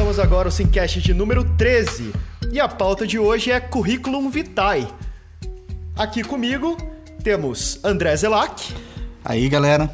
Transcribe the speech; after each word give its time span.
começamos 0.00 0.18
agora 0.18 0.48
o 0.48 0.50
Simcast 0.50 0.98
de 0.98 1.12
número 1.12 1.44
13 1.58 2.14
e 2.50 2.58
a 2.58 2.66
pauta 2.66 3.06
de 3.06 3.18
hoje 3.18 3.50
é 3.50 3.60
Curriculum 3.60 4.30
Vitae. 4.30 4.88
Aqui 5.94 6.22
comigo 6.22 6.74
temos 7.22 7.78
André 7.84 8.16
Zelac. 8.16 8.74
Aí, 9.22 9.46
galera. 9.46 9.90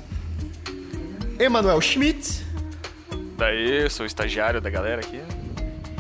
Emanuel 1.41 1.81
Schmidt. 1.81 2.47
Daí, 3.37 3.83
eu 3.83 3.91
sou 3.91 4.05
o 4.05 4.07
estagiário 4.07 4.61
da 4.61 4.71
galera 4.71 5.01
aqui. 5.01 5.21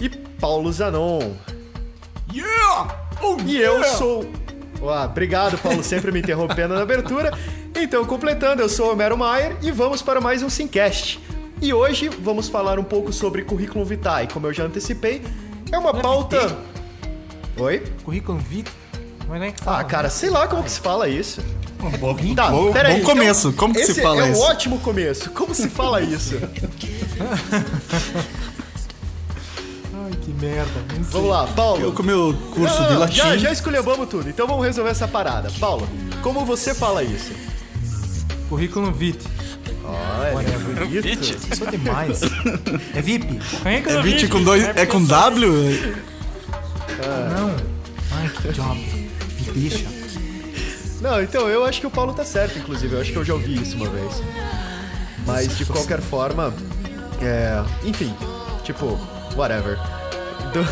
E 0.01 0.09
Paulo 0.09 0.73
Zanon. 0.73 1.33
Yeah! 2.33 3.09
Oh, 3.21 3.39
e 3.45 3.57
yeah! 3.57 3.77
eu 3.77 3.85
sou. 3.97 4.31
Ah, 4.89 5.07
obrigado, 5.07 5.59
Paulo, 5.59 5.83
sempre 5.83 6.13
me 6.13 6.21
interrompendo 6.21 6.75
na 6.75 6.83
abertura. 6.83 7.37
Então, 7.75 8.05
completando, 8.05 8.63
eu 8.63 8.69
sou 8.69 8.87
o 8.87 8.93
Homero 8.93 9.19
Maier 9.19 9.57
e 9.63 9.73
vamos 9.73 10.01
para 10.01 10.21
mais 10.21 10.45
um 10.45 10.49
Simcast. 10.49 11.19
E 11.61 11.73
hoje 11.73 12.09
vamos 12.09 12.49
falar 12.49 12.79
um 12.79 12.85
pouco 12.85 13.13
sobre 13.13 13.43
currículo 13.43 13.85
vitae. 13.85 14.27
Como 14.29 14.47
eu 14.47 14.53
já 14.53 14.65
antecipei, 14.65 15.23
é 15.73 15.79
uma 15.79 15.91
é 15.91 16.01
pauta. 16.03 16.57
Oi? 17.59 17.83
Currículo 18.05 18.39
vitae? 18.39 18.73
Mas 19.29 19.41
nem 19.41 19.51
que 19.53 19.61
Ah, 19.67 19.83
cara, 19.83 20.09
sei 20.11 20.31
lá 20.31 20.47
como 20.47 20.63
que 20.63 20.71
se 20.71 20.81
fala 20.81 21.09
isso. 21.09 21.41
Bom, 22.01 22.15
Tá, 22.35 22.51
bom, 22.51 22.73
peraí. 22.73 23.01
bom 23.01 23.07
começo. 23.07 23.53
Como 23.53 23.75
que 23.75 23.85
se 23.87 24.01
fala 24.01 24.27
é 24.27 24.31
isso? 24.31 24.41
um 24.41 24.45
ótimo 24.45 24.79
começo. 24.81 25.31
Como 25.31 25.55
se 25.55 25.69
fala 25.69 26.01
isso? 26.03 26.35
Ai, 29.95 30.13
que 30.23 30.31
merda. 30.33 30.71
Vamos 31.11 31.31
lá, 31.31 31.47
Paulo. 31.49 31.83
Eu 31.83 31.93
com 31.93 32.03
meu 32.03 32.35
curso 32.55 32.81
Não, 32.83 32.89
de 32.89 32.95
latim. 32.95 33.17
Já, 33.17 33.37
já 33.37 33.53
esculhambamos 33.53 34.09
tudo, 34.09 34.29
então 34.29 34.47
vamos 34.47 34.65
resolver 34.65 34.91
essa 34.91 35.09
parada. 35.09 35.51
Paulo, 35.59 35.89
como 36.23 36.45
você 36.45 36.75
fala 36.75 37.03
isso? 37.03 37.33
Currículo 38.49 38.93
vitae. 38.93 39.36
Olha, 39.87 40.35
Whatever. 40.35 40.87
bonito. 40.87 41.03
Vite. 41.03 41.57
Sou 41.57 41.67
demais. 41.71 42.21
É 42.95 43.01
VIP? 43.01 43.39
É 43.65 44.03
20 44.03 44.29
com 44.29 44.43
dois. 44.43 44.65
É 44.77 44.85
com 44.87 45.05
W? 45.05 45.97
Não. 47.31 47.57
Ai, 48.13 48.29
que 48.29 48.49
job. 48.53 48.81
Bicha. 49.53 49.87
Não, 51.01 51.23
então 51.23 51.49
eu 51.49 51.65
acho 51.65 51.81
que 51.81 51.87
o 51.87 51.91
Paulo 51.91 52.13
tá 52.13 52.25
certo, 52.25 52.59
inclusive. 52.59 52.95
Eu 52.95 53.01
acho 53.01 53.13
que 53.13 53.19
eu 53.19 53.25
já 53.25 53.35
ouvi 53.35 53.63
isso 53.63 53.77
uma 53.77 53.89
vez. 53.89 54.23
Mas 55.27 55.57
de 55.57 55.65
qualquer 55.65 56.01
forma, 56.01 56.53
é. 57.21 57.63
Enfim, 57.85 58.15
tipo, 58.65 58.99
whatever. 59.37 59.79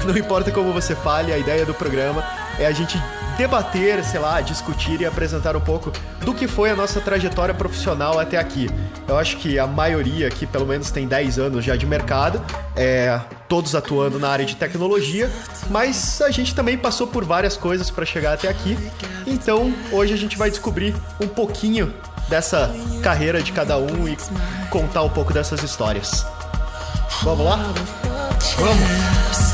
Não 0.06 0.16
importa 0.16 0.50
como 0.50 0.72
você 0.72 0.94
fale, 0.94 1.32
a 1.32 1.38
ideia 1.38 1.66
do 1.66 1.74
programa 1.74 2.24
é 2.58 2.66
a 2.66 2.72
gente 2.72 2.96
debater, 3.36 4.04
sei 4.04 4.20
lá, 4.20 4.40
discutir 4.40 5.00
e 5.00 5.06
apresentar 5.06 5.56
um 5.56 5.60
pouco 5.60 5.92
do 6.20 6.34
que 6.34 6.46
foi 6.48 6.70
a 6.70 6.76
nossa 6.76 7.00
trajetória 7.00 7.54
profissional 7.54 8.18
até 8.18 8.38
aqui. 8.38 8.68
Eu 9.06 9.18
acho 9.18 9.36
que 9.36 9.58
a 9.58 9.66
maioria 9.66 10.28
aqui, 10.28 10.46
pelo 10.46 10.66
menos, 10.66 10.90
tem 10.90 11.06
10 11.06 11.38
anos 11.38 11.64
já 11.64 11.76
de 11.76 11.86
mercado, 11.86 12.40
é, 12.74 13.20
todos 13.48 13.74
atuando 13.74 14.18
na 14.18 14.28
área 14.28 14.44
de 14.44 14.56
tecnologia, 14.56 15.30
mas 15.70 16.20
a 16.22 16.30
gente 16.30 16.54
também 16.54 16.78
passou 16.78 17.06
por 17.06 17.24
várias 17.24 17.56
coisas 17.56 17.90
para 17.90 18.04
chegar 18.04 18.34
até 18.34 18.48
aqui. 18.48 18.78
Então, 19.26 19.72
hoje 19.92 20.14
a 20.14 20.16
gente 20.16 20.36
vai 20.36 20.50
descobrir 20.50 20.94
um 21.20 21.28
pouquinho 21.28 21.92
dessa 22.28 22.74
carreira 23.02 23.42
de 23.42 23.52
cada 23.52 23.76
um 23.78 24.08
e 24.08 24.16
contar 24.70 25.02
um 25.02 25.10
pouco 25.10 25.32
dessas 25.32 25.62
histórias. 25.62 26.26
Vamos 27.22 27.44
lá? 27.44 27.58
E 28.60 29.53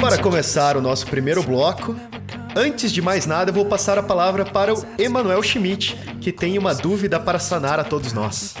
para 0.00 0.18
começar 0.18 0.76
o 0.76 0.80
nosso 0.80 1.06
primeiro 1.06 1.42
bloco, 1.42 1.96
antes 2.54 2.92
de 2.92 3.00
mais 3.00 3.26
nada, 3.26 3.50
eu 3.50 3.54
vou 3.54 3.64
passar 3.66 3.98
a 3.98 4.02
palavra 4.02 4.44
para 4.44 4.74
o 4.74 4.86
Emanuel 4.98 5.42
Schmidt, 5.42 5.96
que 6.20 6.30
tem 6.30 6.58
uma 6.58 6.74
dúvida 6.74 7.18
para 7.18 7.38
sanar 7.38 7.80
a 7.80 7.84
todos 7.84 8.12
nós. 8.12 8.54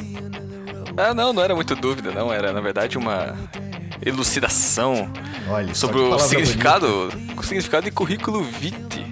Ah, 0.96 1.12
não, 1.12 1.32
não 1.32 1.42
era 1.42 1.54
muito 1.54 1.74
dúvida, 1.76 2.10
não. 2.10 2.32
Era, 2.32 2.52
na 2.52 2.60
verdade, 2.60 2.96
uma 2.96 3.36
elucidação 4.04 5.10
Olha, 5.48 5.74
sobre 5.74 5.98
o 5.98 6.18
significado, 6.18 7.10
o 7.36 7.42
significado 7.42 7.84
de 7.84 7.90
currículo 7.90 8.42
vitae. 8.42 9.04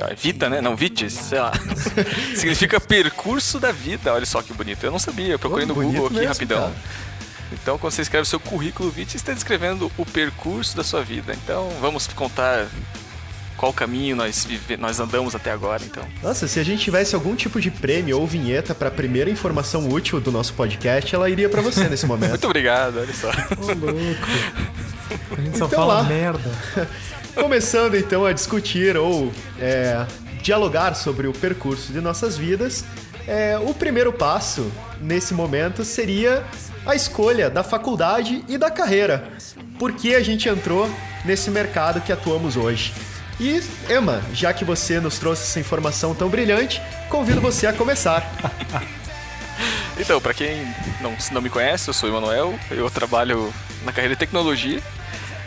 Ah, 0.00 0.14
Vita, 0.16 0.48
né? 0.48 0.60
Não, 0.60 0.76
vites, 0.76 1.12
sei 1.12 1.38
lá. 1.38 1.52
Significa 2.34 2.80
percurso 2.80 3.60
da 3.60 3.70
vida. 3.70 4.12
Olha 4.12 4.24
só 4.26 4.40
que 4.42 4.52
bonito. 4.52 4.84
Eu 4.84 4.90
não 4.90 4.98
sabia, 4.98 5.28
eu 5.28 5.38
procurei 5.38 5.66
no 5.66 5.74
Google 5.74 6.06
aqui 6.06 6.14
mesmo, 6.14 6.28
rapidão. 6.28 6.60
cara. 6.62 6.74
Então, 7.52 7.78
quando 7.78 7.92
você 7.92 8.02
escreve 8.02 8.22
o 8.22 8.26
seu 8.26 8.40
currículo 8.40 8.90
vitae, 8.90 9.10
você 9.12 9.16
está 9.16 9.32
descrevendo 9.32 9.90
o 9.96 10.04
percurso 10.04 10.76
da 10.76 10.82
sua 10.84 11.02
vida. 11.02 11.34
Então, 11.34 11.70
vamos 11.80 12.06
contar 12.08 12.66
qual 13.56 13.72
caminho 13.72 14.16
nós, 14.16 14.44
vive... 14.44 14.76
nós 14.76 14.98
andamos 14.98 15.34
até 15.34 15.50
agora, 15.52 15.82
então. 15.84 16.04
Nossa, 16.22 16.48
se 16.48 16.58
a 16.58 16.64
gente 16.64 16.82
tivesse 16.82 17.14
algum 17.14 17.34
tipo 17.36 17.60
de 17.60 17.70
prêmio 17.70 18.18
ou 18.18 18.26
vinheta 18.26 18.74
para 18.74 18.88
a 18.88 18.90
primeira 18.90 19.30
informação 19.30 19.88
útil 19.88 20.20
do 20.20 20.32
nosso 20.32 20.52
podcast, 20.54 21.14
ela 21.14 21.30
iria 21.30 21.48
para 21.48 21.62
você 21.62 21.88
nesse 21.88 22.06
momento. 22.06 22.30
Muito 22.30 22.46
obrigado, 22.46 22.98
olha 22.98 23.14
só. 23.14 23.28
Ô, 23.30 23.66
louco. 23.66 23.94
A 25.36 25.40
gente 25.40 25.58
só 25.58 25.66
Então 25.66 25.78
fala 25.78 25.94
lá. 25.94 26.02
merda. 26.04 26.50
Começando 27.34 27.96
então 27.96 28.24
a 28.24 28.32
discutir 28.32 28.96
ou 28.96 29.32
é, 29.58 30.04
dialogar 30.42 30.94
sobre 30.94 31.26
o 31.26 31.32
percurso 31.32 31.92
de 31.92 32.00
nossas 32.00 32.36
vidas, 32.36 32.84
é, 33.26 33.58
o 33.58 33.72
primeiro 33.74 34.12
passo 34.12 34.70
nesse 35.00 35.32
momento 35.34 35.84
seria 35.84 36.44
a 36.86 36.94
escolha 36.94 37.48
da 37.50 37.62
faculdade 37.62 38.44
e 38.48 38.56
da 38.58 38.70
carreira. 38.70 39.28
Por 39.78 39.92
que 39.92 40.14
a 40.14 40.22
gente 40.22 40.48
entrou 40.48 40.88
nesse 41.24 41.50
mercado 41.50 42.00
que 42.00 42.12
atuamos 42.12 42.56
hoje? 42.56 42.92
E, 43.40 43.60
Emma, 43.90 44.22
já 44.32 44.52
que 44.52 44.64
você 44.64 45.00
nos 45.00 45.18
trouxe 45.18 45.42
essa 45.42 45.58
informação 45.58 46.14
tão 46.14 46.28
brilhante, 46.28 46.80
convido 47.10 47.40
você 47.40 47.66
a 47.66 47.72
começar. 47.72 48.22
Então, 49.96 50.20
pra 50.20 50.34
quem 50.34 50.66
não, 51.00 51.14
não 51.30 51.40
me 51.40 51.48
conhece, 51.48 51.88
eu 51.88 51.94
sou 51.94 52.08
o 52.08 52.12
Emanuel, 52.12 52.58
eu 52.68 52.90
trabalho 52.90 53.54
na 53.84 53.92
carreira 53.92 54.16
de 54.16 54.18
tecnologia, 54.18 54.82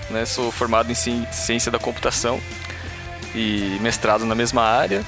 né? 0.10 0.26
Sou 0.26 0.50
formado 0.54 0.90
em 0.90 0.96
ci- 0.96 1.28
ciência 1.34 1.70
da 1.70 1.78
computação 1.78 2.40
e 3.36 3.78
mestrado 3.82 4.24
na 4.26 4.34
mesma 4.34 4.62
área. 4.64 5.04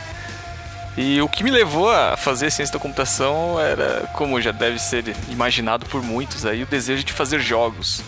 E 1.02 1.22
o 1.22 1.30
que 1.30 1.46
me 1.46 1.50
levou 1.50 1.90
a 1.90 2.18
fazer 2.18 2.52
ciência 2.52 2.74
da 2.74 2.80
computação 2.80 3.58
era, 3.58 4.06
como 4.16 4.42
já 4.42 4.52
deve 4.52 4.78
ser 4.78 5.16
imaginado 5.30 5.86
por 5.86 6.04
muitos 6.04 6.46
aí, 6.46 6.62
o 6.62 6.66
desejo 6.66 7.06
de 7.06 7.14
fazer 7.14 7.40
jogos. 7.40 8.02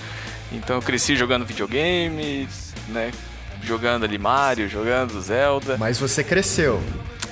Então 0.52 0.76
eu 0.76 0.82
cresci 0.82 1.16
jogando 1.16 1.46
videogame, 1.46 2.50
né? 2.90 3.14
Jogando 3.64 4.04
ali 4.04 4.18
Mario, 4.18 4.68
jogando 4.68 5.22
Zelda. 5.22 5.78
Mas 5.78 5.98
você 5.98 6.22
cresceu. 6.22 6.84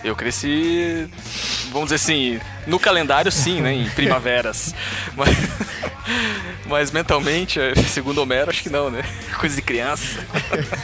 Eu 0.03 0.15
cresci, 0.15 1.07
vamos 1.71 1.89
dizer 1.89 1.95
assim, 1.95 2.39
no 2.65 2.79
calendário 2.79 3.31
sim, 3.31 3.61
né? 3.61 3.73
Em 3.73 3.89
primaveras. 3.89 4.73
Mas, 5.15 5.37
mas 6.65 6.91
mentalmente, 6.91 7.59
segundo 7.87 8.19
Homero, 8.21 8.49
acho 8.49 8.63
que 8.63 8.69
não, 8.69 8.89
né? 8.89 9.03
Coisa 9.39 9.55
de 9.55 9.61
criança. 9.61 10.19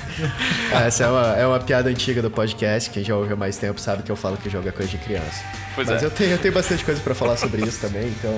Essa 0.72 1.06
é 1.06 1.08
uma, 1.08 1.36
é 1.38 1.48
uma 1.48 1.60
piada 1.60 1.90
antiga 1.90 2.22
do 2.22 2.30
podcast. 2.30 2.90
Quem 2.90 3.04
já 3.04 3.16
ouve 3.16 3.34
há 3.34 3.36
mais 3.36 3.58
tempo 3.58 3.80
sabe 3.80 4.04
que 4.04 4.12
eu 4.12 4.16
falo 4.16 4.38
que 4.38 4.50
jogo 4.50 4.68
é 4.68 4.72
coisa 4.72 4.92
de 4.92 4.98
criança. 4.98 5.44
Pois 5.74 5.88
Mas 5.88 6.04
é. 6.04 6.06
eu, 6.06 6.12
tenho, 6.12 6.32
eu 6.32 6.38
tenho 6.38 6.54
bastante 6.54 6.84
coisa 6.84 7.00
pra 7.02 7.16
falar 7.16 7.38
sobre 7.38 7.64
isso 7.66 7.80
também, 7.80 8.08
então. 8.08 8.36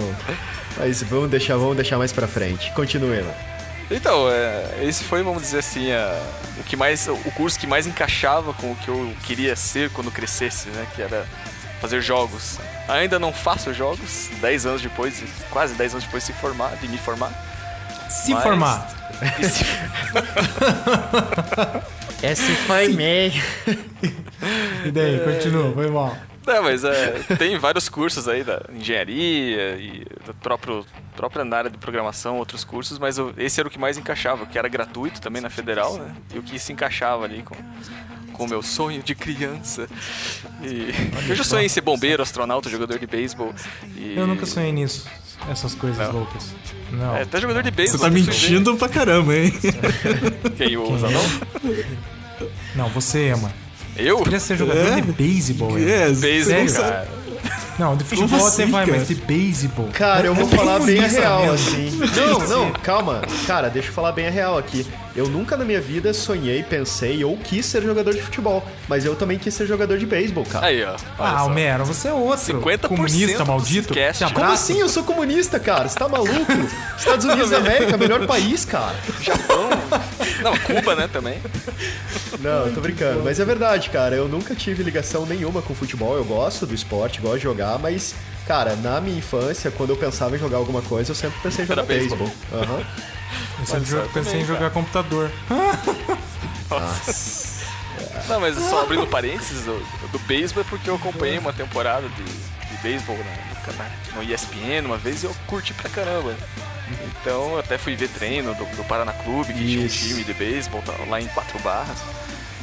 Mas 0.77 1.01
vamos 1.03 1.29
deixar, 1.29 1.57
vamos 1.57 1.75
deixar 1.75 1.97
mais 1.97 2.11
pra 2.13 2.27
frente. 2.27 2.71
Continue, 2.71 3.19
Ema. 3.19 3.56
Então, 3.89 4.29
é, 4.29 4.83
esse 4.83 5.03
foi, 5.05 5.23
vamos 5.23 5.41
dizer 5.43 5.59
assim, 5.59 5.91
a- 5.91 6.21
o 6.59 6.63
que 6.63 6.75
mais, 6.75 7.07
o 7.07 7.15
curso 7.35 7.57
que 7.57 7.65
mais 7.65 7.87
encaixava 7.87 8.53
com 8.53 8.71
o 8.71 8.75
que 8.75 8.89
eu 8.89 9.13
queria 9.23 9.55
ser 9.55 9.89
quando 9.91 10.11
crescesse, 10.11 10.67
né? 10.69 10.85
Que 10.95 11.01
era 11.01 11.25
fazer 11.79 12.01
jogos. 12.01 12.59
Ainda 12.89 13.17
não 13.17 13.31
faço 13.31 13.73
jogos, 13.73 14.29
10 14.41 14.65
anos 14.65 14.81
depois, 14.81 15.23
quase 15.51 15.73
10 15.75 15.93
anos 15.93 16.03
depois 16.05 16.25
de 16.25 16.33
se 16.33 16.39
formar, 16.39 16.75
de 16.81 16.87
me 16.89 16.97
formar. 16.97 17.31
Se 18.09 18.33
Mas- 18.33 18.43
formar. 18.43 18.89
Se- 19.41 19.65
Esse 22.25 22.55
foi 22.65 22.89
me. 22.89 23.29
E 24.85 24.91
daí, 24.91 25.19
continua, 25.19 25.71
foi 25.73 25.89
mal. 25.89 26.15
Não, 26.47 26.63
mas 26.63 26.83
é, 26.83 27.19
tem 27.37 27.57
vários 27.59 27.89
cursos 27.89 28.27
aí 28.27 28.43
da 28.43 28.61
engenharia 28.73 29.75
e 29.77 30.05
da 30.25 30.33
próprio, 30.33 30.85
própria 31.15 31.43
na 31.43 31.57
área 31.57 31.69
de 31.69 31.77
programação, 31.77 32.37
outros 32.37 32.63
cursos, 32.63 32.97
mas 32.97 33.17
eu- 33.17 33.33
esse 33.37 33.59
era 33.59 33.67
o 33.67 33.71
que 33.71 33.77
mais 33.77 33.97
encaixava, 33.97 34.45
que 34.45 34.57
era 34.57 34.67
gratuito 34.69 35.19
também 35.21 35.41
na 35.41 35.49
federal, 35.49 35.97
né? 35.97 36.15
E 36.33 36.39
o 36.39 36.43
que 36.43 36.57
se 36.57 36.71
encaixava 36.73 37.25
ali 37.25 37.43
com 37.43 37.55
com 38.33 38.45
o 38.45 38.47
meu 38.49 38.61
sonho 38.61 39.01
de 39.01 39.15
criança. 39.15 39.87
E 40.61 40.93
eu 41.27 41.35
já 41.35 41.43
sonhei 41.43 41.65
em 41.65 41.69
ser 41.69 41.81
bombeiro, 41.81 42.21
astronauta, 42.21 42.69
jogador 42.69 42.99
de 42.99 43.07
beisebol. 43.07 43.51
e- 43.95 44.13
Eu 44.15 44.27
nunca 44.27 44.45
sonhei 44.45 44.71
nisso. 44.71 45.07
Essas 45.49 45.73
coisas 45.73 46.05
Não. 46.07 46.19
loucas. 46.19 46.53
Não. 46.91 47.15
É, 47.17 47.23
até 47.23 47.41
jogador 47.41 47.63
de 47.63 47.69
Você 47.71 47.75
beisebol. 47.75 48.05
tá 48.05 48.11
fui 48.11 48.21
ver. 48.21 48.29
mentindo 48.31 48.77
pra 48.77 48.89
caramba, 48.89 49.35
hein? 49.35 49.51
Quem 50.55 50.77
o 50.77 50.95
Zanão? 50.99 51.23
Não, 52.75 52.89
você, 52.89 53.29
Emma. 53.29 53.51
Eu? 53.97 54.19
Queria 54.21 54.39
ser 54.39 54.57
jogador 54.57 54.87
É? 54.97 55.01
de 55.01 55.11
beisebol. 55.11 55.77
É, 55.77 56.09
Beisebol, 56.09 56.65
cara. 56.73 57.07
Não, 57.79 57.95
de 57.95 58.03
futebol 58.03 58.39
até 58.39 58.47
assim, 58.63 58.71
vai, 58.71 58.85
cara? 58.85 58.97
mas 58.97 59.07
de 59.07 59.15
beisebol. 59.15 59.87
Cara, 59.93 60.25
eu 60.25 60.31
É 60.33 60.35
vou 60.35 60.47
falar 60.47 60.79
bem 60.79 60.99
a 61.03 61.07
real, 61.07 61.41
mesmo. 61.41 61.53
assim. 61.53 61.91
Não, 62.15 62.39
não, 62.47 62.71
calma. 62.71 63.21
Cara, 63.45 63.69
deixa 63.69 63.89
eu 63.89 63.93
falar 63.93 64.11
bem 64.13 64.27
a 64.27 64.31
real 64.31 64.57
aqui. 64.57 64.85
Eu 65.17 65.27
nunca 65.27 65.57
na 65.57 65.65
minha 65.65 65.81
vida 65.81 66.13
sonhei, 66.13 66.61
pensei 66.61 67.23
ou 67.23 67.35
quis 67.35 67.65
ser 67.65 67.81
jogador 67.81 68.13
de 68.13 68.21
futebol. 68.21 68.63
Mas 68.87 69.03
eu 69.03 69.15
também 69.15 69.39
quis 69.39 69.51
ser 69.51 69.65
jogador 69.65 69.97
de 69.97 70.05
beisebol, 70.05 70.45
cara. 70.45 70.67
Aí, 70.67 70.83
ó. 70.83 70.95
Ah. 71.17 71.43
Homero, 71.43 71.83
você 71.85 72.09
é 72.09 72.13
outro. 72.13 72.61
50% 72.61 72.87
comunista 72.87 73.43
maldito. 73.43 73.95
cast. 73.95 74.31
Como 74.31 74.51
assim? 74.51 74.79
Eu 74.79 74.87
sou 74.87 75.03
comunista, 75.03 75.59
cara. 75.59 75.89
Você 75.89 75.97
tá 75.97 76.07
maluco? 76.07 76.51
Estados 76.95 77.25
Unidos 77.25 77.49
da 77.49 77.57
América, 77.57 77.97
melhor 77.97 78.27
país, 78.27 78.63
cara. 78.63 78.95
Japão. 79.19 79.69
Não, 80.43 80.55
Cuba, 80.59 80.95
né, 80.95 81.09
também. 81.11 81.39
Não, 82.39 82.67
eu 82.67 82.75
tô 82.75 82.79
brincando. 82.79 83.23
Mas 83.23 83.39
é 83.39 83.45
verdade, 83.45 83.89
cara. 83.89 84.15
Eu 84.15 84.27
nunca 84.27 84.53
tive 84.53 84.83
ligação 84.83 85.25
nenhuma 85.25 85.63
com 85.63 85.73
futebol. 85.73 86.15
Eu 86.15 86.25
gosto 86.25 86.67
do 86.67 86.75
esporte, 86.75 87.19
gosto 87.21 87.37
de 87.37 87.43
jogar, 87.43 87.79
mas, 87.79 88.13
cara, 88.45 88.75
na 88.75 89.01
minha 89.01 89.17
infância, 89.17 89.71
quando 89.71 89.89
eu 89.89 89.97
pensava 89.97 90.35
em 90.35 90.39
jogar 90.39 90.57
alguma 90.57 90.83
coisa, 90.83 91.09
eu 91.09 91.15
sempre 91.15 91.39
pensei 91.41 91.65
em 91.65 91.67
jogar 91.67 91.81
beisebol. 91.81 92.19
beisebol. 92.19 92.61
Aham. 92.61 92.79
Eu 92.81 93.16
pensei 94.13 94.23
também, 94.23 94.41
em 94.41 94.45
jogar 94.45 94.59
cara. 94.59 94.71
computador. 94.71 95.31
Não, 98.27 98.39
mas 98.39 98.55
só 98.57 98.83
abrindo 98.83 99.07
parênteses, 99.07 99.65
do, 99.65 99.79
do 100.11 100.19
beisebol 100.19 100.63
é 100.63 100.67
porque 100.67 100.87
eu 100.89 100.95
acompanhei 100.95 101.39
uma 101.39 101.53
temporada 101.53 102.07
de, 102.09 102.23
de 102.23 102.77
beisebol 102.81 103.17
no, 103.17 103.23
no 104.15 104.23
ESPN 104.23 104.85
uma 104.85 104.97
vez 104.97 105.23
e 105.23 105.25
eu 105.25 105.35
curti 105.47 105.73
pra 105.73 105.89
caramba. 105.89 106.35
Então 107.21 107.53
eu 107.53 107.59
até 107.59 107.77
fui 107.77 107.95
ver 107.95 108.09
treino 108.09 108.53
do, 108.55 108.65
do 108.75 108.83
Paraná 108.83 109.13
Clube, 109.13 109.53
que 109.53 109.59
tinha 109.59 109.85
um 109.85 109.87
time 109.87 110.23
de 110.23 110.33
beisebol 110.33 110.81
tá, 110.81 110.93
lá 111.07 111.21
em 111.21 111.27
Quatro 111.27 111.59
Barras. 111.59 111.97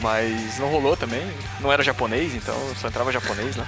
Mas 0.01 0.59
não 0.59 0.69
rolou 0.69 0.97
também, 0.97 1.25
não 1.61 1.73
era 1.73 1.83
japonês, 1.83 2.35
então 2.35 2.55
só 2.77 2.89
entrava 2.89 3.13
japonês, 3.13 3.57
né? 3.57 3.67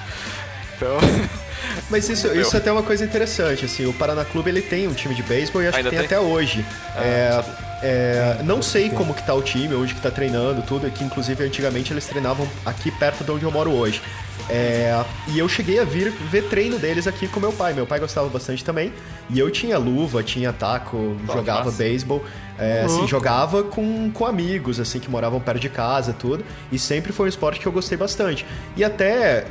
Então, 0.77 0.99
Mas 1.91 2.09
isso, 2.09 2.29
Meu. 2.29 2.41
isso 2.43 2.55
é 2.55 2.59
até 2.59 2.71
uma 2.71 2.83
coisa 2.83 3.05
interessante, 3.05 3.65
assim, 3.65 3.87
o 3.87 3.93
Paraná 3.93 4.25
Clube 4.25 4.51
ele 4.51 4.63
tem 4.63 4.89
um 4.89 4.93
time 4.95 5.15
de 5.15 5.23
beisebol 5.23 5.63
e 5.63 5.69
acho 5.69 5.77
Ainda 5.77 5.91
que 5.91 5.97
tem, 5.97 6.07
tem? 6.07 6.17
até 6.19 6.27
hoje. 6.27 6.65
Ah, 6.95 7.03
É, 7.03 7.45
é, 7.83 8.37
não 8.43 8.63
sei 8.63 8.91
como 8.91 9.15
que 9.15 9.23
tá 9.25 9.35
o 9.35 9.43
time, 9.43 9.75
onde 9.75 9.95
que 9.95 10.01
tá 10.01 10.11
treinando, 10.11 10.63
tudo, 10.63 10.91
que 10.91 11.05
inclusive 11.05 11.45
antigamente 11.45 11.93
eles 11.93 12.07
treinavam 12.07 12.49
aqui 12.65 12.91
perto 12.91 13.23
de 13.25 13.31
onde 13.31 13.45
eu 13.45 13.51
moro 13.51 13.71
hoje. 13.71 14.01
É, 14.49 15.05
e 15.29 15.39
eu 15.39 15.49
cheguei 15.49 15.79
a 15.81 15.85
vir 15.85 16.11
ver 16.31 16.43
treino 16.49 16.79
deles 16.79 17.07
aqui 17.07 17.27
com 17.27 17.41
meu 17.41 17.53
pai. 17.53 17.73
Meu 17.73 17.87
pai 17.87 17.99
gostava 17.99 18.29
bastante 18.29 18.65
também. 18.65 18.93
E 19.29 19.39
eu 19.39 19.51
tinha 19.51 19.77
luva, 19.77 20.23
tinha 20.23 20.53
taco, 20.53 21.17
jogava 21.27 21.65
massa. 21.65 21.77
beisebol. 21.77 22.25
É, 22.59 22.83
assim, 22.83 23.07
jogava 23.09 23.65
com, 23.65 24.11
com 24.13 24.25
amigos, 24.25 24.79
assim, 24.79 25.01
que 25.01 25.11
moravam 25.11 25.41
perto 25.41 25.61
de 25.61 25.69
casa, 25.69 26.13
tudo. 26.13 26.45
E 26.71 26.79
sempre 26.79 27.13
foi 27.13 27.27
um 27.27 27.29
esporte 27.29 27.59
que 27.61 27.67
eu 27.67 27.73
gostei 27.73 27.99
bastante. 27.99 28.47
E 28.77 28.85
até 28.85 29.47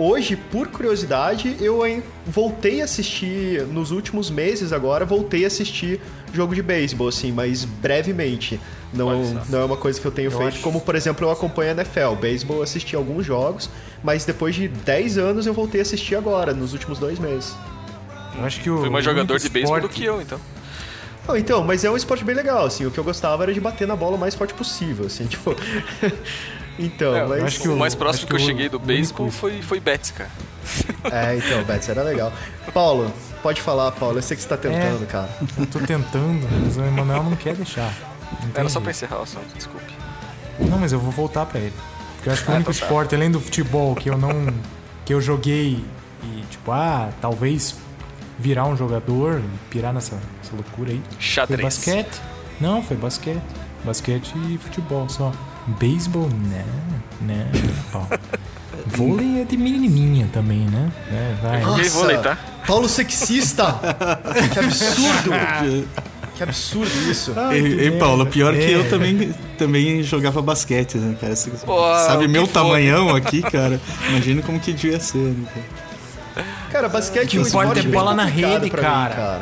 hoje, 0.00 0.36
por 0.36 0.68
curiosidade, 0.68 1.56
eu 1.60 1.82
voltei 2.26 2.80
a 2.80 2.84
assistir, 2.84 3.62
nos 3.66 3.90
últimos 3.90 4.30
meses 4.30 4.72
agora, 4.72 5.04
voltei 5.04 5.44
a 5.44 5.46
assistir 5.46 6.00
jogo 6.32 6.54
de 6.54 6.62
beisebol, 6.62 7.08
assim, 7.08 7.30
mas 7.32 7.64
brevemente. 7.64 8.60
Não, 8.92 9.22
não 9.48 9.60
é 9.60 9.64
uma 9.64 9.76
coisa 9.76 10.00
que 10.00 10.06
eu 10.06 10.10
tenho 10.10 10.30
feito, 10.30 10.48
acho- 10.48 10.60
como 10.60 10.80
por 10.80 10.94
exemplo 10.96 11.24
eu 11.26 11.30
acompanho 11.30 11.70
a 11.70 11.74
NFL. 11.74 12.16
Beisebol 12.20 12.56
eu 12.58 12.62
assisti 12.62 12.96
alguns 12.96 13.24
jogos, 13.24 13.70
mas 14.02 14.24
depois 14.24 14.54
de 14.54 14.66
10 14.66 15.18
anos 15.18 15.46
eu 15.46 15.54
voltei 15.54 15.80
a 15.80 15.82
assistir 15.82 16.16
agora, 16.16 16.52
nos 16.52 16.72
últimos 16.72 16.98
dois 16.98 17.18
meses. 17.18 17.54
Eu 18.36 18.44
acho 18.44 18.60
que 18.60 18.68
o. 18.70 18.78
fui 18.78 18.90
mais 18.90 19.04
jogador 19.04 19.38
de 19.38 19.48
beisebol 19.48 19.80
do 19.80 19.88
que 19.88 20.04
eu, 20.04 20.20
então. 20.20 20.40
Não, 21.28 21.36
então, 21.36 21.62
mas 21.62 21.84
é 21.84 21.90
um 21.90 21.96
esporte 21.96 22.24
bem 22.24 22.34
legal, 22.34 22.64
assim, 22.66 22.84
o 22.86 22.90
que 22.90 22.98
eu 22.98 23.04
gostava 23.04 23.44
era 23.44 23.52
de 23.54 23.60
bater 23.60 23.86
na 23.86 23.94
bola 23.94 24.16
o 24.16 24.18
mais 24.18 24.34
forte 24.34 24.54
possível, 24.54 25.06
assim, 25.06 25.26
tipo... 25.28 25.54
então, 26.78 27.14
É, 27.14 27.26
mas... 27.26 27.44
acho 27.44 27.60
que 27.60 27.68
o 27.68 27.74
o- 27.74 27.78
mais 27.78 27.94
próximo 27.94 28.26
que, 28.26 28.34
que 28.36 28.42
eu 28.42 28.46
cheguei 28.46 28.68
do 28.68 28.78
beisebol 28.78 29.26
único- 29.26 29.38
foi, 29.38 29.60
foi 29.62 29.80
Betis, 29.80 30.10
cara. 30.12 30.30
É, 31.10 31.36
então, 31.36 31.62
Betis 31.64 31.88
era 31.88 32.02
legal. 32.02 32.32
Paulo, 32.72 33.12
pode 33.42 33.60
falar, 33.60 33.90
Paulo, 33.92 34.18
eu 34.18 34.22
sei 34.22 34.36
que 34.36 34.42
você 34.42 34.48
tá 34.48 34.56
tentando, 34.56 35.02
É. 35.02 35.06
cara. 35.06 35.28
Eu 35.58 35.66
tô 35.66 35.78
tentando, 35.80 36.46
mas 36.64 36.76
o 36.76 36.82
Emanuel 36.82 37.22
não 37.24 37.36
quer 37.36 37.54
deixar. 37.56 37.92
Não 38.42 38.50
Era 38.54 38.68
só 38.68 38.80
pra 38.80 38.90
encerrar 38.90 39.18
o 39.18 39.22
assunto, 39.22 39.46
desculpe. 39.54 39.92
Não, 40.60 40.78
mas 40.78 40.92
eu 40.92 41.00
vou 41.00 41.10
voltar 41.10 41.46
pra 41.46 41.58
ele. 41.58 41.72
Porque 42.16 42.28
eu 42.28 42.32
acho 42.34 42.44
que 42.44 42.50
o 42.50 42.52
Ah, 42.52 42.56
único 42.56 42.70
então 42.70 42.80
tá. 42.80 42.86
esporte, 42.86 43.14
além 43.14 43.30
do 43.30 43.40
futebol, 43.40 43.94
que 43.94 44.08
eu 44.10 44.16
não. 44.18 44.52
que 45.06 45.14
eu 45.14 45.20
joguei 45.20 45.82
e, 46.22 46.44
tipo, 46.50 46.70
ah, 46.70 47.08
talvez 47.20 47.74
virar 48.38 48.66
um 48.66 48.76
jogador, 48.76 49.42
pirar 49.70 49.92
nessa, 49.92 50.14
nessa 50.38 50.54
loucura 50.54 50.90
aí. 50.92 51.02
Foi 51.10 51.20
Xadrez. 51.20 51.62
basquete. 51.62 52.20
Não, 52.60 52.82
foi 52.82 52.96
basquete. 52.96 53.40
Basquete 53.84 54.32
e 54.36 54.58
futebol 54.58 55.08
só. 55.08 55.32
Beisebol, 55.66 56.28
né? 56.28 56.64
Né, 57.20 57.46
Paulo. 57.92 58.08
Vôlei 58.86 59.42
é 59.42 59.44
de 59.44 59.56
menininha 59.56 60.28
também, 60.32 60.60
né? 60.60 60.90
É, 61.12 61.34
vai. 61.42 61.62
Joguei 61.62 61.88
vôlei, 61.88 62.18
tá? 62.18 62.38
Paulo 62.66 62.88
sexista! 62.88 63.74
que 64.52 64.58
absurdo! 64.58 65.88
Que 66.36 66.42
absurdo 66.42 67.10
isso. 67.10 67.34
Ei, 67.52 67.80
ei, 67.80 67.90
Paulo, 67.98 68.24
pior 68.26 68.54
que 68.54 68.62
É. 68.62 68.74
eu 68.76 68.88
também, 68.88 69.34
também 69.58 70.02
jogava 70.02 70.40
basquete, 70.40 70.96
né, 70.96 71.14
cara? 71.20 71.36
Você 71.36 71.50
Pô, 71.50 71.78
sabe 72.06 72.24
que 72.24 72.28
meu 72.28 72.46
foda. 72.46 72.60
tamanhão 72.60 73.14
aqui, 73.14 73.42
cara? 73.42 73.78
Imagina 74.08 74.40
como 74.40 74.58
que 74.58 74.72
devia 74.72 74.98
ser, 74.98 75.18
né, 75.18 75.46
cara? 75.54 76.46
Cara, 76.72 76.88
basquete 76.88 77.36
é 77.36 77.40
um 77.40 77.42
Que 77.44 77.48
importa 77.48 77.68
esporte 77.80 77.86
é 77.88 77.90
bola 77.92 78.14
na 78.14 78.24
rede, 78.24 78.70
pra 78.70 78.80
mim, 78.80 79.14
cara. 79.14 79.40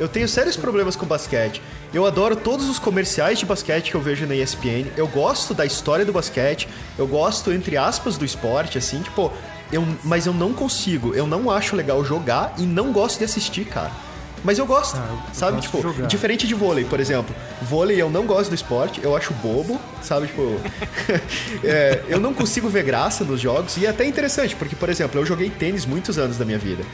Eu 0.00 0.08
tenho 0.08 0.26
sérios 0.28 0.56
problemas 0.56 0.96
com 0.96 1.04
basquete. 1.04 1.60
Eu 1.94 2.04
adoro 2.06 2.36
todos 2.36 2.68
os 2.68 2.78
comerciais 2.78 3.38
de 3.38 3.46
basquete 3.46 3.90
que 3.90 3.94
eu 3.96 4.00
vejo 4.00 4.26
na 4.26 4.34
ESPN. 4.34 4.86
Eu 4.96 5.06
gosto 5.06 5.54
da 5.54 5.64
história 5.64 6.04
do 6.04 6.12
basquete. 6.12 6.68
Eu 6.98 7.06
gosto, 7.06 7.52
entre 7.52 7.76
aspas, 7.76 8.16
do 8.18 8.24
esporte, 8.24 8.76
assim, 8.78 9.00
tipo... 9.02 9.32
Eu, 9.72 9.84
mas 10.04 10.26
eu 10.26 10.32
não 10.32 10.52
consigo. 10.52 11.12
Eu 11.14 11.26
não 11.26 11.50
acho 11.50 11.74
legal 11.74 12.04
jogar 12.04 12.54
e 12.58 12.62
não 12.62 12.92
gosto 12.92 13.18
de 13.18 13.24
assistir, 13.24 13.64
cara. 13.64 13.90
Mas 14.44 14.58
eu 14.60 14.66
gosto, 14.66 14.96
Ah, 14.96 15.08
eu- 15.10 15.34
sabe? 15.34 15.56
gosto 15.56 15.76
tipo, 15.92 16.06
diferente 16.06 16.46
de 16.46 16.54
vôlei, 16.54 16.84
por 16.84 17.00
exemplo. 17.00 17.34
Vôlei 17.62 18.00
eu 18.00 18.08
não 18.08 18.26
gosto 18.26 18.50
do 18.50 18.54
esporte, 18.54 19.00
eu 19.02 19.16
acho 19.16 19.32
bobo, 19.34 19.80
sabe? 20.02 20.28
Tipo, 20.28 20.60
é, 21.64 22.00
eu 22.08 22.20
não 22.20 22.32
consigo 22.32 22.68
ver 22.68 22.84
graça 22.84 23.24
nos 23.24 23.40
jogos. 23.40 23.76
E 23.76 23.86
é 23.86 23.88
até 23.88 24.04
interessante, 24.04 24.54
porque, 24.54 24.76
por 24.76 24.88
exemplo, 24.88 25.20
eu 25.20 25.26
joguei 25.26 25.50
tênis 25.50 25.84
muitos 25.84 26.16
anos 26.16 26.36
da 26.36 26.44
minha 26.44 26.58
vida. 26.58 26.84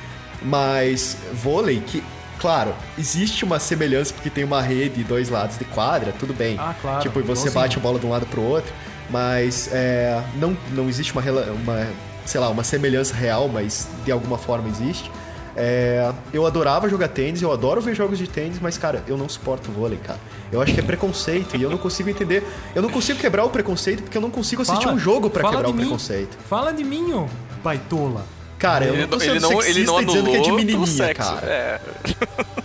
Mas 0.40 1.16
vôlei, 1.34 1.82
que, 1.86 2.02
claro, 2.42 2.74
existe 2.98 3.42
uma 3.44 3.58
semelhança 3.58 4.12
porque 4.12 4.28
tem 4.28 4.44
uma 4.44 4.60
rede 4.60 5.00
e 5.00 5.04
dois 5.04 5.30
lados 5.30 5.56
de 5.56 5.64
quadra, 5.64 6.12
tudo 6.18 6.34
bem. 6.34 6.56
Ah, 6.58 6.74
claro, 6.82 7.00
Tipo, 7.00 7.20
e 7.20 7.22
você 7.22 7.48
bate 7.48 7.78
a 7.78 7.80
bola 7.80 7.98
de 7.98 8.04
um 8.04 8.10
lado 8.10 8.26
pro 8.26 8.42
outro. 8.42 8.70
Mas 9.08 9.68
é, 9.72 10.22
não, 10.36 10.56
não 10.72 10.88
existe 10.88 11.12
uma, 11.12 11.22
uma, 11.22 11.86
sei 12.24 12.40
lá, 12.40 12.48
uma 12.48 12.64
semelhança 12.64 13.14
real, 13.14 13.48
mas 13.48 13.88
de 14.04 14.10
alguma 14.12 14.36
forma 14.38 14.68
existe. 14.68 15.10
É, 15.54 16.10
eu 16.32 16.46
adorava 16.46 16.88
jogar 16.88 17.08
tênis, 17.08 17.42
eu 17.42 17.52
adoro 17.52 17.80
ver 17.82 17.94
jogos 17.94 18.16
de 18.18 18.26
tênis, 18.26 18.58
mas, 18.60 18.78
cara, 18.78 19.02
eu 19.06 19.18
não 19.18 19.28
suporto 19.28 19.70
vôlei, 19.70 19.98
cara. 19.98 20.18
Eu 20.50 20.62
acho 20.62 20.72
que 20.72 20.80
é 20.80 20.82
preconceito 20.82 21.56
e 21.56 21.62
eu 21.62 21.68
não 21.70 21.76
consigo 21.78 22.08
entender. 22.08 22.42
Eu 22.74 22.80
não 22.80 22.88
consigo 22.90 23.18
quebrar 23.18 23.44
o 23.44 23.50
preconceito 23.50 24.02
porque 24.02 24.16
eu 24.16 24.22
não 24.22 24.30
consigo 24.30 24.62
assistir 24.62 24.84
Fala- 24.84 24.96
um 24.96 24.98
jogo 24.98 25.28
pra 25.28 25.42
fala 25.42 25.56
quebrar 25.56 25.68
o 25.70 25.74
mim. 25.74 25.80
preconceito. 25.82 26.38
Fala 26.48 26.72
de 26.72 26.82
mim, 26.84 27.12
ô 27.12 27.26
baitola. 27.62 28.24
Cara, 28.62 28.84
eu 28.84 28.94
Ele 28.94 29.02
não 29.02 29.08
tô 29.08 29.16
não, 29.16 29.20
sendo 29.20 29.34
ele 29.34 29.40
não, 29.40 29.62
ele 29.62 29.84
não 29.84 29.96
sexista 29.96 30.04
dizendo 30.04 30.30
que 30.30 30.36
é 30.36 30.40
de 30.40 30.52
menininha, 30.52 31.14
cara. 31.14 31.46
É. 31.46 31.80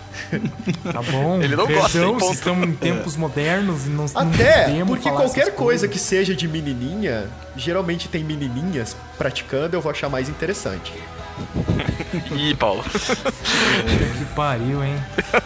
Tá 0.92 1.00
bom. 1.02 1.40
Ele 1.40 1.56
não 1.56 1.66
gosta, 1.66 1.90
Perdão, 1.90 2.12
hein, 2.12 2.18
ponto. 2.18 2.32
se 2.32 2.34
estamos 2.34 2.68
em 2.68 2.72
tempos 2.72 3.16
modernos 3.16 3.86
e 3.86 3.88
não 3.88 4.04
não 4.04 4.04
Até 4.14 4.64
podemos 4.64 4.88
porque 4.88 5.10
qualquer 5.10 5.44
coisa 5.46 5.52
coisas. 5.52 5.90
que 5.90 5.98
seja 5.98 6.34
de 6.34 6.46
menininha, 6.46 7.28
geralmente 7.56 8.08
tem 8.08 8.22
menininhas 8.22 8.94
praticando, 9.16 9.74
eu 9.74 9.80
vou 9.80 9.90
achar 9.90 10.10
mais 10.10 10.28
interessante. 10.28 10.92
Ih, 12.36 12.54
Paulo. 12.54 12.84
Que 12.84 14.24
pariu, 14.36 14.84
hein? 14.84 14.96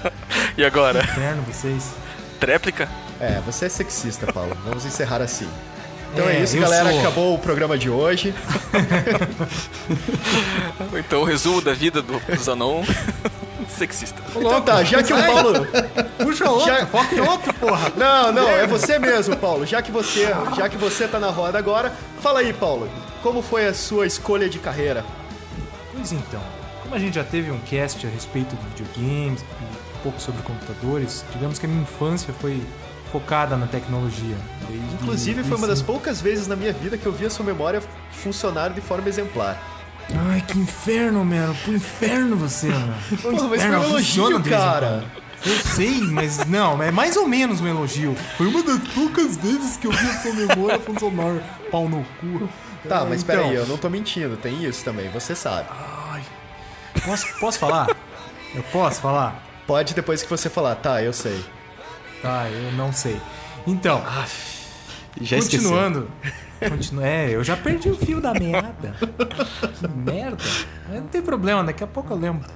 E 0.59 0.65
agora? 0.65 1.03
Inferno, 1.03 1.43
vocês. 1.43 1.93
Tréplica? 2.41 2.89
É, 3.21 3.41
você 3.47 3.67
é 3.67 3.69
sexista, 3.69 4.31
Paulo. 4.33 4.55
Vamos 4.65 4.85
encerrar 4.85 5.23
assim. 5.23 5.49
Então 6.13 6.29
é, 6.29 6.37
É, 6.37 6.43
isso, 6.43 6.59
galera. 6.59 6.91
sou. 6.91 7.01
Acabou 7.01 7.35
o 7.35 7.39
programa 7.39 7.77
de 7.79 7.89
hoje. 7.91 8.35
Então 10.99 11.23
o 11.23 11.25
resumo 11.25 11.61
da 11.61 11.73
vida 11.73 12.03
do, 12.03 12.19
do 12.19 12.43
Zanon. 12.43 12.83
Sexista. 13.69 14.21
Então 14.37 14.61
tá, 14.61 14.83
já 14.85 15.03
que 15.03 15.13
o 15.13 15.17
Paulo. 15.17 15.67
Puxa 16.19 16.51
outro, 16.51 16.67
Já- 16.67 16.87
foca 16.87 17.15
em 17.15 17.21
outro, 17.21 17.55
porra. 17.55 17.91
Não, 17.97 18.33
não, 18.33 18.49
é 18.49 18.67
você 18.67 18.99
mesmo, 18.99 19.37
Paulo. 19.37 19.65
Já 19.65 19.81
que 19.81 19.91
você, 19.91 20.29
já 20.57 20.69
que 20.69 20.77
você 20.77 21.09
tá 21.09 21.19
na 21.19 21.31
roda 21.31 21.59
agora, 21.59 21.93
fala 22.21 22.41
aí, 22.41 22.53
Paulo. 22.53 22.91
Como 23.23 23.41
foi 23.41 23.67
a 23.67 23.73
sua 23.75 24.07
escolha 24.07 24.49
de 24.49 24.59
carreira? 24.59 25.05
Pois 25.95 26.13
então, 26.13 26.41
como 26.83 26.95
a 26.95 26.99
gente 26.99 27.15
já 27.15 27.25
teve 27.25 27.51
um 27.51 27.59
cast 27.61 28.07
a 28.07 28.11
respeito 28.11 28.55
de 28.57 28.83
videogames 28.83 29.41
e 29.41 29.45
um 29.99 30.03
pouco 30.03 30.21
sobre 30.21 30.43
computadores, 30.43 31.25
digamos 31.33 31.59
que 31.59 31.65
a 31.67 31.69
minha 31.69 31.83
infância 31.83 32.35
foi 32.41 32.63
focada 33.11 33.57
na 33.57 33.67
tecnologia. 33.67 34.37
Inclusive, 34.95 35.43
foi 35.45 35.57
uma 35.57 35.67
das 35.67 35.83
poucas 35.83 36.21
vezes 36.21 36.47
na 36.47 36.57
minha 36.57 36.73
vida 36.73 36.97
que 36.99 37.07
eu 37.07 37.13
vi 37.13 37.27
a 37.27 37.31
sua 37.31 37.45
memória 37.45 37.83
funcionar 38.11 38.71
de 38.71 38.81
forma 38.81 39.09
exemplar. 39.09 39.61
Ai, 40.31 40.41
que 40.47 40.59
inferno, 40.59 41.25
mano. 41.25 41.55
Pro 41.63 41.73
inferno 41.75 42.37
você, 42.37 42.69
mano. 42.71 42.95
Porra, 43.23 43.49
mas 43.49 43.63
foi 43.63 43.71
um 43.71 43.83
elogio, 43.85 44.43
cara. 44.45 45.05
Eu 45.45 45.57
sei, 45.59 46.01
mas 46.03 46.47
não, 46.47 46.81
é 46.81 46.91
mais 46.93 47.17
ou 47.17 47.27
menos 47.27 47.61
um 47.61 47.67
elogio. 47.67 48.15
Foi 48.37 48.47
uma 48.47 48.63
das 48.63 48.79
poucas 48.95 49.37
vezes 49.37 49.77
que 49.77 49.87
eu 49.89 49.91
vi 49.91 50.07
a 50.07 50.21
sua 50.21 50.33
memória 50.33 50.79
funcionar. 50.79 51.41
Pau 51.71 51.89
no 51.89 52.05
cu. 52.21 52.49
Tá, 52.89 53.05
mas 53.05 53.23
Então. 53.23 53.37
peraí, 53.37 53.55
eu 53.55 53.67
não 53.67 53.77
tô 53.77 53.89
mentindo, 53.89 54.37
tem 54.37 54.65
isso 54.65 54.85
também, 54.85 55.09
você 55.11 55.35
sabe. 55.35 55.69
Posso, 57.05 57.27
posso 57.41 57.59
falar? 57.59 57.89
Eu 58.55 58.63
posso 58.65 59.01
falar? 59.01 59.43
Pode 59.67 59.95
depois 59.95 60.23
que 60.23 60.29
você 60.29 60.49
falar, 60.51 60.75
tá, 60.77 61.03
eu 61.03 61.13
sei. 61.13 61.45
Tá, 62.21 62.47
eu 62.49 62.73
não 62.73 62.93
sei. 62.93 63.21
Então, 63.67 64.03
Já 65.21 65.39
continuando. 65.39 66.09
Continu... 66.69 67.03
É, 67.03 67.31
eu 67.31 67.43
já 67.43 67.57
perdi 67.57 67.89
o 67.89 67.97
fio 67.97 68.21
da 68.21 68.33
meada. 68.33 68.95
Que 69.79 69.89
merda. 69.89 70.43
Mas 70.89 71.01
não 71.01 71.09
tem 71.09 71.23
problema, 71.23 71.65
daqui 71.65 71.83
a 71.83 71.87
pouco 71.87 72.13
eu 72.13 72.17
lembro. 72.17 72.49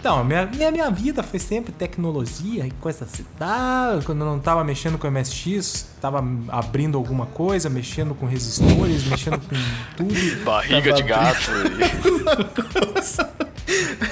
Então, 0.00 0.22
minha, 0.22 0.46
minha, 0.46 0.70
minha 0.70 0.90
vida 0.90 1.24
foi 1.24 1.40
sempre 1.40 1.72
tecnologia 1.72 2.64
e 2.64 2.70
coisa 2.70 3.04
assim. 3.04 3.24
Tá, 3.36 3.98
quando 4.04 4.20
eu 4.20 4.26
não 4.26 4.38
tava 4.38 4.62
mexendo 4.62 4.96
com 4.96 5.10
MSX, 5.10 5.88
tava 6.00 6.24
abrindo 6.48 6.96
alguma 6.96 7.26
coisa, 7.26 7.68
mexendo 7.68 8.14
com 8.14 8.24
resistores, 8.24 9.04
mexendo 9.08 9.40
com 9.40 9.56
tudo. 9.96 10.44
Barriga 10.44 10.92
de 10.92 11.02
gato. 11.02 11.50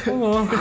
Ô, 0.07 0.11
louco. 0.15 0.57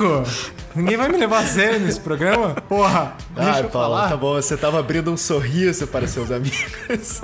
Ninguém 0.76 0.98
vai 0.98 1.08
me 1.10 1.18
levar 1.18 1.40
a 1.40 1.46
sério 1.48 1.80
nesse 1.80 2.00
programa? 2.00 2.56
Porra, 2.68 3.16
deixa 3.36 3.62
eu 3.62 3.70
Paulo, 3.70 3.96
falar. 3.96 4.10
tá 4.10 4.18
bom, 4.18 4.34
você 4.34 4.58
tava 4.58 4.80
abrindo 4.80 5.12
um 5.12 5.18
sorriso 5.18 5.88
para 5.88 6.08
seus 6.08 6.32
amigos. 6.32 7.22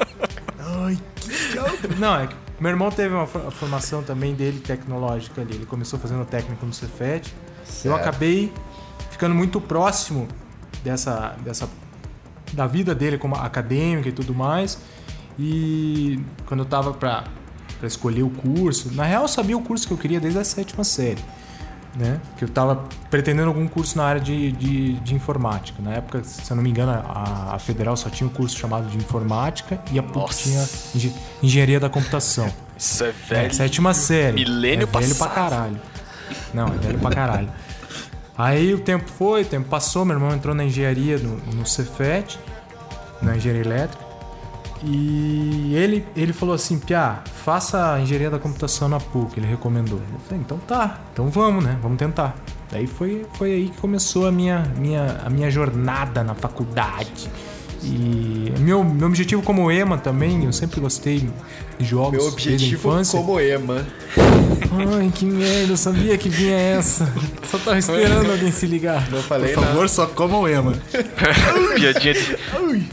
Ai, 0.59 0.97
que. 1.15 1.95
Não, 1.99 2.15
é 2.19 2.27
que 2.27 2.35
meu 2.59 2.69
irmão 2.71 2.89
teve 2.91 3.13
uma 3.15 3.25
for- 3.27 3.51
formação 3.51 4.03
também 4.03 4.33
dele 4.33 4.59
tecnológica 4.59 5.41
ali. 5.41 5.55
Ele 5.55 5.65
começou 5.65 5.99
fazendo 5.99 6.23
técnico 6.25 6.65
no 6.65 6.73
Cefet. 6.73 7.33
Eu 7.83 7.95
acabei 7.95 8.51
ficando 9.09 9.33
muito 9.35 9.59
próximo 9.59 10.27
dessa, 10.83 11.35
dessa 11.43 11.67
da 12.53 12.67
vida 12.67 12.93
dele 12.93 13.17
como 13.17 13.35
acadêmica 13.35 14.09
e 14.09 14.11
tudo 14.11 14.33
mais. 14.33 14.77
E 15.39 16.19
quando 16.45 16.61
eu 16.61 16.65
tava 16.65 16.93
pra 16.93 17.23
escolher 17.83 18.23
o 18.23 18.29
curso, 18.29 18.93
na 18.93 19.03
real 19.05 19.23
eu 19.23 19.27
sabia 19.27 19.57
o 19.57 19.61
curso 19.61 19.87
que 19.87 19.93
eu 19.93 19.97
queria 19.97 20.19
desde 20.19 20.39
a 20.39 20.43
sétima 20.43 20.83
série. 20.83 21.23
Né? 21.93 22.21
Que 22.37 22.45
eu 22.45 22.49
tava 22.49 22.85
pretendendo 23.09 23.49
algum 23.49 23.67
curso 23.67 23.97
na 23.97 24.05
área 24.05 24.21
de, 24.21 24.53
de, 24.53 24.93
de 25.01 25.13
informática. 25.13 25.81
Na 25.81 25.91
época, 25.91 26.23
se 26.23 26.49
eu 26.49 26.55
não 26.55 26.63
me 26.63 26.69
engano, 26.69 26.91
a, 26.91 27.55
a 27.55 27.59
federal 27.59 27.97
só 27.97 28.09
tinha 28.09 28.25
um 28.25 28.31
curso 28.31 28.57
chamado 28.57 28.87
de 28.87 28.95
informática 28.95 29.77
e 29.91 29.99
a 29.99 30.03
PUC 30.03 30.33
tinha 30.35 30.65
engen- 30.95 31.13
engenharia 31.43 31.79
da 31.81 31.89
computação. 31.89 32.49
Isso 32.77 33.03
é 33.03 33.09
É, 33.09 33.11
velho. 33.11 33.53
sétima 33.53 33.93
série. 33.93 34.35
Milênio 34.35 34.83
é 34.83 34.99
velho 34.99 35.15
pra 35.15 35.27
passado. 35.27 35.33
caralho. 35.35 35.81
Não, 36.53 36.67
é 36.67 36.77
velho 36.77 36.99
pra 36.99 37.09
caralho. 37.11 37.49
Aí 38.37 38.73
o 38.73 38.79
tempo 38.79 39.09
foi, 39.09 39.41
o 39.41 39.45
tempo 39.45 39.67
passou, 39.67 40.05
meu 40.05 40.15
irmão 40.15 40.33
entrou 40.33 40.55
na 40.55 40.63
engenharia 40.63 41.17
no, 41.17 41.35
no 41.53 41.65
Cefet, 41.67 42.39
na 43.21 43.35
engenharia 43.35 43.63
elétrica. 43.65 44.10
E 44.83 45.75
ele, 45.75 46.05
ele 46.15 46.33
falou 46.33 46.55
assim, 46.55 46.79
Piá, 46.79 47.23
faça 47.43 47.93
a 47.93 48.01
engenharia 48.01 48.29
da 48.29 48.39
computação 48.39 48.89
na 48.89 48.99
PUC, 48.99 49.39
ele 49.39 49.47
recomendou. 49.47 49.99
Eu 49.99 50.19
falei, 50.21 50.41
então 50.43 50.57
tá, 50.59 50.99
então 51.13 51.29
vamos, 51.29 51.63
né? 51.63 51.77
Vamos 51.81 51.97
tentar. 51.97 52.35
Daí 52.71 52.87
foi, 52.87 53.25
foi 53.33 53.53
aí 53.53 53.69
que 53.69 53.77
começou 53.79 54.27
a 54.27 54.31
minha, 54.31 54.63
minha, 54.77 55.21
a 55.23 55.29
minha 55.29 55.51
jornada 55.51 56.23
na 56.23 56.33
faculdade. 56.33 57.29
E 57.83 58.53
meu, 58.59 58.83
meu 58.83 59.07
objetivo 59.07 59.41
como 59.41 59.71
EMA 59.71 59.97
também, 59.97 60.45
eu 60.45 60.53
sempre 60.53 60.79
gostei 60.79 61.27
de 61.79 61.85
jogos 61.85 62.11
Meu 62.11 62.21
desde 62.31 62.49
a 62.49 62.53
objetivo 62.53 62.89
infância. 62.89 63.19
como 63.19 63.39
ema. 63.39 63.85
Ai, 64.97 65.11
que 65.13 65.25
merda, 65.25 65.73
eu 65.73 65.77
sabia 65.77 66.17
que 66.17 66.29
vinha 66.29 66.55
essa. 66.55 67.11
Só 67.49 67.57
tava 67.57 67.79
esperando 67.79 68.31
alguém 68.31 68.51
se 68.51 68.65
ligar. 68.67 69.09
Não 69.09 69.17
Por 69.19 69.23
falei 69.27 69.53
favor, 69.53 69.73
nada. 69.75 69.87
só 69.87 70.05
comam 70.05 70.47
ema. 70.47 70.73
Piadinha 71.75 72.13
de, 72.13 72.37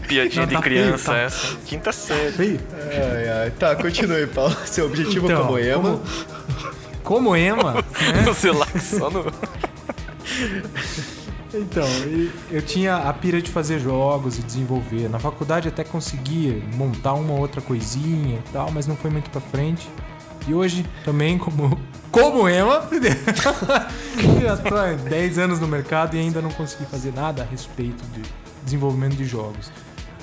piadinha 0.09 0.43
Não, 0.43 0.49
de 0.49 0.55
tá 0.55 0.63
criança 0.63 0.99
feio, 0.99 1.17
tá. 1.17 1.19
essa. 1.19 1.57
Quinta 1.67 1.93
série. 1.93 2.59
Ai, 2.91 3.29
ai. 3.45 3.51
Tá, 3.59 3.77
continue, 3.77 4.27
Paulo. 4.27 4.57
Seu 4.65 4.87
objetivo 4.87 5.27
Então, 5.27 5.45
como 5.47 5.59
ema. 5.59 5.83
como- 5.83 6.01
Como 7.05 7.37
EMA, 7.37 7.75
né? 8.15 8.23
No 8.25 8.35
celular, 8.35 8.69
só 8.81 9.11
no. 9.11 9.27
Então, 11.53 11.87
eu 12.51 12.61
tinha 12.61 12.97
a 12.97 13.13
pira 13.13 13.41
de 13.41 13.51
fazer 13.51 13.79
jogos 13.79 14.39
e 14.39 14.43
desenvolver. 14.43 15.09
Na 15.09 15.19
faculdade 15.19 15.69
até 15.69 15.83
conseguia 15.83 16.63
montar 16.75 17.15
uma 17.15 17.33
outra 17.33 17.61
coisinha 17.61 18.37
e 18.37 18.53
tal, 18.53 18.71
mas 18.71 18.87
não 18.87 18.97
foi 18.97 19.11
muito 19.11 19.31
pra 19.31 19.41
frente. 19.41 19.89
E 20.47 20.55
hoje 20.55 20.85
também, 21.05 21.39
como, 21.39 21.79
como 22.11 22.49
Ema, 22.49 22.89
já 24.41 24.57
tô 24.57 24.75
há 24.75 24.93
10 24.93 25.39
anos 25.39 25.61
no 25.61 25.67
mercado 25.69 26.17
e 26.17 26.21
ainda 26.21 26.41
não 26.41 26.51
consegui 26.51 26.85
fazer 26.87 27.13
nada 27.13 27.43
a 27.43 27.45
respeito 27.45 28.03
de 28.13 28.23
desenvolvimento 28.65 29.17
de 29.17 29.25
jogos. 29.25 29.71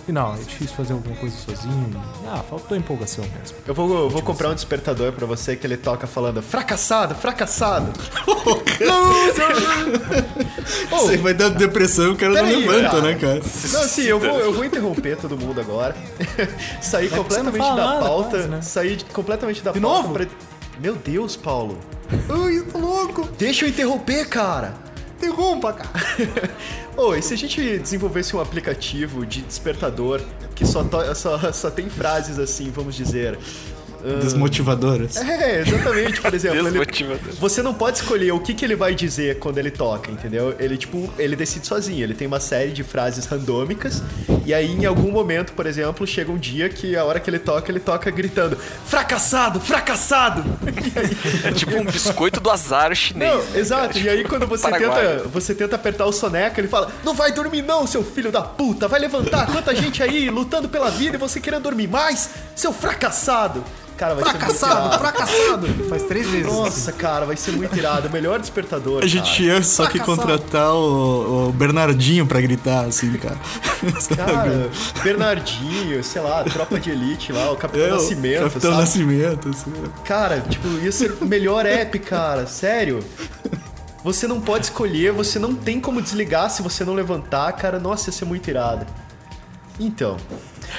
Afinal, 0.05 0.35
é 0.35 0.43
difícil 0.43 0.75
fazer 0.75 0.93
alguma 0.93 1.15
coisa 1.15 1.35
sozinho. 1.35 2.00
Ah, 2.27 2.43
faltou 2.47 2.77
empolgação 2.77 3.25
mesmo. 3.39 3.57
Eu 3.65 3.74
vou, 3.74 4.03
eu 4.03 4.09
vou 4.09 4.21
comprar 4.21 4.51
um 4.51 4.53
despertador 4.53 5.12
pra 5.12 5.25
você 5.25 5.55
que 5.55 5.65
ele 5.65 5.77
toca 5.77 6.05
falando 6.05 6.43
fracassado, 6.43 7.15
fracassado. 7.15 7.91
Você 10.91 11.17
vai 11.17 11.33
dando 11.33 11.57
depressão 11.57 12.05
e 12.05 12.09
o 12.12 12.15
cara 12.15 12.33
não 12.33 12.41
Peraí, 12.45 12.67
levanta, 12.67 12.89
cara. 12.89 13.01
né, 13.01 13.15
cara? 13.15 13.41
Não, 13.74 13.81
assim, 13.81 14.03
eu 14.03 14.19
vou, 14.19 14.39
eu 14.39 14.53
vou 14.53 14.65
interromper 14.65 15.17
todo 15.17 15.38
mundo 15.38 15.59
agora. 15.59 15.95
Sair 16.81 17.07
você 17.09 17.15
não 17.15 17.24
completamente 17.24 17.57
da 17.59 17.75
nada, 17.75 18.00
pauta. 18.05 18.29
quase, 18.29 18.47
né? 18.47 18.62
Sair 18.62 18.95
de- 18.97 19.05
completamente 19.05 19.62
da 19.63 19.71
De 19.71 19.79
pauta. 19.79 20.01
novo? 20.03 20.13
pra- 20.13 20.27
Meu 20.79 20.95
Deus, 20.95 21.35
Paulo. 21.35 21.77
Ai, 22.29 22.59
eu 22.59 22.65
tô 22.67 22.77
louco! 22.77 23.27
Deixa 23.38 23.65
eu 23.65 23.69
interromper, 23.69 24.27
cara. 24.27 24.74
Interrompa, 25.25 25.74
cara! 25.74 25.89
Ô, 26.96 27.15
e 27.15 27.22
se 27.22 27.34
a 27.34 27.38
gente 27.38 27.79
desenvolvesse 27.79 28.36
um 28.36 28.39
aplicativo 28.39 29.25
de 29.25 29.41
despertador 29.41 30.22
que 30.53 30.65
só, 30.65 30.86
só, 31.13 31.51
só 31.51 31.72
tem 31.72 31.89
frases 31.89 32.39
assim, 32.39 32.70
vamos 32.70 32.96
dizer. 32.96 33.38
Desmotivadoras. 34.21 35.17
É, 35.17 35.62
exatamente, 35.62 36.21
por 36.21 36.33
exemplo. 36.33 36.57
ele- 36.59 36.69
Desmotivador. 36.69 37.33
você 37.39 37.62
não 37.62 37.74
pode 37.74 37.97
escolher 37.97 38.31
o 38.31 38.39
que, 38.39 38.53
que 38.53 38.63
ele 38.65 38.75
vai 38.75 38.93
dizer 38.95 39.39
quando 39.39 39.57
ele 39.57 39.71
toca, 39.71 40.12
entendeu? 40.12 40.55
Ele, 40.59 40.77
tipo, 40.77 41.12
ele 41.17 41.35
decide 41.35 41.65
sozinho. 41.67 42.03
Ele 42.03 42.13
tem 42.13 42.27
uma 42.27 42.39
série 42.39 42.71
de 42.71 42.83
frases 42.83 43.25
randômicas. 43.25 44.01
E 44.45 44.53
aí, 44.53 44.71
em 44.71 44.85
algum 44.85 45.12
momento, 45.12 45.53
por 45.53 45.65
exemplo, 45.65 46.05
chega 46.05 46.31
um 46.31 46.38
dia 46.38 46.69
que 46.69 46.95
a 46.95 47.03
hora 47.03 47.19
que 47.19 47.29
ele 47.29 47.39
toca, 47.39 47.71
ele 47.71 47.79
toca 47.79 48.09
gritando: 48.12 48.57
Fracassado! 48.85 49.59
Fracassado! 49.59 50.43
E 50.85 51.00
aí, 51.00 51.17
É 51.45 51.51
tipo 51.51 51.75
um 51.75 51.85
biscoito 51.85 52.39
do 52.39 52.50
azar 52.51 52.93
chinês. 52.95 53.31
Não, 53.31 53.38
né, 53.41 53.59
exato. 53.59 53.88
cara? 53.93 54.00
E 54.00 54.09
aí 54.09 54.24
quando 54.24 54.45
você 54.45 54.69
Paraguai. 54.69 55.17
tenta, 55.17 55.27
você 55.29 55.55
tenta 55.55 55.75
apertar 55.75 56.05
o 56.05 56.12
soneca, 56.12 56.59
ele 56.62 56.67
fala: 56.67 56.91
"Não 57.03 57.13
vai 57.13 57.31
dormir 57.31 57.62
não, 57.63 57.88
seu 57.88 58.03
filho 58.03 58.31
da 58.31 58.41
puta. 58.41 58.88
Vai 58.88 59.00
levantar 59.00 59.47
quanta 59.51 59.74
gente 59.75 60.03
aí 60.03 60.29
lutando 60.29 60.69
pela 60.69 60.89
vida 60.91 61.15
e 61.15 61.19
você 61.19 61.39
querendo 61.39 61.63
dormir 61.63 61.88
mais, 61.88 62.29
seu 62.55 62.71
fracassado." 62.71 63.63
Cara, 63.97 64.13
vai 64.13 64.23
ser 64.25 64.29
muito 64.31 64.39
Fracassado, 64.45 64.87
irado. 64.87 64.99
fracassado! 64.99 65.67
Faz 65.89 66.03
três 66.03 66.27
vezes. 66.27 66.51
Nossa, 66.51 66.91
cara, 66.91 67.25
vai 67.25 67.37
ser 67.37 67.51
muito 67.51 67.77
irado. 67.77 68.07
O 68.09 68.11
melhor 68.11 68.39
despertador. 68.39 69.01
A 69.01 69.07
gente 69.07 69.23
cara. 69.23 69.35
tinha 69.35 69.63
só 69.63 69.85
que 69.85 69.97
Fracassado. 69.97 70.21
contratar 70.27 70.73
o, 70.73 71.47
o 71.47 71.51
Bernardinho 71.53 72.25
pra 72.27 72.41
gritar, 72.41 72.85
assim, 72.85 73.13
cara. 73.13 73.37
Cara, 74.15 74.69
Bernardinho, 75.03 76.03
sei 76.03 76.21
lá, 76.21 76.43
tropa 76.43 76.79
de 76.79 76.89
elite 76.89 77.31
lá, 77.31 77.51
o 77.51 77.55
Capitão 77.55 77.85
É, 77.85 77.91
o 77.91 77.95
Nascimento, 77.95 78.43
Capitão 78.43 78.71
sabe? 78.71 78.81
Nascimento, 78.81 79.49
assim. 79.49 79.73
Cara, 80.03 80.41
tipo, 80.41 80.67
ia 80.83 80.91
ser 80.91 81.13
o 81.21 81.25
melhor 81.25 81.65
app, 81.65 81.97
cara. 81.99 82.47
Sério. 82.47 82.99
Você 84.03 84.27
não 84.27 84.39
pode 84.41 84.65
escolher, 84.65 85.11
você 85.11 85.39
não 85.39 85.55
tem 85.55 85.79
como 85.79 86.01
desligar 86.01 86.49
se 86.49 86.61
você 86.61 86.83
não 86.83 86.93
levantar, 86.93 87.51
cara. 87.53 87.79
Nossa, 87.79 88.09
ia 88.09 88.13
ser 88.13 88.25
muito 88.25 88.47
irado. 88.49 88.85
Então, 89.79 90.17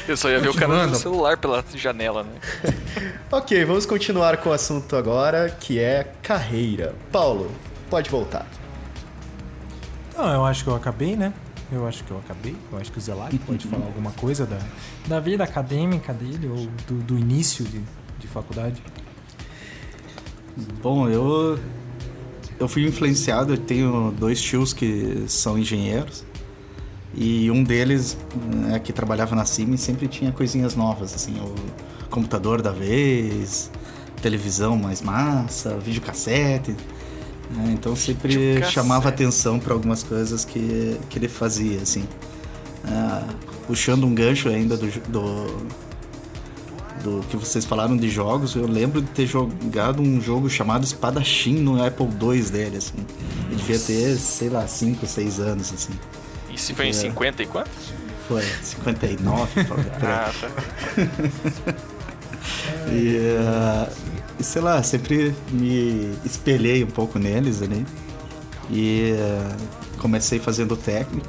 Eu 0.08 0.16
só 0.16 0.30
ia 0.30 0.38
ver 0.38 0.48
o 0.48 0.54
cara 0.54 0.86
no 0.86 0.94
celular 0.94 1.36
pela 1.36 1.64
janela, 1.74 2.22
né? 2.22 2.32
ok, 3.30 3.64
vamos 3.64 3.86
continuar 3.86 4.36
com 4.38 4.50
o 4.50 4.52
assunto 4.52 4.96
agora, 4.96 5.50
que 5.50 5.78
é 5.78 6.12
carreira. 6.22 6.94
Paulo, 7.10 7.50
pode 7.90 8.08
voltar. 8.10 8.46
Não, 10.16 10.32
eu 10.32 10.44
acho 10.44 10.64
que 10.64 10.70
eu 10.70 10.76
acabei, 10.76 11.16
né? 11.16 11.32
Eu 11.70 11.86
acho 11.86 12.04
que 12.04 12.10
eu 12.10 12.18
acabei. 12.18 12.56
Eu 12.70 12.78
acho 12.78 12.92
que 12.92 12.98
o 12.98 13.00
Zelak 13.00 13.36
pode 13.38 13.66
falar 13.66 13.86
alguma 13.86 14.12
coisa 14.12 14.46
da, 14.46 14.58
da 15.06 15.20
vida 15.20 15.44
acadêmica 15.44 16.12
dele 16.12 16.48
ou 16.48 16.66
do, 16.86 17.02
do 17.02 17.18
início 17.18 17.64
de, 17.64 17.82
de 18.18 18.28
faculdade. 18.28 18.80
Bom, 20.80 21.08
eu 21.08 21.58
eu 22.58 22.66
fui 22.66 22.86
influenciado, 22.86 23.52
eu 23.52 23.58
tenho 23.58 24.14
dois 24.18 24.40
tios 24.40 24.72
que 24.72 25.24
são 25.28 25.58
engenheiros 25.58 26.24
e 27.16 27.50
um 27.50 27.64
deles, 27.64 28.16
né, 28.54 28.78
que 28.78 28.92
trabalhava 28.92 29.34
na 29.34 29.44
Siemens, 29.44 29.80
sempre 29.80 30.06
tinha 30.06 30.30
coisinhas 30.30 30.76
novas, 30.76 31.14
assim, 31.14 31.34
o 31.40 31.54
computador 32.10 32.60
da 32.60 32.70
vez, 32.70 33.70
televisão 34.20 34.76
mais 34.76 35.00
massa, 35.00 35.78
videocassete, 35.78 36.72
né, 37.50 37.70
então 37.72 37.96
sempre 37.96 38.62
chamava 38.64 39.08
atenção 39.08 39.58
para 39.58 39.72
algumas 39.72 40.02
coisas 40.02 40.44
que, 40.44 40.98
que 41.08 41.18
ele 41.18 41.28
fazia, 41.28 41.80
assim. 41.80 42.04
Ah, 42.84 43.26
puxando 43.66 44.04
um 44.04 44.14
gancho 44.14 44.48
ainda 44.48 44.76
do, 44.76 44.86
do 45.08 45.66
do 47.02 47.24
que 47.28 47.36
vocês 47.36 47.64
falaram 47.64 47.96
de 47.96 48.08
jogos, 48.10 48.56
eu 48.56 48.66
lembro 48.66 49.00
de 49.00 49.08
ter 49.08 49.26
jogado 49.26 50.02
um 50.02 50.20
jogo 50.20 50.50
chamado 50.50 50.82
Espadachim 50.82 51.54
no 51.54 51.84
Apple 51.84 52.08
II 52.20 52.42
dele, 52.50 52.78
assim. 52.78 52.98
Eu 53.48 53.56
devia 53.56 53.78
ter, 53.78 54.16
sei 54.16 54.48
lá, 54.48 54.66
5, 54.66 55.06
6 55.06 55.38
anos, 55.38 55.72
assim. 55.72 55.92
Isso 56.56 56.74
foi 56.74 56.86
em 56.86 56.90
É. 56.90 56.92
50 56.92 57.42
e 57.42 57.46
quanto? 57.46 57.70
Foi 58.26 58.42
59, 58.62 59.64
por 59.64 59.78
aí. 59.78 59.86
Ah, 60.02 60.32
tá. 60.40 61.74
E, 62.92 63.18
ah, 63.40 63.88
sei 64.40 64.62
lá, 64.62 64.80
sempre 64.82 65.34
me 65.50 66.12
espelhei 66.24 66.84
um 66.84 66.88
pouco 66.88 67.18
neles 67.18 67.60
ali. 67.62 67.84
E 68.70 69.12
eh, 69.12 69.56
comecei 69.98 70.38
fazendo 70.38 70.76
técnico, 70.76 71.28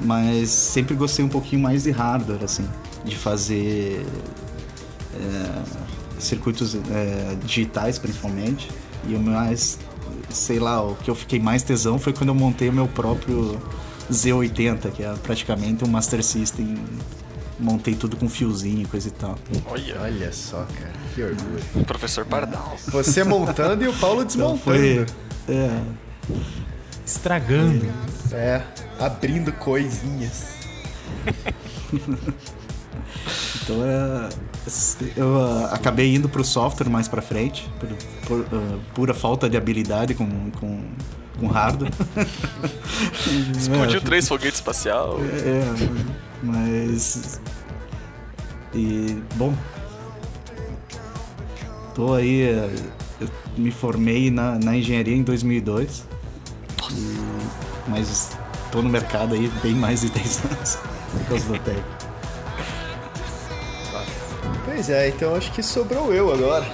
mas 0.00 0.48
sempre 0.48 0.94
gostei 0.94 1.24
um 1.24 1.28
pouquinho 1.28 1.62
mais 1.62 1.84
de 1.84 1.90
hardware, 1.90 2.42
assim, 2.44 2.68
de 3.04 3.16
fazer 3.16 4.04
eh, 5.14 5.62
circuitos 6.18 6.76
digitais 7.44 7.98
principalmente. 7.98 8.68
E 9.08 9.14
o 9.14 9.20
mais, 9.20 9.78
sei 10.28 10.58
lá, 10.58 10.82
o 10.82 10.96
que 10.96 11.08
eu 11.10 11.14
fiquei 11.14 11.38
mais 11.38 11.62
tesão 11.62 11.98
foi 11.98 12.12
quando 12.12 12.28
eu 12.30 12.34
montei 12.34 12.68
o 12.68 12.72
meu 12.72 12.88
próprio 12.88 13.60
Z80, 14.10 14.90
que 14.92 15.02
é 15.02 15.12
praticamente 15.22 15.84
um 15.84 15.88
Master 15.88 16.22
System. 16.22 16.76
Montei 17.58 17.94
tudo 17.94 18.16
com 18.16 18.28
fiozinho 18.28 18.82
e 18.82 18.84
coisa 18.84 19.08
e 19.08 19.12
tal. 19.12 19.38
Olha, 19.66 19.98
Olha 20.02 20.32
só, 20.32 20.58
cara, 20.78 20.92
que 21.14 21.22
orgulho. 21.22 21.84
professor 21.86 22.24
Pardal. 22.26 22.76
Você 22.88 23.24
montando 23.24 23.82
e 23.82 23.88
o 23.88 23.94
Paulo 23.94 24.22
Então 24.22 24.56
desmontando. 24.56 24.58
foi. 24.58 25.06
É, 25.48 25.80
Estragando. 27.06 27.86
É, 28.32 28.60
abrindo 28.98 29.52
coisinhas. 29.52 30.54
Então 33.62 33.76
é, 33.84 34.28
eu 35.16 35.40
ah, 35.40 35.70
acabei 35.72 36.14
indo 36.14 36.28
pro 36.28 36.44
software 36.44 36.88
mais 36.88 37.08
pra 37.08 37.20
frente, 37.20 37.68
por, 37.80 37.88
por, 38.26 38.46
ah, 38.52 38.78
pura 38.94 39.14
falta 39.14 39.48
de 39.50 39.56
habilidade 39.56 40.14
com, 40.14 40.50
com, 40.52 40.84
com 41.38 41.46
hardware. 41.46 41.92
Explodiu 43.56 43.98
É, 43.98 44.00
três 44.00 44.28
foguetes 44.28 44.58
espacial. 44.58 45.18
É, 45.20 45.62
mas. 46.42 47.40
E, 48.74 49.18
bom. 49.34 49.54
Tô 51.94 52.14
aí. 52.14 52.42
Eu 53.20 53.28
me 53.56 53.70
formei 53.70 54.30
na, 54.30 54.58
na 54.58 54.76
engenharia 54.76 55.16
em 55.16 55.22
2002. 55.22 56.04
E, 56.92 57.18
mas 57.88 58.36
tô 58.70 58.82
no 58.82 58.88
mercado 58.88 59.34
aí 59.34 59.50
bem 59.62 59.74
mais 59.74 60.02
de 60.02 60.10
10 60.10 60.44
anos 60.44 60.78
por 61.12 61.24
causa 61.28 61.46
do 61.46 61.58
técnico. 61.60 61.96
Pois 64.64 64.90
é, 64.90 65.08
então 65.08 65.34
acho 65.34 65.50
que 65.52 65.62
sobrou 65.62 66.12
eu 66.12 66.32
agora. 66.32 66.66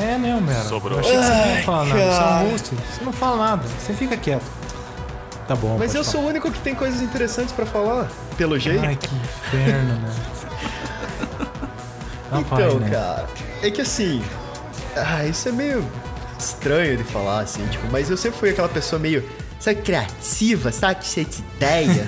É, 0.00 0.16
né, 0.16 0.34
Homero? 0.34 0.68
Sobrou. 0.68 0.98
Eu 0.98 1.00
achei 1.00 1.16
que 1.16 1.22
você 1.24 1.30
não 1.30 1.56
ia 1.56 1.62
falar 1.62 1.84
nada. 1.84 2.00
Você 2.00 2.20
é 2.20 2.24
um 2.24 2.50
host. 2.50 2.74
Você 2.74 3.04
não 3.04 3.12
fala 3.12 3.36
nada. 3.36 3.68
Você 3.78 3.92
fica 3.92 4.16
quieto. 4.16 4.44
Tá 5.46 5.54
bom. 5.54 5.76
Mas 5.78 5.94
eu 5.94 6.02
falar. 6.02 6.12
sou 6.12 6.22
o 6.22 6.26
único 6.28 6.50
que 6.50 6.60
tem 6.60 6.74
coisas 6.74 7.02
interessantes 7.02 7.52
pra 7.52 7.66
falar, 7.66 8.08
pelo 8.36 8.58
jeito. 8.58 8.84
Ai, 8.84 8.96
que 8.96 9.14
inferno, 9.14 9.94
né? 9.96 10.14
Não 12.30 12.40
então, 12.40 12.78
né? 12.78 12.90
cara, 12.90 13.26
é 13.60 13.70
que 13.70 13.80
assim. 13.80 14.22
Ah, 14.96 15.24
isso 15.26 15.48
é 15.48 15.52
meio 15.52 15.84
estranho 16.38 16.96
de 16.96 17.04
falar, 17.04 17.40
assim, 17.40 17.66
tipo, 17.66 17.86
mas 17.90 18.08
eu 18.08 18.16
sempre 18.16 18.38
fui 18.38 18.50
aquela 18.50 18.68
pessoa 18.68 18.98
meio. 19.00 19.28
Sabe, 19.60 19.82
criativa, 19.82 20.72
sabe, 20.72 21.04
cheia 21.04 21.26
de 21.26 21.42
ideia. 21.56 22.06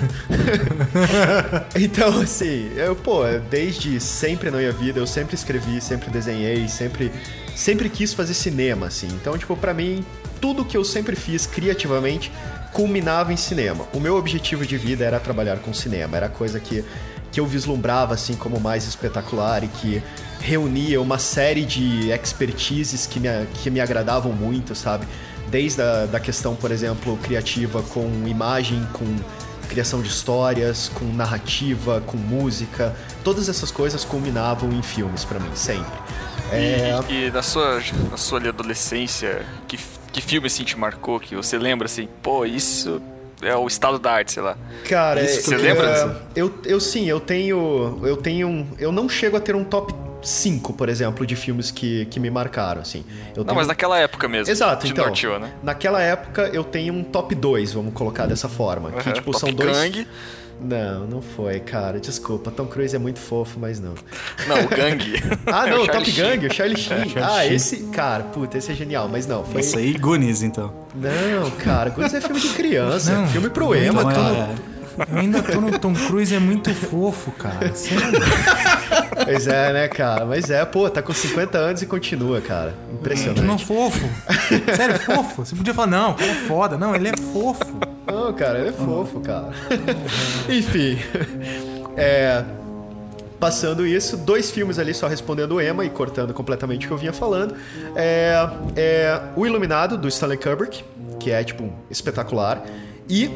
então, 1.79 2.19
assim, 2.19 2.71
eu, 2.75 2.95
pô, 2.95 3.21
desde 3.47 3.99
sempre 3.99 4.49
na 4.49 4.57
minha 4.57 4.71
vida, 4.71 4.99
eu 4.99 5.05
sempre 5.05 5.35
escrevi, 5.35 5.79
sempre 5.79 6.09
desenhei, 6.09 6.67
sempre, 6.67 7.11
sempre 7.55 7.89
quis 7.89 8.11
fazer 8.11 8.33
cinema, 8.33 8.87
assim. 8.87 9.05
Então, 9.05 9.37
tipo, 9.37 9.55
pra 9.55 9.71
mim, 9.71 10.03
tudo 10.41 10.65
que 10.65 10.75
eu 10.75 10.83
sempre 10.83 11.15
fiz 11.15 11.45
criativamente 11.45 12.31
culminava 12.71 13.31
em 13.31 13.37
cinema. 13.37 13.85
O 13.93 13.99
meu 13.99 14.17
objetivo 14.17 14.65
de 14.65 14.75
vida 14.75 15.05
era 15.05 15.19
trabalhar 15.19 15.59
com 15.59 15.71
cinema, 15.71 16.17
era 16.17 16.25
a 16.25 16.29
coisa 16.29 16.59
que, 16.59 16.83
que 17.31 17.39
eu 17.39 17.45
vislumbrava, 17.45 18.15
assim, 18.15 18.33
como 18.33 18.59
mais 18.59 18.87
espetacular 18.87 19.63
e 19.63 19.67
que 19.67 20.01
reunia 20.39 20.99
uma 20.99 21.19
série 21.19 21.65
de 21.65 22.09
expertises 22.09 23.05
que 23.05 23.19
me, 23.19 23.29
que 23.61 23.69
me 23.69 23.79
agradavam 23.79 24.33
muito, 24.33 24.73
sabe? 24.73 25.05
Desde 25.53 25.83
a 25.83 26.07
da 26.07 26.19
questão, 26.19 26.55
por 26.55 26.71
exemplo, 26.71 27.15
criativa 27.21 27.83
com 27.83 28.07
imagem, 28.27 28.83
com 28.91 29.05
criação 29.69 30.01
de 30.01 30.07
histórias, 30.09 30.89
com 30.89 31.05
narrativa, 31.05 32.01
com 32.07 32.17
música, 32.17 32.95
todas 33.23 33.47
essas 33.47 33.69
coisas 33.69 34.03
culminavam 34.03 34.71
em 34.73 34.81
filmes 34.81 35.23
pra 35.23 35.39
mim, 35.39 35.51
sempre. 35.53 35.93
É, 36.51 36.91
E, 37.07 37.27
e 37.27 37.31
na 37.31 37.43
sua, 37.43 37.79
na 38.09 38.17
sua 38.17 38.39
adolescência, 38.49 39.45
que, 39.67 39.77
que 40.11 40.21
filme 40.21 40.47
assim 40.47 40.63
te 40.63 40.75
marcou? 40.77 41.19
Que 41.19 41.35
você 41.35 41.55
lembra 41.59 41.85
assim, 41.85 42.07
pô, 42.23 42.45
isso 42.45 42.99
é 43.39 43.55
o 43.55 43.67
estado 43.67 43.99
da 43.99 44.11
arte, 44.11 44.31
sei 44.33 44.41
lá. 44.41 44.57
Cara, 44.89 45.21
Isso, 45.21 45.39
é- 45.39 45.41
você 45.43 45.57
lembra 45.57 45.87
é, 46.35 46.41
eu, 46.41 46.51
eu 46.65 46.79
sim, 46.79 47.05
eu 47.07 47.19
tenho. 47.19 47.99
Eu 48.03 48.17
tenho. 48.17 48.47
um- 48.47 48.67
Eu 48.79 48.91
não 48.91 49.07
chego 49.07 49.37
a 49.37 49.39
ter 49.39 49.55
um 49.55 49.63
top 49.63 49.93
5, 50.23 50.73
por 50.73 50.89
exemplo, 50.89 51.25
de 51.25 51.35
filmes 51.35 51.69
que, 51.71 52.05
que 52.05 52.19
me 52.19 52.29
marcaram, 52.29 52.81
assim. 52.81 53.03
Eu 53.31 53.37
Não, 53.39 53.43
tenho- 53.45 53.55
mas 53.55 53.67
naquela 53.67 53.97
época 53.99 54.27
mesmo. 54.27 54.51
Exato, 54.51 54.87
então. 54.87 55.05
norteou, 55.05 55.39
né? 55.39 55.51
Naquela 55.61 56.01
época 56.01 56.49
eu 56.53 56.63
tenho 56.63 56.93
um 56.93 57.03
top 57.03 57.35
2, 57.35 57.73
vamos 57.73 57.93
colocar 57.93 58.25
dessa 58.25 58.47
forma. 58.49 58.91
Que, 58.91 59.11
tipo, 59.11 59.31
Top 59.31 59.39
são 59.39 59.51
dois. 59.53 59.75
Gang. 59.77 60.07
Não, 60.61 61.05
não 61.07 61.21
foi, 61.21 61.59
cara. 61.59 61.99
Desculpa. 61.99 62.49
Tom 62.51 62.65
Cruise 62.67 62.95
é 62.95 62.99
muito 62.99 63.19
fofo, 63.19 63.59
mas 63.59 63.79
não. 63.81 63.95
Não, 64.47 64.63
o 64.63 64.67
Gang. 64.69 65.03
Ah, 65.51 65.67
É 65.67 65.71
não, 65.71 65.79
o 65.79 65.83
o 65.83 65.87
Top 65.87 66.05
Charlie 66.05 66.11
Sheen. 66.11 66.25
Gang, 66.39 66.45
o 66.47 66.53
Charlie 66.53 66.77
Sheen. 66.79 67.09
Charlie 67.09 67.21
ah, 67.23 67.41
Sheen. 67.43 67.53
esse. 67.55 67.77
Cara, 67.91 68.23
puta, 68.25 68.57
esse 68.57 68.71
é 68.71 68.75
genial, 68.75 69.09
mas 69.09 69.27
não. 69.27 69.43
Foi. 69.43 69.59
Isso 69.61 69.77
aí, 69.77 69.93
Goonies, 69.97 70.41
então. 70.41 70.71
Não, 70.95 71.49
cara, 71.51 71.89
Goonies 71.89 72.13
é 72.13 72.21
filme 72.21 72.39
de 72.39 72.49
criança. 72.49 73.11
Não, 73.13 73.27
filme 73.27 73.49
pro 73.49 73.73
é 73.73 73.87
tudo- 73.87 74.09
é, 74.09 74.55
Eu 75.11 75.17
ainda 75.17 75.41
tô 75.41 75.59
no 75.59 75.77
Tom 75.79 75.93
Cruise, 75.93 76.33
é 76.33 76.39
muito 76.39 76.73
fofo, 76.73 77.31
cara. 77.31 77.73
Sério. 77.73 78.03
Pois 79.25 79.47
é, 79.47 79.73
né, 79.73 79.87
cara? 79.87 80.25
Mas 80.25 80.49
é, 80.49 80.63
pô, 80.65 80.89
tá 80.89 81.01
com 81.01 81.13
50 81.13 81.57
anos 81.57 81.81
e 81.81 81.85
continua, 81.85 82.41
cara. 82.41 82.73
Não, 82.87 82.95
Impressionante. 82.95 83.65
fofo. 83.65 84.09
Sério, 84.75 84.99
fofo. 84.99 85.45
Você 85.45 85.55
podia 85.55 85.73
falar, 85.73 85.87
não, 85.87 86.13
cara 86.13 86.31
é 86.31 86.35
foda. 86.47 86.77
Não, 86.77 86.95
ele 86.95 87.09
é 87.09 87.17
fofo. 87.17 87.79
Não, 88.05 88.33
cara, 88.33 88.59
ele 88.59 88.69
é 88.69 88.73
fofo, 88.73 89.19
cara. 89.19 89.49
Enfim. 90.49 90.97
É. 91.95 92.43
Passando 93.39 93.85
isso, 93.85 94.15
dois 94.15 94.51
filmes 94.51 94.79
ali 94.79 94.93
só 94.93 95.05
respondendo 95.05 95.55
o 95.55 95.61
Emma 95.61 95.83
e 95.83 95.89
cortando 95.89 96.33
completamente 96.33 96.85
o 96.85 96.87
que 96.87 96.93
eu 96.93 96.97
vinha 96.97 97.11
falando. 97.11 97.55
É, 97.93 98.35
é 98.75 99.21
O 99.35 99.45
Iluminado, 99.45 99.97
do 99.97 100.07
Stanley 100.07 100.37
Kubrick, 100.37 100.81
que 101.19 101.29
é, 101.29 101.43
tipo, 101.43 101.69
espetacular. 101.91 102.63
E 103.09 103.29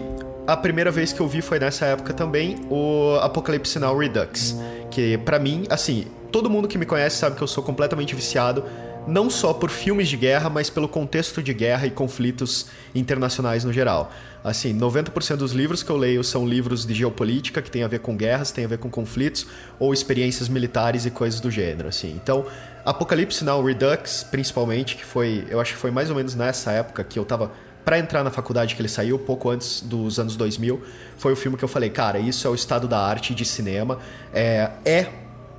a 0.48 0.56
primeira 0.56 0.90
vez 0.92 1.12
que 1.12 1.20
eu 1.20 1.28
vi 1.28 1.42
foi 1.42 1.60
nessa 1.60 1.86
época 1.88 2.14
também, 2.14 2.56
o 2.70 3.18
Apocalipse 3.22 3.78
Now 3.80 3.98
Redux. 3.98 4.56
Que 4.90 5.18
pra 5.18 5.40
mim, 5.40 5.66
assim, 5.70 6.08
todo 6.32 6.50
mundo 6.50 6.68
que 6.68 6.78
me 6.78 6.86
conhece 6.86 7.18
sabe 7.18 7.36
que 7.36 7.42
eu 7.42 7.48
sou 7.48 7.64
completamente 7.64 8.16
viciado 8.16 8.64
não 9.08 9.30
só 9.30 9.54
por 9.54 9.70
filmes 9.70 10.10
de 10.10 10.18
guerra, 10.18 10.50
mas 10.50 10.70
pelo 10.70 10.88
contexto 10.88 11.42
de 11.42 11.54
guerra 11.54 11.88
e 11.88 11.90
conflitos 11.90 12.68
internacionais 12.94 13.64
no 13.64 13.72
geral. 13.72 14.12
Assim, 14.44 14.78
90% 14.78 15.38
dos 15.38 15.54
livros 15.54 15.82
que 15.82 15.90
eu 15.90 15.98
leio 15.98 16.24
são 16.24 16.46
livros 16.46 16.86
de 16.86 16.94
geopolítica, 16.94 17.62
que 17.62 17.72
tem 17.72 17.84
a 17.84 17.88
ver 17.88 18.00
com 18.00 18.16
guerras, 18.16 18.52
tem 18.52 18.66
a 18.66 18.68
ver 18.68 18.78
com 18.78 18.90
conflitos 18.90 19.48
ou 19.80 19.94
experiências 19.94 20.50
militares 20.50 21.06
e 21.06 21.12
coisas 21.12 21.40
do 21.40 21.50
gênero, 21.50 21.88
assim. 21.88 22.12
Então, 22.22 22.46
Apocalipse 22.86 23.44
Now 23.44 23.64
Redux, 23.64 24.24
principalmente, 24.30 24.96
que 24.96 25.06
foi, 25.06 25.46
eu 25.50 25.60
acho 25.60 25.74
que 25.74 25.80
foi 25.80 25.92
mais 25.92 26.10
ou 26.10 26.16
menos 26.16 26.36
nessa 26.36 26.72
época 26.72 27.04
que 27.04 27.18
eu 27.18 27.26
tava 27.26 27.52
para 27.88 27.98
entrar 27.98 28.22
na 28.22 28.30
faculdade 28.30 28.76
que 28.76 28.82
ele 28.82 28.90
saiu, 28.90 29.18
pouco 29.18 29.50
antes 29.50 29.80
dos 29.80 30.20
anos 30.20 30.36
2000, 30.36 30.82
foi 31.18 31.32
o 31.32 31.38
filme 31.38 31.56
que 31.56 31.64
eu 31.64 31.70
falei, 31.70 31.90
cara, 31.90 32.20
isso 32.20 32.46
é 32.46 32.52
o 32.52 32.54
estado 32.54 32.86
da 32.86 33.00
arte 33.00 33.34
de 33.34 33.46
cinema, 33.46 33.98
é, 34.34 34.72
é 34.84 35.08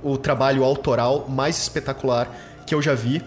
o 0.03 0.15
trabalho 0.15 0.63
autoral 0.63 1.25
mais 1.27 1.59
espetacular 1.59 2.31
que 2.67 2.75
eu 2.75 2.83
já 2.83 2.93
vi 2.93 3.19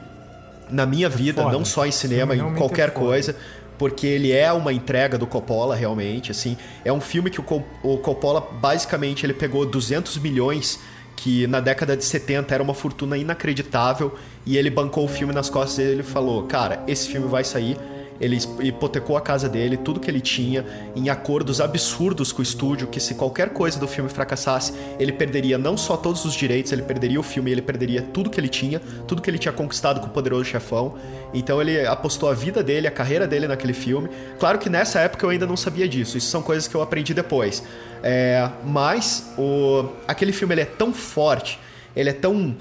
na 0.71 0.87
minha 0.87 1.09
vida, 1.09 1.43
foda. 1.43 1.53
não 1.53 1.65
só 1.65 1.85
em 1.85 1.91
cinema, 1.91 2.33
Sim, 2.33 2.35
em 2.35 2.43
realmente 2.43 2.59
qualquer 2.59 2.91
é 2.91 2.93
coisa, 2.93 3.35
porque 3.77 4.07
ele 4.07 4.31
é 4.31 4.53
uma 4.53 4.73
entrega 4.73 5.19
do 5.19 5.27
Coppola, 5.27 5.75
realmente, 5.75 6.31
assim. 6.31 6.57
É 6.85 6.93
um 6.93 7.01
filme 7.01 7.29
que 7.29 7.41
o, 7.41 7.65
o 7.83 7.99
Coppola, 7.99 8.41
basicamente, 8.41 9.27
ele 9.27 9.35
pegou 9.35 9.67
200 9.67 10.17
milhões, 10.19 10.79
que 11.17 11.45
na 11.49 11.59
década 11.59 11.97
de 11.97 12.05
70 12.05 12.55
era 12.55 12.62
uma 12.62 12.73
fortuna 12.73 13.19
inacreditável, 13.19 14.17
e 14.47 14.57
ele 14.57 14.71
bancou 14.71 15.05
o 15.05 15.09
filme 15.09 15.35
nas 15.35 15.51
costas 15.51 15.79
dele 15.79 15.91
e 15.91 15.95
ele 15.95 16.03
falou, 16.05 16.45
cara, 16.45 16.85
esse 16.87 17.09
filme 17.09 17.27
vai 17.27 17.43
sair, 17.43 17.77
ele 18.23 18.39
hipotecou 18.61 19.17
a 19.17 19.21
casa 19.21 19.49
dele, 19.49 19.77
tudo 19.77 19.99
que 19.99 20.09
ele 20.09 20.21
tinha, 20.21 20.65
em 20.95 21.11
acordos 21.11 21.61
absurdos 21.61 22.31
com 22.31 22.39
o 22.39 22.43
estúdio, 22.43 22.87
que 22.87 23.01
se 23.01 23.17
qualquer 23.17 23.51
coisa 23.51 23.81
do 23.81 23.89
filme 23.89 24.09
fracassasse, 24.09 24.73
ele 24.97 25.11
perderia 25.11 25.59
não 25.59 25.77
só 25.77 25.97
todos 25.97 26.25
os 26.25 26.33
direitos, 26.33 26.71
ele 26.71 26.83
perderia 26.83 27.19
o 27.19 27.23
filme, 27.25 27.51
ele 27.51 27.61
perderia 27.61 28.01
tudo 28.01 28.31
que 28.31 28.39
ele 28.39 28.49
tinha, 28.49 28.81
tudo 29.09 29.21
que 29.21 29.29
ele 29.29 29.39
tinha 29.39 29.53
conquistado 29.53 30.01
com 30.01 30.07
o 30.07 30.11
Poderoso 30.11 30.45
Chefão. 30.45 30.95
Então 31.35 31.61
ele 31.61 31.85
apostou 31.85 32.31
a 32.31 32.35
vida 32.35 32.63
dele, 32.63 32.87
a 32.87 32.93
carreira 32.93 33.27
dele 33.27 33.49
naquele 33.49 33.73
filme. 33.73 34.09
Claro 34.39 34.57
que 34.57 34.71
nessa 34.71 35.01
época 35.01 35.27
eu 35.27 35.31
ainda 35.31 35.47
não 35.47 35.57
sabia 35.57 35.89
disso, 35.89 36.17
isso 36.17 36.29
são 36.29 36.43
coisas 36.43 36.69
que 36.69 36.77
eu 36.77 36.81
aprendi 36.81 37.13
depois. 37.13 37.65
É, 38.05 38.49
mas 38.65 39.33
o, 39.37 39.89
aquele 40.07 40.31
filme 40.31 40.55
ele 40.55 40.61
é 40.61 40.67
tão 40.67 40.95
forte, 40.95 41.59
ele 41.97 42.11
é 42.11 42.13
tão 42.13 42.57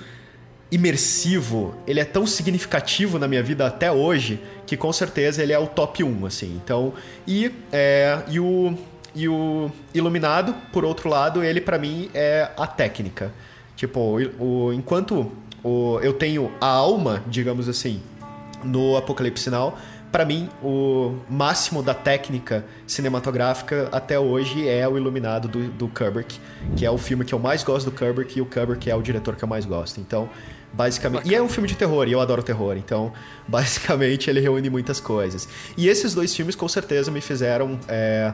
imersivo, 0.72 1.76
ele 1.86 2.00
é 2.00 2.06
tão 2.06 2.26
significativo 2.26 3.20
na 3.20 3.28
minha 3.28 3.44
vida 3.44 3.68
até 3.68 3.92
hoje 3.92 4.40
que 4.66 4.78
com 4.78 4.92
certeza 4.94 5.44
ele 5.44 5.52
é 5.52 5.60
o 5.60 5.68
top 5.68 6.02
1, 6.02 6.26
assim. 6.26 6.60
Então, 6.64 6.94
e, 7.28 7.52
é, 7.74 8.24
e, 8.30 8.40
o, 8.40 8.74
e 9.14 9.28
o 9.28 9.70
Iluminado, 9.94 10.56
por 10.72 10.86
outro 10.86 11.10
lado, 11.10 11.44
ele 11.44 11.60
pra 11.60 11.78
mim 11.78 12.10
é 12.14 12.50
a 12.58 12.66
técnica. 12.66 13.34
Tipo, 13.76 14.18
o, 14.40 14.72
enquanto 14.72 15.30
o, 15.62 16.00
eu 16.02 16.14
tenho 16.14 16.52
a 16.62 16.68
alma, 16.68 17.22
digamos 17.28 17.68
assim, 17.68 18.02
no 18.64 18.96
Apocalipse 18.96 19.50
Now. 19.50 19.76
Pra 20.10 20.26
mim, 20.26 20.50
o 20.62 21.18
máximo 21.30 21.82
da 21.82 21.94
técnica 21.94 22.66
cinematográfica 22.86 23.88
até 23.94 24.20
hoje 24.20 24.68
é 24.68 24.86
o 24.88 24.98
Iluminado 24.98 25.48
do, 25.48 25.70
do 25.70 25.88
Kubrick, 25.88 26.38
que 26.76 26.86
é 26.86 26.92
o 26.92 26.98
filme 26.98 27.24
que 27.24 27.34
eu 27.34 27.40
mais 27.40 27.64
gosto 27.64 27.90
do 27.90 27.98
Kubrick 27.98 28.38
e 28.38 28.42
o 28.42 28.46
Kubrick 28.46 28.90
é 28.90 28.96
o 28.96 29.02
diretor 29.02 29.38
que 29.38 29.44
eu 29.44 29.48
mais 29.48 29.66
gosto. 29.66 30.02
Então, 30.02 30.30
basicamente. 30.74 31.28
E 31.30 31.36
é 31.36 31.42
um 31.42 31.50
filme 31.50 31.68
de 31.68 31.76
terror, 31.76 32.08
e 32.08 32.12
eu 32.12 32.20
adoro 32.20 32.42
terror, 32.44 32.78
então, 32.78 33.12
basicamente, 33.48 34.30
ele 34.30 34.40
reúne 34.40 34.70
muitas 34.70 35.00
coisas. 35.00 35.48
E 35.78 35.88
esses 35.88 36.14
dois 36.14 36.36
filmes, 36.36 36.56
com 36.56 36.68
certeza, 36.68 37.12
me 37.12 37.22
fizeram 37.22 37.80
é, 37.88 38.34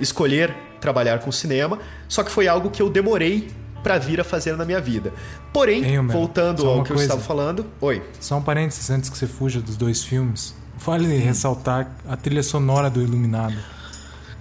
escolher 0.00 0.54
trabalhar 0.80 1.20
com 1.20 1.32
cinema, 1.32 1.78
só 2.08 2.22
que 2.22 2.30
foi 2.30 2.46
algo 2.46 2.70
que 2.70 2.82
eu 2.82 2.90
demorei 2.90 3.48
pra 3.82 3.98
vir 3.98 4.20
a 4.20 4.24
fazer 4.24 4.56
na 4.56 4.64
minha 4.64 4.80
vida. 4.80 5.12
Porém, 5.52 5.98
Homero, 5.98 6.18
voltando 6.18 6.66
ao 6.68 6.82
que 6.82 6.90
eu 6.90 6.96
coisa. 6.96 7.02
estava 7.02 7.20
falando. 7.20 7.66
Oi. 7.80 8.02
Só 8.18 8.36
um 8.38 8.42
parênteses 8.42 8.88
antes 8.90 9.10
que 9.10 9.16
você 9.16 9.26
fuja 9.26 9.60
dos 9.60 9.76
dois 9.76 10.02
filmes. 10.02 10.54
Vale 10.76 11.16
ressaltar 11.18 11.94
a 12.08 12.16
trilha 12.16 12.42
sonora 12.42 12.90
do 12.90 13.00
Iluminado. 13.00 13.54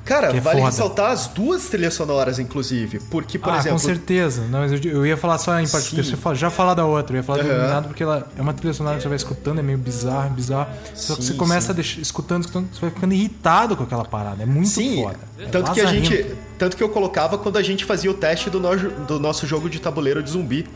Cara, 0.05 0.27
Que 0.31 0.37
é 0.37 0.41
vale 0.41 0.59
foda. 0.59 0.69
ressaltar 0.69 1.11
as 1.11 1.27
duas 1.27 1.67
trilhas 1.69 1.93
sonoras, 1.93 2.37
inclusive. 2.37 2.99
Porque, 3.09 3.39
por 3.39 3.53
ah, 3.53 3.57
exemplo. 3.57 3.71
com 3.79 3.85
certeza. 3.85 4.41
Não, 4.49 4.59
mas 4.59 4.71
eu, 4.73 4.91
eu 4.91 5.05
ia 5.05 5.15
falar 5.15 5.37
só 5.37 5.57
em 5.59 5.67
particular. 5.67 6.03
Sim. 6.03 6.09
Você 6.11 6.17
fala- 6.17 6.35
já 6.35 6.49
falar 6.49 6.73
da 6.73 6.85
outra. 6.85 7.15
Eu 7.15 7.19
ia 7.19 7.23
falar 7.23 7.39
do 7.41 7.45
Aham. 7.47 7.53
Iluminado 7.57 7.87
porque 7.87 8.03
ela 8.03 8.27
é 8.37 8.41
uma 8.41 8.53
trilha 8.53 8.73
sonora 8.73 8.97
que 8.97 9.01
você 9.03 9.07
vai 9.07 9.15
escutando, 9.15 9.59
é 9.59 9.63
meio 9.63 9.77
bizarro, 9.77 10.29
bizarro. 10.31 10.69
Só 10.93 11.15
que 11.15 11.21
Sim, 11.21 11.27
você 11.29 11.33
começa 11.35 11.67
sim. 11.67 11.73
deixar, 11.73 12.01
escutando, 12.01 12.41
escutando, 12.43 12.67
você 12.73 12.81
vai 12.81 12.89
ficando 12.89 13.13
irritado 13.13 13.77
com 13.77 13.83
aquela 13.83 14.03
parada. 14.03 14.43
É 14.43 14.45
muito 14.45 14.69
Sim, 14.69 15.03
foda. 15.03 15.19
É 15.39 15.45
tanto 15.45 15.71
que 15.71 15.79
a 15.81 15.85
gente. 15.85 16.35
Tanto 16.57 16.75
que 16.77 16.83
eu 16.83 16.89
colocava 16.89 17.37
quando 17.37 17.57
a 17.57 17.63
gente 17.63 17.83
fazia 17.85 18.11
o 18.11 18.13
teste 18.13 18.49
do, 18.49 18.59
nojo- 18.59 18.89
do 19.07 19.19
nosso 19.19 19.47
jogo 19.47 19.69
de 19.69 19.79
tabuleiro 19.79 20.21
de 20.21 20.29
zumbi. 20.31 20.67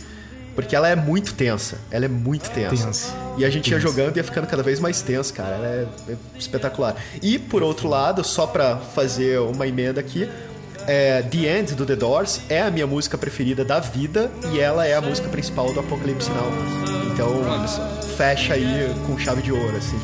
Porque 0.57 0.75
ela 0.75 0.89
é 0.89 0.95
muito 0.95 1.33
tensa. 1.35 1.77
Ela 1.91 2.05
é 2.05 2.07
muito 2.07 2.49
tensa. 2.49 2.85
Tensa. 2.87 3.13
E 3.37 3.45
a 3.45 3.49
gente 3.49 3.69
ia 3.69 3.77
Tensa. 3.77 3.87
jogando 3.87 4.17
e 4.17 4.19
ia 4.19 4.23
ficando 4.23 4.47
cada 4.47 4.63
vez 4.63 4.79
mais 4.79 5.01
tenso, 5.03 5.31
cara. 5.33 5.55
Ela 5.55 5.67
é, 5.67 5.87
é 6.09 6.15
espetacular. 6.37 6.95
E 7.21 7.37
por 7.37 7.61
outro 7.61 7.87
lado, 7.87 8.23
só 8.23 8.47
pra 8.47 8.75
fazer 8.77 9.39
uma 9.39 9.67
emenda 9.67 9.99
aqui. 10.01 10.27
é, 10.87 11.21
The 11.21 11.59
End 11.59 11.75
do 11.75 11.85
The 11.85 11.95
Doors 11.95 12.41
é 12.49 12.61
a 12.61 12.71
minha 12.71 12.87
música 12.87 13.17
preferida 13.17 13.63
da 13.63 13.79
vida 13.79 14.31
e 14.51 14.59
ela 14.59 14.85
é 14.87 14.95
a 14.95 15.01
música 15.01 15.27
principal 15.29 15.71
do 15.73 15.79
Apocalipse 15.79 16.29
Now. 16.31 16.51
Então, 17.13 17.29
fecha 18.17 18.53
aí 18.55 18.91
com 19.05 19.17
chave 19.17 19.41
de 19.43 19.51
ouro, 19.51 19.77
assim. 19.77 19.97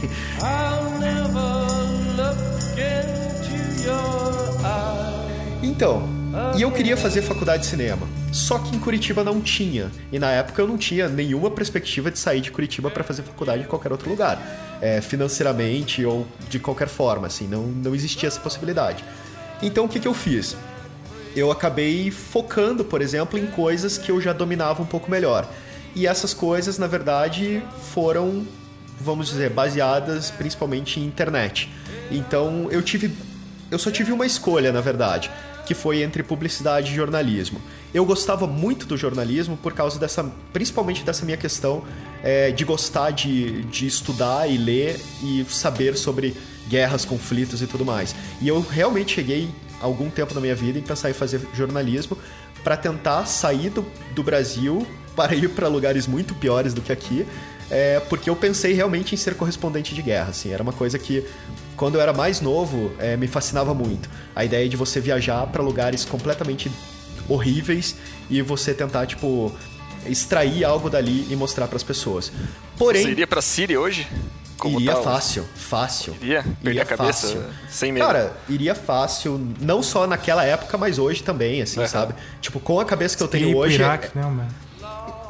Então, 5.62 6.04
e 6.58 6.62
eu 6.62 6.72
queria 6.72 6.98
fazer 6.98 7.22
faculdade 7.22 7.63
de 7.63 7.69
cinema. 7.69 8.08
Só 8.32 8.58
que 8.58 8.76
em 8.76 8.80
Curitiba 8.80 9.24
não 9.24 9.39
tinha. 9.39 9.91
E 10.12 10.17
na 10.17 10.32
época 10.32 10.62
eu 10.62 10.67
não 10.67 10.78
tinha 10.78 11.08
nenhuma 11.08 11.52
perspectiva 11.52 12.10
de 12.10 12.17
sair 12.17 12.41
de 12.41 12.52
Curitiba 12.52 12.89
para 12.89 13.04
fazer 13.04 13.22
faculdade 13.22 13.63
em 13.63 13.65
qualquer 13.65 13.91
outro 13.91 14.10
lugar. 14.10 14.41
É, 14.82 15.00
financeiramente 15.00 16.04
ou 16.04 16.28
de 16.50 16.60
qualquer 16.60 16.88
forma, 16.88 17.28
assim, 17.28 17.48
não, 17.48 17.63
não 17.63 17.93
existia 17.93 18.28
essa 18.28 18.39
possibilidade. 18.39 19.04
Então 19.62 19.86
o 19.86 19.89
que, 19.89 20.00
que 20.00 20.08
eu 20.08 20.13
fiz? 20.13 20.58
Eu 21.36 21.52
acabei 21.52 22.12
focando, 22.12 22.84
por 22.84 23.02
exemplo, 23.02 23.38
em 23.38 23.46
coisas 23.48 23.98
que 23.98 24.12
eu 24.12 24.19
já 24.19 24.34
dominava 24.34 24.82
um 24.82 24.86
pouco 24.86 25.10
melhor. 25.10 25.48
E 25.96 26.08
essas 26.08 26.34
coisas, 26.34 26.80
na 26.80 26.88
verdade, 26.88 27.62
foram, 27.93 28.46
vamos 29.00 29.28
dizer, 29.28 29.52
baseadas 29.52 30.32
principalmente 30.32 31.00
em 31.00 31.06
internet. 31.06 31.69
Então 32.12 32.67
eu 32.72 32.82
tive 32.82 33.12
eu 33.72 33.80
só 33.80 33.89
tive 33.89 34.12
uma 34.12 34.26
escolha, 34.26 34.72
na 34.72 34.82
verdade, 34.82 35.32
que 35.65 35.73
foi 35.73 36.02
entre 36.02 36.23
publicidade 36.23 36.91
e 36.91 36.95
jornalismo. 36.95 37.62
Eu 37.93 38.06
gostava 38.06 38.47
muito 38.47 38.86
do 38.86 38.97
jornalismo 38.97 39.58
por 39.58 39.73
causa 39.73 39.99
dessa, 39.99 40.23
principalmente 40.52 41.04
dessa 41.04 41.23
minha 41.26 41.38
questão 41.38 41.84
é, 42.23 42.52
de 42.52 42.65
gostar 42.65 43.12
de, 43.12 43.63
de 43.63 43.86
estudar 43.88 44.49
e 44.49 44.58
ler 44.58 44.99
e 45.21 45.45
saber 45.49 45.95
sobre 45.95 46.36
guerras, 46.67 47.06
conflitos 47.06 47.62
e 47.62 47.67
tudo 47.67 47.86
mais. 47.86 48.15
E 48.41 48.47
eu 48.47 48.60
realmente 48.62 49.13
cheguei 49.13 49.49
algum 49.82 50.10
tempo 50.10 50.34
na 50.34 50.41
minha 50.41 50.56
vida 50.56 50.80
em 50.80 50.82
pensar 50.82 51.10
em 51.10 51.13
fazer 51.13 51.41
jornalismo 51.54 52.17
para 52.63 52.78
tentar 52.78 53.26
sair 53.26 53.69
do, 53.69 53.86
do 54.15 54.23
Brasil 54.23 54.88
para 55.15 55.36
ir 55.36 55.49
para 55.49 55.67
lugares 55.67 56.08
muito 56.08 56.34
piores 56.34 56.73
do 56.73 56.82
que 56.82 56.91
aqui, 56.91 57.26
é, 57.69 57.99
porque 58.10 58.30
eu 58.30 58.36
pensei 58.36 58.73
realmente 58.73 59.13
em 59.13 59.17
ser 59.17 59.36
correspondente 59.36 59.93
de 59.93 60.02
guerra. 60.02 60.30
Assim, 60.30 60.52
era 60.52 60.63
uma 60.63 60.73
coisa 60.73 60.97
que, 60.97 61.23
quando 61.76 61.96
eu 61.96 62.02
era 62.02 62.14
mais 62.14 62.40
novo, 62.42 62.92
é, 63.00 63.16
me 63.18 63.28
fascinava 63.28 63.74
muito. 63.74 64.10
A 64.36 64.44
ideia 64.46 64.68
de 64.70 64.76
você 64.78 65.00
viajar 65.00 65.46
para 65.48 65.62
lugares 65.62 66.06
completamente 66.06 66.72
horríveis 67.28 67.96
e 68.30 68.42
você 68.42 68.74
tentar, 68.74 69.06
tipo, 69.06 69.52
extrair 70.06 70.64
algo 70.64 70.90
dali 70.90 71.28
e 71.30 71.36
mostrar 71.36 71.68
para 71.68 71.78
as 71.78 71.84
pessoas. 71.84 72.32
Porém, 72.78 73.04
Você 73.04 73.12
iria 73.12 73.28
pra 73.28 73.42
Síria 73.42 73.80
hoje? 73.80 74.08
Como 74.58 74.80
iria 74.80 74.94
tal? 74.94 75.04
fácil, 75.04 75.46
fácil. 75.56 76.16
Iria? 76.22 76.42
Perder 76.44 76.70
Iria 76.70 76.82
a 76.84 76.86
cabeça? 76.86 77.28
fácil. 77.28 77.44
Sem 77.70 77.92
medo? 77.92 78.06
Cara, 78.06 78.34
iria 78.48 78.74
fácil, 78.74 79.42
não 79.60 79.84
só 79.84 80.08
naquela 80.08 80.46
época, 80.46 80.78
mas 80.78 80.98
hoje 80.98 81.22
também, 81.22 81.62
assim, 81.62 81.86
sabe? 81.86 82.14
Tipo, 82.40 82.60
com 82.62 82.80
a 82.80 82.86
cabeça 82.86 83.18
que 83.18 83.24
eu 83.24 83.28
tenho 83.28 83.58
hoje. 83.58 83.76
é 83.76 83.80
Iraque, 83.80 84.18
né, 84.18 84.24
mano? 84.24 84.48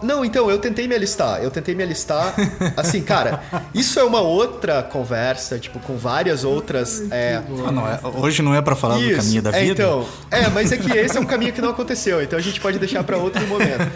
Não, 0.04 0.24
então, 0.26 0.50
eu 0.52 0.60
tentei 0.60 0.88
me 0.88 0.94
alistar. 0.96 1.42
Eu 1.42 1.50
tentei 1.50 1.74
me 1.74 1.82
alistar. 1.84 2.34
Assim, 2.78 3.02
cara, 3.02 3.42
isso 3.74 4.00
é 4.00 4.04
uma 4.04 4.22
outra 4.22 4.84
conversa, 4.84 5.58
tipo, 5.58 5.80
com 5.80 5.98
várias 5.98 6.44
outras. 6.44 7.04
É, 7.12 7.42
Ah, 7.66 7.72
não, 7.72 7.88
é- 7.88 8.00
hoje 8.18 8.42
não 8.42 8.54
é 8.54 8.62
pra 8.62 8.76
falar 8.76 8.96
do 8.96 9.04
isso, 9.04 9.18
caminho 9.22 9.42
da 9.42 9.50
é, 9.52 9.62
vida? 9.64 9.84
então. 9.84 10.06
É, 10.30 10.48
mas 10.50 10.72
é 10.72 10.78
que 10.78 10.92
esse 10.92 11.18
é 11.18 11.20
um 11.20 11.26
caminho 11.26 11.54
que 11.54 11.62
não 11.62 11.70
aconteceu, 11.70 12.22
então 12.22 12.38
a 12.38 12.42
gente 12.42 12.60
pode 12.60 12.78
deixar 12.78 13.04
pra 13.04 13.18
outro 13.18 13.46
momento. 13.48 13.92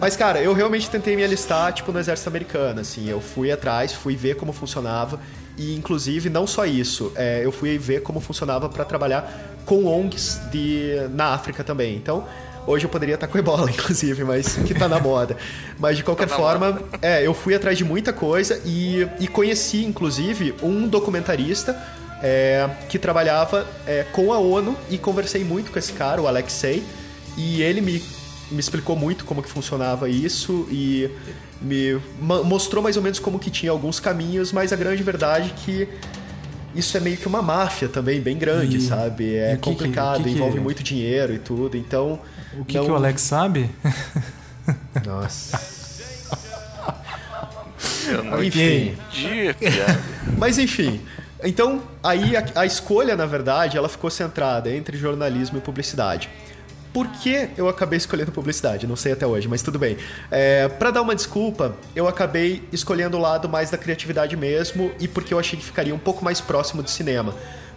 Mas, 0.00 0.16
cara, 0.16 0.40
eu 0.40 0.52
realmente 0.52 0.88
tentei 0.90 1.16
me 1.16 1.24
alistar, 1.24 1.72
tipo, 1.72 1.92
no 1.92 1.98
exército 1.98 2.28
americano, 2.28 2.80
assim. 2.80 3.08
Eu 3.08 3.20
fui 3.20 3.50
atrás, 3.52 3.92
fui 3.92 4.16
ver 4.16 4.36
como 4.36 4.52
funcionava. 4.52 5.20
E, 5.58 5.74
inclusive, 5.74 6.28
não 6.28 6.46
só 6.46 6.66
isso, 6.66 7.12
é, 7.16 7.40
eu 7.44 7.50
fui 7.50 7.78
ver 7.78 8.02
como 8.02 8.20
funcionava 8.20 8.68
pra 8.68 8.84
trabalhar 8.84 9.56
com 9.64 9.86
ONGs 9.86 10.38
de, 10.50 10.96
na 11.14 11.28
África 11.32 11.64
também. 11.64 11.96
Então, 11.96 12.24
hoje 12.66 12.84
eu 12.84 12.90
poderia 12.90 13.14
estar 13.14 13.26
com 13.26 13.38
ebola, 13.38 13.68
inclusive, 13.72 14.24
mas 14.24 14.56
que 14.56 14.74
tá 14.74 14.88
na 14.88 14.98
moda. 14.98 15.36
Mas, 15.78 15.96
de 15.96 16.02
qualquer 16.02 16.28
Tá 16.28 16.36
forma, 16.36 16.80
é, 17.00 17.26
eu 17.26 17.32
fui 17.34 17.54
atrás 17.54 17.76
de 17.78 17.84
muita 17.84 18.12
coisa 18.12 18.60
e, 18.64 19.06
e 19.20 19.28
conheci, 19.28 19.84
inclusive, 19.84 20.54
um 20.62 20.86
documentarista 20.88 21.76
é, 22.22 22.68
que 22.88 22.98
trabalhava 22.98 23.66
é, 23.86 24.04
com 24.12 24.32
a 24.32 24.38
ONU 24.38 24.76
e 24.90 24.98
conversei 24.98 25.44
muito 25.44 25.70
com 25.70 25.78
esse 25.78 25.92
cara, 25.92 26.20
o 26.20 26.26
Alexei, 26.26 26.82
e 27.36 27.60
ele 27.62 27.80
me, 27.80 28.02
me 28.50 28.58
explicou 28.58 28.96
muito 28.96 29.24
como 29.24 29.42
que 29.42 29.48
funcionava 29.48 30.08
isso 30.08 30.66
e 30.70 31.10
me 31.60 32.00
mostrou 32.20 32.82
mais 32.82 32.96
ou 32.96 33.02
menos 33.02 33.18
como 33.18 33.38
que 33.38 33.50
tinha 33.50 33.70
alguns 33.70 34.00
caminhos, 34.00 34.52
mas 34.52 34.72
a 34.72 34.76
grande 34.76 35.02
verdade 35.02 35.50
é 35.54 35.64
que 35.64 35.88
isso 36.74 36.94
é 36.96 37.00
meio 37.00 37.16
que 37.16 37.26
uma 37.26 37.40
máfia 37.40 37.88
também, 37.88 38.20
bem 38.20 38.36
grande, 38.36 38.76
E- 38.78 38.80
sabe? 38.82 39.34
É 39.36 39.48
o 39.54 39.58
que 39.58 39.70
que- 39.70 39.70
complicado, 39.70 40.18
que 40.18 40.24
que- 40.24 40.30
envolve 40.30 40.60
muito 40.60 40.82
dinheiro 40.82 41.32
e 41.34 41.38
tudo, 41.38 41.76
então... 41.76 42.18
O 42.58 42.64
que, 42.64 42.76
não- 42.76 42.84
que 42.84 42.90
o 42.90 42.94
Alex 42.94 43.20
sabe? 43.22 43.70
Nossa... 45.04 45.76
Eu 48.08 48.22
não 48.24 48.42
Enfim. 48.42 48.96
entendi, 49.12 49.54
piada. 49.54 50.00
Mas 50.38 50.58
enfim, 50.58 51.00
então 51.42 51.82
aí 52.02 52.36
a, 52.36 52.44
a 52.54 52.66
escolha, 52.66 53.16
na 53.16 53.26
verdade, 53.26 53.76
ela 53.76 53.88
ficou 53.88 54.10
centrada 54.10 54.70
entre 54.72 54.96
jornalismo 54.96 55.58
e 55.58 55.60
publicidade. 55.60 56.30
Por 56.92 57.08
que 57.08 57.50
eu 57.58 57.68
acabei 57.68 57.98
escolhendo 57.98 58.32
publicidade? 58.32 58.86
Não 58.86 58.96
sei 58.96 59.12
até 59.12 59.26
hoje, 59.26 59.46
mas 59.48 59.60
tudo 59.60 59.78
bem. 59.78 59.98
É, 60.30 60.66
para 60.68 60.90
dar 60.90 61.02
uma 61.02 61.14
desculpa, 61.14 61.76
eu 61.94 62.08
acabei 62.08 62.62
escolhendo 62.72 63.18
o 63.18 63.20
lado 63.20 63.48
mais 63.48 63.70
da 63.70 63.76
criatividade 63.76 64.34
mesmo 64.36 64.90
e 64.98 65.06
porque 65.06 65.34
eu 65.34 65.38
achei 65.38 65.58
que 65.58 65.64
ficaria 65.64 65.94
um 65.94 65.98
pouco 65.98 66.24
mais 66.24 66.40
próximo 66.40 66.82
do 66.82 66.88
cinema. 66.88 67.34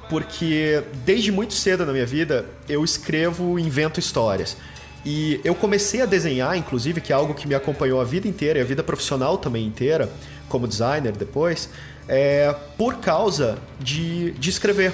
Porque 0.09 0.83
desde 1.05 1.31
muito 1.31 1.53
cedo 1.53 1.85
na 1.85 1.93
minha 1.93 2.05
vida 2.05 2.45
eu 2.67 2.83
escrevo 2.83 3.59
e 3.59 3.61
invento 3.61 3.99
histórias. 3.99 4.57
E 5.05 5.39
eu 5.43 5.55
comecei 5.55 6.01
a 6.01 6.05
desenhar, 6.05 6.57
inclusive, 6.57 6.99
que 6.99 7.13
é 7.13 7.15
algo 7.15 7.33
que 7.33 7.47
me 7.47 7.55
acompanhou 7.55 8.01
a 8.01 8.03
vida 8.03 8.27
inteira 8.27 8.59
e 8.59 8.61
a 8.61 8.65
vida 8.65 8.83
profissional 8.83 9.37
também 9.37 9.65
inteira, 9.65 10.09
como 10.49 10.67
designer 10.67 11.13
depois, 11.13 11.69
é, 12.07 12.53
por 12.77 12.97
causa 12.97 13.57
de, 13.79 14.31
de 14.31 14.49
escrever. 14.49 14.93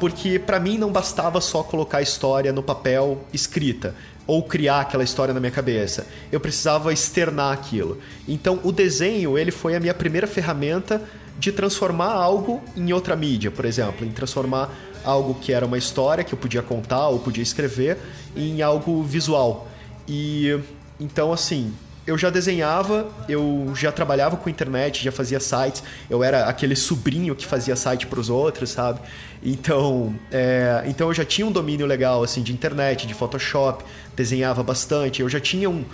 Porque 0.00 0.38
pra 0.38 0.58
mim 0.58 0.76
não 0.76 0.90
bastava 0.90 1.40
só 1.40 1.62
colocar 1.62 1.98
a 1.98 2.02
história 2.02 2.52
no 2.52 2.62
papel 2.62 3.24
escrita 3.32 3.94
ou 4.26 4.42
criar 4.42 4.80
aquela 4.80 5.04
história 5.04 5.32
na 5.32 5.38
minha 5.38 5.52
cabeça. 5.52 6.06
Eu 6.32 6.40
precisava 6.40 6.92
externar 6.92 7.52
aquilo. 7.52 8.00
Então 8.26 8.58
o 8.64 8.72
desenho, 8.72 9.38
ele 9.38 9.50
foi 9.50 9.76
a 9.76 9.80
minha 9.80 9.94
primeira 9.94 10.26
ferramenta 10.26 11.00
de 11.38 11.52
transformar 11.52 12.12
algo 12.12 12.62
em 12.76 12.92
outra 12.92 13.16
mídia, 13.16 13.50
por 13.50 13.64
exemplo, 13.64 14.06
em 14.06 14.10
transformar 14.10 14.70
algo 15.04 15.34
que 15.34 15.52
era 15.52 15.66
uma 15.66 15.76
história 15.76 16.24
que 16.24 16.32
eu 16.32 16.38
podia 16.38 16.62
contar 16.62 17.08
ou 17.08 17.18
podia 17.18 17.42
escrever 17.42 17.98
em 18.36 18.62
algo 18.62 19.02
visual. 19.02 19.68
E 20.08 20.58
então 20.98 21.32
assim, 21.32 21.72
eu 22.06 22.18
já 22.18 22.28
desenhava, 22.28 23.08
eu 23.28 23.72
já 23.74 23.90
trabalhava 23.90 24.36
com 24.36 24.50
internet, 24.50 25.02
já 25.02 25.10
fazia 25.10 25.40
sites, 25.40 25.82
eu 26.10 26.22
era 26.22 26.46
aquele 26.46 26.76
sobrinho 26.76 27.34
que 27.34 27.46
fazia 27.46 27.74
site 27.74 28.06
para 28.06 28.20
os 28.20 28.28
outros, 28.28 28.70
sabe? 28.70 29.00
Então, 29.42 30.14
é, 30.30 30.84
então 30.86 31.08
eu 31.08 31.14
já 31.14 31.24
tinha 31.24 31.46
um 31.46 31.52
domínio 31.52 31.86
legal 31.86 32.22
assim 32.22 32.42
de 32.42 32.52
internet, 32.52 33.06
de 33.06 33.14
Photoshop, 33.14 33.84
desenhava 34.14 34.62
bastante, 34.62 35.22
eu 35.22 35.28
já 35.28 35.40
tinha 35.40 35.68
um, 35.68 35.84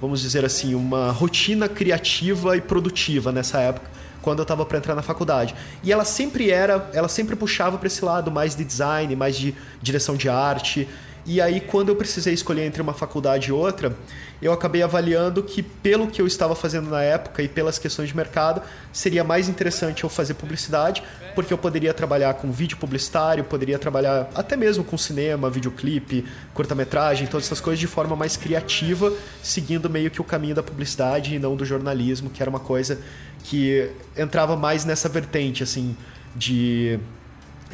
vamos 0.00 0.20
dizer 0.20 0.44
assim, 0.44 0.74
uma 0.74 1.10
rotina 1.10 1.68
criativa 1.68 2.56
e 2.56 2.60
produtiva 2.60 3.32
nessa 3.32 3.60
época, 3.60 3.95
quando 4.26 4.40
eu 4.40 4.42
estava 4.42 4.66
para 4.66 4.78
entrar 4.78 4.96
na 4.96 5.02
faculdade. 5.02 5.54
E 5.84 5.92
ela 5.92 6.04
sempre 6.04 6.50
era, 6.50 6.90
ela 6.92 7.06
sempre 7.06 7.36
puxava 7.36 7.78
para 7.78 7.86
esse 7.86 8.04
lado 8.04 8.28
mais 8.28 8.56
de 8.56 8.64
design, 8.64 9.14
mais 9.14 9.36
de 9.36 9.54
direção 9.80 10.16
de 10.16 10.28
arte. 10.28 10.88
E 11.28 11.40
aí, 11.40 11.60
quando 11.60 11.88
eu 11.88 11.96
precisei 11.96 12.32
escolher 12.32 12.64
entre 12.64 12.80
uma 12.80 12.94
faculdade 12.94 13.48
e 13.48 13.52
outra, 13.52 13.96
eu 14.40 14.52
acabei 14.52 14.80
avaliando 14.80 15.42
que, 15.42 15.60
pelo 15.60 16.06
que 16.06 16.22
eu 16.22 16.26
estava 16.26 16.54
fazendo 16.54 16.88
na 16.88 17.02
época 17.02 17.42
e 17.42 17.48
pelas 17.48 17.80
questões 17.80 18.10
de 18.10 18.16
mercado, 18.16 18.62
seria 18.92 19.24
mais 19.24 19.48
interessante 19.48 20.04
eu 20.04 20.08
fazer 20.08 20.34
publicidade, 20.34 21.02
porque 21.34 21.52
eu 21.52 21.58
poderia 21.58 21.92
trabalhar 21.92 22.34
com 22.34 22.52
vídeo 22.52 22.76
publicitário, 22.76 23.42
poderia 23.42 23.76
trabalhar 23.76 24.30
até 24.36 24.56
mesmo 24.56 24.84
com 24.84 24.96
cinema, 24.96 25.50
videoclipe, 25.50 26.24
curta-metragem, 26.54 27.26
todas 27.26 27.46
essas 27.46 27.60
coisas 27.60 27.80
de 27.80 27.88
forma 27.88 28.14
mais 28.14 28.36
criativa, 28.36 29.12
seguindo 29.42 29.90
meio 29.90 30.12
que 30.12 30.20
o 30.20 30.24
caminho 30.24 30.54
da 30.54 30.62
publicidade 30.62 31.34
e 31.34 31.40
não 31.40 31.56
do 31.56 31.64
jornalismo, 31.64 32.30
que 32.30 32.40
era 32.40 32.48
uma 32.48 32.60
coisa 32.60 33.00
que 33.42 33.90
entrava 34.16 34.54
mais 34.54 34.84
nessa 34.84 35.08
vertente, 35.08 35.64
assim, 35.64 35.96
de, 36.36 37.00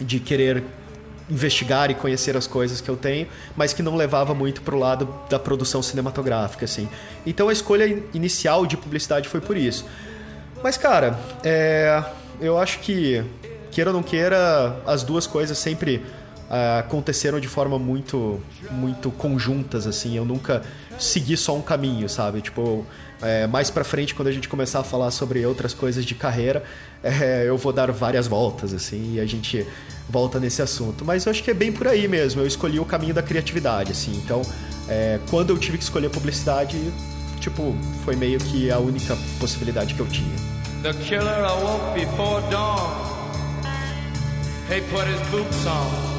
de 0.01 0.19
querer 0.21 0.65
investigar 1.31 1.91
e 1.91 1.95
conhecer 1.95 2.37
as 2.37 2.47
coisas 2.47 2.81
que 2.81 2.89
eu 2.89 2.97
tenho, 2.97 3.27
mas 3.57 3.73
que 3.73 3.83
não 3.83 3.97
levava 3.97 4.35
muito 4.35 4.63
pro 4.63 4.79
lado 4.79 5.09
da 5.31 5.39
produção 5.39 5.83
cinematográfica, 5.83 6.65
assim. 6.65 6.89
Então 7.27 7.49
a 7.49 7.53
escolha 7.53 7.87
in- 7.87 8.03
inicial 8.15 8.67
de 8.67 8.77
publicidade 8.77 9.29
foi 9.29 9.41
por 9.41 9.57
isso. 9.57 9.85
Mas, 10.63 10.77
cara, 10.77 11.19
é, 11.43 12.03
eu 12.41 12.59
acho 12.59 12.79
que, 12.81 13.25
queira 13.71 13.91
ou 13.91 13.95
não 13.97 14.03
queira, 14.03 14.77
as 14.87 15.03
duas 15.03 15.27
coisas 15.27 15.59
sempre 15.59 16.03
ah, 16.51 16.81
aconteceram 16.81 17.41
de 17.41 17.49
forma 17.49 17.79
muito, 17.79 18.41
muito 18.71 19.11
conjuntas, 19.11 19.87
assim. 19.87 20.17
Eu 20.17 20.25
nunca 20.25 20.63
segui 20.99 21.37
só 21.37 21.57
um 21.57 21.63
caminho, 21.63 22.09
sabe? 22.09 22.41
Tipo, 22.43 22.87
é, 23.23 23.47
mais 23.47 23.71
pra 23.71 23.85
frente, 23.85 24.15
quando 24.15 24.29
a 24.29 24.33
gente 24.33 24.49
começar 24.49 24.81
a 24.81 24.85
falar 24.85 25.11
sobre 25.11 25.45
outras 25.47 25.73
coisas 25.73 26.05
de 26.05 26.15
carreira, 26.15 26.63
é, 27.03 27.45
eu 27.47 27.57
vou 27.57 27.73
dar 27.73 27.91
várias 27.93 28.27
voltas, 28.27 28.75
assim, 28.75 29.15
e 29.15 29.21
a 29.21 29.27
gente 29.27 29.67
volta 30.09 30.39
nesse 30.41 30.61
assunto. 30.61 31.05
Mas 31.05 31.25
eu 31.25 31.31
acho 31.31 31.43
que 31.43 31.51
é 31.51 31.55
bem 31.55 31.73
por 31.73 31.89
aí 31.89 32.09
mesmo. 32.09 32.41
Eu 32.41 32.47
escolhi 32.47 32.79
o 32.79 32.85
caminho 32.85 33.15
da 33.15 33.23
criatividade, 33.23 33.93
assim. 33.93 34.13
Então, 34.25 34.43
é, 34.89 35.19
quando 35.31 35.51
eu 35.51 35.59
tive 35.59 35.79
que 35.79 35.85
escolher 35.85 36.11
publicidade, 36.11 36.77
tipo, 37.41 37.75
foi 38.05 38.17
meio 38.17 38.39
que 38.39 38.71
a 38.71 38.79
única 38.79 39.17
possibilidade 39.39 39.95
que 39.95 40.01
eu 40.01 40.07
tinha. 40.07 40.35
The 40.83 40.93
killer 40.95 41.45
awoke 41.45 41.95
before 41.95 42.43
dawn. 42.51 43.13
He 44.69 44.81
put 44.91 45.07
his 45.07 45.21
boots 45.31 45.67
on. 45.67 46.12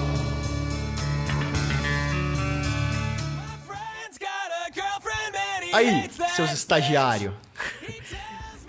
Aí, 5.73 6.09
seus 6.35 6.51
estagiários. 6.51 7.33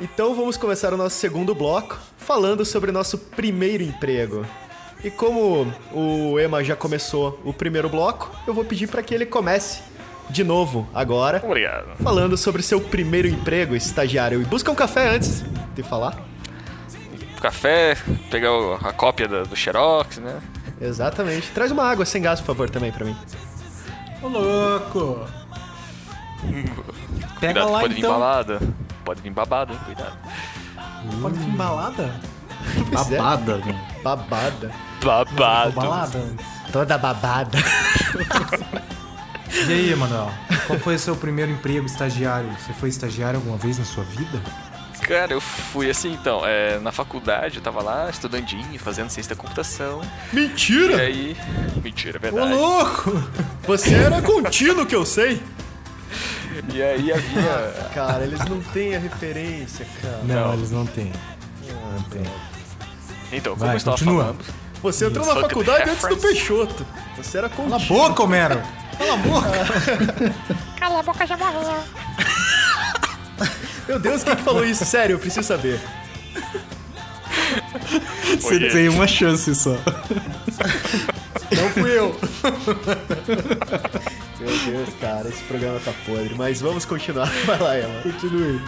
Então 0.00 0.34
vamos 0.34 0.56
começar 0.56 0.92
o 0.92 0.96
nosso 0.96 1.16
segundo 1.16 1.54
bloco 1.54 1.98
falando 2.16 2.64
sobre 2.64 2.90
o 2.90 2.92
nosso 2.92 3.18
primeiro 3.18 3.82
emprego. 3.82 4.44
E 5.02 5.10
como 5.10 5.72
o 5.92 6.40
Ema 6.40 6.64
já 6.64 6.74
começou 6.74 7.38
o 7.44 7.52
primeiro 7.52 7.88
bloco, 7.88 8.30
eu 8.46 8.54
vou 8.54 8.64
pedir 8.64 8.88
para 8.88 9.02
que 9.02 9.14
ele 9.14 9.26
comece 9.26 9.82
de 10.30 10.42
novo 10.42 10.88
agora, 10.94 11.42
Obrigado. 11.44 11.94
falando 12.02 12.36
sobre 12.36 12.62
seu 12.62 12.80
primeiro 12.80 13.28
emprego, 13.28 13.76
estagiário. 13.76 14.40
E 14.40 14.44
busca 14.44 14.70
um 14.70 14.74
café 14.74 15.10
antes 15.10 15.44
de 15.74 15.82
falar. 15.82 16.18
Café, 17.40 17.96
pegar 18.30 18.48
a 18.82 18.92
cópia 18.92 19.28
do 19.28 19.54
Xerox, 19.54 20.16
né? 20.16 20.40
Exatamente. 20.80 21.50
Traz 21.50 21.70
uma 21.70 21.84
água 21.84 22.06
sem 22.06 22.22
gás, 22.22 22.40
por 22.40 22.46
favor, 22.46 22.70
também 22.70 22.90
para 22.90 23.04
mim. 23.04 23.16
Ô, 24.22 24.28
louco! 24.28 25.43
Pega 27.40 27.60
Cuidado, 27.60 27.72
lá 27.72 27.80
pode 27.80 27.94
vir 27.94 27.98
então. 28.00 28.12
balada. 28.12 28.60
Pode 29.04 29.20
vir 29.22 29.30
babado, 29.30 29.72
hein? 29.72 29.78
Cuidado. 29.84 30.16
Pode 31.20 31.38
vir 31.38 31.50
balada? 31.52 32.14
É, 32.64 32.94
Babada, 33.18 33.58
né? 33.58 33.90
babada. 34.02 34.70
Babado. 35.02 35.72
balada. 35.72 36.34
Toda 36.72 36.96
babada. 36.96 37.58
E 39.68 39.72
aí, 39.72 39.92
Emanuel? 39.92 40.30
Qual 40.66 40.78
foi 40.78 40.94
o 40.94 40.98
seu 40.98 41.14
primeiro 41.14 41.52
emprego 41.52 41.84
estagiário? 41.84 42.50
Você 42.58 42.72
foi 42.72 42.88
estagiário 42.88 43.38
alguma 43.38 43.58
vez 43.58 43.78
na 43.78 43.84
sua 43.84 44.02
vida? 44.04 44.40
Cara, 45.02 45.34
eu 45.34 45.40
fui 45.42 45.90
assim 45.90 46.14
então, 46.14 46.40
é, 46.46 46.78
na 46.78 46.90
faculdade, 46.90 47.56
eu 47.56 47.62
tava 47.62 47.82
lá, 47.82 48.08
estudandinho, 48.08 48.78
fazendo 48.78 49.10
ciência 49.10 49.34
da 49.34 49.40
computação. 49.42 50.00
E 50.32 50.36
Mentira! 50.36 50.96
aí. 51.02 51.36
Mentira, 51.82 52.18
é 52.22 52.28
Ô, 52.30 52.32
verdade. 52.32 52.52
louco! 52.54 53.22
Você 53.66 53.92
era 53.94 54.22
contínuo 54.22 54.86
que 54.86 54.96
eu 54.96 55.04
sei. 55.04 55.42
E 56.72 56.82
aí 56.82 57.12
havia. 57.12 57.90
Cara, 57.94 58.24
eles 58.24 58.40
não 58.48 58.60
têm 58.60 58.96
a 58.96 58.98
referência, 58.98 59.86
cara. 60.02 60.20
Não, 60.24 60.34
Não. 60.48 60.54
eles 60.54 60.70
não 60.70 60.86
têm. 60.86 61.12
Não 61.68 62.02
tem. 62.04 62.22
Então, 63.32 63.54
como 63.54 63.66
Vai, 63.66 63.74
eu 63.74 63.78
estava 63.78 63.96
continua. 63.96 64.24
falando. 64.24 64.44
Você 64.82 65.06
entrou 65.06 65.26
na 65.26 65.40
faculdade 65.40 65.90
antes 65.90 66.08
do. 66.08 66.16
Peixoto. 66.16 66.86
Você 67.16 67.38
era 67.38 67.48
Cala 67.48 67.76
a 67.76 67.78
boca, 67.78 68.22
Homero! 68.22 68.62
Cala 68.98 69.14
a 69.14 69.16
boca! 69.16 69.48
Cala 70.78 71.00
a 71.00 71.02
boca, 71.02 71.26
já 71.26 71.36
morreu. 71.36 71.82
Meu 73.88 73.98
Deus, 73.98 74.22
quem 74.22 74.36
que 74.36 74.42
falou 74.42 74.64
isso? 74.64 74.84
Sério, 74.84 75.14
eu 75.14 75.18
preciso 75.18 75.46
saber. 75.46 75.80
Você 78.40 78.54
Oi, 78.54 78.68
tem 78.70 78.88
uma 78.88 79.06
chance 79.06 79.54
só. 79.54 79.76
Não 81.56 81.68
fui 81.70 81.98
eu. 81.98 82.14
Meu 84.44 84.58
Deus, 84.58 84.94
cara, 85.00 85.28
esse 85.28 85.42
programa 85.44 85.80
tá 85.80 85.92
podre. 86.04 86.34
Mas 86.34 86.60
vamos 86.60 86.84
continuar. 86.84 87.30
Vai 87.46 87.58
lá, 87.58 87.76
Ela. 87.76 88.02
Continue. 88.02 88.60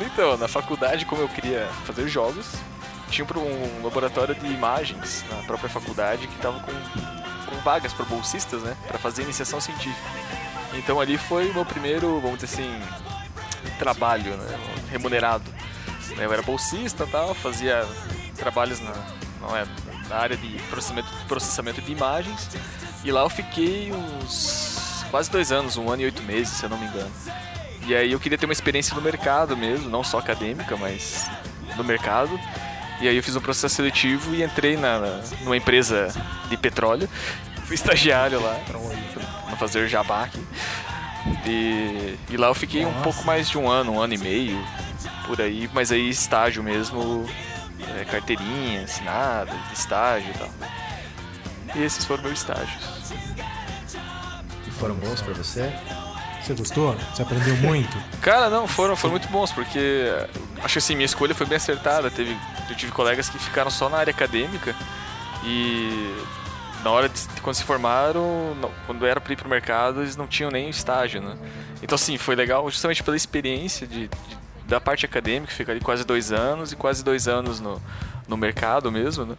Então, 0.00 0.36
na 0.36 0.46
faculdade, 0.46 1.04
como 1.04 1.22
eu 1.22 1.28
queria 1.28 1.66
fazer 1.84 2.08
jogos, 2.08 2.46
tinha 3.10 3.26
um 3.26 3.82
laboratório 3.82 4.34
de 4.34 4.46
imagens 4.46 5.24
na 5.28 5.42
própria 5.42 5.68
faculdade 5.68 6.26
que 6.28 6.36
tava 6.36 6.60
com, 6.60 6.72
com 6.72 7.56
vagas 7.62 7.92
para 7.92 8.04
bolsistas, 8.04 8.62
né? 8.62 8.76
Para 8.86 8.98
fazer 8.98 9.22
iniciação 9.22 9.60
científica. 9.60 10.08
Então 10.74 11.00
ali 11.00 11.18
foi 11.18 11.50
o 11.50 11.54
meu 11.54 11.64
primeiro, 11.64 12.20
vamos 12.20 12.38
dizer 12.38 12.54
assim, 12.54 12.80
trabalho, 13.78 14.36
né? 14.36 14.58
Remunerado. 14.90 15.44
Eu 16.16 16.32
era 16.32 16.42
bolsista 16.42 17.04
e 17.04 17.06
tal, 17.08 17.34
fazia 17.34 17.86
trabalhos 18.36 18.80
na, 18.80 18.92
não 19.40 19.56
é, 19.56 19.66
na 20.08 20.16
área 20.16 20.36
de 20.36 20.48
processamento, 20.68 21.08
processamento 21.26 21.80
de 21.80 21.92
imagens. 21.92 22.48
E 23.04 23.10
lá 23.10 23.22
eu 23.22 23.30
fiquei 23.30 23.92
uns 23.92 25.04
quase 25.10 25.30
dois 25.30 25.50
anos, 25.50 25.76
um 25.76 25.90
ano 25.90 26.02
e 26.02 26.04
oito 26.06 26.22
meses, 26.22 26.54
se 26.54 26.64
eu 26.64 26.70
não 26.70 26.78
me 26.78 26.86
engano. 26.86 27.10
E 27.86 27.94
aí 27.94 28.12
eu 28.12 28.20
queria 28.20 28.38
ter 28.38 28.46
uma 28.46 28.52
experiência 28.52 28.94
no 28.94 29.00
mercado 29.00 29.56
mesmo, 29.56 29.88
não 29.88 30.04
só 30.04 30.18
acadêmica, 30.18 30.76
mas 30.76 31.28
no 31.76 31.82
mercado. 31.82 32.38
E 33.00 33.08
aí 33.08 33.16
eu 33.16 33.22
fiz 33.22 33.34
um 33.34 33.40
processo 33.40 33.74
seletivo 33.74 34.34
e 34.34 34.42
entrei 34.42 34.76
na, 34.76 35.22
numa 35.42 35.56
empresa 35.56 36.08
de 36.48 36.56
petróleo. 36.56 37.08
Fui 37.64 37.74
estagiário 37.74 38.42
lá, 38.42 38.60
pra 39.46 39.56
fazer 39.56 39.88
jabá 39.88 40.24
aqui. 40.24 40.44
E, 41.46 42.18
e 42.28 42.36
lá 42.36 42.48
eu 42.48 42.54
fiquei 42.54 42.84
um 42.84 43.02
pouco 43.02 43.24
mais 43.24 43.48
de 43.48 43.56
um 43.56 43.68
ano, 43.68 43.92
um 43.92 44.00
ano 44.00 44.14
e 44.14 44.18
meio, 44.18 44.58
por 45.26 45.40
aí, 45.40 45.70
mas 45.72 45.92
aí 45.92 46.08
estágio 46.08 46.62
mesmo, 46.62 47.24
é, 47.96 48.04
carteirinha, 48.04 48.82
assinada, 48.82 49.52
estágio 49.72 50.30
e 50.30 50.38
tal. 50.38 50.50
E 51.74 51.82
esses 51.82 52.04
foram 52.04 52.22
meus 52.24 52.38
estágios. 52.38 52.82
E 54.66 54.70
foram 54.72 54.94
bons 54.96 55.20
pra 55.22 55.34
você? 55.34 55.72
Você 56.42 56.54
gostou? 56.54 56.96
Você 57.14 57.22
aprendeu 57.22 57.56
muito? 57.58 57.96
Cara, 58.22 58.48
não, 58.50 58.66
foram, 58.66 58.96
foram 58.96 59.12
muito 59.12 59.28
bons, 59.28 59.52
porque 59.52 59.78
eh, 59.78 60.28
acho 60.64 60.72
que 60.74 60.78
assim, 60.78 60.94
minha 60.94 61.06
escolha 61.06 61.34
foi 61.34 61.46
bem 61.46 61.56
acertada. 61.56 62.10
Teve, 62.10 62.36
eu 62.68 62.74
tive 62.76 62.90
colegas 62.92 63.28
que 63.28 63.38
ficaram 63.38 63.70
só 63.70 63.88
na 63.88 63.98
área 63.98 64.10
acadêmica 64.10 64.74
e 65.44 66.14
na 66.82 66.90
hora 66.90 67.08
de 67.08 67.20
quando 67.42 67.56
se 67.56 67.62
formaram, 67.64 68.54
não- 68.60 68.70
quando 68.86 69.06
era 69.06 69.20
para 69.20 69.32
ir 69.32 69.36
pro 69.36 69.48
mercado, 69.48 70.00
eles 70.00 70.16
não 70.16 70.26
tinham 70.26 70.50
nem 70.50 70.68
estágio, 70.70 71.20
né? 71.20 71.36
Então 71.82 71.94
assim, 71.94 72.16
foi 72.16 72.34
legal 72.34 72.68
justamente 72.70 73.02
pela 73.02 73.16
experiência 73.16 73.86
de, 73.86 74.08
de- 74.08 74.38
da 74.66 74.80
parte 74.80 75.04
acadêmica, 75.04 75.52
fica 75.52 75.72
ali 75.72 75.80
quase 75.80 76.04
dois 76.04 76.32
anos 76.32 76.72
e 76.72 76.76
quase 76.76 77.04
dois 77.04 77.28
anos 77.28 77.60
no, 77.60 77.80
no 78.26 78.36
mercado 78.36 78.90
mesmo, 78.90 79.26
né? 79.26 79.34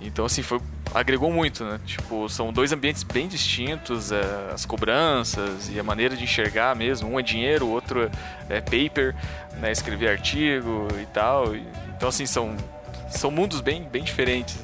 Então 0.00 0.24
assim, 0.24 0.42
foi, 0.42 0.60
agregou 0.96 1.30
muito, 1.30 1.62
né? 1.62 1.78
Tipo, 1.84 2.26
são 2.26 2.50
dois 2.50 2.72
ambientes 2.72 3.02
bem 3.02 3.28
distintos, 3.28 4.10
eh, 4.10 4.50
as 4.52 4.64
cobranças 4.64 5.68
e 5.70 5.78
a 5.78 5.82
maneira 5.82 6.16
de 6.16 6.24
enxergar 6.24 6.74
mesmo. 6.74 7.10
Um 7.10 7.20
é 7.20 7.22
dinheiro, 7.22 7.66
o 7.66 7.70
outro 7.70 8.10
é 8.48 8.60
paper, 8.62 9.14
né? 9.60 9.70
Escrever 9.70 10.08
artigo 10.08 10.88
e 11.00 11.04
tal. 11.06 11.54
Então 11.94 12.08
assim, 12.08 12.24
são, 12.24 12.56
são 13.10 13.30
mundos 13.30 13.60
bem, 13.60 13.82
bem 13.82 14.02
diferentes. 14.02 14.56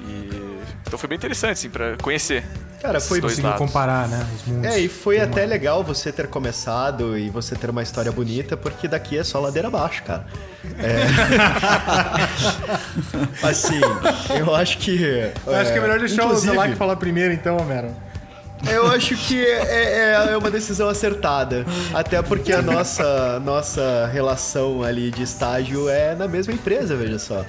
E, 0.00 0.60
então 0.86 0.96
foi 0.96 1.08
bem 1.08 1.16
interessante, 1.16 1.54
assim, 1.54 1.70
pra 1.70 1.96
conhecer. 1.96 2.44
Cara, 2.84 3.00
foi 3.00 3.18
Conseguiu 3.18 3.44
lados. 3.50 3.66
comparar, 3.66 4.06
né? 4.08 4.26
Os 4.36 4.44
mundos. 4.46 4.70
É, 4.70 4.78
e 4.78 4.88
foi 4.90 5.18
até 5.18 5.46
legal 5.46 5.82
você 5.82 6.12
ter 6.12 6.26
começado 6.26 7.16
e 7.16 7.30
você 7.30 7.54
ter 7.56 7.70
uma 7.70 7.82
história 7.82 8.12
bonita, 8.12 8.58
porque 8.58 8.86
daqui 8.86 9.16
é 9.16 9.24
só 9.24 9.40
ladeira 9.40 9.68
abaixo, 9.68 10.02
cara. 10.02 10.26
É... 10.78 11.06
assim, 13.42 13.80
eu 14.38 14.54
acho 14.54 14.76
que. 14.76 15.30
Eu 15.46 15.54
acho 15.56 15.72
que 15.72 15.78
é 15.78 15.80
melhor 15.80 15.98
deixar 15.98 16.24
o 16.24 16.26
inclusive- 16.26 16.52
Zelac 16.52 16.74
falar 16.76 16.96
primeiro, 16.96 17.32
então, 17.32 17.56
Homero. 17.56 17.88
Eu 18.70 18.86
acho 18.88 19.16
que 19.16 19.42
é, 19.44 20.26
é- 20.28 20.32
é 20.32 20.36
uma 20.36 20.50
decisão 20.50 20.86
acertada. 20.88 21.64
Até 21.94 22.20
porque 22.20 22.52
a 22.52 22.60
nossa, 22.60 23.40
nossa 23.40 24.10
relação 24.12 24.82
ali 24.82 25.10
de 25.10 25.22
estágio 25.22 25.88
é 25.88 26.14
na 26.14 26.28
mesma 26.28 26.52
empresa, 26.52 26.94
veja 26.96 27.18
só. 27.18 27.44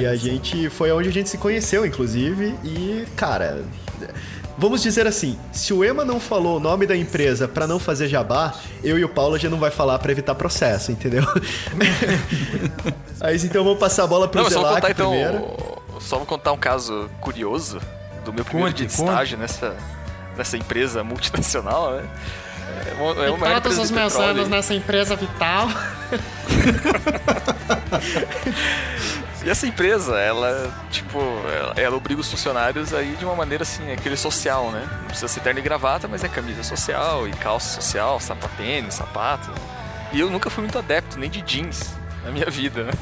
e 0.00 0.06
a 0.06 0.14
gente 0.14 0.68
foi 0.70 0.90
onde 0.92 1.08
a 1.08 1.12
gente 1.12 1.28
se 1.28 1.38
conheceu, 1.38 1.84
inclusive. 1.86 2.54
E, 2.64 3.04
cara, 3.16 3.62
vamos 4.62 4.80
dizer 4.82 5.06
assim: 5.06 5.38
se 5.52 5.72
o 5.74 5.84
Ema 5.84 6.04
não 6.04 6.18
falou 6.20 6.56
o 6.56 6.60
nome 6.60 6.86
da 6.86 6.96
empresa 6.96 7.46
pra 7.48 7.66
não 7.66 7.78
fazer 7.80 8.08
jabá, 8.08 8.54
eu 8.82 8.98
e 8.98 9.04
o 9.04 9.08
Paulo 9.08 9.36
já 9.38 9.50
não 9.50 9.58
vai 9.58 9.70
falar 9.70 9.98
pra 9.98 10.12
evitar 10.12 10.34
processo, 10.36 10.90
entendeu? 10.92 11.24
Mas 13.20 13.44
então 13.44 13.62
vamos 13.64 13.78
passar 13.78 14.04
a 14.04 14.06
bola 14.06 14.26
pro 14.28 14.38
Não, 14.38 14.44
mas 14.44 14.52
só 14.54 14.60
vou 14.60 14.68
Zelac 14.68 14.86
contar 14.86 14.92
então. 14.92 15.10
primeiro. 15.10 15.72
Só 16.00 16.16
vou 16.16 16.26
contar 16.26 16.52
um 16.52 16.56
caso 16.56 17.08
curioso 17.20 17.78
do 18.24 18.32
meu 18.32 18.44
primeiro 18.44 18.70
Conte, 18.70 18.78
dia 18.78 18.86
de 18.86 18.92
estágio 18.92 19.38
nessa, 19.38 19.76
nessa 20.36 20.56
empresa 20.56 21.04
multinacional, 21.04 21.92
né? 21.92 22.04
É 22.86 22.94
uma, 23.00 23.24
é 23.26 23.30
uma 23.30 23.60
Todos 23.60 23.78
empresa 23.78 23.82
os 23.82 23.90
meus 23.90 24.12
petróleo. 24.12 24.30
anos 24.38 24.48
nessa 24.48 24.74
empresa 24.74 25.14
vital. 25.14 25.68
E 29.44 29.50
essa 29.50 29.66
empresa, 29.66 30.18
ela, 30.18 30.72
tipo, 30.90 31.18
ela, 31.18 31.74
ela 31.76 31.96
obriga 31.96 32.20
os 32.20 32.30
funcionários 32.30 32.94
aí 32.94 33.16
de 33.16 33.24
uma 33.24 33.34
maneira 33.34 33.62
assim, 33.62 33.90
aquele 33.90 34.16
social, 34.16 34.70
né? 34.70 34.88
Não 35.00 35.06
precisa 35.06 35.26
ser 35.26 35.40
terno 35.40 35.58
e 35.58 35.62
gravata, 35.62 36.06
mas 36.06 36.22
é 36.22 36.28
camisa 36.28 36.62
social 36.62 37.26
e 37.26 37.32
calça 37.32 37.80
social, 37.80 38.20
sapatênis, 38.20 38.94
sapato. 38.94 39.50
E 40.12 40.20
eu 40.20 40.30
nunca 40.30 40.48
fui 40.48 40.62
muito 40.62 40.78
adepto, 40.78 41.18
nem 41.18 41.28
de 41.28 41.42
jeans 41.42 41.92
na 42.24 42.30
minha 42.30 42.48
vida, 42.48 42.84
né? 42.84 42.92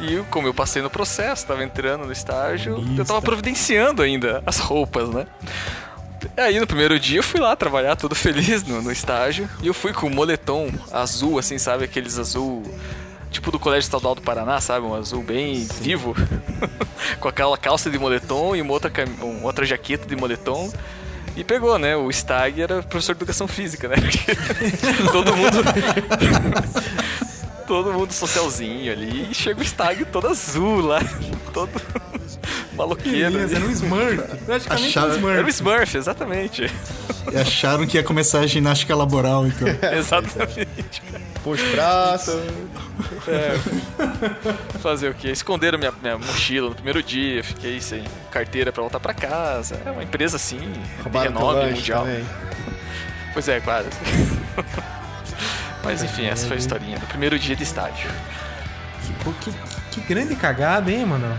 E 0.00 0.14
eu, 0.14 0.24
como 0.26 0.46
eu 0.46 0.54
passei 0.54 0.82
no 0.82 0.90
processo, 0.90 1.46
tava 1.46 1.64
entrando 1.64 2.04
no 2.04 2.12
estágio, 2.12 2.74
eu 2.74 2.78
Lista. 2.78 3.06
tava 3.06 3.22
providenciando 3.22 4.02
ainda 4.02 4.42
as 4.46 4.58
roupas, 4.58 5.08
né? 5.08 5.26
Aí 6.36 6.58
no 6.60 6.66
primeiro 6.66 6.98
dia 7.00 7.18
eu 7.18 7.22
fui 7.22 7.40
lá 7.40 7.56
trabalhar 7.56 7.96
todo 7.96 8.14
feliz 8.14 8.62
no, 8.64 8.82
no 8.82 8.92
estágio. 8.92 9.48
E 9.62 9.66
eu 9.66 9.74
fui 9.74 9.92
com 9.92 10.08
um 10.08 10.14
moletom 10.14 10.70
azul, 10.92 11.38
assim, 11.38 11.58
sabe? 11.58 11.84
Aqueles 11.84 12.18
azul. 12.18 12.62
Tipo 13.30 13.50
do 13.52 13.58
Colégio 13.58 13.86
Estadual 13.86 14.14
do 14.14 14.22
Paraná, 14.22 14.60
sabe? 14.60 14.86
Um 14.86 14.94
azul 14.94 15.22
bem 15.22 15.66
vivo. 15.80 16.14
com 17.20 17.28
aquela 17.28 17.56
calça 17.58 17.90
de 17.90 17.98
moletom 17.98 18.56
e 18.56 18.62
uma 18.62 18.72
outra, 18.72 18.90
cam- 18.90 19.06
uma 19.20 19.46
outra 19.46 19.64
jaqueta 19.66 20.06
de 20.06 20.16
moletom. 20.16 20.72
E 21.36 21.44
pegou, 21.44 21.78
né? 21.78 21.94
O 21.96 22.10
Stag 22.10 22.60
era 22.60 22.82
professor 22.82 23.14
de 23.14 23.18
educação 23.18 23.46
física, 23.46 23.86
né? 23.88 23.96
Porque 24.02 25.12
todo 25.12 25.36
mundo. 25.36 25.58
todo 27.66 27.92
mundo 27.92 28.12
socialzinho 28.12 28.92
ali. 28.92 29.28
E 29.30 29.34
chega 29.34 29.60
o 29.60 29.64
Stag 29.64 30.04
todo 30.06 30.26
azul 30.28 30.80
lá. 30.80 31.00
Todo 31.52 31.70
maloqueiro. 32.76 33.32
Beleza, 33.32 33.56
era 33.56 33.64
um 33.64 33.70
Smurf. 33.70 34.16
Praticamente 34.46 34.98
Acharam- 34.98 35.22
um 35.22 35.28
Era 35.28 35.46
o 35.46 35.48
Smurf. 35.48 35.50
Smurf, 35.50 35.96
exatamente. 35.96 36.70
E 37.32 37.36
acharam 37.36 37.86
que 37.86 37.96
ia 37.98 38.02
começar 38.02 38.40
a 38.40 38.46
ginástica 38.46 38.96
laboral, 38.96 39.46
então. 39.46 39.68
Exatamente. 39.96 40.66
O 41.54 41.72
braço. 41.72 42.40
Fazer 44.80 45.10
o 45.10 45.14
quê? 45.14 45.28
Esconderam 45.30 45.78
minha, 45.78 45.92
minha 46.02 46.18
mochila 46.18 46.68
no 46.70 46.74
primeiro 46.74 47.02
dia, 47.02 47.42
fiquei 47.44 47.80
sem 47.80 48.04
carteira 48.30 48.72
pra 48.72 48.80
voltar 48.82 49.00
pra 49.00 49.14
casa. 49.14 49.80
É 49.84 49.90
uma 49.90 50.02
empresa 50.02 50.36
assim, 50.36 50.58
de 50.58 51.18
renome 51.18 51.70
mundial. 51.72 52.04
também. 52.04 52.24
Pois 53.32 53.48
é, 53.48 53.60
quase. 53.60 53.88
Mas 55.84 56.02
enfim, 56.02 56.26
essa 56.26 56.46
foi 56.46 56.56
a 56.56 56.58
historinha 56.58 56.98
do 56.98 57.06
primeiro 57.06 57.38
dia 57.38 57.54
de 57.56 57.62
estágio. 57.62 58.10
Pô, 59.24 59.32
que, 59.40 59.52
que 59.92 60.00
grande 60.02 60.34
cagada, 60.36 60.90
hein, 60.90 61.06
mano? 61.06 61.38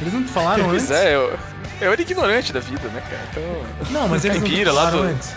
Eles 0.00 0.12
não 0.12 0.22
te 0.24 0.30
falaram 0.30 0.64
pois 0.68 0.90
antes? 0.90 0.90
é, 1.04 1.14
eu, 1.14 1.38
eu 1.80 1.92
era 1.92 2.00
ignorante 2.02 2.52
da 2.52 2.60
vida, 2.60 2.88
né, 2.88 3.00
cara? 3.08 3.22
Então. 3.30 3.90
Não, 3.90 4.08
mas 4.08 4.24
eles 4.24 4.38
não 4.38 4.44
te 4.44 4.50
Caipira 4.50 4.72
lá 4.72 4.86
falaram 4.90 4.98
do- 5.08 5.12
antes. 5.14 5.32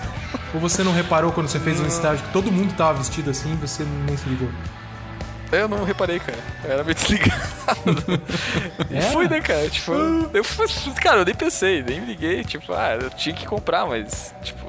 Ou 0.53 0.59
você 0.59 0.83
não 0.83 0.91
reparou 0.93 1.31
quando 1.31 1.47
você 1.47 1.59
fez 1.59 1.79
um 1.79 1.85
estágio 1.85 2.25
que 2.25 2.33
todo 2.33 2.51
mundo 2.51 2.73
tava 2.75 2.97
vestido 2.99 3.29
assim 3.29 3.53
e 3.53 3.55
você 3.55 3.83
nem 3.83 4.17
se 4.17 4.27
ligou? 4.27 4.49
Eu 5.51 5.67
não 5.67 5.83
reparei, 5.83 6.19
cara. 6.19 6.37
Eu 6.63 6.71
era 6.71 6.83
meio 6.83 6.95
desligado. 6.95 7.41
E 8.89 8.97
É? 8.97 9.01
fui, 9.01 9.27
né, 9.27 9.41
cara? 9.41 9.67
Tipo, 9.69 9.93
eu 10.33 10.43
fui, 10.43 10.67
cara, 11.01 11.21
eu 11.21 11.25
nem 11.25 11.33
pensei, 11.35 11.81
nem 11.83 12.01
me 12.01 12.07
liguei. 12.07 12.43
Tipo, 12.43 12.73
ah, 12.73 12.97
eu 13.01 13.09
tinha 13.11 13.33
que 13.35 13.45
comprar, 13.47 13.85
mas, 13.85 14.33
tipo, 14.43 14.59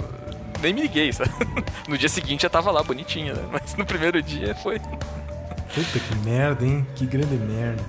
nem 0.63 0.73
me 0.73 0.83
liguei, 0.83 1.13
sabe? 1.13 1.31
No 1.89 1.99
dia 1.99 2.09
seguinte 2.09 2.43
já 2.43 2.49
tava 2.49 2.71
lá, 2.71 2.83
bonitinho, 2.83 3.35
né? 3.35 3.43
Mas 3.51 3.75
no 3.75 3.85
primeiro 3.85 4.23
dia 4.23 4.55
foi 4.55 4.79
Puta 4.79 5.99
que 5.99 6.15
merda, 6.25 6.65
hein? 6.65 6.87
Que 6.95 7.05
grande 7.07 7.35
merda. 7.37 7.83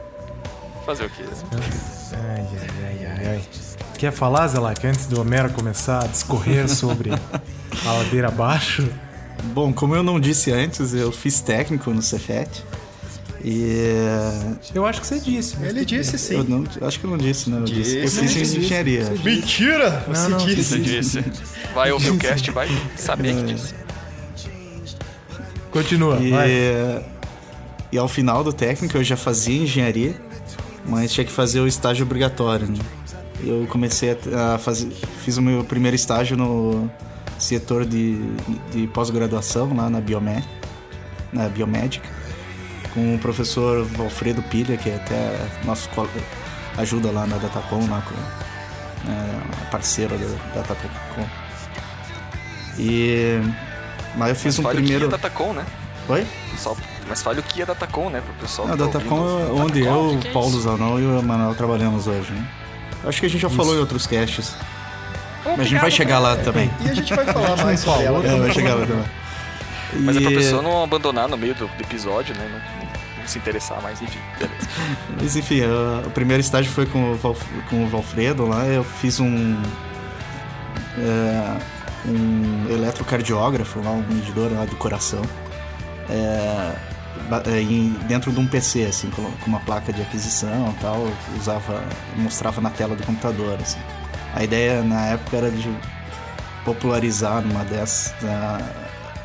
fazer 0.85 1.05
o 1.05 1.09
quê? 1.09 1.23
Ai, 2.13 2.47
ai, 2.59 2.69
ai, 2.83 3.05
ai, 3.05 3.27
ai. 3.27 3.41
Quer 4.01 4.11
falar, 4.11 4.47
Zelak, 4.47 4.87
antes 4.87 5.05
do 5.05 5.21
Homero 5.21 5.51
começar 5.51 6.03
a 6.03 6.07
discorrer 6.07 6.67
sobre 6.67 7.11
a 7.85 7.91
ladeira 7.91 8.29
abaixo? 8.29 8.89
Bom, 9.53 9.71
como 9.71 9.95
eu 9.95 10.01
não 10.01 10.19
disse 10.19 10.51
antes, 10.51 10.95
eu 10.95 11.11
fiz 11.11 11.39
técnico 11.39 11.91
no 11.91 12.01
Cefet. 12.01 12.49
E 13.45 13.75
Eu 14.73 14.87
acho 14.87 15.01
que 15.01 15.05
você 15.05 15.19
disse. 15.19 15.55
Ele 15.61 15.85
disse 15.85 16.15
eu 16.33 16.43
sim. 16.43 16.49
não, 16.49 16.65
acho 16.87 16.99
que 16.99 17.05
eu 17.05 17.11
não 17.11 17.17
disse, 17.19 17.47
né? 17.51 17.59
Eu, 17.59 17.63
disse. 17.65 17.97
eu 17.97 18.07
fiz 18.09 18.33
disse, 18.33 18.57
engenharia. 18.57 19.03
disse. 19.05 19.23
Mentira! 19.23 20.03
Você 20.07 20.27
não, 20.29 20.37
disse. 20.39 20.63
Você 20.63 20.79
disse. 20.79 21.23
Vai 21.75 21.91
ouvir 21.91 22.09
o 22.09 22.17
cast, 22.17 22.49
vai 22.49 22.69
saber 22.97 23.35
que 23.35 23.53
disse. 23.53 23.75
Continua, 25.69 26.17
E, 26.19 26.31
vai. 26.31 27.05
e 27.91 27.97
ao 27.99 28.07
final 28.07 28.43
do 28.43 28.51
técnico 28.51 28.97
eu 28.97 29.03
já 29.03 29.15
fazia 29.15 29.61
engenharia, 29.61 30.19
mas 30.87 31.13
tinha 31.13 31.23
que 31.23 31.31
fazer 31.31 31.59
o 31.59 31.67
estágio 31.67 32.03
obrigatório. 32.03 32.65
Né? 32.65 32.79
Eu 33.43 33.67
comecei 33.67 34.17
a, 34.33 34.55
a 34.55 34.57
fazer. 34.57 34.89
Fiz 35.23 35.37
o 35.37 35.41
meu 35.41 35.63
primeiro 35.63 35.95
estágio 35.95 36.37
no 36.37 36.89
setor 37.39 37.85
de, 37.85 38.17
de 38.71 38.87
pós-graduação 38.87 39.75
lá 39.75 39.89
na 39.89 39.99
Biomed, 39.99 40.47
na 41.33 41.49
Biomédica, 41.49 42.07
com 42.93 43.15
o 43.15 43.19
professor 43.19 43.87
Alfredo 43.99 44.43
Pilha, 44.43 44.77
que 44.77 44.89
é 44.89 44.95
até 44.95 45.65
nosso 45.65 45.89
ajuda 46.77 47.11
lá 47.11 47.25
na 47.25 47.37
Datacom, 47.37 47.87
lá 47.89 48.01
com, 48.01 49.11
é, 49.11 49.69
parceiro 49.71 50.15
da 50.17 50.61
Datacom. 50.61 51.27
E. 52.77 53.39
Mas 54.15 54.29
eu 54.29 54.35
fiz 54.35 54.59
um 54.59 54.63
Fale 54.63 54.75
primeiro. 54.77 55.05
o 55.05 55.09
que 55.09 55.15
é 55.15 55.17
Datacom, 55.17 55.53
né? 55.53 55.65
Oi? 56.09 56.27
Só, 56.57 56.75
mas 57.07 57.21
fale 57.21 57.39
o 57.39 57.43
que 57.43 57.61
é 57.61 57.65
Datacom, 57.65 58.09
né? 58.09 58.21
Pro 58.21 58.33
pessoal 58.35 58.67
tá 58.67 58.75
Datacom 58.75 59.39
é 59.39 59.51
onde 59.51 59.81
Datacom, 59.81 60.09
eu, 60.11 60.17
que 60.17 60.21
que 60.23 60.27
é 60.27 60.31
Paulo? 60.31 60.59
Zanol 60.59 60.99
e 60.99 61.05
o 61.05 61.19
Emanuel 61.19 61.55
trabalhamos 61.55 62.07
hoje, 62.07 62.31
né? 62.31 62.47
Acho 63.05 63.19
que 63.19 63.25
a 63.25 63.29
gente 63.29 63.41
já 63.41 63.49
falou 63.49 63.75
em 63.75 63.79
outros 63.79 64.05
casts. 64.07 64.55
Mas 65.43 65.59
a 65.59 65.63
gente 65.63 65.79
vai 65.81 65.89
chegar 65.91 66.19
lá 66.19 66.35
também. 66.37 66.69
E 66.85 66.89
a 66.89 66.93
gente 66.93 67.13
vai 67.15 67.25
falar 67.25 67.57
mais 67.63 67.79
sobre 67.79 68.03
ela. 68.05 68.25
É, 68.25 68.37
vai 68.39 68.51
chegar 68.53 68.75
lá 68.75 68.85
também. 68.85 69.05
Mas 70.01 70.17
é 70.17 70.21
pra 70.21 70.31
E- 70.31 70.35
pessoa 70.35 70.61
não 70.61 70.83
abandonar 70.83 71.27
no 71.27 71.35
meio 71.37 71.55
do, 71.55 71.67
do 71.67 71.81
episódio, 71.81 72.35
né? 72.35 72.47
Não, 72.51 72.59
não- 72.59 72.91
não 73.21 73.27
se 73.27 73.37
interessar 73.39 73.81
mais, 73.81 74.01
enfim. 74.01 74.19
Mas 75.19 75.35
enfim, 75.35 75.61
a- 75.63 76.07
o 76.07 76.11
primeiro 76.11 76.41
estágio 76.41 76.71
foi 76.71 76.85
com 76.85 77.11
o, 77.13 77.15
Val, 77.15 77.35
com 77.69 77.83
o 77.83 77.87
Valfredo 77.87 78.45
lá. 78.47 78.65
Eu 78.67 78.83
fiz 78.83 79.19
um. 79.19 79.57
é, 80.97 81.57
um 82.07 82.67
eletrocardiógrafo 82.69 83.81
lá, 83.83 83.91
um 83.91 84.03
medidor 84.07 84.51
lá 84.53 84.65
do 84.65 84.75
coração. 84.75 85.21
É, 86.09 86.71
em- 87.61 87.93
dentro 88.07 88.31
de 88.31 88.39
um 88.39 88.47
PC, 88.47 88.85
assim, 88.85 89.09
com, 89.11 89.29
uma 89.47 89.59
placa 89.61 89.91
de 89.93 90.01
aquisição 90.01 90.73
e 90.77 90.81
tal. 90.81 90.97
Usava. 91.39 91.83
mostrava 92.17 92.59
na 92.61 92.69
tela 92.69 92.95
do 92.95 93.03
computador, 93.05 93.57
assim. 93.61 93.79
A 94.33 94.43
ideia 94.43 94.81
na 94.83 95.05
época 95.07 95.37
era 95.37 95.51
de 95.51 95.69
popularizar 96.63 97.41
numa 97.41 97.63
dessas. 97.65 98.13
A, 98.23 98.59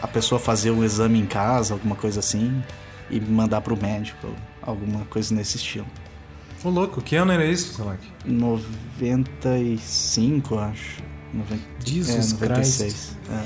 a 0.02 0.09
pessoa 0.09 0.38
fazer 0.40 0.70
um 0.70 0.82
exame 0.85 1.18
em 1.20 1.26
casa, 1.26 1.74
alguma 1.74 1.94
coisa 1.96 2.20
assim, 2.20 2.62
e 3.11 3.20
mandar 3.20 3.61
pro 3.61 3.76
médico, 3.80 4.28
alguma 4.62 5.04
coisa 5.06 5.35
nesse 5.35 5.56
estilo. 5.56 5.87
Ô, 6.64 6.70
louco, 6.70 7.00
que 7.00 7.16
ano 7.16 7.32
era 7.32 7.44
isso, 7.44 7.74
Zelak? 7.76 8.00
95, 8.24 10.59
acho. 10.59 11.02
Noven- 11.32 11.61
Jesus 11.85 12.32
é, 12.32 12.35
96. 12.35 13.16
É. 13.30 13.44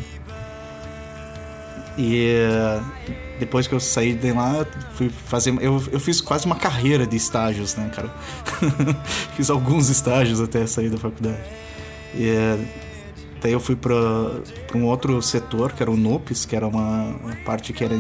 E 2.03 2.33
depois 3.39 3.67
que 3.67 3.75
eu 3.75 3.81
saí 3.81 4.15
de 4.15 4.33
lá, 4.33 4.67
fui 4.95 5.11
fazer. 5.11 5.51
Eu, 5.61 5.83
eu 5.93 6.01
fiz 6.01 6.23
quase 6.23 6.47
uma 6.47 6.57
carreira 6.57 7.07
de 7.07 7.15
estágios, 7.15 7.77
né, 7.77 7.91
cara? 7.95 8.11
fiz 9.37 9.51
alguns 9.51 9.91
estágios 9.91 10.41
até 10.41 10.67
sair 10.67 10.89
da 10.89 10.97
faculdade. 10.97 11.39
E 12.15 12.33
daí 13.43 13.53
eu 13.53 13.61
fui 13.61 13.77
para 13.77 13.95
um 14.75 14.85
outro 14.87 15.21
setor, 15.21 15.73
que 15.73 15.83
era 15.83 15.91
o 15.91 15.97
NUPES, 15.97 16.47
que 16.47 16.57
era 16.57 16.67
uma, 16.67 17.03
uma 17.23 17.37
parte 17.45 17.75
que 17.75 17.85
era 17.85 17.95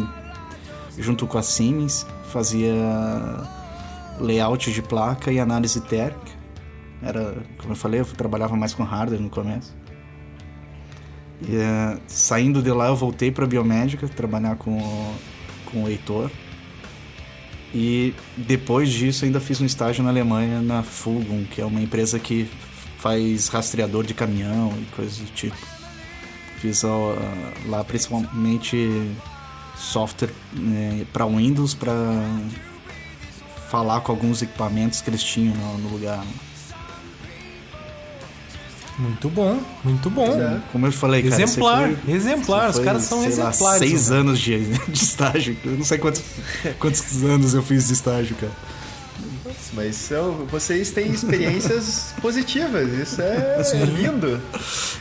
junto 0.98 1.26
com 1.26 1.36
a 1.36 1.42
Siemens, 1.42 2.06
fazia 2.32 2.74
layout 4.18 4.72
de 4.72 4.80
placa 4.80 5.30
e 5.30 5.38
análise 5.38 5.78
térmica. 5.82 6.40
Era, 7.02 7.34
como 7.58 7.72
eu 7.72 7.76
falei, 7.76 8.00
eu 8.00 8.06
trabalhava 8.06 8.56
mais 8.56 8.72
com 8.72 8.82
hardware 8.82 9.20
no 9.20 9.28
começo. 9.28 9.74
E, 11.48 11.56
eh, 11.56 11.98
saindo 12.06 12.62
de 12.62 12.70
lá, 12.70 12.88
eu 12.88 12.96
voltei 12.96 13.30
para 13.30 13.46
biomédica, 13.46 14.06
trabalhar 14.08 14.56
com, 14.56 14.76
o- 14.78 15.14
com 15.66 15.84
o 15.84 15.88
Heitor. 15.88 16.30
E 17.74 18.12
depois 18.36 18.90
disso, 18.90 19.24
ainda 19.24 19.40
fiz 19.40 19.60
um 19.60 19.64
estágio 19.66 20.02
na 20.02 20.10
Alemanha, 20.10 20.60
na 20.60 20.82
Fulgum, 20.82 21.44
que 21.44 21.60
é 21.60 21.64
uma 21.64 21.80
empresa 21.80 22.18
que 22.18 22.48
faz 22.98 23.48
rastreador 23.48 24.04
de 24.04 24.12
caminhão 24.12 24.72
e 24.76 24.84
coisas 24.94 25.18
do 25.18 25.30
tipo. 25.32 25.56
Fiz 26.58 26.82
lá 27.66 27.82
principalmente 27.84 29.10
software 29.76 30.30
né, 30.52 31.06
para 31.12 31.24
Windows 31.24 31.72
para 31.72 31.92
falar 33.70 34.00
com 34.02 34.12
alguns 34.12 34.42
equipamentos 34.42 35.00
que 35.00 35.08
eles 35.08 35.22
tinham 35.22 35.54
no, 35.54 35.78
no 35.78 35.88
lugar. 35.88 36.22
Muito 39.00 39.28
bom, 39.30 39.58
muito 39.82 40.10
bom. 40.10 40.38
É. 40.40 40.60
Como 40.72 40.86
eu 40.86 40.92
falei, 40.92 41.22
cara, 41.22 41.42
Exemplar, 41.42 41.88
você 41.88 41.96
foi- 41.96 42.14
exemplar, 42.14 42.62
você 42.64 42.68
os 42.68 42.76
foi, 42.76 42.84
caras 42.84 43.02
são 43.04 43.18
sei 43.22 43.34
lá, 43.36 43.48
exemplares. 43.50 43.78
seis 43.78 44.10
né? 44.10 44.16
anos 44.18 44.38
de, 44.38 44.58
de 44.88 45.02
estágio. 45.02 45.56
Eu 45.64 45.72
não 45.72 45.84
sei 45.84 45.96
quantos, 45.98 46.22
quantos 46.78 47.24
anos 47.24 47.54
eu 47.54 47.62
fiz 47.62 47.86
de 47.86 47.94
estágio, 47.94 48.36
cara. 48.36 48.52
Mas 49.72 49.96
são, 49.96 50.46
vocês 50.50 50.90
têm 50.90 51.10
experiências 51.12 52.12
positivas, 52.20 52.92
isso 52.92 53.22
é 53.22 53.62
Sim. 53.64 53.84
lindo. 53.84 54.40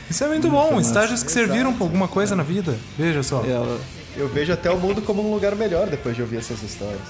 Isso 0.09 0.23
é 0.23 0.27
muito 0.27 0.49
bom, 0.49 0.79
estágios 0.79 1.21
que 1.23 1.31
serviram 1.31 1.73
pra 1.73 1.83
alguma 1.85 2.07
coisa 2.07 2.35
na 2.35 2.43
vida. 2.43 2.77
Veja 2.97 3.21
só. 3.23 3.43
É, 3.43 3.77
Eu 4.15 4.29
vejo 4.29 4.53
até 4.53 4.69
o 4.71 4.77
mundo 4.77 5.01
como 5.01 5.27
um 5.27 5.33
lugar 5.33 5.55
melhor 5.55 5.87
depois 5.87 6.15
de 6.15 6.21
ouvir 6.21 6.37
essas 6.37 6.61
histórias. 6.63 7.01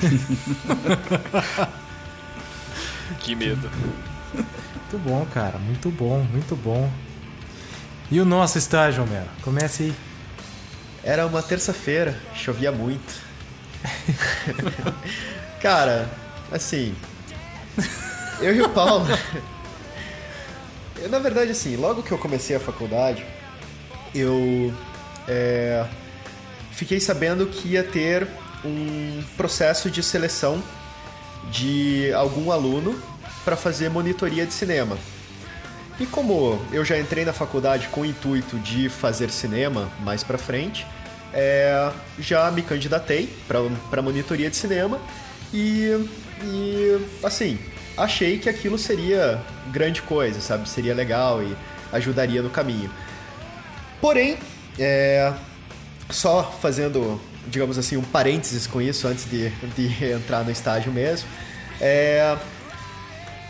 Que 3.20 3.34
medo. 3.34 3.68
Muito 4.90 5.08
bom, 5.08 5.24
cara, 5.26 5.56
muito 5.56 5.88
bom, 5.88 6.18
muito 6.32 6.56
bom. 6.56 6.90
E 8.10 8.20
o 8.20 8.24
nosso 8.24 8.58
estágio, 8.58 9.04
Homero? 9.04 9.28
Comece 9.40 9.84
aí. 9.84 9.94
Era 11.04 11.28
uma 11.28 11.40
terça-feira, 11.40 12.18
chovia 12.34 12.72
muito. 12.72 13.22
Cara, 15.62 16.10
assim. 16.50 16.92
Eu 18.40 18.52
e 18.52 18.62
o 18.62 18.68
Paulo. 18.68 19.06
eu, 20.96 21.06
na 21.08 21.20
verdade, 21.20 21.52
assim, 21.52 21.76
logo 21.76 22.02
que 22.02 22.10
eu 22.10 22.18
comecei 22.18 22.56
a 22.56 22.60
faculdade, 22.60 23.24
eu. 24.12 24.74
é, 25.28 25.86
fiquei 26.72 26.98
sabendo 26.98 27.46
que 27.46 27.68
ia 27.68 27.84
ter 27.84 28.26
um 28.64 29.22
processo 29.36 29.88
de 29.88 30.02
seleção 30.02 30.60
de 31.48 32.12
algum 32.12 32.50
aluno 32.50 33.00
para 33.44 33.56
fazer 33.56 33.88
monitoria 33.88 34.46
de 34.46 34.52
cinema. 34.52 34.98
E 35.98 36.06
como 36.06 36.58
eu 36.72 36.84
já 36.84 36.98
entrei 36.98 37.24
na 37.24 37.32
faculdade 37.32 37.88
com 37.88 38.00
o 38.00 38.06
intuito 38.06 38.58
de 38.58 38.88
fazer 38.88 39.30
cinema 39.30 39.90
mais 40.00 40.24
pra 40.24 40.38
frente, 40.38 40.86
é, 41.32 41.90
já 42.18 42.50
me 42.50 42.62
candidatei 42.62 43.28
para 43.46 44.02
monitoria 44.02 44.48
de 44.48 44.56
cinema 44.56 44.98
e, 45.52 46.08
e, 46.42 47.06
assim, 47.22 47.58
achei 47.96 48.38
que 48.38 48.48
aquilo 48.48 48.78
seria 48.78 49.40
grande 49.70 50.00
coisa, 50.02 50.40
sabe? 50.40 50.68
Seria 50.68 50.94
legal 50.94 51.42
e 51.42 51.54
ajudaria 51.92 52.40
no 52.40 52.50
caminho. 52.50 52.90
Porém, 54.00 54.38
é, 54.78 55.32
só 56.08 56.42
fazendo, 56.62 57.20
digamos 57.46 57.76
assim, 57.78 57.96
um 57.96 58.02
parênteses 58.02 58.66
com 58.66 58.80
isso 58.80 59.06
antes 59.06 59.28
de, 59.28 59.50
de 59.76 60.04
entrar 60.12 60.44
no 60.44 60.50
estágio 60.50 60.90
mesmo, 60.90 61.28
é, 61.80 62.36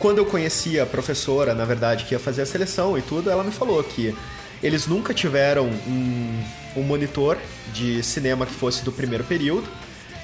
quando 0.00 0.16
eu 0.16 0.24
conheci 0.24 0.80
a 0.80 0.86
professora, 0.86 1.54
na 1.54 1.66
verdade, 1.66 2.06
que 2.06 2.14
ia 2.14 2.18
fazer 2.18 2.42
a 2.42 2.46
seleção 2.46 2.96
e 2.96 3.02
tudo, 3.02 3.30
ela 3.30 3.44
me 3.44 3.52
falou 3.52 3.84
que 3.84 4.16
eles 4.62 4.86
nunca 4.86 5.12
tiveram 5.12 5.66
um, 5.66 6.42
um 6.74 6.82
monitor 6.82 7.36
de 7.72 8.02
cinema 8.02 8.46
que 8.46 8.52
fosse 8.52 8.82
do 8.82 8.90
primeiro 8.90 9.24
período, 9.24 9.68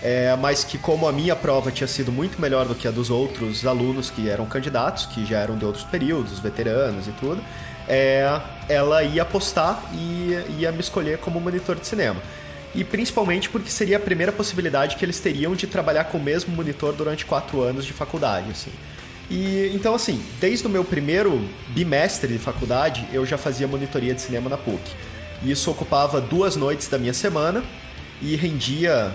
é, 0.03 0.35
mas 0.41 0.65
que 0.65 0.79
como 0.79 1.07
a 1.07 1.13
minha 1.13 1.37
prova 1.37 1.71
tinha 1.71 1.87
sido 1.87 2.11
muito 2.11 2.41
melhor 2.41 2.67
do 2.67 2.75
que 2.75 2.89
a 2.89 2.91
dos 2.91 3.11
outros 3.11 3.67
alunos 3.67 4.11
que 4.11 4.31
eram 4.31 4.47
candidatos, 4.47 5.05
que 5.07 5.27
já 5.27 5.41
eram 5.41 5.59
de 5.59 5.65
outros 5.67 5.85
períodos, 5.85 6.39
veteranos 6.39 7.07
e 7.07 7.13
tudo, 7.13 7.43
é, 7.87 8.41
ela 8.71 9.03
ia 9.03 9.23
apostar 9.23 9.83
e 9.93 10.43
ia 10.59 10.73
me 10.73 10.81
escolher 10.81 11.19
como 11.19 11.39
monitor 11.39 11.77
de 11.77 11.87
cinema. 11.87 12.21
E 12.75 12.83
principalmente 12.83 13.51
porque 13.51 13.71
seria 13.71 13.99
a 13.99 14.01
primeira 14.01 14.33
possibilidade 14.33 14.97
que 14.97 15.05
eles 15.05 15.21
teriam 15.21 15.55
de 15.55 15.67
trabalhar 15.67 16.05
com 16.05 16.17
o 16.17 16.23
mesmo 16.23 16.55
monitor 16.55 16.95
durante 16.95 17.27
quatro 17.27 17.63
anos 17.63 17.85
de 17.85 17.93
faculdade, 17.93 18.51
assim. 18.51 18.73
E 19.31 19.73
então 19.75 19.95
assim, 19.95 20.23
desde 20.41 20.67
o 20.67 20.71
meu 20.71 20.85
primeiro 20.85 21.41
bimestre 21.69 22.33
de 22.33 22.39
faculdade, 22.39 23.07
eu 23.13 23.27
já 23.27 23.37
fazia 23.37 23.67
monitoria 23.67 24.15
de 24.15 24.21
cinema 24.21 24.49
na 24.49 24.57
PUC. 24.57 24.81
E 25.43 25.51
isso 25.51 25.71
ocupava 25.71 26.21
duas 26.21 26.57
noites 26.57 26.89
da 26.89 26.99
minha 26.99 27.15
semana 27.15 27.63
e 28.23 28.37
rendia 28.37 29.13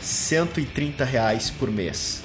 130 0.00 1.04
reais 1.04 1.50
por 1.50 1.70
mês. 1.70 2.22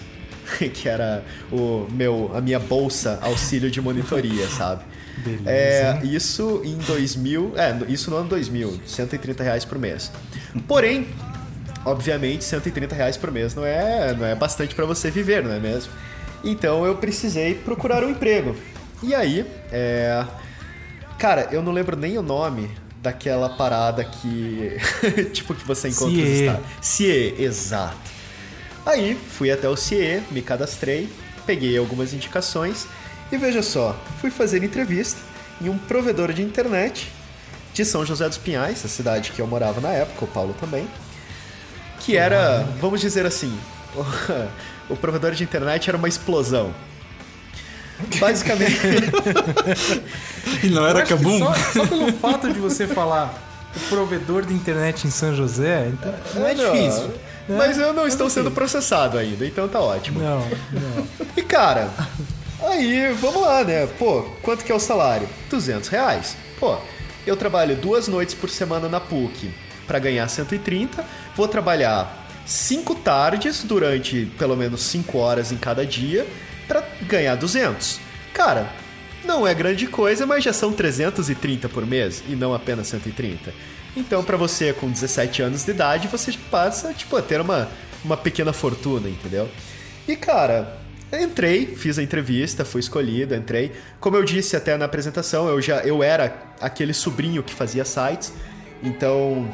que 0.74 0.89
era 0.89 1.24
o 1.51 1.88
meu, 1.91 2.32
a 2.34 2.41
minha 2.41 2.60
bolsa 2.60 3.20
auxílio 3.22 3.70
de 3.70 3.82
monitoria, 3.82 4.47
sabe? 4.49 4.84
Beleza. 5.18 5.49
É, 5.49 5.99
isso 6.03 6.62
em 6.64 6.78
2000, 6.78 7.53
é, 7.57 7.78
isso 7.91 8.10
no 8.10 8.18
ano 8.18 8.30
2000, 8.30 8.82
130 8.86 9.43
reais 9.43 9.66
por 9.66 9.78
mês. 9.78 10.12
Porém, 10.68 11.07
obviamente, 11.86 12.43
130 12.43 12.95
reais 12.95 13.18
por 13.18 13.32
mês 13.32 13.53
não 13.53 13.66
é, 13.66 14.14
não 14.14 14.26
é 14.26 14.34
bastante 14.34 14.74
para 14.74 14.86
você 14.86 15.12
viver, 15.12 15.43
não 15.43 15.51
é 15.51 15.60
mesmo? 15.60 15.91
Então 16.43 16.85
eu 16.85 16.95
precisei 16.95 17.55
procurar 17.55 18.03
um 18.03 18.09
emprego. 18.09 18.55
E 19.01 19.13
aí, 19.15 19.45
é... 19.71 20.25
cara, 21.17 21.49
eu 21.51 21.61
não 21.61 21.71
lembro 21.71 21.95
nem 21.95 22.17
o 22.17 22.21
nome 22.21 22.69
daquela 23.01 23.49
parada 23.49 24.03
que, 24.03 24.77
tipo, 25.31 25.53
que 25.55 25.65
você 25.65 25.89
encontra 25.89 26.17
nos 26.17 26.27
CIE. 26.27 26.45
Estados 26.45 26.65
CIE, 26.81 27.35
exato. 27.39 28.11
Aí 28.85 29.15
fui 29.15 29.51
até 29.51 29.69
o 29.69 29.75
CIE, 29.75 30.21
me 30.31 30.41
cadastrei, 30.41 31.09
peguei 31.45 31.77
algumas 31.77 32.13
indicações 32.13 32.87
e 33.31 33.37
veja 33.37 33.61
só, 33.61 33.95
fui 34.19 34.31
fazer 34.31 34.63
entrevista 34.63 35.19
em 35.61 35.69
um 35.69 35.77
provedor 35.77 36.33
de 36.33 36.41
internet 36.41 37.11
de 37.73 37.85
São 37.85 38.05
José 38.05 38.27
dos 38.27 38.37
Pinhais, 38.37 38.83
a 38.83 38.87
cidade 38.87 39.31
que 39.31 39.41
eu 39.41 39.47
morava 39.47 39.79
na 39.79 39.89
época, 39.89 40.25
o 40.25 40.27
Paulo 40.27 40.55
também, 40.59 40.87
que 41.99 42.17
era, 42.17 42.67
vamos 42.81 42.99
dizer 42.99 43.25
assim, 43.25 43.55
o, 44.89 44.95
provedor 44.95 45.31
de 45.31 45.43
internet 45.43 45.89
era 45.89 45.97
uma 45.97 46.07
explosão. 46.07 46.73
Basicamente, 48.19 48.79
E 50.63 50.67
não 50.67 50.85
era 50.87 51.03
Cabum? 51.03 51.37
Só, 51.39 51.53
só 51.53 51.85
pelo 51.87 52.13
fato 52.13 52.51
de 52.51 52.59
você 52.59 52.87
falar 52.87 53.33
o 53.75 53.79
provedor 53.89 54.45
de 54.45 54.53
internet 54.53 55.05
em 55.05 55.11
São 55.11 55.35
José, 55.35 55.89
então 55.91 56.13
não 56.33 56.47
é 56.47 56.53
Não, 56.53 56.71
difícil. 56.71 57.07
né? 57.47 57.57
mas 57.57 57.77
eu 57.77 57.91
não 57.93 58.07
estou 58.07 58.27
assim. 58.27 58.35
sendo 58.35 58.51
processado 58.51 59.17
ainda, 59.17 59.45
então 59.45 59.67
tá 59.67 59.79
ótimo. 59.81 60.19
Não, 60.21 60.39
não. 60.39 61.07
E 61.35 61.41
cara, 61.41 61.89
aí 62.61 63.13
vamos 63.19 63.41
lá, 63.41 63.63
né? 63.65 63.85
Pô, 63.99 64.23
quanto 64.41 64.63
que 64.63 64.71
é 64.71 64.75
o 64.75 64.79
salário? 64.79 65.27
200 65.49 65.89
reais. 65.89 66.37
Pô, 66.59 66.77
eu 67.27 67.35
trabalho 67.35 67.75
duas 67.75 68.07
noites 68.07 68.33
por 68.33 68.49
semana 68.49 68.87
na 68.87 68.99
PUC 69.01 69.53
para 69.85 69.99
ganhar 69.99 70.27
130, 70.27 71.03
vou 71.35 71.47
trabalhar 71.47 72.18
cinco 72.49 72.95
tardes 72.95 73.63
durante 73.63 74.25
pelo 74.39 74.57
menos 74.57 74.81
5 74.81 75.17
horas 75.19 75.51
em 75.51 75.57
cada 75.57 75.85
dia 75.85 76.25
para 76.67 76.83
ganhar 77.03 77.35
200. 77.35 77.99
Cara, 78.33 78.67
não 79.23 79.47
é 79.47 79.53
grande 79.53 79.85
coisa, 79.85 80.25
mas 80.25 80.43
já 80.43 80.51
são 80.51 80.73
330 80.73 81.69
por 81.69 81.85
mês 81.85 82.23
e 82.27 82.35
não 82.35 82.51
apenas 82.51 82.87
130. 82.87 83.53
Então, 83.95 84.23
para 84.23 84.35
você 84.35 84.73
com 84.73 84.89
17 84.89 85.43
anos 85.43 85.63
de 85.63 85.71
idade, 85.71 86.07
você 86.07 86.31
já 86.31 86.39
passa 86.49 86.91
tipo, 86.91 87.15
a 87.15 87.21
ter 87.21 87.39
uma, 87.39 87.69
uma 88.03 88.17
pequena 88.17 88.51
fortuna, 88.51 89.07
entendeu? 89.07 89.47
E 90.07 90.15
cara, 90.15 90.75
entrei, 91.13 91.67
fiz 91.67 91.99
a 91.99 92.03
entrevista, 92.03 92.65
fui 92.65 92.79
escolhido, 92.79 93.35
entrei. 93.35 93.73
Como 93.99 94.17
eu 94.17 94.23
disse 94.23 94.55
até 94.55 94.75
na 94.75 94.85
apresentação, 94.85 95.47
eu 95.47 95.61
já 95.61 95.81
eu 95.81 96.01
era 96.01 96.35
aquele 96.59 96.95
sobrinho 96.95 97.43
que 97.43 97.53
fazia 97.53 97.85
sites. 97.85 98.33
Então, 98.81 99.47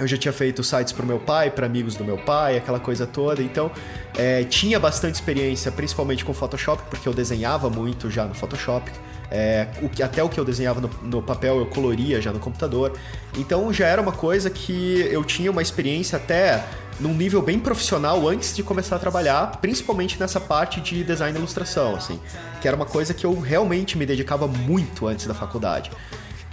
eu 0.00 0.06
já 0.06 0.16
tinha 0.16 0.32
feito 0.32 0.64
sites 0.64 0.92
pro 0.92 1.06
meu 1.06 1.18
pai, 1.18 1.50
para 1.50 1.66
amigos 1.66 1.94
do 1.94 2.04
meu 2.04 2.16
pai, 2.16 2.56
aquela 2.56 2.80
coisa 2.80 3.06
toda. 3.06 3.42
Então, 3.42 3.70
é, 4.16 4.44
tinha 4.44 4.80
bastante 4.80 5.14
experiência, 5.14 5.70
principalmente 5.70 6.24
com 6.24 6.32
Photoshop, 6.32 6.82
porque 6.88 7.08
eu 7.08 7.12
desenhava 7.12 7.68
muito 7.68 8.10
já 8.10 8.24
no 8.24 8.34
Photoshop. 8.34 8.90
É, 9.30 9.68
o 9.80 9.88
que, 9.88 10.02
até 10.02 10.22
o 10.24 10.28
que 10.28 10.40
eu 10.40 10.44
desenhava 10.44 10.80
no, 10.80 10.90
no 11.02 11.22
papel 11.22 11.58
eu 11.58 11.66
coloria 11.66 12.20
já 12.20 12.32
no 12.32 12.40
computador. 12.40 12.98
Então 13.38 13.72
já 13.72 13.86
era 13.86 14.02
uma 14.02 14.10
coisa 14.10 14.50
que 14.50 15.06
eu 15.10 15.22
tinha 15.22 15.50
uma 15.52 15.62
experiência 15.62 16.16
até 16.16 16.64
num 16.98 17.14
nível 17.14 17.40
bem 17.40 17.58
profissional 17.58 18.28
antes 18.28 18.56
de 18.56 18.62
começar 18.62 18.96
a 18.96 18.98
trabalhar, 18.98 19.58
principalmente 19.60 20.18
nessa 20.18 20.40
parte 20.40 20.80
de 20.80 21.04
design 21.04 21.36
e 21.36 21.38
ilustração, 21.38 21.94
assim, 21.94 22.18
que 22.60 22.66
era 22.66 22.76
uma 22.76 22.84
coisa 22.84 23.14
que 23.14 23.24
eu 23.24 23.38
realmente 23.38 23.96
me 23.96 24.04
dedicava 24.04 24.48
muito 24.48 25.06
antes 25.06 25.26
da 25.26 25.34
faculdade. 25.34 25.90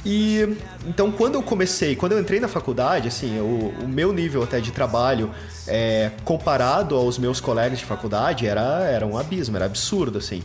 E 0.06 0.58
então 0.88 1.12
quando 1.12 1.36
eu 1.36 1.44
comecei, 1.44 1.96
quando 1.96 2.14
eu 2.14 2.20
entrei 2.20 2.40
na 2.40 2.48
faculdade, 2.48 3.08
assim, 3.08 3.40
o, 3.40 3.74
o 3.84 3.88
meu 3.88 4.14
nível 4.14 4.44
até 4.44 4.60
de 4.60 4.72
trabalho 4.72 5.32
é, 5.68 6.12
comparado 6.24 6.96
aos 6.96 7.18
meus 7.18 7.42
colegas 7.42 7.80
de 7.80 7.86
faculdade 7.86 8.48
era, 8.48 8.84
era 8.84 9.06
um 9.06 9.18
abismo, 9.18 9.56
era 9.58 9.66
absurdo, 9.66 10.18
assim. 10.18 10.44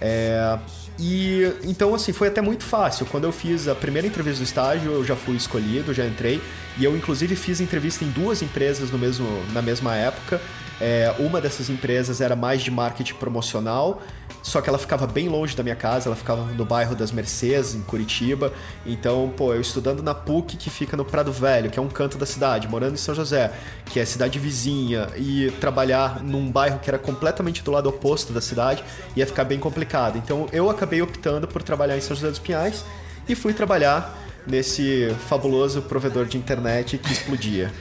É, 0.00 0.58
e 0.98 1.52
então, 1.64 1.94
assim, 1.94 2.12
foi 2.12 2.28
até 2.28 2.40
muito 2.40 2.64
fácil. 2.64 3.06
Quando 3.06 3.24
eu 3.24 3.32
fiz 3.32 3.66
a 3.66 3.74
primeira 3.74 4.06
entrevista 4.06 4.42
do 4.42 4.46
estágio, 4.46 4.92
eu 4.92 5.04
já 5.04 5.16
fui 5.16 5.36
escolhido, 5.36 5.92
já 5.92 6.06
entrei. 6.06 6.40
E 6.78 6.84
eu, 6.84 6.96
inclusive, 6.96 7.34
fiz 7.34 7.60
entrevista 7.60 8.04
em 8.04 8.08
duas 8.10 8.42
empresas 8.42 8.90
no 8.90 8.98
mesmo, 8.98 9.26
na 9.52 9.60
mesma 9.60 9.96
época. 9.96 10.40
É, 10.80 11.14
uma 11.18 11.40
dessas 11.40 11.68
empresas 11.70 12.20
era 12.20 12.34
mais 12.34 12.62
de 12.62 12.70
marketing 12.70 13.14
promocional, 13.14 14.02
só 14.44 14.60
que 14.60 14.68
ela 14.68 14.76
ficava 14.76 15.06
bem 15.06 15.26
longe 15.26 15.56
da 15.56 15.62
minha 15.62 15.74
casa, 15.74 16.06
ela 16.06 16.14
ficava 16.14 16.44
no 16.52 16.66
bairro 16.66 16.94
das 16.94 17.10
Mercês, 17.10 17.74
em 17.74 17.80
Curitiba. 17.80 18.52
Então, 18.84 19.32
pô, 19.34 19.54
eu 19.54 19.60
estudando 19.60 20.02
na 20.02 20.14
PUC, 20.14 20.58
que 20.58 20.68
fica 20.68 20.98
no 20.98 21.04
Prado 21.04 21.32
Velho, 21.32 21.70
que 21.70 21.78
é 21.78 21.82
um 21.82 21.88
canto 21.88 22.18
da 22.18 22.26
cidade, 22.26 22.68
morando 22.68 22.92
em 22.92 22.98
São 22.98 23.14
José, 23.14 23.50
que 23.86 23.98
é 23.98 24.04
cidade 24.04 24.38
vizinha, 24.38 25.08
e 25.16 25.50
trabalhar 25.62 26.22
num 26.22 26.52
bairro 26.52 26.78
que 26.78 26.90
era 26.90 26.98
completamente 26.98 27.62
do 27.62 27.70
lado 27.70 27.88
oposto 27.88 28.34
da 28.34 28.40
cidade, 28.42 28.84
ia 29.16 29.26
ficar 29.26 29.44
bem 29.44 29.58
complicado. 29.58 30.18
Então, 30.18 30.46
eu 30.52 30.68
acabei 30.68 31.00
optando 31.00 31.48
por 31.48 31.62
trabalhar 31.62 31.96
em 31.96 32.02
São 32.02 32.14
José 32.14 32.28
dos 32.28 32.38
Pinhais 32.38 32.84
e 33.26 33.34
fui 33.34 33.54
trabalhar 33.54 34.14
nesse 34.46 35.08
fabuloso 35.26 35.80
provedor 35.80 36.26
de 36.26 36.36
internet 36.36 36.98
que 36.98 37.10
explodia. 37.10 37.72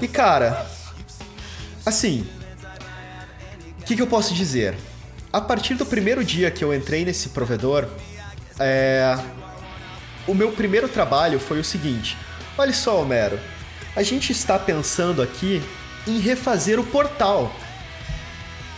E 0.00 0.08
cara, 0.08 0.66
assim, 1.84 2.26
o 3.78 3.84
que, 3.84 3.94
que 3.94 4.00
eu 4.00 4.06
posso 4.06 4.32
dizer? 4.32 4.74
A 5.36 5.40
partir 5.42 5.74
do 5.74 5.84
primeiro 5.84 6.24
dia 6.24 6.50
que 6.50 6.64
eu 6.64 6.72
entrei 6.72 7.04
nesse 7.04 7.28
provedor, 7.28 7.86
é, 8.58 9.18
o 10.26 10.32
meu 10.32 10.50
primeiro 10.52 10.88
trabalho 10.88 11.38
foi 11.38 11.60
o 11.60 11.62
seguinte: 11.62 12.16
olha 12.56 12.72
só, 12.72 13.02
Homero, 13.02 13.38
a 13.94 14.02
gente 14.02 14.32
está 14.32 14.58
pensando 14.58 15.20
aqui 15.20 15.62
em 16.06 16.18
refazer 16.20 16.80
o 16.80 16.84
portal. 16.84 17.54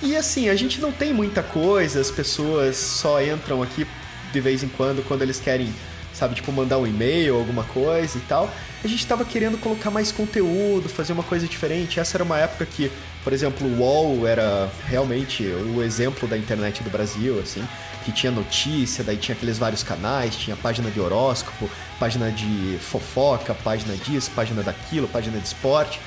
E 0.02 0.16
assim, 0.16 0.48
a 0.48 0.56
gente 0.56 0.80
não 0.80 0.90
tem 0.90 1.12
muita 1.12 1.44
coisa, 1.44 2.00
as 2.00 2.10
pessoas 2.10 2.76
só 2.76 3.22
entram 3.22 3.62
aqui 3.62 3.86
de 4.32 4.40
vez 4.40 4.64
em 4.64 4.68
quando 4.68 5.06
quando 5.06 5.22
eles 5.22 5.38
querem, 5.38 5.72
sabe, 6.18 6.34
tipo 6.34 6.50
mandar 6.52 6.78
um 6.78 6.86
e-mail, 6.86 7.36
alguma 7.36 7.64
coisa 7.64 8.18
e 8.18 8.20
tal. 8.22 8.50
A 8.82 8.88
gente 8.88 9.00
estava 9.00 9.24
querendo 9.24 9.58
colocar 9.58 9.90
mais 9.90 10.10
conteúdo, 10.10 10.88
fazer 10.88 11.12
uma 11.12 11.22
coisa 11.22 11.46
diferente. 11.46 12.00
Essa 12.00 12.16
era 12.16 12.24
uma 12.24 12.38
época 12.38 12.66
que, 12.66 12.90
por 13.22 13.32
exemplo, 13.32 13.66
o 13.66 13.78
UOL 13.78 14.26
era 14.26 14.68
realmente 14.86 15.44
o 15.44 15.82
exemplo 15.82 16.28
da 16.28 16.36
internet 16.36 16.82
do 16.82 16.90
Brasil, 16.90 17.38
assim, 17.40 17.66
que 18.04 18.10
tinha 18.12 18.32
notícia, 18.32 19.04
daí 19.04 19.16
tinha 19.16 19.36
aqueles 19.36 19.58
vários 19.58 19.82
canais, 19.82 20.34
tinha 20.36 20.56
página 20.56 20.90
de 20.90 21.00
horóscopo, 21.00 21.70
página 22.00 22.30
de 22.30 22.78
fofoca, 22.80 23.54
página 23.54 23.94
disso, 23.96 24.30
página 24.34 24.62
daquilo, 24.62 25.06
página 25.06 25.38
de 25.38 25.46
esporte. 25.46 26.00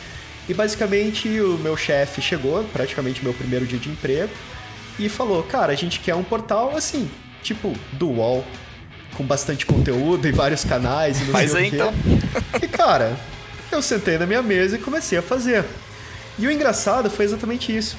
E 0.49 0.53
basicamente 0.53 1.29
o 1.39 1.57
meu 1.57 1.77
chefe 1.77 2.21
chegou, 2.21 2.63
praticamente 2.73 3.23
meu 3.23 3.33
primeiro 3.33 3.65
dia 3.65 3.79
de 3.79 3.89
emprego, 3.89 4.33
e 4.99 5.07
falou: 5.07 5.43
Cara, 5.43 5.71
a 5.71 5.75
gente 5.75 5.99
quer 5.99 6.15
um 6.15 6.23
portal 6.23 6.75
assim, 6.75 7.09
tipo 7.41 7.73
do 7.93 8.09
UOL, 8.09 8.43
com 9.21 9.27
bastante 9.27 9.65
conteúdo 9.67 10.27
e 10.27 10.31
vários 10.31 10.65
canais 10.65 11.21
e 11.21 11.25
não 11.25 11.31
Faz 11.31 11.51
sei 11.51 11.61
aí, 11.61 11.67
então. 11.67 11.93
E 12.61 12.67
cara, 12.67 13.15
eu 13.71 13.81
sentei 13.81 14.17
na 14.17 14.25
minha 14.25 14.41
mesa 14.41 14.75
e 14.75 14.79
comecei 14.79 15.17
a 15.17 15.21
fazer. 15.21 15.63
E 16.39 16.47
o 16.47 16.51
engraçado 16.51 17.09
foi 17.09 17.25
exatamente 17.25 17.75
isso. 17.75 17.95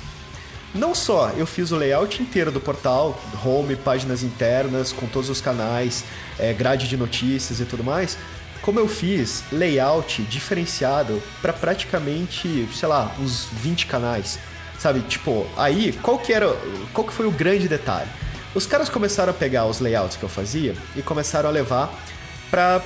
Não 0.74 0.94
só 0.94 1.30
eu 1.36 1.46
fiz 1.46 1.70
o 1.70 1.76
layout 1.76 2.20
inteiro 2.20 2.50
do 2.50 2.60
portal, 2.60 3.20
home, 3.44 3.76
páginas 3.76 4.22
internas, 4.22 4.92
com 4.92 5.06
todos 5.06 5.30
os 5.30 5.40
canais, 5.40 6.02
eh, 6.38 6.52
grade 6.52 6.88
de 6.88 6.96
notícias 6.96 7.60
e 7.60 7.64
tudo 7.64 7.84
mais, 7.84 8.18
como 8.62 8.80
eu 8.80 8.88
fiz 8.88 9.44
layout 9.52 10.22
diferenciado 10.22 11.22
para 11.40 11.52
praticamente, 11.52 12.68
sei 12.74 12.88
lá, 12.88 13.14
uns 13.20 13.46
20 13.52 13.86
canais. 13.86 14.38
Sabe, 14.78 15.00
tipo, 15.02 15.46
aí 15.56 15.92
qual 16.02 16.18
que 16.18 16.32
era, 16.32 16.48
qual 16.92 17.06
que 17.06 17.12
foi 17.12 17.26
o 17.26 17.30
grande 17.30 17.68
detalhe? 17.68 18.08
Os 18.54 18.66
caras 18.66 18.88
começaram 18.88 19.30
a 19.30 19.34
pegar 19.34 19.66
os 19.66 19.80
layouts 19.80 20.16
que 20.16 20.22
eu 20.22 20.28
fazia 20.28 20.74
e 20.94 21.02
começaram 21.02 21.48
a 21.48 21.52
levar 21.52 21.92
para 22.50 22.82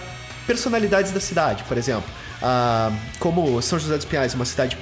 personalidades 0.47 1.11
da 1.11 1.21
cidade, 1.21 1.65
por 1.65 1.77
exemplo. 1.77 2.09
Ah, 2.41 2.93
como 3.19 3.61
São 3.61 3.79
José 3.79 3.97
dos 3.97 4.05
Pinhais 4.05 4.33
é 4.33 4.37
uma 4.37 4.45
cidade 4.45 4.79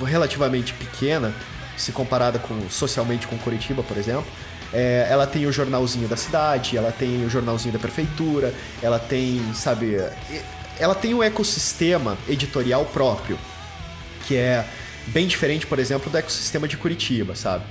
relativamente 0.00 0.72
pequena, 0.74 1.34
se 1.76 1.90
comparada 1.90 2.38
com 2.38 2.68
socialmente 2.70 3.26
com 3.26 3.36
Curitiba, 3.38 3.82
por 3.82 3.96
exemplo, 3.96 4.26
é, 4.72 5.06
ela 5.10 5.26
tem 5.26 5.46
o 5.46 5.52
jornalzinho 5.52 6.06
da 6.06 6.16
cidade, 6.16 6.76
ela 6.76 6.92
tem 6.92 7.24
o 7.24 7.30
jornalzinho 7.30 7.72
da 7.72 7.78
prefeitura, 7.78 8.52
ela 8.82 8.98
tem, 8.98 9.42
sabe, 9.54 9.96
ela 10.78 10.94
tem 10.94 11.14
um 11.14 11.22
ecossistema 11.22 12.16
editorial 12.28 12.84
próprio, 12.84 13.38
que 14.26 14.36
é 14.36 14.64
bem 15.06 15.26
diferente, 15.26 15.66
por 15.66 15.78
exemplo, 15.78 16.10
do 16.10 16.18
ecossistema 16.18 16.68
de 16.68 16.76
Curitiba, 16.76 17.34
sabe? 17.34 17.64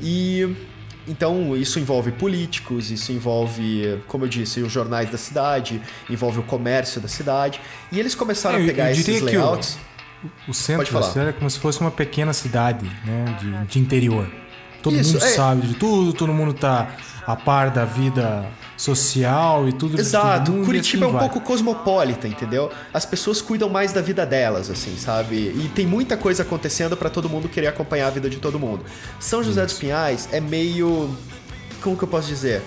E 0.00 0.54
então 1.06 1.56
isso 1.56 1.78
envolve 1.78 2.12
políticos, 2.12 2.90
isso 2.90 3.12
envolve, 3.12 3.98
como 4.06 4.24
eu 4.24 4.28
disse, 4.28 4.60
os 4.60 4.72
jornais 4.72 5.10
da 5.10 5.18
cidade, 5.18 5.80
envolve 6.08 6.38
o 6.40 6.42
comércio 6.42 7.00
da 7.00 7.08
cidade, 7.08 7.60
e 7.92 7.98
eles 8.00 8.14
começaram 8.14 8.58
É, 8.58 8.62
a 8.62 8.66
pegar 8.66 8.90
esses 8.90 9.04
que 9.04 9.22
o- 9.22 9.24
layouts. 9.24 9.78
O 10.48 10.54
centro 10.54 10.90
da 10.92 11.02
cidade 11.02 11.28
é 11.28 11.32
como 11.32 11.50
se 11.50 11.58
fosse 11.58 11.80
uma 11.80 11.90
pequena 11.90 12.32
cidade, 12.32 12.86
né? 13.04 13.36
De, 13.40 13.66
de 13.66 13.78
interior. 13.78 14.26
Todo 14.82 14.96
Isso, 14.96 15.12
mundo 15.14 15.24
é. 15.24 15.28
sabe 15.28 15.66
de 15.66 15.74
tudo, 15.74 16.12
todo 16.14 16.32
mundo 16.32 16.54
tá 16.54 16.88
a 17.26 17.36
par 17.36 17.70
da 17.70 17.84
vida 17.84 18.44
social 18.76 19.68
e 19.68 19.72
tudo 19.72 19.98
Exato, 19.98 20.52
Curitiba 20.64 21.04
é 21.04 21.08
assim 21.08 21.14
um 21.16 21.18
vai. 21.18 21.28
pouco 21.28 21.40
cosmopolita, 21.46 22.26
entendeu? 22.26 22.70
As 22.92 23.04
pessoas 23.06 23.40
cuidam 23.40 23.68
mais 23.68 23.92
da 23.92 24.00
vida 24.00 24.26
delas, 24.26 24.68
assim, 24.70 24.96
sabe? 24.96 25.36
E 25.36 25.70
tem 25.74 25.86
muita 25.86 26.16
coisa 26.16 26.42
acontecendo 26.42 26.96
pra 26.96 27.08
todo 27.08 27.28
mundo 27.28 27.48
querer 27.48 27.68
acompanhar 27.68 28.08
a 28.08 28.10
vida 28.10 28.28
de 28.28 28.38
todo 28.38 28.58
mundo. 28.58 28.84
São 29.20 29.42
José 29.42 29.64
dos 29.64 29.74
Pinhais 29.74 30.28
é 30.32 30.40
meio. 30.40 31.08
Como 31.82 31.96
que 31.96 32.04
eu 32.04 32.08
posso 32.08 32.28
dizer? 32.28 32.62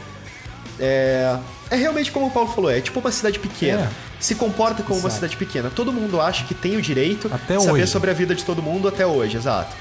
É. 0.79 1.37
É 1.69 1.75
realmente 1.75 2.11
como 2.11 2.27
o 2.27 2.31
Paulo 2.31 2.49
falou, 2.49 2.71
é 2.71 2.79
tipo 2.79 2.99
uma 2.99 3.11
cidade 3.11 3.39
pequena. 3.39 3.81
É. 3.81 3.89
Se 4.19 4.35
comporta 4.35 4.81
como 4.83 4.95
uma 4.95 5.09
Exato. 5.09 5.15
cidade 5.15 5.37
pequena. 5.37 5.69
Todo 5.73 5.91
mundo 5.91 6.21
acha 6.21 6.45
que 6.45 6.53
tem 6.55 6.77
o 6.77 6.81
direito 6.81 7.29
Até 7.31 7.57
de 7.57 7.63
saber 7.63 7.81
hoje. 7.83 7.91
sobre 7.91 8.09
a 8.09 8.13
vida 8.13 8.33
de 8.33 8.43
todo 8.43 8.61
mundo 8.63 8.87
até 8.87 9.05
hoje, 9.05 9.37
exato. 9.37 9.75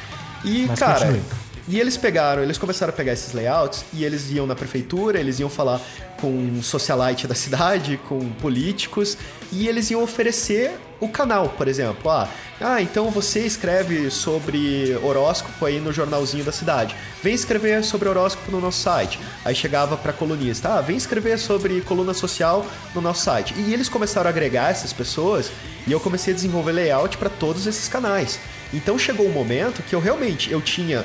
E, 0.44 0.66
Mas 0.66 0.78
cara, 0.78 0.98
continue. 1.00 1.22
E 1.68 1.80
eles 1.80 1.96
pegaram, 1.96 2.42
eles 2.42 2.58
começaram 2.58 2.92
a 2.92 2.96
pegar 2.96 3.12
esses 3.12 3.32
layouts 3.32 3.84
e 3.92 4.04
eles 4.04 4.30
iam 4.30 4.46
na 4.46 4.54
prefeitura, 4.54 5.18
eles 5.18 5.40
iam 5.40 5.50
falar 5.50 5.80
com 6.20 6.62
socialite 6.62 7.26
da 7.26 7.34
cidade, 7.34 7.98
com 8.08 8.20
políticos, 8.34 9.18
e 9.50 9.68
eles 9.68 9.90
iam 9.90 10.02
oferecer 10.02 10.72
o 11.00 11.08
canal, 11.08 11.50
por 11.50 11.68
exemplo. 11.68 12.10
Ah, 12.10 12.28
ah, 12.60 12.80
então 12.80 13.10
você 13.10 13.40
escreve 13.40 14.10
sobre 14.10 14.96
horóscopo 15.02 15.66
aí 15.66 15.78
no 15.78 15.92
jornalzinho 15.92 16.44
da 16.44 16.52
cidade. 16.52 16.96
Vem 17.22 17.34
escrever 17.34 17.84
sobre 17.84 18.08
horóscopo 18.08 18.50
no 18.50 18.60
nosso 18.60 18.80
site. 18.80 19.18
Aí 19.44 19.54
chegava 19.54 19.96
pra 19.96 20.12
colunista, 20.12 20.74
ah, 20.74 20.80
vem 20.80 20.96
escrever 20.96 21.38
sobre 21.38 21.80
coluna 21.82 22.14
social 22.14 22.64
no 22.94 23.00
nosso 23.00 23.24
site. 23.24 23.54
E 23.58 23.74
eles 23.74 23.88
começaram 23.88 24.28
a 24.28 24.30
agregar 24.30 24.70
essas 24.70 24.92
pessoas 24.92 25.50
e 25.86 25.92
eu 25.92 26.00
comecei 26.00 26.32
a 26.32 26.36
desenvolver 26.36 26.72
layout 26.72 27.18
para 27.18 27.28
todos 27.28 27.66
esses 27.66 27.88
canais. 27.88 28.38
Então 28.72 28.98
chegou 28.98 29.26
um 29.26 29.32
momento 29.32 29.82
que 29.82 29.94
eu 29.94 30.00
realmente 30.00 30.50
eu 30.50 30.60
tinha 30.60 31.04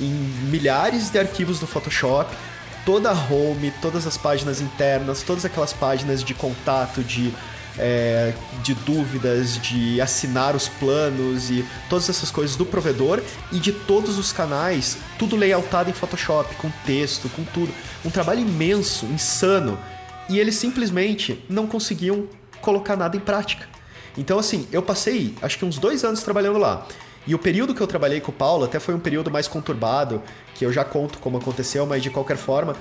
em 0.00 0.10
milhares 0.50 1.10
de 1.10 1.18
arquivos 1.18 1.58
do 1.60 1.66
Photoshop, 1.66 2.34
toda 2.84 3.10
a 3.10 3.12
home, 3.12 3.72
todas 3.82 4.06
as 4.06 4.16
páginas 4.16 4.60
internas, 4.60 5.22
todas 5.22 5.44
aquelas 5.44 5.72
páginas 5.72 6.24
de 6.24 6.34
contato, 6.34 7.02
de, 7.02 7.32
é, 7.78 8.32
de 8.62 8.74
dúvidas, 8.74 9.60
de 9.60 10.00
assinar 10.00 10.56
os 10.56 10.68
planos 10.68 11.50
e 11.50 11.64
todas 11.88 12.08
essas 12.08 12.30
coisas 12.30 12.56
do 12.56 12.64
provedor 12.64 13.22
e 13.52 13.58
de 13.58 13.72
todos 13.72 14.18
os 14.18 14.32
canais, 14.32 14.96
tudo 15.18 15.36
layoutado 15.36 15.90
em 15.90 15.92
Photoshop, 15.92 16.54
com 16.56 16.70
texto, 16.86 17.28
com 17.30 17.44
tudo. 17.44 17.72
Um 18.04 18.10
trabalho 18.10 18.40
imenso, 18.40 19.06
insano. 19.06 19.78
E 20.28 20.38
eles 20.38 20.54
simplesmente 20.54 21.44
não 21.48 21.66
conseguiam 21.66 22.28
colocar 22.60 22.96
nada 22.96 23.16
em 23.16 23.20
prática. 23.20 23.68
Então, 24.16 24.38
assim, 24.38 24.66
eu 24.72 24.82
passei 24.82 25.34
acho 25.42 25.58
que 25.58 25.64
uns 25.64 25.78
dois 25.78 26.04
anos 26.04 26.22
trabalhando 26.22 26.58
lá. 26.58 26.86
E 27.26 27.34
o 27.34 27.38
período 27.38 27.74
que 27.74 27.80
eu 27.80 27.86
trabalhei 27.86 28.20
com 28.20 28.30
o 28.30 28.34
Paulo 28.34 28.64
até 28.64 28.80
foi 28.80 28.94
um 28.94 29.00
período 29.00 29.30
mais 29.30 29.46
conturbado, 29.46 30.22
que 30.54 30.64
eu 30.64 30.72
já 30.72 30.84
conto 30.84 31.18
como 31.18 31.38
aconteceu, 31.38 31.86
mas 31.86 32.02
de 32.02 32.10
qualquer 32.10 32.36
forma, 32.36 32.74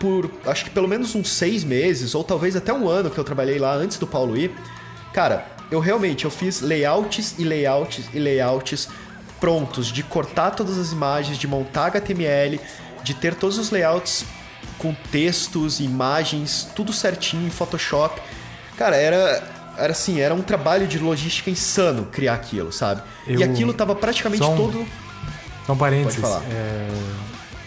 por 0.00 0.30
acho 0.44 0.64
que 0.64 0.70
pelo 0.70 0.88
menos 0.88 1.14
uns 1.14 1.32
seis 1.32 1.64
meses, 1.64 2.14
ou 2.14 2.24
talvez 2.24 2.56
até 2.56 2.72
um 2.72 2.88
ano 2.88 3.10
que 3.10 3.18
eu 3.18 3.24
trabalhei 3.24 3.58
lá 3.58 3.74
antes 3.74 3.98
do 3.98 4.06
Paulo 4.06 4.36
ir, 4.36 4.52
cara, 5.12 5.46
eu 5.70 5.80
realmente 5.80 6.24
eu 6.24 6.30
fiz 6.30 6.60
layouts 6.60 7.34
e 7.38 7.44
layouts 7.44 8.04
e 8.12 8.18
layouts 8.18 8.88
prontos 9.40 9.88
de 9.88 10.02
cortar 10.02 10.50
todas 10.52 10.78
as 10.78 10.92
imagens, 10.92 11.38
de 11.38 11.46
montar 11.46 11.86
HTML, 11.86 12.60
de 13.02 13.14
ter 13.14 13.34
todos 13.34 13.58
os 13.58 13.70
layouts 13.70 14.24
com 14.78 14.94
textos, 15.10 15.80
imagens, 15.80 16.68
tudo 16.74 16.92
certinho 16.92 17.46
em 17.46 17.50
Photoshop. 17.50 18.20
Cara, 18.76 18.96
era 18.96 19.55
era 19.78 19.92
assim, 19.92 20.20
era 20.20 20.34
um 20.34 20.42
trabalho 20.42 20.86
de 20.86 20.98
logística 20.98 21.50
insano 21.50 22.06
criar 22.10 22.34
aquilo, 22.34 22.72
sabe? 22.72 23.02
E 23.26 23.34
Eu- 23.34 23.44
aquilo 23.44 23.72
tava 23.72 23.94
praticamente 23.94 24.42
Só 24.44 24.52
um- 24.52 24.56
todo 24.56 24.86
um 25.68 25.76
parênteses. 25.76 26.20
Pode 26.20 26.32
falar. 26.34 26.42
é, 26.50 26.88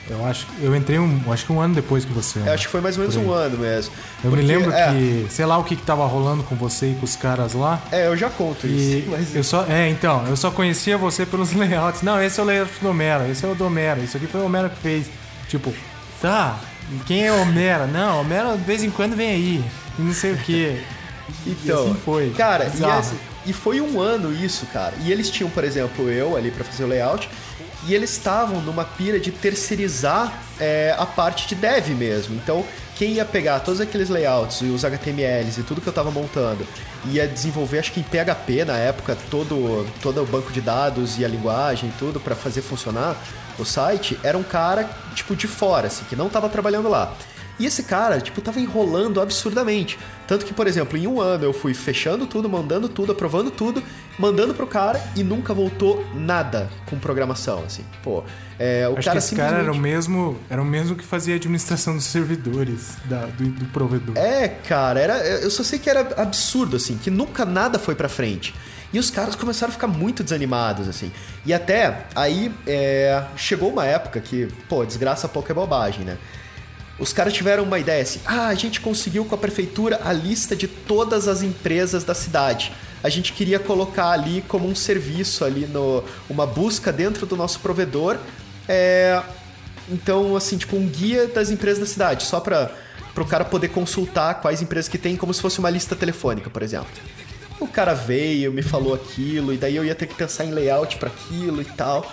eu 0.09 0.25
acho 0.25 0.47
eu 0.59 0.75
entrei 0.75 0.97
um, 0.97 1.21
acho 1.31 1.45
que 1.45 1.51
um 1.51 1.61
ano 1.61 1.75
depois 1.75 2.03
que 2.03 2.11
você. 2.11 2.39
Acho 2.49 2.65
que 2.65 2.71
foi 2.71 2.81
mais 2.81 2.97
ou 2.97 3.01
menos 3.01 3.15
um 3.15 3.31
ano 3.31 3.57
mesmo. 3.59 3.93
Eu 4.23 4.29
Porque, 4.31 4.43
me 4.43 4.51
lembro 4.51 4.71
é, 4.71 4.91
que, 4.91 5.27
sei 5.29 5.45
lá 5.45 5.57
o 5.57 5.63
que, 5.63 5.75
que 5.75 5.83
tava 5.83 6.05
rolando 6.07 6.41
com 6.43 6.55
você 6.55 6.87
e 6.91 6.95
com 6.95 7.05
os 7.05 7.15
caras 7.15 7.53
lá. 7.53 7.79
É, 7.91 8.07
eu 8.07 8.17
já 8.17 8.29
conto 8.29 8.65
E 8.65 8.99
isso. 9.01 9.09
Mas... 9.11 9.35
eu 9.35 9.43
só, 9.43 9.65
é, 9.69 9.87
então, 9.89 10.25
eu 10.27 10.35
só 10.35 10.49
conhecia 10.49 10.97
você 10.97 11.25
pelos 11.25 11.51
layouts. 11.53 12.01
Não, 12.01 12.21
esse 12.21 12.39
é 12.39 12.43
o 12.43 12.45
layout 12.45 12.71
do 12.81 12.89
Homero, 12.89 13.29
esse 13.31 13.45
é 13.45 13.47
o 13.49 13.53
do 13.53 13.65
Homero, 13.65 14.01
isso 14.03 14.17
aqui 14.17 14.25
foi 14.25 14.41
o 14.41 14.45
Homero 14.45 14.69
que 14.69 14.77
fez. 14.77 15.07
Tipo, 15.47 15.71
tá, 16.21 16.57
quem 17.05 17.25
é 17.27 17.31
o 17.31 17.41
Homero? 17.41 17.85
Não, 17.87 18.21
Homero 18.21 18.57
de 18.57 18.63
vez 18.63 18.83
em 18.83 18.89
quando 18.89 19.15
vem 19.15 19.29
aí, 19.29 19.63
e 19.99 20.01
não 20.01 20.13
sei 20.13 20.31
o 20.33 20.37
quê. 20.37 20.81
Então, 21.45 21.91
assim 21.91 21.95
foi. 22.05 22.29
Cara, 22.31 22.71
e, 23.45 23.49
e 23.49 23.53
foi 23.53 23.81
um 23.81 23.99
ano 23.99 24.33
isso, 24.33 24.65
cara. 24.67 24.93
E 25.03 25.11
eles 25.11 25.29
tinham, 25.29 25.49
por 25.49 25.63
exemplo, 25.63 26.09
eu 26.09 26.35
ali 26.35 26.51
pra 26.51 26.63
fazer 26.63 26.83
o 26.83 26.87
layout. 26.87 27.29
e 27.87 27.93
eles 27.93 28.11
estavam 28.11 28.61
numa 28.61 28.83
pira 28.83 29.19
de 29.19 29.31
terceirizar 29.31 30.41
é, 30.59 30.95
a 30.97 31.05
parte 31.05 31.47
de 31.47 31.55
dev 31.55 31.89
mesmo. 31.89 32.35
Então, 32.35 32.65
quem 32.99 33.13
ia 33.13 33.23
pegar 33.23 33.61
todos 33.61 33.79
aqueles 33.79 34.09
layouts 34.09 34.59
e 34.59 34.65
os 34.65 34.83
HTMLs 34.83 35.57
e 35.57 35.63
tudo 35.63 35.79
que 35.79 35.87
eu 35.87 35.91
estava 35.91 36.11
montando, 36.11 36.67
ia 37.05 37.25
desenvolver, 37.25 37.79
acho 37.79 37.93
que 37.93 38.01
em 38.01 38.03
PHP 38.03 38.65
na 38.65 38.75
época, 38.77 39.17
todo, 39.31 39.87
todo 40.01 40.21
o 40.21 40.25
banco 40.25 40.51
de 40.51 40.59
dados 40.59 41.17
e 41.17 41.23
a 41.23 41.27
linguagem 41.29 41.89
e 41.89 41.93
tudo 41.97 42.19
para 42.19 42.35
fazer 42.35 42.61
funcionar 42.61 43.15
o 43.57 43.63
site, 43.63 44.19
era 44.21 44.37
um 44.37 44.43
cara, 44.43 44.89
tipo, 45.15 45.33
de 45.33 45.47
fora, 45.47 45.87
assim, 45.87 46.03
que 46.09 46.15
não 46.15 46.27
estava 46.27 46.49
trabalhando 46.49 46.89
lá. 46.89 47.13
E 47.59 47.65
esse 47.65 47.83
cara, 47.83 48.21
tipo, 48.21 48.39
tava 48.41 48.59
enrolando 48.59 49.19
absurdamente. 49.21 49.99
Tanto 50.27 50.45
que, 50.45 50.53
por 50.53 50.65
exemplo, 50.65 50.97
em 50.97 51.05
um 51.07 51.19
ano 51.19 51.43
eu 51.43 51.51
fui 51.53 51.73
fechando 51.73 52.25
tudo, 52.25 52.47
mandando 52.47 52.87
tudo, 52.87 53.11
aprovando 53.11 53.51
tudo, 53.51 53.83
mandando 54.17 54.53
pro 54.53 54.65
cara 54.65 55.01
e 55.15 55.23
nunca 55.23 55.53
voltou 55.53 56.05
nada 56.15 56.69
com 56.89 56.97
programação, 56.97 57.63
assim. 57.65 57.83
Pô, 58.01 58.23
é, 58.57 58.87
o 58.87 58.93
Acho 58.97 59.05
cara 59.05 59.11
que 59.19 59.25
esse 59.25 59.35
cara 59.35 59.57
era 59.57 59.71
o 59.71 59.73
simplesmente- 59.73 59.81
mesmo, 59.81 60.37
era 60.49 60.61
o 60.61 60.65
mesmo 60.65 60.95
que 60.95 61.03
fazia 61.03 61.33
a 61.33 61.37
administração 61.37 61.95
dos 61.95 62.05
servidores 62.05 62.95
da- 63.05 63.25
do, 63.25 63.45
do 63.49 63.65
provedor. 63.65 64.15
É, 64.17 64.47
cara, 64.47 64.99
era, 64.99 65.17
eu 65.17 65.51
só 65.51 65.61
sei 65.63 65.79
que 65.79 65.89
era 65.89 66.01
absurdo, 66.15 66.77
assim, 66.77 66.97
que 66.97 67.11
nunca 67.11 67.43
nada 67.45 67.77
foi 67.77 67.95
pra 67.95 68.07
frente. 68.07 68.53
E 68.93 68.97
os 68.97 69.11
caras 69.11 69.35
começaram 69.35 69.69
a 69.69 69.73
ficar 69.73 69.87
muito 69.87 70.23
desanimados, 70.23 70.87
assim. 70.87 71.11
E 71.45 71.53
até 71.53 72.05
aí 72.15 72.51
é, 72.65 73.21
chegou 73.35 73.69
uma 73.71 73.85
época 73.85 74.19
que, 74.19 74.47
pô, 74.67 74.83
desgraça 74.85 75.27
pouco 75.27 75.51
é 75.51 75.53
bobagem, 75.53 76.03
né? 76.05 76.17
Os 76.99 77.13
caras 77.13 77.33
tiveram 77.33 77.63
uma 77.63 77.79
ideia 77.79 78.03
assim: 78.03 78.19
ah, 78.25 78.47
a 78.47 78.55
gente 78.55 78.81
conseguiu 78.81 79.23
com 79.25 79.33
a 79.33 79.37
prefeitura 79.37 80.01
a 80.03 80.11
lista 80.11 80.55
de 80.55 80.67
todas 80.67 81.27
as 81.27 81.41
empresas 81.41 82.03
da 82.03 82.13
cidade. 82.13 82.71
A 83.01 83.07
gente 83.07 83.31
queria 83.31 83.59
colocar 83.59 84.09
ali 84.09 84.43
como 84.47 84.67
um 84.67 84.75
serviço 84.75 85.45
ali 85.45 85.65
no 85.65 86.03
uma 86.29 86.45
busca 86.45 86.91
dentro 86.91 87.25
do 87.25 87.37
nosso 87.37 87.59
provedor. 87.61 88.17
É, 88.67 89.21
então, 89.89 90.35
assim, 90.35 90.57
tipo 90.57 90.75
um 90.75 90.87
guia 90.87 91.27
das 91.27 91.49
empresas 91.49 91.79
da 91.79 91.85
cidade, 91.85 92.25
só 92.25 92.39
para 92.39 92.71
o 93.17 93.25
cara 93.25 93.45
poder 93.45 93.69
consultar 93.69 94.35
quais 94.35 94.61
empresas 94.61 94.89
que 94.89 94.97
tem, 94.97 95.15
como 95.15 95.33
se 95.33 95.41
fosse 95.41 95.59
uma 95.59 95.69
lista 95.69 95.95
telefônica, 95.95 96.49
por 96.49 96.61
exemplo. 96.61 96.89
O 97.59 97.67
cara 97.67 97.93
veio, 97.93 98.53
me 98.53 98.61
falou 98.61 98.93
aquilo, 98.93 99.53
e 99.53 99.57
daí 99.57 99.75
eu 99.75 99.83
ia 99.83 99.95
ter 99.95 100.05
que 100.05 100.15
pensar 100.15 100.45
em 100.45 100.51
layout 100.51 100.97
para 100.97 101.09
aquilo 101.09 101.61
e 101.61 101.65
tal. 101.65 102.09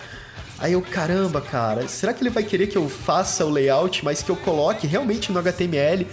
Aí 0.58 0.72
eu, 0.72 0.80
caramba, 0.80 1.40
cara, 1.40 1.86
será 1.86 2.14
que 2.14 2.22
ele 2.22 2.30
vai 2.30 2.42
querer 2.42 2.66
que 2.66 2.76
eu 2.76 2.88
faça 2.88 3.44
o 3.44 3.50
layout, 3.50 4.04
mas 4.04 4.22
que 4.22 4.30
eu 4.30 4.36
coloque 4.36 4.86
realmente 4.86 5.30
no 5.30 5.38
HTML 5.38 6.06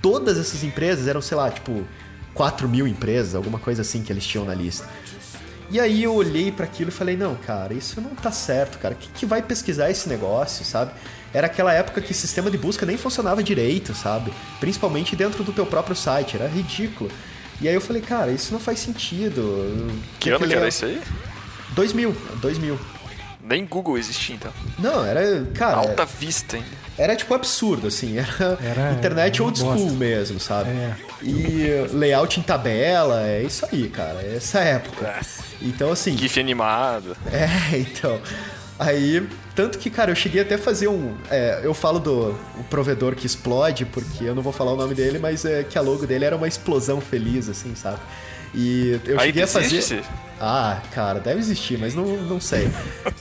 todas 0.00 0.38
essas 0.38 0.64
empresas? 0.64 1.06
Eram, 1.06 1.20
sei 1.20 1.36
lá, 1.36 1.50
tipo, 1.50 1.84
4 2.32 2.68
mil 2.68 2.86
empresas, 2.86 3.34
alguma 3.34 3.58
coisa 3.58 3.82
assim 3.82 4.02
que 4.02 4.12
eles 4.12 4.26
tinham 4.26 4.46
na 4.46 4.54
lista. 4.54 4.88
E 5.70 5.80
aí 5.80 6.02
eu 6.02 6.14
olhei 6.14 6.52
para 6.52 6.64
aquilo 6.64 6.90
e 6.90 6.92
falei, 6.92 7.16
não, 7.16 7.34
cara, 7.34 7.72
isso 7.72 8.00
não 8.00 8.10
tá 8.10 8.30
certo, 8.30 8.78
cara. 8.78 8.94
Quem 8.94 9.10
que 9.14 9.24
vai 9.24 9.40
pesquisar 9.40 9.90
esse 9.90 10.08
negócio, 10.08 10.64
sabe? 10.64 10.92
Era 11.32 11.46
aquela 11.46 11.72
época 11.72 12.00
que 12.02 12.12
o 12.12 12.14
sistema 12.14 12.50
de 12.50 12.58
busca 12.58 12.84
nem 12.84 12.98
funcionava 12.98 13.42
direito, 13.42 13.94
sabe? 13.94 14.32
Principalmente 14.60 15.16
dentro 15.16 15.42
do 15.42 15.52
teu 15.52 15.64
próprio 15.64 15.96
site, 15.96 16.36
era 16.36 16.46
ridículo. 16.46 17.10
E 17.58 17.68
aí 17.68 17.74
eu 17.74 17.80
falei, 17.80 18.02
cara, 18.02 18.30
isso 18.30 18.52
não 18.52 18.60
faz 18.60 18.80
sentido. 18.80 19.88
Que 20.20 20.30
ano 20.30 20.46
que 20.46 20.52
era 20.52 20.68
isso 20.68 20.84
aí? 20.84 21.00
2000, 21.70 22.14
2000. 22.40 22.78
Nem 23.42 23.66
Google 23.66 23.98
existia, 23.98 24.34
então. 24.36 24.52
Não, 24.78 25.04
era, 25.04 25.44
cara, 25.54 25.76
Alta 25.78 26.04
vista 26.04 26.56
ainda. 26.56 26.68
era 26.96 27.16
tipo 27.16 27.34
absurdo, 27.34 27.88
assim, 27.88 28.16
era, 28.18 28.58
Era- 28.62 28.92
internet 28.92 29.34
era 29.36 29.44
old 29.44 29.58
school 29.58 29.74
bosta. 29.74 29.92
mesmo, 29.98 30.38
sabe? 30.40 30.70
É. 30.70 30.94
E 31.22 31.66
layout 31.92 32.38
em 32.38 32.42
tabela, 32.42 33.26
é 33.26 33.42
isso 33.42 33.66
aí, 33.70 33.88
cara, 33.88 34.20
é 34.22 34.36
essa 34.36 34.60
época. 34.60 35.20
Então, 35.60 35.90
assim, 35.90 36.16
GIF 36.16 36.38
animado. 36.38 37.16
é, 37.32 37.76
então. 37.78 38.20
Aí, 38.78 39.28
tanto 39.54 39.78
que, 39.78 39.90
cara, 39.90 40.10
eu 40.10 40.14
cheguei 40.16 40.40
até 40.42 40.54
a 40.56 40.58
fazer 40.58 40.88
um. 40.88 41.14
é, 41.30 41.60
eu 41.62 41.72
falo 41.74 42.00
do 42.00 42.30
o 42.58 42.64
provedor 42.70 43.14
que 43.14 43.26
explode, 43.26 43.84
porque 43.84 44.24
eu 44.24 44.34
não 44.34 44.42
vou 44.42 44.52
falar 44.52 44.72
o 44.72 44.76
nome 44.76 44.94
dele, 44.94 45.18
mas 45.20 45.44
é 45.44 45.62
que 45.62 45.78
a 45.78 45.80
logo 45.80 46.04
dele 46.06 46.24
era 46.24 46.34
uma 46.36 46.48
explosão 46.48 47.00
feliz, 47.00 47.48
assim, 47.48 47.74
sabe? 47.76 47.98
E 48.54 49.00
eu 49.06 49.18
Aí 49.18 49.26
cheguei 49.28 49.42
a 49.42 49.46
fazer. 49.46 49.66
existe? 49.76 50.02
Ah, 50.44 50.82
cara, 50.92 51.20
deve 51.20 51.38
existir, 51.38 51.78
mas 51.78 51.94
não, 51.94 52.04
não 52.24 52.40
sei. 52.40 52.68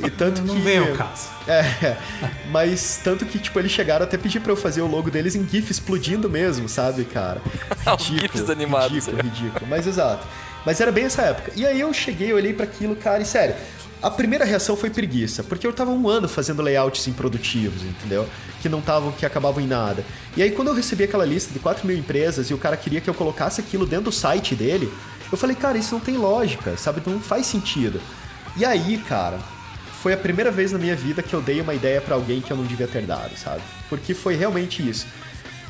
E 0.04 0.10
tanto 0.12 0.42
Não 0.42 0.56
que. 0.56 0.62
vem 0.62 0.80
ao 0.80 0.94
caso. 0.94 1.30
É, 1.48 1.96
mas 2.50 3.00
tanto 3.04 3.26
que, 3.26 3.38
tipo, 3.38 3.58
eles 3.60 3.72
chegaram 3.72 4.04
até 4.06 4.18
pedir 4.18 4.40
pra 4.40 4.52
eu 4.52 4.56
fazer 4.58 4.82
o 4.82 4.88
logo 4.88 5.12
deles 5.12 5.36
em 5.36 5.48
GIF 5.48 5.70
explodindo 5.72 6.30
mesmo, 6.30 6.68
sabe, 6.68 7.06
cara? 7.06 7.40
Os 7.98 8.04
GIFs 8.06 8.50
animados, 8.50 9.06
Ridículo, 9.06 9.20
é. 9.20 9.22
ridículo. 9.22 9.68
Mas 9.70 9.86
exato. 9.86 10.26
Mas 10.66 10.82
era 10.82 10.92
bem 10.92 11.06
essa 11.06 11.22
época. 11.22 11.52
E 11.56 11.66
aí 11.66 11.80
eu 11.80 11.94
cheguei, 11.94 12.34
olhei 12.34 12.54
pra 12.54 12.66
aquilo, 12.66 12.96
cara, 12.96 13.22
e 13.22 13.26
sério. 13.26 13.56
A 14.02 14.10
primeira 14.10 14.44
reação 14.44 14.76
foi 14.76 14.90
preguiça, 14.90 15.44
porque 15.44 15.66
eu 15.66 15.72
tava 15.72 15.92
um 15.92 16.10
ano 16.10 16.28
fazendo 16.28 16.64
layouts 16.64 17.08
improdutivos, 17.08 17.84
entendeu? 17.84 18.28
Que 18.64 18.68
não 18.68 18.80
estavam, 18.80 19.12
que 19.12 19.28
acabavam 19.28 19.62
em 19.64 19.68
nada. 19.68 20.04
E 20.36 20.42
aí 20.42 20.50
quando 20.50 20.70
eu 20.70 20.74
recebi 20.74 21.04
aquela 21.04 21.24
lista 21.24 21.54
de 21.54 21.60
4 21.60 21.86
mil 21.86 21.96
empresas 21.96 22.50
e 22.50 22.54
o 22.54 22.58
cara 22.58 22.76
queria 22.76 23.00
que 23.00 23.08
eu 23.08 23.14
colocasse 23.14 23.62
aquilo 23.62 23.86
dentro 23.86 24.06
do 24.06 24.12
site 24.12 24.56
dele, 24.56 24.92
eu 25.32 25.38
falei, 25.38 25.56
cara, 25.56 25.78
isso 25.78 25.94
não 25.94 26.02
tem 26.02 26.18
lógica, 26.18 26.76
sabe? 26.78 27.02
Não 27.06 27.20
faz 27.20 27.46
sentido. 27.46 28.02
E 28.58 28.66
aí, 28.66 28.98
cara, 29.08 29.40
foi 30.02 30.14
a 30.14 30.18
primeira 30.18 30.52
vez 30.52 30.72
na 30.72 30.80
minha 30.80 30.96
vida 30.96 31.22
que 31.22 31.34
eu 31.34 31.42
dei 31.42 31.62
uma 31.62 31.74
ideia 31.74 32.02
pra 32.02 32.16
alguém 32.16 32.42
que 32.42 32.52
eu 32.52 32.58
não 32.58 32.66
devia 32.66 32.88
ter 32.88 33.04
dado, 33.04 33.38
sabe? 33.38 33.62
Porque 33.88 34.14
foi 34.14 34.36
realmente 34.36 34.88
isso. 34.88 35.08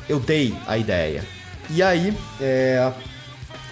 Eu 0.08 0.18
dei 0.18 0.56
a 0.66 0.76
ideia. 0.76 1.24
E 1.70 1.82
aí, 1.82 2.16
é, 2.40 2.92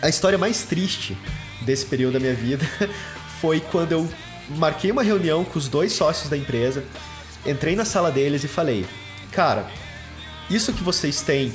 a 0.01 0.09
história 0.09 0.39
mais 0.39 0.63
triste 0.63 1.17
desse 1.63 1.85
período 1.87 2.15
da 2.15 2.21
minha 2.21 2.35
vida 2.35 2.65
foi 3.41 3.61
quando 3.61 3.93
eu 3.93 4.09
marquei 4.51 4.91
uma 4.91 5.03
reunião 5.03 5.45
com 5.45 5.59
os 5.59 5.69
dois 5.69 5.93
sócios 5.93 6.29
da 6.29 6.37
empresa, 6.37 6.85
entrei 7.47 7.75
na 7.75 7.85
sala 7.85 8.11
deles 8.11 8.45
e 8.45 8.49
falei: 8.49 8.87
Cara, 9.33 9.67
isso 10.49 10.73
que 10.73 10.83
vocês 10.83 11.23
têm 11.23 11.53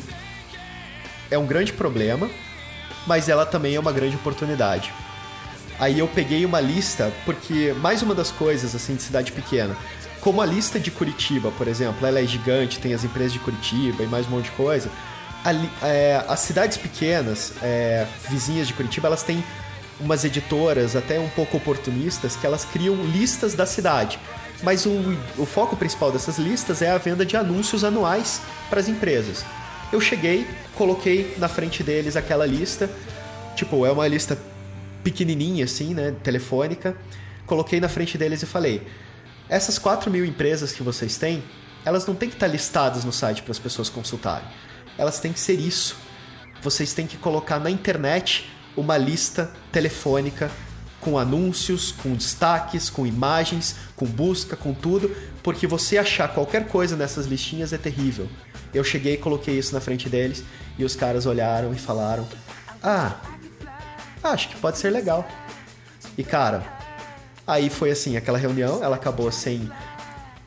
é 1.29 1.37
um 1.37 1.45
grande 1.45 1.73
problema, 1.73 2.29
mas 3.05 3.29
ela 3.29 3.45
também 3.45 3.75
é 3.75 3.79
uma 3.79 3.91
grande 3.91 4.15
oportunidade. 4.15 4.93
Aí 5.79 5.99
eu 5.99 6.07
peguei 6.07 6.45
uma 6.45 6.61
lista, 6.61 7.11
porque 7.25 7.75
mais 7.81 8.01
uma 8.01 8.15
das 8.15 8.31
coisas 8.31 8.73
assim 8.73 8.95
de 8.95 9.01
cidade 9.01 9.31
pequena, 9.31 9.75
como 10.21 10.41
a 10.41 10.45
lista 10.45 10.79
de 10.79 10.89
Curitiba, 10.89 11.51
por 11.51 11.67
exemplo, 11.67 12.07
ela 12.07 12.19
é 12.19 12.25
gigante, 12.25 12.79
tem 12.79 12.93
as 12.93 13.03
empresas 13.03 13.33
de 13.33 13.39
Curitiba 13.39 14.01
e 14.01 14.07
mais 14.07 14.25
um 14.25 14.31
monte 14.31 14.45
de 14.45 14.51
coisa. 14.51 14.89
É, 15.83 16.23
as 16.27 16.39
cidades 16.39 16.77
pequenas, 16.77 17.53
é, 17.61 18.07
vizinhas 18.29 18.67
de 18.67 18.73
Curitiba, 18.73 19.07
elas 19.07 19.21
têm 19.21 19.43
umas 19.99 20.25
editoras 20.25 20.95
até 20.95 21.19
um 21.19 21.29
pouco 21.29 21.57
oportunistas 21.57 22.35
que 22.35 22.45
elas 22.45 22.65
criam 22.65 22.95
listas 22.95 23.53
da 23.53 23.65
cidade. 23.65 24.17
Mas 24.63 24.85
o, 24.85 24.91
o 25.37 25.45
foco 25.45 25.75
principal 25.75 26.11
dessas 26.11 26.39
listas 26.39 26.81
é 26.81 26.89
a 26.89 26.97
venda 26.97 27.25
de 27.25 27.37
anúncios 27.37 27.83
anuais 27.83 28.41
para 28.69 28.79
as 28.79 28.87
empresas. 28.87 29.45
Eu 29.95 30.01
cheguei, 30.01 30.45
coloquei 30.75 31.35
na 31.37 31.47
frente 31.47 31.81
deles 31.81 32.17
aquela 32.17 32.45
lista, 32.45 32.89
tipo, 33.55 33.85
é 33.85 33.91
uma 33.93 34.05
lista 34.05 34.37
pequenininha 35.01 35.63
assim, 35.63 35.93
né, 35.93 36.13
telefônica. 36.21 36.97
Coloquei 37.45 37.79
na 37.79 37.87
frente 37.87 38.17
deles 38.17 38.43
e 38.43 38.45
falei: 38.45 38.85
essas 39.47 39.79
4 39.79 40.11
mil 40.11 40.25
empresas 40.25 40.73
que 40.73 40.83
vocês 40.83 41.17
têm, 41.17 41.41
elas 41.85 42.05
não 42.05 42.13
têm 42.13 42.27
que 42.27 42.35
estar 42.35 42.47
listadas 42.47 43.05
no 43.05 43.13
site 43.13 43.41
para 43.41 43.53
as 43.53 43.57
pessoas 43.57 43.87
consultarem. 43.87 44.45
Elas 44.97 45.21
têm 45.21 45.31
que 45.31 45.39
ser 45.39 45.57
isso. 45.57 45.95
Vocês 46.61 46.91
têm 46.91 47.07
que 47.07 47.15
colocar 47.15 47.57
na 47.57 47.71
internet 47.71 48.51
uma 48.75 48.97
lista 48.97 49.49
telefônica 49.71 50.51
com 50.99 51.17
anúncios, 51.17 51.93
com 51.93 52.13
destaques, 52.15 52.89
com 52.89 53.07
imagens, 53.07 53.77
com 53.95 54.05
busca, 54.05 54.57
com 54.57 54.73
tudo, 54.73 55.15
porque 55.41 55.65
você 55.65 55.97
achar 55.97 56.27
qualquer 56.33 56.67
coisa 56.67 56.97
nessas 56.97 57.27
listinhas 57.27 57.71
é 57.71 57.77
terrível. 57.77 58.27
Eu 58.75 58.83
cheguei 58.83 59.13
e 59.13 59.17
coloquei 59.17 59.57
isso 59.57 59.73
na 59.73 59.79
frente 59.79 60.09
deles 60.09 60.43
e 60.77 60.83
os 60.83 60.95
caras 60.95 61.25
olharam 61.25 61.73
e 61.73 61.77
falaram: 61.77 62.27
Ah, 62.83 63.15
acho 64.21 64.49
que 64.49 64.57
pode 64.57 64.77
ser 64.77 64.89
legal. 64.89 65.27
E 66.17 66.23
cara, 66.23 66.63
aí 67.47 67.69
foi 67.69 67.91
assim, 67.91 68.17
aquela 68.17 68.37
reunião, 68.37 68.83
ela 68.83 68.95
acabou 68.95 69.31
sem, 69.31 69.69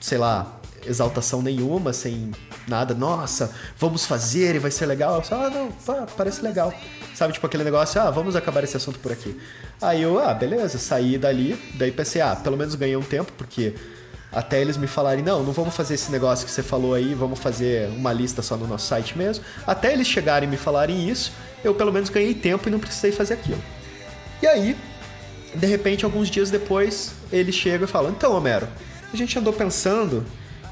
sei 0.00 0.18
lá, 0.18 0.60
exaltação 0.86 1.42
nenhuma, 1.42 1.92
sem 1.92 2.32
nada, 2.66 2.94
nossa, 2.94 3.52
vamos 3.78 4.04
fazer 4.04 4.54
e 4.54 4.58
vai 4.58 4.70
ser 4.70 4.86
legal. 4.86 5.22
Só, 5.24 5.46
ah, 5.46 5.50
não, 5.50 5.72
parece 6.16 6.42
legal. 6.42 6.72
Sabe, 7.14 7.32
tipo 7.32 7.46
aquele 7.46 7.64
negócio, 7.64 8.00
ah, 8.00 8.10
vamos 8.10 8.36
acabar 8.36 8.62
esse 8.62 8.76
assunto 8.76 8.98
por 8.98 9.10
aqui. 9.10 9.38
Aí 9.80 10.02
eu, 10.02 10.18
ah, 10.18 10.34
beleza, 10.34 10.78
saí 10.78 11.18
dali, 11.18 11.58
daí 11.74 11.90
pensei, 11.90 12.20
ah, 12.20 12.36
pelo 12.36 12.56
menos 12.56 12.74
ganhei 12.74 12.96
um 12.96 13.02
tempo, 13.02 13.32
porque 13.36 13.74
até 14.32 14.60
eles 14.60 14.76
me 14.76 14.86
falarem, 14.86 15.24
não, 15.24 15.42
não 15.42 15.52
vamos 15.52 15.74
fazer 15.74 15.94
esse 15.94 16.12
negócio 16.12 16.44
que 16.44 16.52
você 16.52 16.62
falou 16.62 16.94
aí, 16.94 17.14
vamos 17.14 17.38
fazer 17.38 17.88
uma 17.88 18.12
lista 18.12 18.42
só 18.42 18.56
no 18.56 18.66
nosso 18.66 18.86
site 18.86 19.16
mesmo. 19.16 19.44
Até 19.66 19.92
eles 19.92 20.06
chegarem 20.06 20.46
e 20.46 20.50
me 20.50 20.56
falarem 20.56 21.08
isso, 21.08 21.32
eu 21.64 21.74
pelo 21.74 21.92
menos 21.92 22.10
ganhei 22.10 22.34
tempo 22.34 22.68
e 22.68 22.72
não 22.72 22.78
precisei 22.78 23.10
fazer 23.10 23.34
aquilo. 23.34 23.62
E 24.42 24.46
aí, 24.46 24.76
de 25.54 25.66
repente, 25.66 26.04
alguns 26.04 26.28
dias 26.28 26.50
depois, 26.50 27.12
ele 27.32 27.52
chega 27.52 27.84
e 27.84 27.88
fala: 27.88 28.10
Então, 28.10 28.32
Homero, 28.34 28.68
a 29.12 29.16
gente 29.16 29.38
andou 29.38 29.52
pensando, 29.52 30.24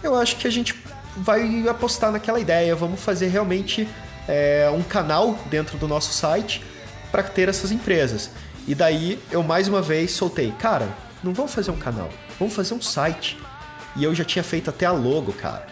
eu 0.02 0.14
acho 0.14 0.36
que 0.36 0.46
a 0.46 0.50
gente 0.50 0.74
vai 1.16 1.66
apostar 1.66 2.12
naquela 2.12 2.38
ideia, 2.38 2.76
vamos 2.76 3.00
fazer 3.00 3.28
realmente 3.28 3.88
é, 4.28 4.70
um 4.72 4.82
canal 4.82 5.38
dentro 5.46 5.78
do 5.78 5.88
nosso 5.88 6.12
site 6.12 6.62
para 7.10 7.22
ter 7.22 7.48
essas 7.48 7.72
empresas. 7.72 8.30
E 8.68 8.74
daí 8.74 9.18
eu 9.30 9.42
mais 9.42 9.66
uma 9.66 9.80
vez 9.80 10.10
soltei: 10.10 10.52
Cara, 10.58 10.88
não 11.22 11.32
vamos 11.32 11.54
fazer 11.54 11.70
um 11.70 11.78
canal, 11.78 12.10
vamos 12.38 12.54
fazer 12.54 12.74
um 12.74 12.82
site. 12.82 13.38
E 13.96 14.04
eu 14.04 14.14
já 14.14 14.24
tinha 14.24 14.42
feito 14.42 14.70
até 14.70 14.86
a 14.86 14.92
logo, 14.92 15.32
cara. 15.32 15.66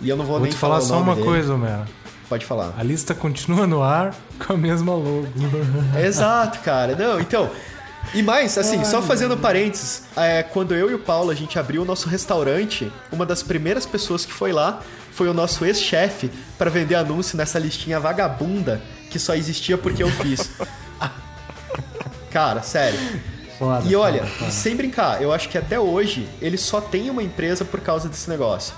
E 0.00 0.08
eu 0.08 0.16
não 0.16 0.24
vou, 0.24 0.34
Vou 0.34 0.42
nem 0.42 0.52
te 0.52 0.58
falar 0.58 0.78
o 0.78 0.82
só 0.82 1.00
uma 1.00 1.14
dele. 1.14 1.26
coisa, 1.26 1.54
Homero. 1.54 1.84
Pode 2.28 2.44
falar. 2.46 2.72
A 2.78 2.82
lista 2.82 3.14
continua 3.14 3.66
no 3.66 3.82
ar 3.82 4.14
com 4.44 4.54
a 4.54 4.56
mesma 4.56 4.94
logo. 4.94 5.26
Exato, 6.02 6.60
cara. 6.60 6.96
Não, 6.96 7.20
então. 7.20 7.50
E 8.14 8.22
mais, 8.22 8.58
assim, 8.58 8.84
só 8.84 9.00
fazendo 9.00 9.36
parênteses, 9.36 10.02
é, 10.16 10.42
quando 10.42 10.74
eu 10.74 10.90
e 10.90 10.94
o 10.94 10.98
Paulo 10.98 11.30
a 11.30 11.34
gente 11.34 11.56
abriu 11.58 11.82
o 11.82 11.84
nosso 11.84 12.08
restaurante, 12.08 12.92
uma 13.12 13.24
das 13.24 13.42
primeiras 13.42 13.86
pessoas 13.86 14.26
que 14.26 14.32
foi 14.32 14.52
lá 14.52 14.80
foi 15.12 15.28
o 15.28 15.34
nosso 15.34 15.64
ex-chefe 15.64 16.30
para 16.58 16.68
vender 16.68 16.96
anúncio 16.96 17.36
nessa 17.36 17.58
listinha 17.58 18.00
vagabunda 18.00 18.82
que 19.08 19.18
só 19.18 19.34
existia 19.34 19.78
porque 19.78 20.02
eu 20.02 20.10
fiz. 20.10 20.50
Cara, 22.30 22.62
sério. 22.62 22.98
Foda, 23.62 23.88
E 23.88 23.94
olha, 23.96 24.20
foda, 24.24 24.30
foda. 24.32 24.50
sem 24.50 24.74
brincar, 24.76 25.22
eu 25.22 25.32
acho 25.32 25.48
que 25.48 25.56
até 25.56 25.78
hoje 25.78 26.26
ele 26.40 26.56
só 26.58 26.80
tem 26.80 27.08
uma 27.10 27.22
empresa 27.22 27.64
por 27.64 27.80
causa 27.80 28.08
desse 28.08 28.28
negócio. 28.28 28.74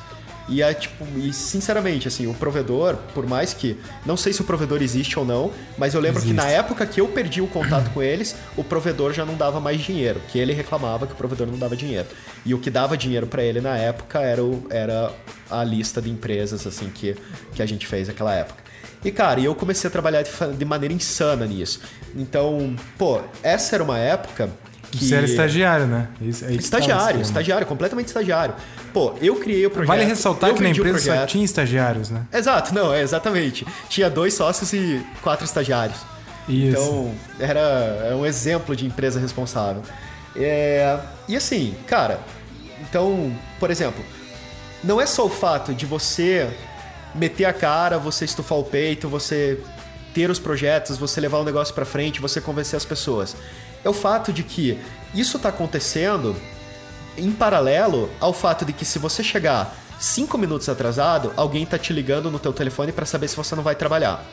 E 0.47 0.61
é 0.63 0.75
tipo, 0.75 1.07
e 1.17 1.33
sinceramente, 1.33 2.07
assim, 2.07 2.27
o 2.27 2.35
provedor, 2.35 2.97
por 3.15 3.27
mais 3.27 3.55
que. 3.55 3.79
Não 4.05 4.15
sei 4.15 4.31
se 4.31 4.43
o 4.43 4.45
provedor 4.45 4.83
existe 4.83 5.19
ou 5.19 5.25
não, 5.25 5.51
mas 5.79 5.95
eu 5.95 6.01
lembro 6.03 6.21
que 6.21 6.35
na 6.35 6.43
Existe. 6.43 6.59
época 6.59 6.87
que 6.87 7.01
eu 7.01 7.09
perdi 7.09 7.41
o 7.41 7.47
contato 7.47 7.91
com 7.95 8.03
eles, 8.03 8.37
o 8.55 8.63
provedor 8.63 9.15
já 9.15 9.25
não 9.25 9.37
dava 9.37 9.59
mais 9.59 9.81
dinheiro. 9.81 10.21
Que 10.31 10.39
ele 10.39 10.53
reclamava 10.53 11.07
que 11.07 11.15
o 11.15 11.17
provedor 11.17 11.47
não 11.47 11.57
dava 11.57 11.75
dinheiro. 11.75 12.07
E 12.45 12.53
o 12.53 12.59
que 12.59 12.69
dava 12.69 12.95
dinheiro 12.95 13.27
pra 13.27 13.43
ele 13.43 13.59
na 13.63 13.75
época 13.79 14.21
era, 14.21 14.45
o- 14.45 14.67
era 14.69 15.11
a 15.51 15.65
lista 15.65 16.03
de 16.03 16.11
empresas, 16.11 16.67
assim, 16.67 16.91
que, 16.91 17.17
que 17.55 17.63
a 17.63 17.67
gente 17.67 17.87
fez 17.87 18.09
naquela 18.09 18.35
época. 18.35 18.63
E, 19.03 19.11
cara, 19.11 19.41
e 19.41 19.47
eu 19.47 19.55
comecei 19.55 19.89
a 19.89 19.91
trabalhar 19.91 20.21
de, 20.21 20.31
de 20.59 20.65
maneira 20.67 20.93
insana 20.93 21.47
nisso. 21.47 21.81
Então, 22.15 22.77
pô, 22.99 23.21
essa 23.43 23.77
era 23.77 23.83
uma 23.83 23.99
época 23.99 24.51
que. 24.99 25.05
Você 25.07 25.15
era 25.15 25.25
estagiário, 25.27 25.87
né? 25.87 26.09
Isso- 26.21 26.45
aí 26.45 26.53
que 26.59 26.69
tá 26.71 26.77
o 26.77 26.81
Estagiário, 26.81 27.21
estagiário, 27.21 27.67
completamente 27.67 28.07
estagiário. 28.09 28.55
Pô, 28.93 29.15
eu 29.21 29.37
criei 29.37 29.67
o 29.67 29.71
projeto. 29.71 29.89
Vale 29.89 30.05
ressaltar 30.05 30.55
que 30.55 30.63
na 30.63 30.69
empresa 30.71 30.99
só 31.21 31.27
tinha 31.27 31.45
estagiários, 31.45 32.11
né? 32.11 32.23
Exato, 32.33 32.75
não, 32.75 32.93
é 32.93 33.01
exatamente. 33.03 33.67
Tinha 33.89 34.09
dois 34.11 34.35
sócios 34.35 34.73
e 34.73 35.05
quatro 35.23 35.45
estagiários. 35.45 35.99
Isso. 36.49 36.69
Então, 36.79 37.15
era, 37.39 37.61
era 37.61 38.17
um 38.17 38.27
exemplo 38.27 38.77
de 38.77 38.87
empresa 38.87 39.19
responsável. 39.19 39.83
É, 40.37 40.99
e 41.29 41.37
assim, 41.37 41.75
cara, 41.87 42.19
então, 42.89 43.33
por 43.61 43.71
exemplo, 43.71 44.05
não 44.83 45.01
é 45.01 45.07
só 45.07 45.25
o 45.25 45.31
fato 45.31 45.73
de 45.73 45.87
você 45.87 46.49
meter 47.15 47.45
a 47.45 47.53
cara, 47.53 47.99
você 47.99 48.25
estufar 48.25 48.59
o 48.59 48.65
peito, 48.65 49.09
você 49.09 49.59
ter 50.13 50.31
os 50.31 50.39
projetos, 50.39 50.97
você 50.97 51.21
levar 51.21 51.39
o 51.39 51.45
negócio 51.45 51.75
pra 51.75 51.85
frente, 51.85 52.21
você 52.21 52.41
convencer 52.41 52.77
as 52.77 52.85
pessoas. 52.85 53.37
É 53.85 53.89
o 53.89 53.93
fato 53.93 54.33
de 54.33 54.43
que 54.43 54.79
isso 55.15 55.39
tá 55.39 55.51
acontecendo 55.51 56.35
em 57.17 57.31
paralelo 57.31 58.11
ao 58.19 58.33
fato 58.33 58.65
de 58.65 58.73
que 58.73 58.85
se 58.85 58.99
você 58.99 59.23
chegar 59.23 59.77
cinco 59.99 60.37
minutos 60.37 60.69
atrasado, 60.69 61.33
alguém 61.37 61.65
tá 61.65 61.79
te 61.79 61.93
ligando 61.93 62.31
no 62.31 62.39
teu 62.39 62.53
telefone 62.53 62.93
para 62.93 63.07
saber 63.07 63.29
se 63.29 63.37
você 63.37 63.55
não 63.55 63.63
vai 63.63 63.75
trabalhar. 63.75 64.25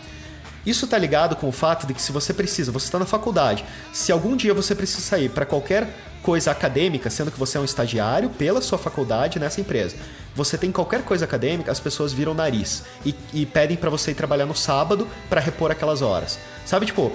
Isso 0.66 0.86
tá 0.86 0.98
ligado 0.98 1.36
com 1.36 1.50
o 1.50 1.52
fato 1.52 1.88
de 1.88 1.94
que 1.94 2.02
se 2.02 2.12
você 2.12 2.34
precisa, 2.34 2.72
você 2.72 2.86
está 2.86 3.00
na 3.00 3.06
faculdade, 3.06 3.66
se 3.92 4.12
algum 4.12 4.36
dia 4.36 4.54
você 4.54 4.76
precisa 4.76 5.02
sair 5.02 5.30
para 5.30 5.46
qualquer 5.46 5.90
coisa 6.22 6.52
acadêmica, 6.52 7.10
sendo 7.10 7.32
que 7.32 7.40
você 7.40 7.58
é 7.58 7.62
um 7.62 7.66
estagiário 7.66 8.30
pela 8.30 8.62
sua 8.62 8.78
faculdade 8.78 9.40
nessa 9.40 9.60
empresa, 9.60 9.96
você 10.36 10.58
tem 10.58 10.72
qualquer 10.72 11.02
coisa 11.02 11.26
acadêmica, 11.26 11.72
as 11.72 11.80
pessoas 11.80 12.14
viram 12.14 12.34
o 12.34 12.36
nariz 12.36 12.84
e, 13.04 13.16
e 13.34 13.46
pedem 13.46 13.76
para 13.76 13.90
você 13.90 14.12
ir 14.12 14.16
trabalhar 14.16 14.46
no 14.46 14.56
sábado 14.56 15.08
para 15.30 15.42
repor 15.42 15.72
aquelas 15.72 16.04
horas. 16.04 16.38
Sabe, 16.64 16.86
tipo, 16.86 17.12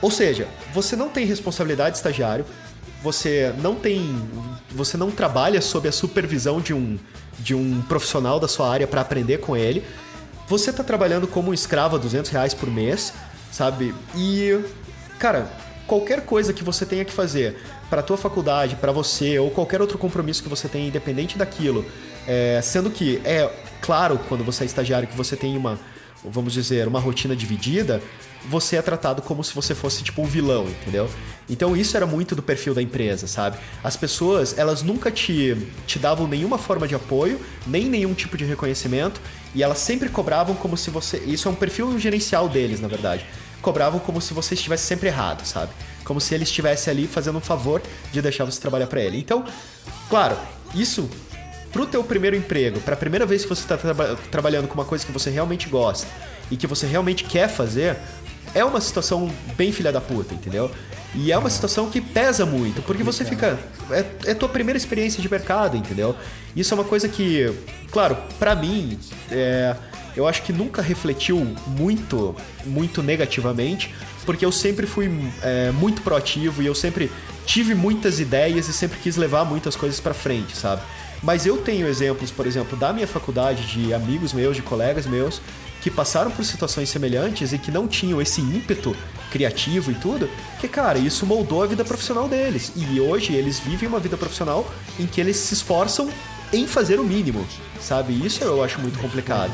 ou 0.00 0.10
seja, 0.10 0.46
você 0.72 0.94
não 0.94 1.08
tem 1.08 1.26
responsabilidade 1.26 1.92
de 1.92 1.96
estagiário, 1.96 2.44
você 3.02 3.52
não 3.62 3.74
tem, 3.74 4.20
você 4.70 4.96
não 4.96 5.10
trabalha 5.10 5.60
sob 5.60 5.88
a 5.88 5.92
supervisão 5.92 6.60
de 6.60 6.74
um 6.74 6.98
de 7.38 7.54
um 7.54 7.82
profissional 7.82 8.40
da 8.40 8.48
sua 8.48 8.70
área 8.70 8.86
para 8.86 9.00
aprender 9.00 9.38
com 9.38 9.56
ele. 9.56 9.84
Você 10.48 10.72
tá 10.72 10.82
trabalhando 10.82 11.26
como 11.26 11.50
um 11.50 11.54
escravo 11.54 11.96
a 11.96 11.98
200 11.98 12.30
reais 12.30 12.54
por 12.54 12.70
mês, 12.70 13.12
sabe? 13.52 13.94
E, 14.16 14.58
cara, 15.18 15.50
qualquer 15.86 16.22
coisa 16.22 16.52
que 16.52 16.64
você 16.64 16.86
tenha 16.86 17.04
que 17.04 17.12
fazer 17.12 17.56
para 17.90 18.02
tua 18.02 18.16
faculdade, 18.16 18.76
para 18.76 18.90
você 18.90 19.38
ou 19.38 19.50
qualquer 19.50 19.80
outro 19.80 19.98
compromisso 19.98 20.42
que 20.42 20.48
você 20.48 20.68
tenha, 20.68 20.88
independente 20.88 21.36
daquilo, 21.36 21.84
é, 22.26 22.60
sendo 22.62 22.90
que 22.90 23.20
é 23.24 23.50
claro 23.80 24.18
quando 24.28 24.44
você 24.44 24.64
é 24.64 24.66
estagiário 24.66 25.06
que 25.06 25.16
você 25.16 25.36
tem 25.36 25.56
uma 25.56 25.78
vamos 26.24 26.52
dizer, 26.52 26.88
uma 26.88 27.00
rotina 27.00 27.36
dividida, 27.36 28.02
você 28.48 28.76
é 28.76 28.82
tratado 28.82 29.22
como 29.22 29.42
se 29.42 29.54
você 29.54 29.74
fosse 29.74 30.02
tipo 30.02 30.22
um 30.22 30.26
vilão, 30.26 30.66
entendeu? 30.68 31.08
Então 31.48 31.76
isso 31.76 31.96
era 31.96 32.06
muito 32.06 32.34
do 32.34 32.42
perfil 32.42 32.74
da 32.74 32.82
empresa, 32.82 33.26
sabe? 33.26 33.58
As 33.82 33.96
pessoas, 33.96 34.56
elas 34.58 34.82
nunca 34.82 35.10
te, 35.10 35.56
te 35.86 35.98
davam 35.98 36.26
nenhuma 36.26 36.58
forma 36.58 36.88
de 36.88 36.94
apoio, 36.94 37.40
nem 37.66 37.86
nenhum 37.86 38.14
tipo 38.14 38.36
de 38.36 38.44
reconhecimento, 38.44 39.20
e 39.54 39.62
elas 39.62 39.78
sempre 39.78 40.08
cobravam 40.08 40.54
como 40.54 40.76
se 40.76 40.90
você. 40.90 41.18
Isso 41.18 41.48
é 41.48 41.50
um 41.50 41.54
perfil 41.54 41.98
gerencial 41.98 42.48
deles, 42.48 42.80
na 42.80 42.88
verdade. 42.88 43.24
Cobravam 43.62 43.98
como 43.98 44.20
se 44.20 44.34
você 44.34 44.54
estivesse 44.54 44.84
sempre 44.84 45.08
errado, 45.08 45.44
sabe? 45.44 45.72
Como 46.04 46.20
se 46.20 46.34
ele 46.34 46.44
estivesse 46.44 46.90
ali 46.90 47.06
fazendo 47.06 47.38
um 47.38 47.40
favor 47.40 47.82
de 48.12 48.20
deixar 48.22 48.44
você 48.44 48.60
trabalhar 48.60 48.86
para 48.86 49.00
ele. 49.00 49.18
Então, 49.18 49.44
claro, 50.08 50.36
isso 50.74 51.08
pro 51.72 51.86
teu 51.86 52.02
primeiro 52.02 52.36
emprego, 52.36 52.80
pra 52.80 52.96
primeira 52.96 53.26
vez 53.26 53.42
que 53.42 53.48
você 53.48 53.66
tá 53.66 53.76
traba- 53.76 54.16
trabalhando 54.30 54.66
com 54.68 54.74
uma 54.74 54.84
coisa 54.84 55.04
que 55.04 55.12
você 55.12 55.30
realmente 55.30 55.68
gosta 55.68 56.06
e 56.50 56.56
que 56.56 56.66
você 56.66 56.86
realmente 56.86 57.24
quer 57.24 57.48
fazer, 57.48 57.96
é 58.54 58.64
uma 58.64 58.80
situação 58.80 59.30
bem 59.56 59.72
filha 59.72 59.92
da 59.92 60.00
puta, 60.00 60.34
entendeu? 60.34 60.70
E 61.14 61.32
é 61.32 61.38
uma 61.38 61.48
situação 61.48 61.88
que 61.88 62.00
pesa 62.00 62.44
muito, 62.44 62.82
porque 62.82 63.02
você 63.02 63.24
fica. 63.24 63.58
É, 63.90 64.30
é 64.30 64.34
tua 64.34 64.48
primeira 64.48 64.76
experiência 64.76 65.22
de 65.22 65.30
mercado, 65.30 65.76
entendeu? 65.76 66.14
Isso 66.54 66.72
é 66.72 66.76
uma 66.76 66.84
coisa 66.84 67.08
que, 67.08 67.50
claro, 67.90 68.16
pra 68.38 68.54
mim, 68.54 68.98
é, 69.30 69.74
eu 70.16 70.26
acho 70.26 70.42
que 70.42 70.52
nunca 70.52 70.82
refletiu 70.82 71.38
muito, 71.66 72.34
muito 72.64 73.02
negativamente, 73.02 73.94
porque 74.24 74.44
eu 74.44 74.52
sempre 74.52 74.86
fui 74.86 75.10
é, 75.42 75.70
muito 75.70 76.02
proativo 76.02 76.62
e 76.62 76.66
eu 76.66 76.74
sempre 76.74 77.10
tive 77.46 77.74
muitas 77.74 78.18
ideias 78.18 78.68
e 78.68 78.72
sempre 78.72 78.98
quis 78.98 79.16
levar 79.16 79.44
muitas 79.44 79.76
coisas 79.76 80.00
pra 80.00 80.12
frente, 80.12 80.56
sabe? 80.56 80.82
Mas 81.22 81.46
eu 81.46 81.58
tenho 81.58 81.86
exemplos, 81.86 82.30
por 82.30 82.46
exemplo, 82.46 82.76
da 82.76 82.92
minha 82.92 83.06
faculdade, 83.06 83.66
de 83.66 83.94
amigos 83.94 84.32
meus, 84.32 84.56
de 84.56 84.62
colegas 84.62 85.06
meus, 85.06 85.40
que 85.86 85.90
passaram 85.92 86.32
por 86.32 86.44
situações 86.44 86.88
semelhantes 86.88 87.52
e 87.52 87.58
que 87.58 87.70
não 87.70 87.86
tinham 87.86 88.20
esse 88.20 88.40
ímpeto 88.40 88.92
criativo 89.30 89.92
e 89.92 89.94
tudo, 89.94 90.28
que, 90.58 90.66
cara, 90.66 90.98
isso 90.98 91.24
moldou 91.24 91.62
a 91.62 91.66
vida 91.68 91.84
profissional 91.84 92.28
deles. 92.28 92.72
E 92.74 92.98
hoje 92.98 93.34
eles 93.34 93.60
vivem 93.60 93.88
uma 93.88 94.00
vida 94.00 94.16
profissional 94.16 94.68
em 94.98 95.06
que 95.06 95.20
eles 95.20 95.36
se 95.36 95.54
esforçam 95.54 96.10
em 96.52 96.66
fazer 96.66 96.98
o 96.98 97.04
mínimo, 97.04 97.46
sabe? 97.80 98.14
Isso 98.26 98.42
eu 98.42 98.64
acho 98.64 98.80
muito 98.80 98.98
complicado. 98.98 99.52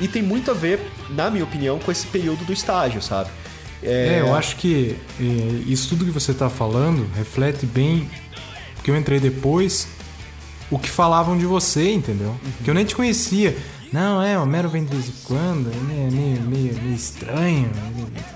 E 0.00 0.08
tem 0.08 0.22
muito 0.22 0.50
a 0.50 0.54
ver, 0.54 0.80
na 1.10 1.28
minha 1.28 1.44
opinião, 1.44 1.78
com 1.78 1.92
esse 1.92 2.06
período 2.06 2.46
do 2.46 2.52
estágio, 2.54 3.02
sabe? 3.02 3.28
É, 3.82 4.20
eu 4.22 4.34
acho 4.34 4.56
que 4.56 4.96
é, 5.20 5.24
isso 5.70 5.90
tudo 5.90 6.06
que 6.06 6.10
você 6.10 6.32
tá 6.32 6.48
falando 6.48 7.06
reflete 7.14 7.66
bem, 7.66 8.08
porque 8.76 8.90
eu 8.90 8.96
entrei 8.96 9.20
depois, 9.20 9.86
o 10.70 10.78
que 10.78 10.88
falavam 10.88 11.36
de 11.36 11.44
você, 11.44 11.92
entendeu? 11.92 12.34
Que 12.64 12.70
eu 12.70 12.74
nem 12.74 12.86
te 12.86 12.96
conhecia. 12.96 13.54
Não, 13.94 14.20
é, 14.20 14.36
o 14.36 14.42
Homero 14.42 14.68
vem 14.68 14.84
de 14.84 14.90
vez 14.90 15.08
em 15.08 15.12
quando, 15.22 15.70
é 15.70 16.10
meio, 16.10 16.10
meio, 16.42 16.74
meio 16.74 16.94
estranho, 16.96 17.70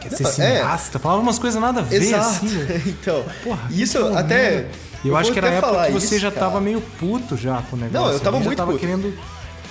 quer 0.01 0.11
ser 0.11 0.23
Não, 0.23 0.31
é. 0.31 0.33
cineasta, 0.33 1.01
falava 1.01 1.21
umas 1.21 1.37
coisas 1.37 1.61
nada 1.61 1.81
a 1.81 1.83
ver, 1.83 2.01
Exato. 2.01 2.47
assim. 2.47 2.67
então, 2.87 3.25
Porra, 3.43 3.69
isso 3.73 3.99
até. 4.17 4.51
merda. 4.51 4.69
E 5.03 5.09
eu, 5.09 5.17
acho 5.17 5.33
que 5.33 5.39
era 5.39 5.49
a 5.49 5.53
época 5.55 5.87
que 5.87 5.93
você 5.95 6.15
isso, 6.15 6.19
já 6.21 6.31
cara. 6.31 6.47
tava 6.47 6.61
meio 6.61 6.81
puto 7.01 7.37
já 7.37 7.61
com 7.63 7.75
o 7.75 7.79
negócio. 7.81 8.07
Não, 8.07 8.13
eu 8.13 8.21
tava 8.21 8.39
já 8.39 8.45
muito 8.45 8.57
tava 8.57 8.71
puto. 8.71 8.81
querendo. 8.81 9.13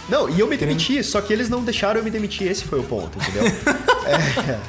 Não, 0.09 0.29
e 0.29 0.37
eu 0.41 0.47
me 0.47 0.57
demiti, 0.57 1.01
só 1.05 1.21
que 1.21 1.31
eles 1.31 1.47
não 1.47 1.63
deixaram 1.63 2.01
eu 2.01 2.03
me 2.03 2.11
demitir, 2.11 2.51
esse 2.51 2.65
foi 2.65 2.79
o 2.81 2.83
ponto, 2.83 3.17
entendeu? 3.17 3.43
É, 4.07 4.59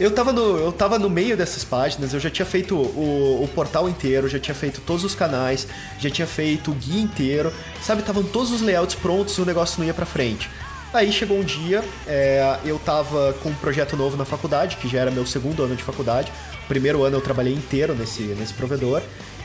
eu, 0.00 0.10
tava 0.10 0.32
no, 0.32 0.58
eu 0.58 0.72
tava 0.72 0.98
no 0.98 1.10
meio 1.10 1.36
dessas 1.36 1.62
páginas, 1.62 2.14
eu 2.14 2.18
já 2.18 2.30
tinha 2.30 2.46
feito 2.46 2.74
o, 2.74 3.44
o 3.44 3.48
portal 3.54 3.88
inteiro, 3.88 4.28
já 4.28 4.38
tinha 4.38 4.54
feito 4.54 4.80
todos 4.80 5.04
os 5.04 5.14
canais, 5.14 5.68
já 5.98 6.08
tinha 6.08 6.26
feito 6.26 6.70
o 6.70 6.74
guia 6.74 7.02
inteiro, 7.02 7.52
sabe? 7.82 8.00
Estavam 8.00 8.22
todos 8.22 8.50
os 8.50 8.62
layouts 8.62 8.94
prontos 8.94 9.36
e 9.36 9.40
o 9.42 9.44
negócio 9.44 9.78
não 9.78 9.86
ia 9.86 9.94
pra 9.94 10.06
frente. 10.06 10.50
Aí 10.92 11.12
chegou 11.12 11.38
um 11.38 11.44
dia, 11.44 11.84
é, 12.06 12.58
eu 12.64 12.76
tava 12.80 13.32
com 13.42 13.50
um 13.50 13.54
projeto 13.54 13.96
novo 13.96 14.16
na 14.16 14.24
faculdade, 14.24 14.76
que 14.76 14.88
já 14.88 14.98
era 14.98 15.10
meu 15.10 15.24
segundo 15.24 15.62
ano 15.62 15.76
de 15.76 15.84
faculdade. 15.84 16.32
Primeiro 16.66 17.04
ano 17.04 17.16
eu 17.16 17.20
trabalhei 17.20 17.54
inteiro 17.54 17.94
nesse, 17.94 18.22
nesse 18.22 18.54
provedor. 18.54 19.00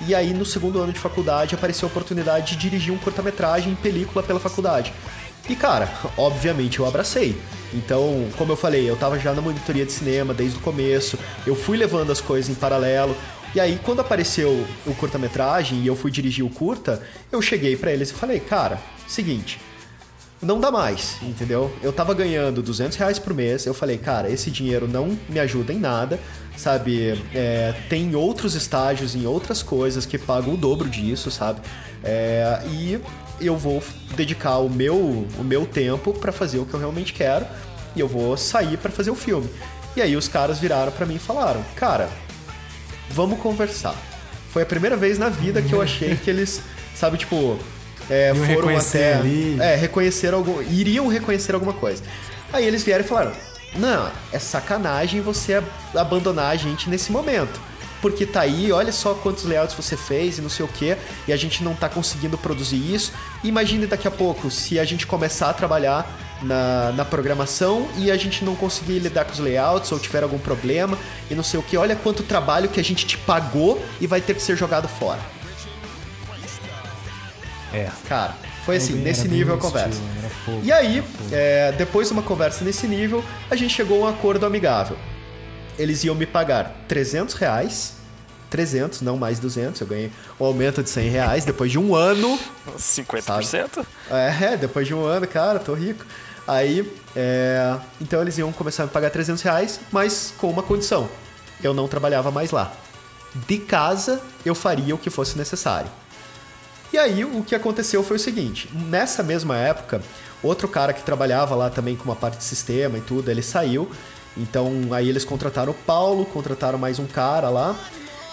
E 0.08 0.16
aí 0.16 0.34
no 0.34 0.46
segundo 0.46 0.82
ano 0.82 0.92
de 0.92 1.00
faculdade 1.00 1.54
apareceu 1.54 1.88
a 1.88 1.92
oportunidade 1.92 2.56
de 2.56 2.58
dirigir 2.58 2.92
um 2.92 2.98
curta-metragem 2.98 3.74
em 3.74 3.76
película 3.76 4.24
pela 4.24 4.40
faculdade. 4.40 4.92
E 5.48 5.56
cara, 5.56 5.92
obviamente 6.18 6.80
eu 6.80 6.88
abracei. 6.88 7.40
Então, 7.74 8.28
como 8.38 8.54
eu 8.54 8.56
falei, 8.56 8.90
eu 8.90 8.96
tava 8.96 9.20
já 9.20 9.34
na 9.34 9.42
monitoria 9.42 9.86
de 9.86 9.92
cinema 9.92 10.34
desde 10.34 10.58
o 10.58 10.62
começo, 10.62 11.20
eu 11.46 11.56
fui 11.56 11.78
levando 11.78 12.12
as 12.12 12.22
coisas 12.22 12.50
em 12.50 12.56
paralelo. 12.56 13.16
E 13.54 13.60
aí, 13.60 13.80
quando 13.84 14.02
apareceu 14.02 14.66
o 14.86 14.94
curta-metragem 14.96 15.80
e 15.80 15.88
eu 15.88 15.96
fui 15.96 16.12
dirigir 16.12 16.44
o 16.46 16.50
curta, 16.50 17.02
eu 17.32 17.42
cheguei 17.42 17.76
pra 17.76 17.92
eles 17.92 18.10
e 18.10 18.14
falei, 18.14 18.40
cara, 18.40 18.80
seguinte, 19.08 19.60
não 20.42 20.60
dá 20.60 20.70
mais, 20.70 21.18
entendeu? 21.22 21.72
Eu 21.82 21.94
tava 21.94 22.14
ganhando 22.14 22.62
200 22.62 22.98
reais 22.98 23.18
por 23.18 23.34
mês, 23.34 23.66
eu 23.66 23.74
falei, 23.74 23.98
cara, 23.98 24.30
esse 24.30 24.52
dinheiro 24.52 24.88
não 24.88 25.18
me 25.30 25.40
ajuda 25.40 25.72
em 25.72 25.80
nada, 25.80 26.20
sabe? 26.58 27.22
É, 27.34 27.74
tem 27.90 28.16
outros 28.16 28.56
estágios 28.56 29.16
em 29.16 29.26
outras 29.26 29.64
coisas 29.64 30.06
que 30.06 30.18
pagam 30.18 30.54
o 30.54 30.58
dobro 30.58 30.90
disso, 30.90 31.32
sabe? 31.32 31.62
É, 32.04 32.62
e 32.70 33.00
eu 33.42 33.58
vou 33.58 33.82
dedicar 34.16 34.58
o 34.58 34.70
meu, 34.70 34.96
o 34.98 35.44
meu 35.44 35.66
tempo 35.66 36.14
pra 36.14 36.32
fazer 36.32 36.60
o 36.60 36.66
que 36.66 36.74
eu 36.74 36.80
realmente 36.80 37.14
quero 37.14 37.46
e 37.96 38.00
eu 38.00 38.08
vou 38.08 38.36
sair 38.38 38.78
pra 38.78 38.92
fazer 38.92 39.12
o 39.12 39.16
filme. 39.16 39.50
E 39.96 40.02
aí 40.02 40.16
os 40.16 40.28
caras 40.28 40.60
viraram 40.60 40.92
pra 40.92 41.06
mim 41.06 41.16
e 41.16 41.20
falaram: 41.20 41.64
"Cara, 41.76 42.10
vamos 43.10 43.40
conversar". 43.40 43.96
Foi 44.52 44.64
a 44.64 44.66
primeira 44.66 44.96
vez 44.96 45.18
na 45.18 45.30
vida 45.30 45.62
que 45.62 45.74
eu 45.74 45.82
achei 45.82 46.16
que 46.16 46.30
eles, 46.30 46.62
sabe, 46.96 47.18
tipo, 47.18 47.60
é, 48.10 48.34
foram 48.36 48.70
até 49.00 49.14
ali. 49.16 49.58
é, 49.60 49.76
reconhecer 49.76 50.34
algum, 50.34 50.62
iriam 50.62 51.08
reconhecer 51.08 51.54
alguma 51.54 51.74
coisa. 51.74 52.02
Aí 52.54 52.66
eles 52.66 52.84
vieram 52.84 53.04
e 53.04 53.08
falaram: 53.08 53.32
"Não, 53.76 54.10
é 54.32 54.40
sacanagem 54.40 55.20
você 55.22 55.56
ab- 55.56 55.68
abandonar 55.96 56.52
a 56.52 56.56
gente 56.56 56.90
nesse 56.90 57.12
momento. 57.12 57.60
Porque 58.06 58.24
tá 58.24 58.42
aí, 58.42 58.72
olha 58.72 58.92
só 58.92 59.16
quantos 59.16 59.46
layouts 59.46 59.74
você 59.76 59.98
fez 59.98 60.38
e 60.38 60.42
não 60.42 60.50
sei 60.50 60.64
o 60.64 60.68
que, 60.68 60.96
e 61.28 61.34
a 61.34 61.36
gente 61.36 61.64
não 61.64 61.74
tá 61.74 61.90
conseguindo 61.90 62.38
produzir 62.38 62.76
isso. 62.94 63.12
Imagine 63.44 63.88
daqui 63.88 64.08
a 64.08 64.12
pouco 64.12 64.52
se 64.52 64.78
a 64.80 64.86
gente 64.86 65.08
começar 65.08 65.50
a 65.50 65.54
trabalhar 65.54 66.08
na, 66.44 66.92
na 66.92 67.04
programação 67.04 67.88
e 67.98 68.12
a 68.12 68.16
gente 68.16 68.46
não 68.46 68.56
conseguir 68.56 69.00
lidar 69.00 69.26
com 69.26 69.32
os 69.32 69.40
layouts 69.40 69.92
ou 69.92 69.98
tiver 69.98 70.22
algum 70.22 70.38
problema 70.38 70.96
e 71.32 71.34
não 71.34 71.42
sei 71.42 71.60
o 71.60 71.64
que. 71.64 71.76
Olha 71.78 71.96
quanto 71.96 72.22
trabalho 72.22 72.70
que 72.70 72.80
a 72.80 72.84
gente 72.84 73.08
te 73.08 73.18
pagou 73.18 73.84
e 74.00 74.06
vai 74.06 74.22
ter 74.22 74.36
que 74.36 74.42
ser 74.44 74.56
jogado 74.56 74.88
fora. 74.88 75.20
É. 77.74 77.90
Cara, 78.08 78.36
foi 78.66 78.76
assim, 78.76 78.94
bem- 78.94 79.02
nesse 79.04 79.28
nível 79.28 79.56
a 79.56 79.58
conversa. 79.58 80.00
fogo, 80.46 80.62
E 80.64 80.72
aí, 80.72 81.04
é, 81.32 81.72
depois 81.72 82.08
de 82.10 82.14
uma 82.14 82.22
conversa 82.22 82.64
nesse 82.64 82.88
nível, 82.88 83.26
a 83.50 83.56
gente 83.56 83.74
chegou 83.74 84.04
a 84.06 84.08
um 84.08 84.14
acordo 84.14 84.46
amigável. 84.46 84.96
Eles 85.78 86.04
iam 86.06 86.16
me 86.16 86.26
pagar 86.26 86.86
300 86.88 87.36
reais, 87.36 87.95
300, 88.56 89.02
não 89.02 89.18
mais 89.18 89.38
200, 89.38 89.82
eu 89.82 89.88
ganhei 89.88 90.10
um 90.40 90.46
aumento 90.46 90.82
de 90.82 90.90
100 90.90 91.10
reais 91.10 91.44
depois 91.44 91.70
de 91.70 91.78
um 91.78 91.94
ano. 91.94 92.40
50%? 92.78 93.86
É, 94.10 94.56
depois 94.56 94.88
de 94.88 94.94
um 94.94 95.04
ano, 95.04 95.28
cara, 95.28 95.60
tô 95.60 95.74
rico. 95.74 96.06
Aí, 96.48 96.90
é, 97.14 97.76
então 98.00 98.22
eles 98.22 98.38
iam 98.38 98.54
começar 98.54 98.84
a 98.84 98.86
me 98.86 98.94
pagar 98.94 99.10
300 99.10 99.44
reais, 99.44 99.82
mas 99.92 100.34
com 100.38 100.50
uma 100.50 100.64
condição. 100.64 101.10
Eu 101.62 101.74
não 101.74 101.86
trabalhava 101.86 102.32
mais 102.32 102.52
lá. 102.52 102.72
De 103.46 103.58
casa, 103.58 104.22
eu 104.46 104.56
faria 104.56 104.96
o 104.96 104.98
que 104.98 105.10
fosse 105.10 105.38
necessário. 105.38 105.92
E 106.94 106.98
aí, 106.98 107.26
o 107.26 107.44
que 107.44 107.56
aconteceu 107.56 108.02
foi 108.04 108.16
o 108.16 108.20
seguinte: 108.20 108.70
nessa 108.74 109.22
mesma 109.22 109.58
época, 109.58 110.02
outro 110.42 110.70
cara 110.70 110.94
que 110.94 111.04
trabalhava 111.04 111.56
lá 111.56 111.70
também 111.70 111.98
com 111.98 112.06
uma 112.06 112.16
parte 112.16 112.38
de 112.38 112.46
sistema 112.46 112.98
e 112.98 113.02
tudo, 113.02 113.30
ele 113.30 113.42
saiu. 113.42 113.92
Então, 114.38 114.72
aí 114.92 115.10
eles 115.10 115.26
contrataram 115.26 115.72
o 115.72 115.76
Paulo, 115.76 116.26
contrataram 116.26 116.78
mais 116.78 117.00
um 117.00 117.06
cara 117.06 117.50
lá. 117.50 117.76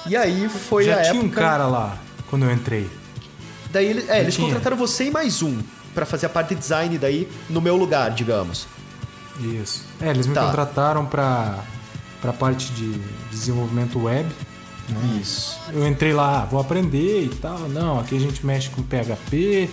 E 0.07 0.17
aí 0.17 0.49
foi 0.49 0.85
Já 0.85 0.97
a 0.97 1.03
tinha 1.03 1.11
época. 1.15 1.27
um 1.27 1.31
cara 1.31 1.67
lá 1.67 1.97
quando 2.29 2.45
eu 2.45 2.53
entrei. 2.53 2.91
Daí 3.71 3.87
ele- 3.87 4.05
é, 4.09 4.21
eles 4.21 4.35
tinha. 4.35 4.47
contrataram 4.49 4.77
você 4.77 5.05
e 5.05 5.11
mais 5.11 5.43
um 5.43 5.59
pra 5.95 6.05
fazer 6.05 6.27
a 6.27 6.29
parte 6.29 6.55
de 6.55 6.61
design 6.61 6.99
daí 6.99 7.29
no 7.49 7.61
meu 7.61 7.77
lugar, 7.77 8.11
digamos. 8.11 8.67
Isso. 9.41 9.85
É, 10.01 10.11
eles 10.11 10.27
me 10.27 10.35
Tá. 10.35 10.45
contrataram 10.47 11.07
pra, 11.07 11.59
pra 12.21 12.33
parte 12.33 12.71
de 12.73 12.93
desenvolvimento 13.31 13.99
web. 14.03 14.29
né? 14.89 15.19
Isso. 15.23 15.59
Eu 15.73 15.87
entrei 15.87 16.13
lá, 16.13 16.43
ah, 16.43 16.45
vou 16.45 16.61
aprender 16.61 17.25
e 17.25 17.29
tal. 17.29 17.61
Não, 17.69 18.01
aqui 18.01 18.17
a 18.17 18.21
gente 18.21 18.45
mexe 18.45 18.69
com 18.71 18.83
PHP 18.83 19.71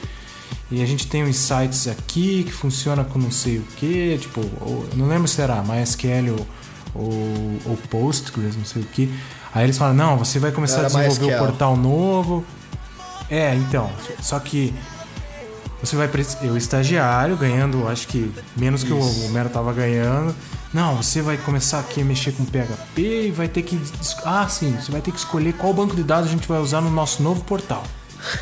e 0.72 0.82
a 0.82 0.86
gente 0.86 1.08
tem 1.08 1.24
uns 1.24 1.36
sites 1.36 1.88
aqui 1.88 2.44
que 2.46 2.52
funciona 2.54 3.04
com 3.04 3.18
não 3.20 3.32
sei 3.32 3.58
o 3.58 3.64
que, 3.76 4.18
tipo, 4.20 4.40
ou- 4.62 4.88
não 4.96 5.08
lembro 5.08 5.28
se 5.28 5.42
era 5.42 5.62
MySQL 5.64 6.30
ou, 6.32 6.48
ou, 6.96 7.60
ou 7.66 7.78
Postgres, 7.90 8.56
não 8.56 8.64
sei 8.64 8.84
o 8.84 8.86
que. 8.86 9.12
Aí 9.54 9.66
eles 9.66 9.78
falaram, 9.78 9.98
não, 9.98 10.18
você 10.18 10.40
vai 10.40 10.52
começar 10.52 10.80
Era 10.80 10.88
a 10.88 10.90
desenvolver 10.90 11.36
o 11.36 11.38
portal 11.38 11.76
novo. 11.76 12.46
É, 13.30 13.56
então, 13.56 13.92
só 14.22 14.40
que 14.40 14.74
você 15.82 15.96
vai 15.96 16.10
eu 16.42 16.58
estagiário 16.58 17.38
ganhando 17.38 17.88
acho 17.88 18.08
que 18.08 18.32
menos 18.58 18.84
que 18.84 18.92
o, 18.92 19.00
o 19.00 19.30
Mero 19.30 19.50
tava 19.50 19.72
ganhando. 19.72 20.36
Não 20.74 20.98
você 20.98 21.22
vai 21.22 21.38
começar 21.38 21.80
aqui 21.80 22.02
a 22.02 22.06
mexer 22.06 22.32
com 22.34 22.44
PHP 22.44 23.28
e 23.28 23.32
vai 23.32 23.48
ter 23.48 23.64
que 23.64 23.80
ah 24.26 24.48
sim 24.48 24.76
você 24.76 24.92
vai 24.92 25.02
ter 25.02 25.12
que 25.12 25.18
escolher 25.18 25.54
qual 25.54 25.74
banco 25.74 25.96
de 25.96 26.04
dados 26.04 26.30
a 26.30 26.32
gente 26.32 26.48
vai 26.48 26.60
usar 26.60 26.82
no 26.82 26.92
nosso 26.92 27.24
novo 27.24 27.44
portal. 27.44 27.84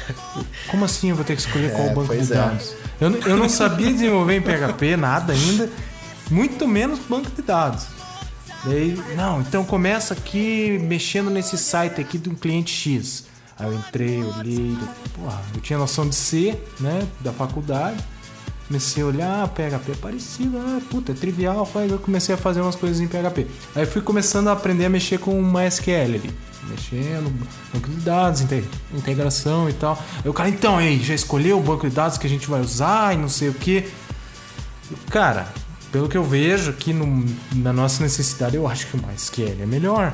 Como 0.67 0.83
assim 0.83 1.11
eu 1.11 1.15
vou 1.15 1.23
ter 1.23 1.35
que 1.35 1.41
escolher 1.41 1.71
qual 1.73 1.87
É, 1.87 1.93
banco 1.93 2.15
de 2.15 2.33
é. 2.33 2.35
dados? 2.35 2.73
Eu, 2.99 3.11
eu 3.11 3.37
não 3.37 3.47
sabia 3.47 3.91
desenvolver 3.91 4.37
em 4.37 4.41
PHP 4.41 4.97
nada 4.97 5.33
ainda 5.33 5.69
muito 6.31 6.67
menos 6.67 6.99
banco 7.07 7.29
de 7.29 7.41
dados 7.41 7.96
Daí, 8.67 9.01
não, 9.15 9.41
então 9.41 9.63
começa 9.63 10.13
aqui 10.13 10.77
mexendo 10.83 11.29
nesse 11.29 11.57
site 11.57 12.01
aqui 12.01 12.17
de 12.17 12.29
um 12.29 12.35
cliente 12.35 12.71
X. 12.71 13.25
Aí 13.57 13.67
eu 13.67 13.73
entrei, 13.73 14.23
olhei, 14.23 14.77
porra, 15.15 15.41
eu 15.55 15.61
tinha 15.61 15.79
noção 15.79 16.07
de 16.07 16.15
C, 16.15 16.57
né, 16.79 17.07
da 17.21 17.31
faculdade. 17.31 17.97
Comecei 18.67 19.01
a 19.01 19.05
olhar, 19.05 19.47
PHP 19.47 19.91
é 19.93 19.95
parecido, 19.95 20.57
ah, 20.57 20.81
puta, 20.91 21.13
é 21.13 21.15
trivial, 21.15 21.67
aí 21.75 21.89
eu 21.89 21.97
comecei 21.99 22.35
a 22.35 22.37
fazer 22.37 22.59
umas 22.59 22.75
coisas 22.75 22.99
em 22.99 23.07
PHP. 23.07 23.47
Aí 23.73 23.85
fui 23.85 24.01
começando 24.01 24.49
a 24.49 24.51
aprender 24.51 24.85
a 24.85 24.89
mexer 24.89 25.17
com 25.19 25.41
MySQL 25.41 25.93
ali. 26.15 26.31
Mexendo, 26.69 27.33
banco 27.73 27.87
de 27.87 27.95
dados, 28.01 28.41
inte- 28.41 28.65
integração 28.93 29.69
e 29.69 29.73
tal. 29.73 29.97
Aí 30.21 30.29
o 30.29 30.33
cara, 30.33 30.49
então, 30.49 30.77
aí, 30.77 31.01
já 31.01 31.13
escolheu 31.15 31.57
o 31.57 31.63
banco 31.63 31.87
de 31.87 31.95
dados 31.95 32.17
que 32.17 32.27
a 32.27 32.29
gente 32.29 32.45
vai 32.49 32.59
usar 32.59 33.13
e 33.13 33.17
não 33.17 33.29
sei 33.29 33.47
o 33.47 33.53
que. 33.53 33.87
Cara, 35.09 35.47
pelo 35.97 36.07
que 36.07 36.15
eu 36.15 36.23
vejo 36.23 36.69
aqui 36.69 36.93
no- 36.93 37.25
na 37.55 37.73
nossa 37.73 38.03
necessidade, 38.03 38.55
eu 38.55 38.67
acho 38.67 38.85
que 38.85 38.97
o 38.97 39.01
MySQL 39.03 39.63
é 39.63 39.65
melhor. 39.65 40.13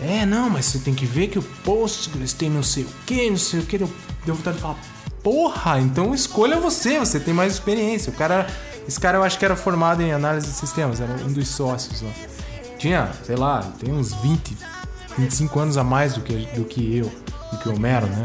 É, 0.00 0.26
não, 0.26 0.50
mas 0.50 0.64
você 0.64 0.80
tem 0.80 0.92
que 0.92 1.06
ver 1.06 1.28
que 1.28 1.38
o 1.38 1.42
Postgres 1.42 2.32
tem 2.32 2.50
não 2.50 2.60
sei 2.64 2.82
o 2.82 2.88
que, 3.06 3.30
não 3.30 3.36
sei 3.36 3.60
o 3.60 3.62
que. 3.62 3.78
Deu, 3.78 3.88
deu 4.26 4.34
vontade 4.34 4.56
de 4.56 4.62
falar, 4.62 4.76
porra, 5.22 5.78
então 5.78 6.12
escolha 6.12 6.58
você, 6.58 6.98
você 6.98 7.20
tem 7.20 7.32
mais 7.32 7.52
experiência. 7.52 8.10
O 8.10 8.16
cara, 8.16 8.48
esse 8.88 8.98
cara 8.98 9.16
eu 9.18 9.22
acho 9.22 9.38
que 9.38 9.44
era 9.44 9.54
formado 9.54 10.02
em 10.02 10.12
análise 10.12 10.48
de 10.48 10.54
sistemas, 10.54 11.00
era 11.00 11.12
um 11.24 11.32
dos 11.32 11.46
sócios 11.46 12.02
lá. 12.02 12.10
Tinha, 12.76 13.08
sei 13.24 13.36
lá, 13.36 13.62
tem 13.78 13.92
uns 13.94 14.12
20, 14.14 14.56
25 15.16 15.60
anos 15.60 15.76
a 15.76 15.84
mais 15.84 16.14
do 16.14 16.20
que, 16.22 16.34
do 16.52 16.64
que 16.64 16.96
eu, 16.96 17.12
do 17.52 17.58
que 17.58 17.68
o 17.68 17.76
Homero, 17.76 18.06
né? 18.08 18.24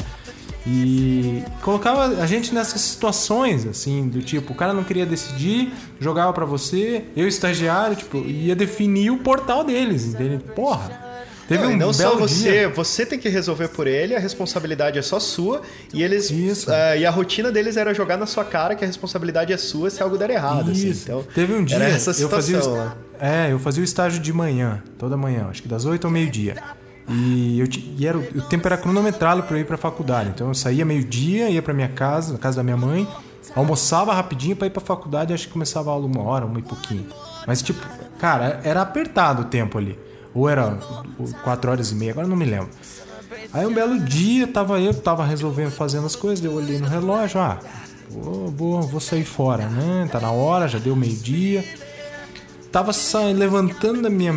E 0.70 1.44
colocava 1.62 2.22
a 2.22 2.26
gente 2.28 2.54
nessas 2.54 2.82
situações, 2.82 3.66
assim, 3.66 4.08
do 4.10 4.22
tipo, 4.22 4.52
o 4.52 4.56
cara 4.56 4.74
não 4.74 4.84
queria 4.84 5.06
decidir, 5.06 5.72
jogava 6.00 6.34
pra 6.34 6.44
você, 6.46 7.06
eu 7.16 7.28
estagiário, 7.28 7.96
tipo, 7.96 8.18
ia 8.18 8.56
definir 8.56 9.10
o 9.12 9.18
portal 9.18 9.64
deles, 9.64 10.06
entende? 10.06 10.44
Porra. 10.56 11.06
Teve 11.48 11.64
Não, 11.64 11.72
um 11.72 11.78
não 11.78 11.94
só 11.94 12.14
você, 12.18 12.52
dia. 12.52 12.70
você 12.70 13.06
tem 13.06 13.18
que 13.18 13.30
resolver 13.30 13.70
por 13.70 13.88
ele, 13.88 14.14
a 14.14 14.20
responsabilidade 14.20 15.00
é 15.00 15.02
só 15.02 15.18
sua, 15.18 15.62
e 15.94 16.04
eles 16.04 16.30
Isso. 16.30 16.70
eh, 16.70 17.00
e 17.00 17.06
a 17.06 17.10
rotina 17.10 17.50
deles 17.50 17.78
era 17.78 17.94
jogar 17.94 18.18
na 18.18 18.26
sua 18.26 18.44
cara 18.44 18.76
que 18.76 18.84
a 18.84 18.88
responsabilidade 18.88 19.54
é 19.54 19.58
sua 19.58 19.90
se 19.90 20.04
algo 20.04 20.18
der 20.18 20.30
errado, 20.32 20.72
assim. 20.72 20.90
Isso. 20.90 21.04
Então, 21.06 21.24
Teve 21.34 21.54
um 21.54 21.64
dia, 21.64 21.78
eu 22.20 22.28
fazia, 22.30 22.62
o 22.62 22.76
né? 22.76 22.92
é, 23.18 23.48
eu 23.54 23.60
fazia 23.60 23.80
o 23.80 23.86
estágio 23.86 24.20
de 24.22 24.34
manhã, 24.34 24.84
toda 25.00 25.16
manhã, 25.16 25.48
acho 25.50 25.62
que 25.62 25.70
das 25.70 25.86
8 25.86 26.04
ao 26.06 26.12
meio-dia. 26.12 26.62
E, 27.10 27.60
eu, 27.60 27.68
e 27.98 28.06
era, 28.06 28.18
o 28.18 28.42
tempo 28.42 28.68
era 28.68 28.78
cronometrado 28.78 29.44
para 29.44 29.58
eu 29.58 29.62
ir 29.62 29.66
para 29.66 29.78
faculdade. 29.78 30.30
Então 30.30 30.50
eu 30.50 30.54
saía 30.54 30.84
meio-dia, 30.84 31.50
ia 31.50 31.62
para 31.62 31.74
minha 31.74 31.88
casa, 31.88 32.34
na 32.34 32.40
casa 32.40 32.58
da 32.58 32.64
minha 32.64 32.76
mãe, 32.76 33.08
almoçava 33.56 34.14
rapidinho 34.14 34.56
para 34.56 34.68
ir 34.68 34.72
para 34.72 34.82
faculdade, 34.82 35.34
acho 35.34 35.48
que 35.48 35.54
começava 35.54 35.90
a 35.90 35.94
aula 35.94 36.06
uma 36.06 36.22
hora, 36.22 36.46
uma 36.46 36.60
e 36.60 36.64
pouquinho. 36.64 37.06
Mas 37.46 37.62
tipo, 37.62 37.86
cara, 38.20 38.60
era 38.64 38.82
apertado 38.82 39.44
o 39.44 39.46
tempo 39.46 39.78
ali. 39.78 39.98
Ou 40.34 40.50
era 40.50 40.78
4 41.44 41.72
horas 41.72 41.92
e 41.92 41.96
meia, 41.96 42.12
agora 42.12 42.28
não 42.28 42.36
me 42.36 42.46
lembro. 42.46 42.70
Aí 43.54 43.66
um 43.66 43.74
belo 43.74 44.00
dia, 44.00 44.46
tava 44.46 44.80
eu, 44.80 44.94
tava 44.94 45.26
resolvendo, 45.26 45.72
fazendo 45.72 46.06
as 46.06 46.16
coisas, 46.16 46.44
eu 46.44 46.54
olhei 46.54 46.78
no 46.78 46.88
relógio, 46.88 47.40
ah, 47.40 47.58
vou, 48.10 48.48
vou, 48.50 48.82
vou 48.82 49.00
sair 49.00 49.24
fora, 49.24 49.68
né? 49.68 50.08
Tá 50.12 50.20
na 50.20 50.32
hora, 50.32 50.68
já 50.68 50.78
deu 50.78 50.96
meio-dia. 50.96 51.64
Tava 52.78 52.92
levantando 53.36 54.04
da 54.04 54.10
minha. 54.10 54.32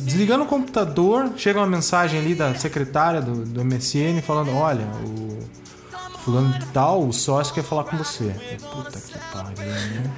desligando 0.00 0.44
o 0.44 0.46
computador, 0.46 1.32
chega 1.38 1.58
uma 1.58 1.66
mensagem 1.66 2.20
ali 2.20 2.34
da 2.34 2.54
secretária 2.54 3.22
do, 3.22 3.46
do 3.46 3.64
MSN 3.64 4.20
falando: 4.20 4.54
olha, 4.54 4.84
o 5.06 5.38
fulano 6.18 6.54
tal, 6.74 7.08
o 7.08 7.14
sócio 7.14 7.54
quer 7.54 7.64
falar 7.64 7.84
com 7.84 7.96
você. 7.96 8.34
Puta 8.70 9.00
que 9.00 9.18
pariu, 9.32 9.72
né? 9.72 10.10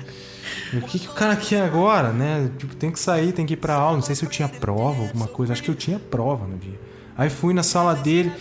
O 0.74 0.80
que, 0.80 0.98
que 0.98 1.06
o 1.06 1.12
cara 1.12 1.36
quer 1.36 1.62
agora, 1.62 2.10
né? 2.10 2.50
Tipo, 2.58 2.74
tem 2.74 2.90
que 2.90 2.98
sair, 2.98 3.30
tem 3.30 3.46
que 3.46 3.54
ir 3.54 3.58
pra 3.58 3.74
aula. 3.74 3.98
Não 3.98 4.02
sei 4.02 4.16
se 4.16 4.24
eu 4.24 4.28
tinha 4.28 4.48
prova, 4.48 5.02
alguma 5.02 5.28
coisa. 5.28 5.52
Acho 5.52 5.62
que 5.62 5.70
eu 5.70 5.76
tinha 5.76 6.00
prova 6.00 6.48
no 6.48 6.58
dia. 6.58 6.80
Aí 7.16 7.30
fui 7.30 7.54
na 7.54 7.62
sala 7.62 7.94
dele. 7.94 8.32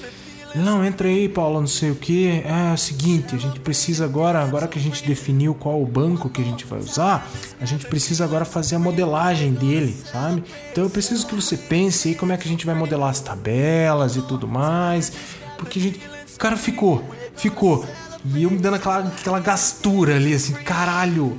Não, 0.55 0.83
entra 0.83 1.07
aí, 1.07 1.29
Paulo, 1.29 1.59
não 1.59 1.67
sei 1.67 1.91
o 1.91 1.95
que. 1.95 2.43
É, 2.43 2.73
o 2.73 2.77
seguinte, 2.77 3.35
a 3.35 3.37
gente 3.37 3.59
precisa 3.59 4.05
agora, 4.05 4.41
agora 4.41 4.67
que 4.67 4.79
a 4.79 4.81
gente 4.81 5.05
definiu 5.05 5.53
qual 5.53 5.81
o 5.81 5.85
banco 5.85 6.27
que 6.29 6.41
a 6.41 6.45
gente 6.45 6.65
vai 6.65 6.79
usar, 6.79 7.29
a 7.61 7.65
gente 7.65 7.85
precisa 7.85 8.23
agora 8.23 8.45
fazer 8.45 8.75
a 8.75 8.79
modelagem 8.79 9.53
dele, 9.53 9.95
sabe? 10.11 10.43
Então 10.71 10.83
eu 10.83 10.89
preciso 10.89 11.27
que 11.27 11.35
você 11.35 11.55
pense 11.55 12.09
aí 12.09 12.15
como 12.15 12.31
é 12.31 12.37
que 12.37 12.47
a 12.47 12.51
gente 12.51 12.65
vai 12.65 12.73
modelar 12.73 13.09
as 13.09 13.19
tabelas 13.19 14.15
e 14.15 14.21
tudo 14.23 14.47
mais. 14.47 15.11
Porque 15.57 15.77
a 15.77 15.81
gente. 15.81 15.99
O 16.35 16.39
cara 16.39 16.57
ficou, 16.57 17.03
ficou. 17.35 17.85
E 18.25 18.43
eu 18.43 18.51
me 18.51 18.57
dando 18.57 18.75
aquela, 18.75 18.99
aquela 18.99 19.39
gastura 19.39 20.15
ali, 20.15 20.33
assim, 20.33 20.53
caralho, 20.53 21.37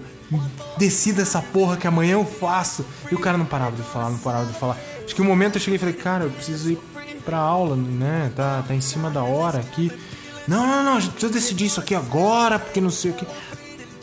desci 0.79 1.13
dessa 1.13 1.43
porra 1.43 1.77
que 1.77 1.87
amanhã 1.87 2.13
eu 2.13 2.25
faço. 2.25 2.85
E 3.11 3.15
o 3.15 3.19
cara 3.19 3.37
não 3.37 3.47
parava 3.47 3.75
de 3.75 3.83
falar, 3.83 4.11
não 4.11 4.19
parava 4.19 4.47
de 4.47 4.59
falar. 4.59 4.79
Acho 5.05 5.15
que 5.15 5.23
um 5.23 5.27
momento 5.27 5.57
eu 5.57 5.61
cheguei 5.61 5.77
e 5.77 5.79
falei, 5.79 5.95
cara, 5.95 6.25
eu 6.25 6.31
preciso 6.31 6.71
ir 6.71 6.79
pra 7.21 7.39
aula, 7.39 7.77
né? 7.77 8.31
Tá, 8.35 8.63
tá 8.67 8.75
em 8.75 8.81
cima 8.81 9.11
da 9.11 9.23
hora 9.23 9.59
aqui. 9.59 9.93
Não, 10.49 10.67
não, 10.67 10.83
não, 10.83 10.97
a 10.97 11.01
gente 11.01 11.13
precisa 11.13 11.33
decidir 11.33 11.67
isso 11.67 11.81
aqui 11.81 11.95
agora, 11.95 12.59
porque 12.59 12.81
não 12.81 12.91
sei 12.91 13.13
o 13.13 13.15
que. 13.15 13.27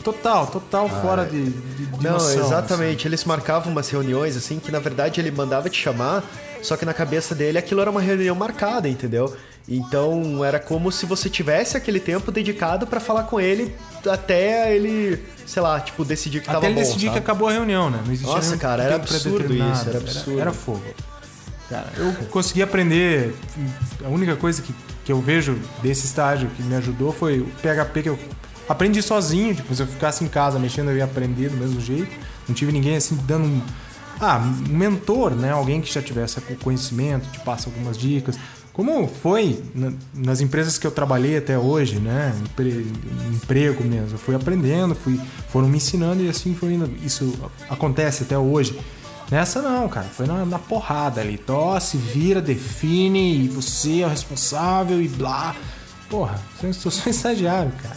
Total, 0.03 0.47
total 0.47 0.87
fora 0.87 1.25
de, 1.25 1.49
de, 1.51 1.85
de 1.87 2.03
Não, 2.03 2.13
noção, 2.13 2.45
exatamente. 2.45 3.05
Eles 3.07 3.25
marcavam 3.25 3.71
umas 3.71 3.89
reuniões 3.89 4.37
assim 4.37 4.57
que 4.57 4.71
na 4.71 4.79
verdade 4.79 5.19
ele 5.19 5.31
mandava 5.31 5.69
te 5.69 5.77
chamar, 5.81 6.23
só 6.61 6.77
que 6.77 6.85
na 6.85 6.93
cabeça 6.93 7.35
dele 7.35 7.57
aquilo 7.57 7.81
era 7.81 7.91
uma 7.91 7.99
reunião 7.99 8.33
marcada, 8.33 8.87
entendeu? 8.87 9.35
Então 9.67 10.45
era 10.45 10.61
como 10.61 10.93
se 10.93 11.05
você 11.05 11.29
tivesse 11.29 11.75
aquele 11.75 11.99
tempo 11.99 12.31
dedicado 12.31 12.87
pra 12.87 13.01
falar 13.01 13.23
com 13.23 13.37
ele 13.37 13.75
até 14.09 14.73
ele, 14.73 15.21
sei 15.45 15.61
lá, 15.61 15.77
tipo 15.81 16.05
decidir 16.05 16.39
que 16.39 16.45
assim. 16.49 16.53
tava 16.53 16.59
Até 16.59 16.67
ele 16.67 16.75
bom. 16.75 16.81
decidir 16.87 17.07
que 17.07 17.13
sabe? 17.15 17.19
acabou 17.19 17.49
a 17.49 17.51
reunião, 17.51 17.89
né? 17.89 17.99
Não 18.05 18.13
existia 18.13 18.33
Nossa, 18.33 18.55
cara, 18.55 18.83
era 18.83 18.95
absurdo 18.95 19.53
isso, 19.53 19.89
era 19.89 19.97
absurdo. 19.97 20.39
Era, 20.39 20.53
fogo. 20.53 20.83
Cara, 21.69 21.91
eu 21.97 22.13
consegui 22.29 22.61
aprender. 22.61 23.35
A 24.03 24.07
única 24.07 24.35
coisa 24.35 24.61
que, 24.61 24.73
que 25.03 25.11
eu 25.11 25.21
vejo 25.21 25.57
desse 25.81 26.05
estágio 26.05 26.49
que 26.55 26.63
me 26.63 26.75
ajudou 26.75 27.11
foi 27.11 27.39
o 27.39 27.45
PHP 27.61 28.03
que 28.03 28.09
eu 28.09 28.19
aprendi 28.69 29.01
sozinho. 29.01 29.53
Tipo, 29.53 29.75
se 29.75 29.81
eu 29.83 29.87
ficasse 29.87 30.23
em 30.23 30.27
casa 30.27 30.57
mexendo, 30.59 30.91
eu 30.91 30.97
ia 30.97 31.03
aprender 31.03 31.49
do 31.49 31.57
mesmo 31.57 31.81
jeito. 31.81 32.09
Não 32.47 32.55
tive 32.55 32.71
ninguém 32.71 32.95
assim 32.95 33.17
dando 33.27 33.45
um. 33.45 33.61
Ah, 34.19 34.37
um 34.69 34.75
mentor, 34.75 35.31
né? 35.35 35.51
Alguém 35.51 35.79
que 35.81 35.93
já 35.93 36.01
tivesse 36.01 36.39
conhecimento, 36.63 37.29
te 37.31 37.39
passa 37.41 37.69
algumas 37.69 37.97
dicas. 37.97 38.37
Como 38.73 39.07
foi 39.07 39.61
na- 39.75 39.91
nas 40.13 40.39
empresas 40.39 40.77
que 40.77 40.87
eu 40.87 40.91
trabalhei 40.91 41.37
até 41.37 41.57
hoje, 41.57 41.99
né? 41.99 42.33
Empre- 42.43 42.87
emprego 43.33 43.83
mesmo. 43.83 44.13
Eu 44.13 44.17
fui 44.17 44.33
aprendendo, 44.35 44.95
fui, 44.95 45.19
foram 45.49 45.67
me 45.67 45.77
ensinando 45.77 46.23
e 46.23 46.29
assim 46.29 46.55
foi 46.55 46.73
indo. 46.73 46.89
Isso 47.03 47.33
acontece 47.69 48.23
até 48.23 48.37
hoje. 48.37 48.79
Nessa 49.29 49.61
não, 49.61 49.89
cara. 49.89 50.07
Foi 50.07 50.25
na, 50.25 50.45
na 50.45 50.59
porrada 50.59 51.21
ali. 51.21 51.37
Tosse, 51.37 51.97
vira, 51.97 52.41
define, 52.41 53.45
e 53.45 53.47
você 53.47 54.01
é 54.01 54.05
o 54.05 54.09
responsável 54.09 55.01
e 55.01 55.07
blá. 55.07 55.55
Porra, 56.09 56.39
eu 56.63 56.73
sou 56.73 56.91
só 56.91 57.09
estagiário, 57.09 57.71
cara. 57.81 57.95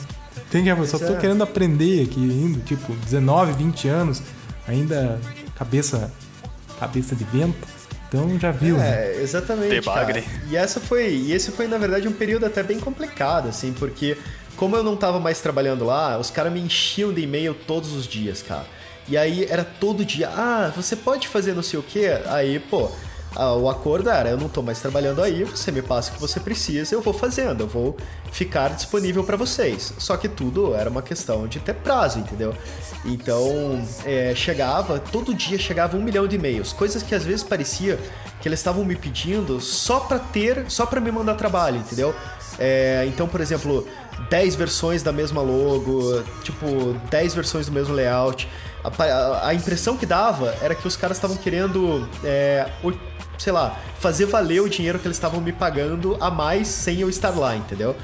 Tem 0.50 0.64
que, 0.64 0.68
eu 0.68 0.86
só 0.86 0.98
tô 0.98 1.12
é. 1.12 1.16
querendo 1.16 1.42
aprender 1.42 2.04
aqui 2.04 2.18
ainda, 2.18 2.58
tipo, 2.60 2.92
19, 2.92 3.52
20 3.52 3.88
anos, 3.88 4.22
ainda 4.66 5.20
cabeça 5.54 6.12
cabeça 6.80 7.14
de 7.14 7.24
vento. 7.24 7.68
Então 8.08 8.36
já 8.40 8.50
viu, 8.50 8.76
né? 8.76 8.88
É, 8.88 9.22
exatamente. 9.22 9.68
Debagre. 9.68 10.22
cara. 10.22 10.42
E 10.50 10.56
essa 10.56 10.80
foi, 10.80 11.14
e 11.14 11.32
esse 11.32 11.52
foi 11.52 11.68
na 11.68 11.78
verdade 11.78 12.08
um 12.08 12.12
período 12.12 12.46
até 12.46 12.62
bem 12.62 12.80
complicado, 12.80 13.48
assim, 13.48 13.72
porque 13.72 14.16
como 14.56 14.74
eu 14.74 14.82
não 14.82 14.96
tava 14.96 15.20
mais 15.20 15.40
trabalhando 15.40 15.84
lá, 15.84 16.18
os 16.18 16.30
caras 16.30 16.52
me 16.52 16.60
enchiam 16.60 17.12
de 17.12 17.20
e-mail 17.20 17.54
todos 17.54 17.92
os 17.92 18.06
dias, 18.06 18.42
cara. 18.42 18.66
E 19.10 19.18
aí 19.18 19.44
era 19.50 19.64
todo 19.64 20.04
dia, 20.04 20.28
ah, 20.28 20.72
você 20.74 20.94
pode 20.94 21.26
fazer 21.26 21.52
não 21.52 21.64
sei 21.64 21.80
o 21.80 21.82
quê? 21.82 22.20
Aí, 22.26 22.60
pô, 22.60 22.88
o 23.60 23.68
acordo 23.68 24.08
era, 24.08 24.30
eu 24.30 24.36
não 24.36 24.48
tô 24.48 24.62
mais 24.62 24.78
trabalhando 24.78 25.20
aí, 25.20 25.42
você 25.42 25.72
me 25.72 25.82
passa 25.82 26.12
o 26.12 26.14
que 26.14 26.20
você 26.20 26.38
precisa, 26.38 26.94
eu 26.94 27.00
vou 27.00 27.12
fazendo, 27.12 27.62
eu 27.62 27.66
vou 27.66 27.96
ficar 28.30 28.68
disponível 28.70 29.24
pra 29.24 29.36
vocês. 29.36 29.92
Só 29.98 30.16
que 30.16 30.28
tudo 30.28 30.76
era 30.76 30.88
uma 30.88 31.02
questão 31.02 31.48
de 31.48 31.58
ter 31.58 31.74
prazo, 31.74 32.20
entendeu? 32.20 32.54
Então, 33.04 33.84
é, 34.04 34.32
chegava, 34.36 35.00
todo 35.00 35.34
dia 35.34 35.58
chegava 35.58 35.96
um 35.96 36.02
milhão 36.02 36.28
de 36.28 36.36
e-mails, 36.36 36.72
coisas 36.72 37.02
que 37.02 37.12
às 37.12 37.24
vezes 37.24 37.42
parecia 37.42 37.98
que 38.40 38.46
eles 38.48 38.60
estavam 38.60 38.84
me 38.84 38.94
pedindo 38.94 39.60
só 39.60 39.98
pra 39.98 40.20
ter, 40.20 40.66
só 40.68 40.86
pra 40.86 41.00
me 41.00 41.10
mandar 41.10 41.34
trabalho, 41.34 41.78
entendeu? 41.78 42.14
É, 42.60 43.04
então, 43.08 43.26
por 43.26 43.40
exemplo, 43.40 43.88
10 44.28 44.54
versões 44.54 45.02
da 45.02 45.12
mesma 45.12 45.40
logo, 45.40 46.22
tipo, 46.42 46.94
10 47.10 47.34
versões 47.34 47.66
do 47.66 47.72
mesmo 47.72 47.94
layout. 47.94 48.48
A, 48.84 49.48
a 49.48 49.54
impressão 49.54 49.96
que 49.96 50.06
dava 50.06 50.54
era 50.60 50.74
que 50.74 50.86
os 50.86 50.96
caras 50.96 51.16
estavam 51.16 51.36
querendo, 51.36 52.08
é, 52.24 52.66
o- 52.82 52.92
sei 53.38 53.52
lá, 53.52 53.78
fazer 53.98 54.26
valer 54.26 54.60
o 54.60 54.68
dinheiro 54.68 54.98
que 54.98 55.06
eles 55.06 55.16
estavam 55.16 55.40
me 55.40 55.52
pagando 55.52 56.16
a 56.20 56.30
mais 56.30 56.68
sem 56.68 57.00
eu 57.00 57.08
estar 57.08 57.30
lá, 57.30 57.56
entendeu? 57.56 57.94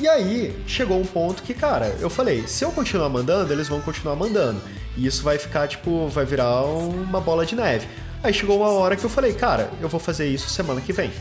E 0.00 0.08
aí, 0.08 0.56
chegou 0.66 0.98
um 0.98 1.04
ponto 1.06 1.42
que, 1.42 1.54
cara, 1.54 1.94
eu 2.00 2.10
falei, 2.10 2.46
se 2.48 2.64
eu 2.64 2.72
continuar 2.72 3.08
mandando, 3.08 3.52
eles 3.52 3.68
vão 3.68 3.80
continuar 3.80 4.16
mandando. 4.16 4.60
E 4.96 5.06
isso 5.06 5.22
vai 5.22 5.38
ficar, 5.38 5.68
tipo, 5.68 6.08
vai 6.08 6.24
virar 6.24 6.62
uma 6.64 7.20
bola 7.20 7.46
de 7.46 7.54
neve. 7.54 7.86
Aí 8.22 8.32
chegou 8.34 8.58
uma 8.58 8.70
hora 8.70 8.96
que 8.96 9.04
eu 9.04 9.10
falei, 9.10 9.32
cara, 9.34 9.70
eu 9.80 9.88
vou 9.88 10.00
fazer 10.00 10.26
isso 10.26 10.48
semana 10.48 10.80
que 10.80 10.92
vem. 10.92 11.12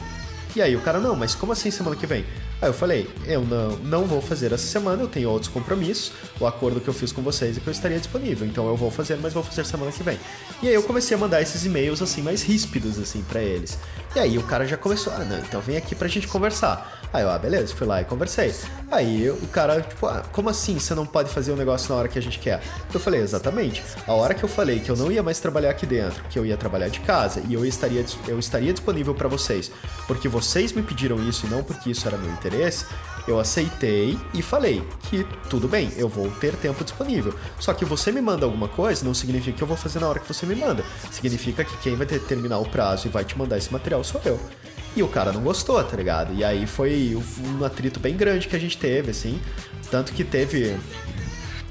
E 0.56 0.62
aí 0.62 0.76
o 0.76 0.82
cara, 0.82 1.00
não, 1.00 1.16
mas 1.16 1.36
como 1.36 1.52
assim 1.52 1.70
semana 1.70 1.96
que 1.96 2.08
vem? 2.08 2.26
Aí 2.64 2.70
eu 2.70 2.74
falei, 2.74 3.10
eu 3.26 3.42
não, 3.42 3.72
não 3.80 4.06
vou 4.06 4.22
fazer 4.22 4.54
essa 4.54 4.66
semana, 4.66 5.04
eu 5.04 5.08
tenho 5.10 5.30
outros 5.30 5.52
compromissos. 5.52 6.14
O 6.40 6.48
acordo 6.48 6.80
que 6.80 6.88
eu 6.88 6.94
fiz 6.94 7.12
com 7.12 7.22
vocês 7.22 7.58
é 7.58 7.60
que 7.60 7.68
eu 7.68 7.72
estaria 7.74 7.98
disponível. 7.98 8.48
Então 8.48 8.66
eu 8.70 8.78
vou 8.78 8.90
fazer, 8.90 9.18
mas 9.18 9.34
vou 9.34 9.44
fazer 9.44 9.66
semana 9.66 9.92
que 9.92 10.02
vem. 10.02 10.18
E 10.62 10.70
aí 10.70 10.74
eu 10.74 10.82
comecei 10.82 11.18
a 11.18 11.20
mandar 11.20 11.42
esses 11.42 11.66
e-mails 11.66 12.02
assim, 12.02 12.22
mais 12.22 12.42
ríspidos, 12.42 12.98
assim, 12.98 13.22
pra 13.24 13.42
eles. 13.42 13.78
E 14.16 14.20
aí 14.20 14.38
o 14.38 14.44
cara 14.44 14.66
já 14.66 14.78
começou, 14.78 15.12
ah, 15.12 15.26
não, 15.26 15.40
então 15.40 15.60
vem 15.60 15.76
aqui 15.76 15.94
pra 15.94 16.08
gente 16.08 16.26
conversar. 16.26 17.04
Aí 17.12 17.22
eu, 17.22 17.30
ah, 17.30 17.38
beleza, 17.38 17.76
fui 17.76 17.86
lá 17.86 18.02
e 18.02 18.06
conversei. 18.06 18.54
Aí 18.92 19.30
o 19.30 19.48
cara, 19.48 19.82
tipo, 19.82 20.06
ah, 20.06 20.24
como 20.32 20.50
assim 20.50 20.80
você 20.80 20.96
não 20.96 21.06
pode 21.06 21.30
fazer 21.30 21.52
o 21.52 21.56
negócio 21.56 21.90
na 21.94 22.00
hora 22.00 22.08
que 22.08 22.18
a 22.18 22.22
gente 22.22 22.40
quer? 22.40 22.62
Eu 22.94 23.00
falei, 23.00 23.22
exatamente. 23.22 23.84
A 24.08 24.14
hora 24.14 24.34
que 24.34 24.44
eu 24.44 24.50
falei 24.50 24.80
que 24.80 24.90
eu 24.90 24.96
não 24.96 25.12
ia 25.12 25.22
mais 25.22 25.40
trabalhar 25.40 25.70
aqui 25.72 25.86
dentro, 25.86 26.24
que 26.30 26.40
eu 26.40 26.46
ia 26.46 26.56
trabalhar 26.58 26.88
de 26.88 27.02
casa 27.02 27.44
e 27.48 27.54
eu 27.54 27.66
estaria, 27.66 28.06
eu 28.28 28.40
estaria 28.40 28.72
disponível 28.72 29.14
pra 29.14 29.28
vocês, 29.28 29.72
porque 30.08 30.28
vocês 30.28 30.72
me 30.74 30.82
pediram 30.82 31.18
isso 31.28 31.46
e 31.46 31.50
não 31.50 31.64
porque 31.64 31.90
isso 31.90 32.08
era 32.08 32.18
meu 32.18 32.32
interesse, 32.32 32.53
eu 33.28 33.40
aceitei 33.40 34.18
e 34.34 34.42
falei 34.42 34.84
que 35.10 35.26
tudo 35.50 35.68
bem, 35.68 35.92
eu 35.96 36.10
vou 36.10 36.30
ter 36.30 36.56
tempo 36.56 36.84
disponível. 36.84 37.34
Só 37.60 37.74
que 37.74 37.86
você 37.86 38.12
me 38.12 38.22
manda 38.22 38.46
alguma 38.46 38.68
coisa, 38.68 39.06
não 39.06 39.14
significa 39.14 39.58
que 39.58 39.64
eu 39.64 39.68
vou 39.68 39.78
fazer 39.78 40.00
na 40.00 40.08
hora 40.08 40.20
que 40.20 40.28
você 40.28 40.46
me 40.46 40.56
manda. 40.56 40.84
Significa 41.12 41.64
que 41.64 41.78
quem 41.78 41.96
vai 41.96 42.06
determinar 42.06 42.60
o 42.60 42.66
prazo 42.66 43.08
e 43.08 43.10
vai 43.10 43.24
te 43.24 43.38
mandar 43.38 43.58
esse 43.58 43.72
material 43.72 44.04
sou 44.04 44.22
eu. 44.26 44.40
E 44.96 45.02
o 45.02 45.08
cara 45.08 45.32
não 45.32 45.42
gostou, 45.42 45.84
tá 45.84 45.96
ligado? 45.98 46.34
E 46.34 46.44
aí 46.44 46.68
foi 46.68 47.20
um 47.60 47.64
atrito 47.66 48.00
bem 48.00 48.16
grande 48.16 48.48
que 48.48 48.56
a 48.56 48.60
gente 48.60 48.78
teve, 48.78 49.12
assim. 49.12 49.42
Tanto 49.90 50.12
que 50.14 50.24
teve. 50.24 50.78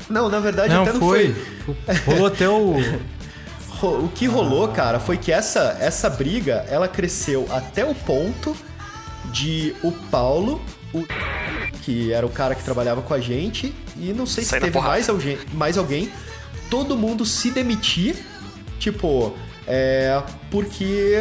Não, 0.09 0.28
na 0.28 0.41
verdade 0.41 0.74
Não, 0.74 0.83
até 0.83 0.93
não 0.93 1.01
foi. 1.01 1.35
foi. 1.64 1.95
Rolou 2.07 2.26
até 2.26 2.49
o. 2.49 2.76
O 3.85 4.09
que 4.14 4.26
rolou, 4.26 4.68
cara, 4.68 5.01
foi 5.01 5.16
que 5.16 5.33
essa, 5.33 5.76
essa 5.80 6.09
briga, 6.09 6.64
ela 6.68 6.87
cresceu 6.87 7.49
até 7.51 7.85
o 7.85 7.93
ponto 7.93 8.57
de 9.33 9.74
o 9.83 9.91
Paulo, 10.11 10.61
o 10.93 11.05
que 11.83 12.12
era 12.12 12.24
o 12.24 12.30
cara 12.30 12.55
que 12.55 12.62
trabalhava 12.62 13.03
com 13.03 13.14
a 13.14 13.20
gente, 13.20 13.74
e 13.97 14.12
não 14.12 14.26
sei 14.26 14.45
se 14.45 14.51
teve 14.51 14.70
porrada. 14.70 14.93
mais 14.93 15.09
alguém, 15.09 15.39
mais 15.53 15.78
alguém, 15.78 16.12
todo 16.70 16.97
mundo 16.97 17.24
se 17.24 17.51
demitir, 17.51 18.16
tipo, 18.78 19.35
é, 19.66 20.22
porque 20.51 21.16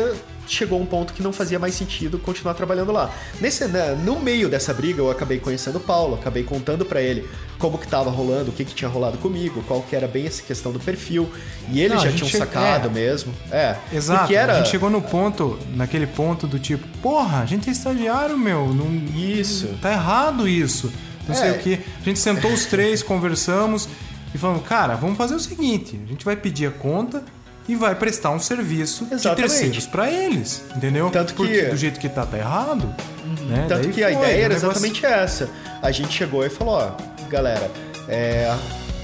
chegou 0.47 0.79
um 0.81 0.85
ponto 0.85 1.13
que 1.13 1.21
não 1.23 1.31
fazia 1.31 1.57
mais 1.59 1.75
sentido 1.75 2.19
continuar 2.19 2.53
trabalhando 2.53 2.91
lá. 2.91 3.09
Nesse, 3.39 3.65
né, 3.67 3.95
no 4.03 4.19
meio 4.19 4.49
dessa 4.49 4.73
briga, 4.73 4.99
eu 5.01 5.09
acabei 5.09 5.39
conhecendo 5.39 5.77
o 5.77 5.79
Paulo, 5.79 6.15
acabei 6.15 6.43
contando 6.43 6.83
pra 6.85 7.01
ele 7.01 7.27
como 7.57 7.77
que 7.77 7.87
tava 7.87 8.09
rolando, 8.09 8.49
o 8.49 8.53
que 8.53 8.65
que 8.65 8.73
tinha 8.73 8.89
rolado 8.89 9.17
comigo, 9.19 9.63
qual 9.67 9.81
que 9.83 9.95
era 9.95 10.07
bem 10.07 10.25
essa 10.25 10.41
questão 10.41 10.71
do 10.71 10.79
perfil, 10.79 11.29
e 11.69 11.79
eles 11.79 11.95
Não, 11.97 12.03
já 12.03 12.11
tinham 12.11 12.29
sacado 12.29 12.87
é. 12.87 12.91
mesmo. 12.91 13.33
É, 13.51 13.75
Exato. 13.93 14.33
era 14.33 14.53
A 14.53 14.57
gente 14.57 14.69
chegou 14.69 14.89
no 14.89 15.01
ponto, 15.01 15.59
naquele 15.75 16.07
ponto 16.07 16.47
do 16.47 16.57
tipo, 16.59 16.85
porra, 17.01 17.41
a 17.41 17.45
gente 17.45 17.69
é 17.69 17.71
estagiário, 17.71 18.37
meu. 18.37 18.73
Não, 18.73 18.91
Isso. 19.15 19.67
Tá 19.81 19.91
errado 19.91 20.47
isso. 20.47 20.91
Não 21.27 21.35
sei 21.35 21.49
É. 21.49 21.51
o 21.51 21.59
que. 21.59 21.79
A 22.01 22.03
gente 22.03 22.19
sentou 22.19 22.51
os 22.51 22.65
três, 22.65 23.01
conversamos 23.03 23.87
e 24.33 24.37
falamos, 24.37 24.65
cara, 24.67 24.95
vamos 24.95 25.17
fazer 25.17 25.35
o 25.35 25.39
seguinte: 25.39 25.99
a 26.03 26.09
gente 26.09 26.25
vai 26.25 26.35
pedir 26.35 26.65
a 26.65 26.71
conta 26.71 27.23
e 27.67 27.75
vai 27.75 27.95
prestar 27.95 28.31
um 28.31 28.39
serviço 28.39 29.05
de 29.05 29.13
Exatamente. 29.15 29.49
terceiros 29.49 29.85
pra 29.87 30.09
eles. 30.11 30.63
Entendeu? 30.75 31.09
Tanto 31.09 31.33
que- 31.33 31.43
Porque 31.43 31.61
do 31.65 31.77
jeito 31.77 31.99
que 31.99 32.09
tá, 32.09 32.25
tá 32.25 32.37
errado. 32.37 32.93
Né? 33.47 33.65
Tanto 33.67 33.83
Daí 33.83 33.93
que 33.93 34.03
a 34.03 34.07
foi, 34.09 34.17
ideia 34.17 34.35
o 34.37 34.39
era 34.45 34.53
negócio- 34.55 34.67
exatamente 34.69 35.05
essa. 35.05 35.49
A 35.81 35.91
gente 35.91 36.11
chegou 36.17 36.45
e 36.45 36.49
falou, 36.49 36.75
ó, 36.75 36.91
galera, 37.29 37.69
é, 38.07 38.53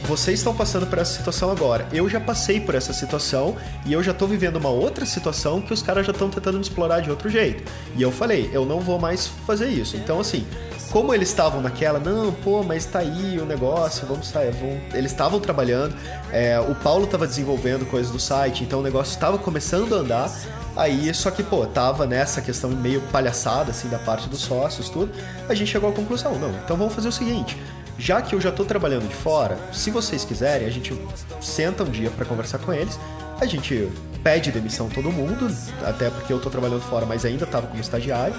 vocês 0.04 0.40
estão 0.40 0.54
passando 0.56 0.86
por 0.86 1.00
essa 1.00 1.14
situação 1.18 1.50
agora. 1.52 1.88
Eu 1.92 2.08
já 2.10 2.20
passei 2.20 2.60
por 2.60 2.76
essa 2.76 2.94
situação 2.94 3.56
e 3.86 3.94
eu 3.94 4.02
já 4.04 4.14
tô 4.14 4.28
vivendo 4.28 4.58
uma 4.58 4.70
outra 4.70 5.06
situação 5.06 5.62
que 5.62 5.74
os 5.74 5.82
caras 5.82 6.06
já 6.06 6.12
estão 6.12 6.30
tentando 6.30 6.56
me 6.56 6.62
explorar 6.62 7.00
de 7.02 7.10
outro 7.10 7.30
jeito. 7.30 7.64
E 7.96 8.02
eu 8.02 8.12
falei, 8.12 8.50
eu 8.54 8.66
não 8.66 8.80
vou 8.80 9.00
mais 9.00 9.28
fazer 9.46 9.68
isso. 9.70 9.96
Então, 9.98 10.20
assim, 10.20 10.46
como 10.92 11.14
eles 11.14 11.30
estavam 11.30 11.62
naquela, 11.62 12.00
não, 12.00 12.32
pô, 12.32 12.64
mas 12.64 12.86
tá 12.86 13.00
aí 13.00 13.40
o 13.40 13.46
negócio, 13.46 14.08
vamos 14.08 14.28
sair. 14.28 14.52
Vamos... 14.52 14.94
Eles 14.94 15.12
estavam 15.12 15.40
trabalhando, 15.40 15.96
é, 16.32 16.60
o 16.60 16.74
Paulo 16.76 17.06
estava 17.06 17.28
desenvolvendo 17.28 17.86
coisas 17.90 18.12
do 18.12 18.20
site, 18.20 18.64
então 18.64 18.80
o 18.80 18.84
negócio 18.84 19.12
estava 19.12 19.38
começando 19.38 19.96
a 19.96 20.00
andar. 20.00 20.32
Aí, 20.76 21.14
só 21.14 21.32
que, 21.32 21.44
pô, 21.44 21.66
tava 21.66 22.06
nessa 22.06 22.42
questão 22.42 22.70
meio 22.70 23.02
palhaçada, 23.12 23.72
assim, 23.72 23.90
da 23.90 23.98
parte 23.98 24.30
dos 24.30 24.42
sócios, 24.42 24.90
tudo. 24.90 25.12
A 25.50 25.54
gente 25.54 25.72
chegou 25.72 25.90
à 25.90 25.94
conclusão, 25.94 26.38
não, 26.38 26.52
então 26.64 26.78
vamos 26.78 26.94
fazer 26.94 27.08
o 27.08 27.12
seguinte. 27.12 27.58
Já 27.98 28.22
que 28.22 28.36
eu 28.36 28.40
já 28.40 28.52
tô 28.52 28.64
trabalhando 28.64 29.08
de 29.08 29.16
fora, 29.16 29.58
se 29.74 29.90
vocês 29.90 30.24
quiserem, 30.24 30.68
a 30.68 30.72
gente 30.72 30.96
senta 31.42 31.84
um 31.84 31.90
dia 31.90 32.12
pra 32.12 32.26
conversar 32.26 32.60
com 32.60 32.72
eles. 32.72 33.00
A 33.42 33.46
gente 33.46 33.92
pede 34.24 34.52
demissão 34.52 34.88
todo 34.88 35.12
mundo, 35.12 35.52
até 35.84 36.10
porque 36.10 36.32
eu 36.32 36.40
tô 36.40 36.50
trabalhando 36.50 36.82
fora, 36.82 37.06
mas 37.06 37.26
ainda 37.26 37.46
tava 37.46 37.68
como 37.68 37.82
estagiário. 37.82 38.36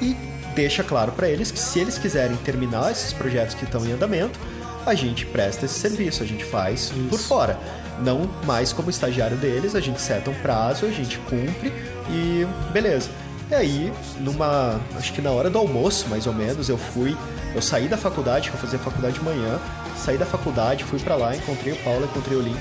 E 0.00 0.39
deixa 0.60 0.84
claro 0.84 1.12
pra 1.12 1.26
eles 1.26 1.50
que 1.50 1.58
se 1.58 1.78
eles 1.80 1.96
quiserem 1.96 2.36
terminar 2.36 2.92
esses 2.92 3.14
projetos 3.14 3.54
que 3.54 3.64
estão 3.64 3.82
em 3.86 3.92
andamento, 3.92 4.38
a 4.84 4.94
gente 4.94 5.24
presta 5.24 5.64
esse 5.64 5.78
serviço, 5.78 6.22
a 6.22 6.26
gente 6.26 6.44
faz 6.44 6.92
por 7.08 7.18
fora. 7.18 7.58
Não 8.00 8.28
mais 8.44 8.70
como 8.70 8.90
estagiário 8.90 9.38
deles, 9.38 9.74
a 9.74 9.80
gente 9.80 9.98
seta 10.00 10.30
um 10.30 10.34
prazo, 10.34 10.84
a 10.84 10.90
gente 10.90 11.18
cumpre 11.20 11.72
e 12.10 12.46
beleza. 12.72 13.08
E 13.50 13.54
aí, 13.54 13.92
numa. 14.18 14.78
Acho 14.96 15.14
que 15.14 15.22
na 15.22 15.30
hora 15.30 15.48
do 15.48 15.58
almoço, 15.58 16.08
mais 16.08 16.26
ou 16.26 16.32
menos, 16.34 16.68
eu 16.68 16.76
fui 16.76 17.16
Eu 17.54 17.62
saí 17.62 17.88
da 17.88 17.96
faculdade, 17.96 18.50
que 18.50 18.54
eu 18.54 18.60
fazia 18.60 18.78
faculdade 18.78 19.14
de 19.14 19.24
manhã, 19.24 19.58
saí 19.96 20.18
da 20.18 20.26
faculdade, 20.26 20.84
fui 20.84 21.00
pra 21.00 21.16
lá, 21.16 21.34
encontrei 21.34 21.72
o 21.72 21.76
Paulo, 21.76 22.04
encontrei 22.04 22.36
o 22.36 22.42
Lincoln. 22.42 22.60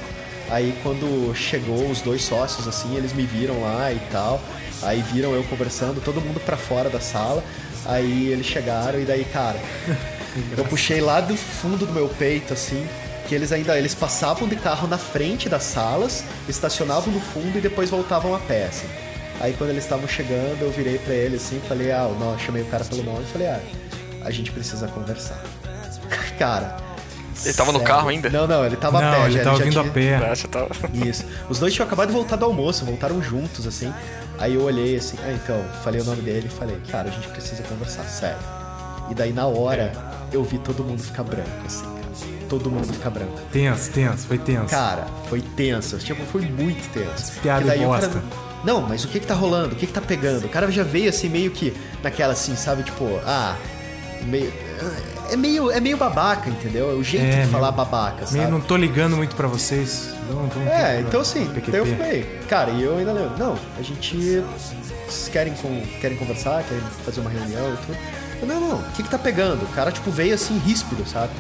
Aí 0.50 0.74
quando 0.82 1.36
chegou 1.36 1.90
os 1.92 2.02
dois 2.02 2.24
sócios, 2.24 2.68
assim, 2.68 2.96
eles 2.96 3.14
me 3.14 3.24
viram 3.24 3.62
lá 3.62 3.92
e 3.92 4.00
tal. 4.12 4.42
Aí 4.82 5.02
viram 5.02 5.34
eu 5.34 5.44
conversando, 5.44 6.02
todo 6.02 6.22
mundo 6.22 6.40
pra 6.40 6.58
fora 6.58 6.90
da 6.90 7.00
sala. 7.00 7.44
Aí 7.86 8.28
eles 8.28 8.46
chegaram 8.46 9.00
e 9.00 9.06
daí, 9.06 9.26
cara, 9.26 9.60
eu 10.58 10.66
puxei 10.66 11.02
lá 11.02 11.22
do 11.22 11.36
fundo 11.36 11.86
do 11.86 11.94
meu 11.94 12.10
peito, 12.10 12.54
assim, 12.54 12.88
que 13.28 13.36
eles 13.36 13.52
ainda 13.52 13.78
eles 13.78 13.96
passavam 13.96 14.48
de 14.48 14.56
carro 14.56 14.88
na 14.88 14.98
frente 14.98 15.48
das 15.48 15.64
salas, 15.64 16.24
estacionavam 16.48 17.14
no 17.14 17.20
fundo 17.20 17.58
e 17.58 17.62
depois 17.62 17.90
voltavam 17.90 18.36
a 18.36 18.40
pé, 18.40 18.66
assim. 18.66 18.88
Aí 19.40 19.54
quando 19.58 19.70
eles 19.70 19.84
estavam 19.84 20.08
chegando, 20.08 20.62
eu 20.62 20.72
virei 20.72 20.98
pra 20.98 21.14
eles 21.14 21.46
assim, 21.46 21.62
falei, 21.68 21.92
ah, 21.92 22.10
não, 22.20 22.38
chamei 22.38 22.62
o 22.62 22.66
cara 22.66 22.84
pelo 22.84 23.04
nome 23.04 23.24
e 23.24 23.32
falei, 23.32 23.48
ah, 23.48 23.62
a 24.22 24.32
gente 24.32 24.52
precisa 24.52 24.88
conversar. 24.88 25.42
cara. 26.38 26.78
Ele 27.44 27.54
tava 27.54 27.72
no 27.72 27.80
sério. 27.80 27.94
carro 27.94 28.10
ainda? 28.10 28.30
Não, 28.30 28.46
não, 28.46 28.66
ele 28.66 28.76
tava 28.76 28.98
a 28.98 29.02
Não, 29.02 29.12
pé, 29.12 29.26
ele 29.26 29.34
já, 29.34 29.44
tava 29.44 29.58
já 29.58 29.64
vindo 29.64 29.74
tinha... 29.74 29.86
a 29.86 29.94
pé. 29.94 30.16
Ah. 30.18 31.08
Isso. 31.08 31.26
Os 31.50 31.58
dois 31.58 31.74
tinham 31.74 31.88
acabado 31.88 32.10
de 32.10 32.14
voltar 32.14 32.36
do 32.36 32.44
almoço, 32.44 32.84
voltaram 32.84 33.22
juntos, 33.22 33.66
assim. 33.66 33.94
Aí 34.40 34.56
eu 34.56 34.62
olhei 34.64 34.96
assim, 34.96 35.18
ah, 35.24 35.32
então, 35.34 35.62
falei 35.84 36.00
o 36.02 36.04
nome 36.06 36.22
dele 36.22 36.48
e 36.48 36.50
falei, 36.50 36.78
cara, 36.90 37.10
a 37.10 37.12
gente 37.12 37.28
precisa 37.28 37.62
conversar, 37.64 38.04
sério. 38.04 38.40
E 39.10 39.14
daí 39.14 39.34
na 39.34 39.46
hora 39.48 39.92
eu 40.32 40.44
vi 40.44 40.58
todo 40.60 40.84
mundo 40.84 41.02
ficar 41.02 41.24
branco, 41.24 41.50
assim, 41.66 41.84
cara. 41.84 42.00
Todo 42.48 42.72
mundo 42.72 42.92
ficar 42.92 43.10
branco. 43.10 43.40
Tenso, 43.52 43.92
tenso, 43.92 44.26
foi 44.28 44.38
tenso. 44.38 44.70
Cara, 44.70 45.06
foi 45.30 45.42
tenso, 45.42 45.98
tipo, 46.00 46.24
foi 46.26 46.42
muito 46.42 46.88
tenso. 46.94 47.34
Piada 47.42 47.66
daí 47.66 47.80
bosta. 47.86 48.08
cara. 48.08 48.24
Não, 48.64 48.82
mas 48.82 49.04
o 49.06 49.08
que 49.08 49.20
que 49.20 49.28
tá 49.28 49.34
rolando? 49.34 49.74
O 49.74 49.76
que 49.78 49.86
que 49.88 49.94
tá 49.94 50.02
pegando? 50.02 50.46
O 50.46 50.50
cara 50.50 50.70
já 50.72 50.84
veio 50.84 51.10
assim, 51.10 51.30
meio 51.30 51.52
que 51.52 51.74
naquela 52.04 52.34
assim, 52.34 52.56
sabe, 52.56 52.84
tipo, 52.84 53.06
ah, 53.26 53.56
meio. 54.24 54.52
É 55.32 55.36
meio, 55.36 55.70
é 55.70 55.80
meio 55.80 55.96
babaca, 55.98 56.50
entendeu? 56.50 56.90
É 56.92 56.94
o 56.94 57.04
jeito 57.04 57.26
É, 57.26 57.44
de 57.44 57.52
falar 57.52 57.72
babaca, 57.72 58.26
sabe? 58.26 58.40
Meio 58.40 58.50
não 58.50 58.60
tô 58.62 58.76
ligando 58.76 59.16
muito 59.16 59.36
pra 59.36 59.48
vocês. 59.48 60.10
Vamos 60.28 60.56
É, 60.68 61.02
então 61.02 61.22
PQP. 61.22 61.72
daí 61.72 61.80
eu 61.82 61.86
falei, 61.86 62.40
cara, 62.48 62.72
e 62.72 62.84
eu 62.84 62.98
ainda 62.98 63.12
lembro, 63.12 63.38
não, 63.38 63.58
a 63.78 63.82
gente. 63.82 64.44
Vocês 65.08 65.30
querem, 65.32 65.54
com, 65.54 65.82
querem 66.02 66.18
conversar, 66.18 66.64
querem 66.64 66.84
fazer 67.06 67.22
uma 67.22 67.30
reunião 67.30 67.74
e 67.74 67.78
tudo? 67.78 67.98
Eu, 68.42 68.48
não, 68.48 68.60
não, 68.60 68.78
o 68.80 68.92
que 68.92 69.04
que 69.04 69.10
tá 69.10 69.18
pegando? 69.18 69.64
O 69.64 69.68
cara, 69.70 69.92
tipo, 69.92 70.10
veio 70.12 70.34
assim, 70.34 70.58
ríspido, 70.60 71.08
sabe? 71.08 71.32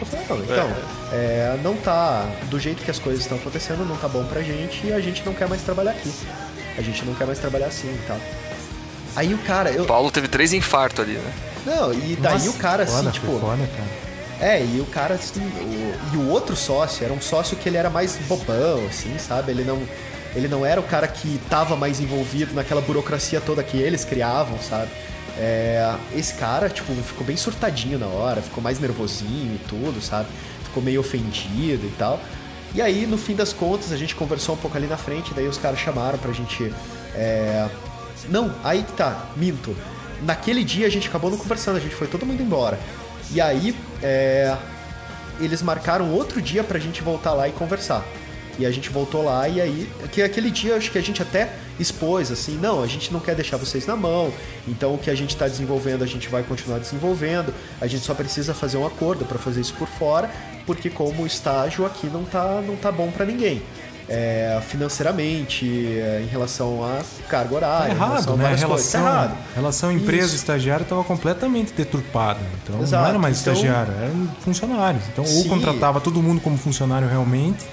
Eu 0.00 0.06
falei, 0.06 0.26
não, 0.28 0.38
então, 0.44 0.70
é, 1.12 1.58
não 1.62 1.76
tá. 1.76 2.26
Do 2.50 2.58
jeito 2.58 2.82
que 2.82 2.90
as 2.90 2.98
coisas 2.98 3.22
estão 3.22 3.38
acontecendo, 3.38 3.86
não 3.86 3.96
tá 3.96 4.08
bom 4.08 4.24
pra 4.24 4.42
gente 4.42 4.86
e 4.86 4.92
a 4.92 5.00
gente 5.00 5.24
não 5.24 5.34
quer 5.34 5.48
mais 5.48 5.62
trabalhar 5.62 5.92
aqui. 5.92 6.12
A 6.76 6.82
gente 6.82 7.04
não 7.04 7.14
quer 7.14 7.26
mais 7.26 7.38
trabalhar 7.38 7.66
assim 7.66 7.88
e 7.88 8.06
tal. 8.06 8.18
Aí 9.16 9.34
o 9.34 9.38
cara, 9.38 9.70
eu. 9.70 9.82
O 9.82 9.86
Paulo 9.86 10.10
teve 10.10 10.28
três 10.28 10.52
infartos 10.52 11.04
ali, 11.04 11.14
né? 11.14 11.32
Não, 11.68 11.92
e 11.92 12.16
daí 12.16 12.32
Nossa, 12.34 12.50
o 12.50 12.54
cara, 12.54 12.82
assim, 12.84 12.96
foda, 12.96 13.10
tipo. 13.10 13.38
Foda. 13.38 13.68
É, 14.40 14.64
e 14.64 14.80
o 14.80 14.86
cara, 14.86 15.14
assim, 15.16 15.40
o- 15.40 16.14
e 16.14 16.16
o 16.16 16.28
outro 16.30 16.54
sócio 16.56 17.04
era 17.04 17.12
um 17.12 17.20
sócio 17.20 17.56
que 17.56 17.68
ele 17.68 17.76
era 17.76 17.90
mais 17.90 18.16
bobão, 18.28 18.86
assim, 18.88 19.18
sabe? 19.18 19.50
Ele 19.50 19.64
não, 19.64 19.82
ele 20.34 20.46
não 20.48 20.64
era 20.64 20.80
o 20.80 20.84
cara 20.84 21.08
que 21.08 21.40
tava 21.50 21.74
mais 21.76 21.98
envolvido 22.00 22.54
naquela 22.54 22.80
burocracia 22.80 23.40
toda 23.40 23.62
que 23.64 23.76
eles 23.76 24.04
criavam, 24.04 24.56
sabe? 24.60 24.90
É, 25.36 25.92
esse 26.14 26.34
cara, 26.34 26.68
tipo, 26.68 26.92
ficou 27.02 27.26
bem 27.26 27.36
surtadinho 27.36 27.98
na 27.98 28.06
hora, 28.06 28.40
ficou 28.40 28.62
mais 28.62 28.78
nervosinho 28.80 29.54
e 29.56 29.58
tudo, 29.68 30.00
sabe? 30.00 30.28
Ficou 30.64 30.82
meio 30.82 31.00
ofendido 31.00 31.84
e 31.86 31.92
tal. 31.98 32.20
E 32.74 32.82
aí, 32.82 33.06
no 33.06 33.16
fim 33.18 33.34
das 33.34 33.52
contas, 33.52 33.92
a 33.92 33.96
gente 33.96 34.14
conversou 34.14 34.54
um 34.54 34.58
pouco 34.58 34.76
ali 34.76 34.86
na 34.86 34.96
frente, 34.96 35.32
daí 35.34 35.48
os 35.48 35.58
caras 35.58 35.78
chamaram 35.80 36.18
pra 36.18 36.32
gente. 36.32 36.72
é, 37.14 37.66
Não, 38.28 38.52
aí 38.62 38.82
que 38.82 38.92
tá, 38.92 39.26
minto. 39.36 39.74
Naquele 40.22 40.64
dia 40.64 40.86
a 40.86 40.90
gente 40.90 41.08
acabou 41.08 41.30
não 41.30 41.38
conversando, 41.38 41.76
a 41.76 41.80
gente 41.80 41.94
foi 41.94 42.06
todo 42.06 42.26
mundo 42.26 42.42
embora. 42.42 42.78
E 43.30 43.40
aí, 43.40 43.74
é, 44.02 44.56
eles 45.40 45.62
marcaram 45.62 46.12
outro 46.12 46.40
dia 46.40 46.64
pra 46.64 46.78
gente 46.78 47.02
voltar 47.02 47.32
lá 47.34 47.48
e 47.48 47.52
conversar. 47.52 48.04
E 48.58 48.66
a 48.66 48.70
gente 48.72 48.90
voltou 48.90 49.22
lá 49.22 49.48
e 49.48 49.60
aí, 49.60 49.88
que 50.10 50.20
aquele 50.20 50.50
dia 50.50 50.74
acho 50.74 50.90
que 50.90 50.98
a 50.98 51.00
gente 51.00 51.22
até 51.22 51.48
expôs 51.78 52.32
assim, 52.32 52.56
não, 52.56 52.82
a 52.82 52.88
gente 52.88 53.12
não 53.12 53.20
quer 53.20 53.36
deixar 53.36 53.56
vocês 53.56 53.86
na 53.86 53.94
mão. 53.94 54.32
Então 54.66 54.94
o 54.94 54.98
que 54.98 55.08
a 55.08 55.14
gente 55.14 55.30
está 55.30 55.46
desenvolvendo, 55.46 56.02
a 56.02 56.06
gente 56.06 56.28
vai 56.28 56.42
continuar 56.42 56.80
desenvolvendo. 56.80 57.54
A 57.80 57.86
gente 57.86 58.04
só 58.04 58.14
precisa 58.14 58.52
fazer 58.52 58.76
um 58.76 58.84
acordo 58.84 59.24
para 59.24 59.38
fazer 59.38 59.60
isso 59.60 59.74
por 59.74 59.86
fora, 59.86 60.28
porque 60.66 60.90
como 60.90 61.24
estágio 61.24 61.86
aqui 61.86 62.08
não 62.08 62.24
tá 62.24 62.60
não 62.60 62.74
tá 62.74 62.90
bom 62.90 63.12
para 63.12 63.24
ninguém. 63.24 63.62
É, 64.08 64.58
financeiramente, 64.66 65.66
é, 65.66 66.22
em 66.24 66.26
relação 66.26 66.82
a 66.82 67.02
carga 67.28 67.54
horária, 67.54 67.88
Tá 67.88 67.94
em 67.94 67.98
relação 67.98 68.32
errado, 68.32 68.32
a 68.32 68.36
né? 68.36 68.44
A 68.44 68.48
coisas. 68.48 68.60
Tá 68.60 68.66
relação, 68.66 69.00
errado. 69.00 69.36
relação 69.54 69.92
empresa-estagiário 69.92 70.82
estava 70.84 71.04
completamente 71.04 71.74
deturpada. 71.74 72.40
Então 72.62 72.80
Exato, 72.80 73.02
não 73.02 73.08
era 73.10 73.18
mais 73.18 73.40
então- 73.40 73.52
estagiário, 73.52 73.92
eram 74.00 74.28
funcionários. 74.40 75.02
Então 75.12 75.24
ou 75.24 75.42
Sim. 75.42 75.48
contratava 75.48 76.00
todo 76.00 76.22
mundo 76.22 76.40
como 76.40 76.56
funcionário 76.56 77.06
realmente, 77.06 77.66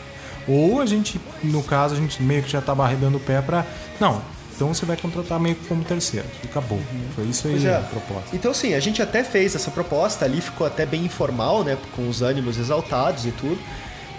ou 0.48 0.82
a 0.82 0.86
gente, 0.86 1.20
no 1.42 1.64
caso, 1.64 1.96
a 1.96 1.98
gente 1.98 2.22
meio 2.22 2.44
que 2.44 2.52
já 2.52 2.60
estava 2.60 2.84
arredando 2.84 3.18
o 3.18 3.20
pé 3.20 3.42
para 3.42 3.66
Não, 4.00 4.22
então 4.56 4.74
você 4.74 4.86
vai 4.86 4.98
contratar 4.98 5.40
meio 5.40 5.56
que 5.56 5.66
como 5.68 5.84
terceiro. 5.84 6.28
E 6.44 6.48
acabou. 6.48 6.80
Foi 7.16 7.26
isso 7.26 7.48
aí 7.48 7.66
é. 7.66 7.78
a 7.78 7.80
proposta. 7.80 8.30
Então, 8.34 8.52
assim, 8.52 8.74
a 8.74 8.80
gente 8.80 9.02
até 9.02 9.24
fez 9.24 9.56
essa 9.56 9.72
proposta 9.72 10.26
ali, 10.26 10.42
ficou 10.42 10.68
até 10.68 10.86
bem 10.86 11.06
informal, 11.06 11.64
né? 11.64 11.78
Com 11.96 12.08
os 12.10 12.22
ânimos 12.22 12.58
exaltados 12.58 13.26
e 13.26 13.32
tudo. 13.32 13.58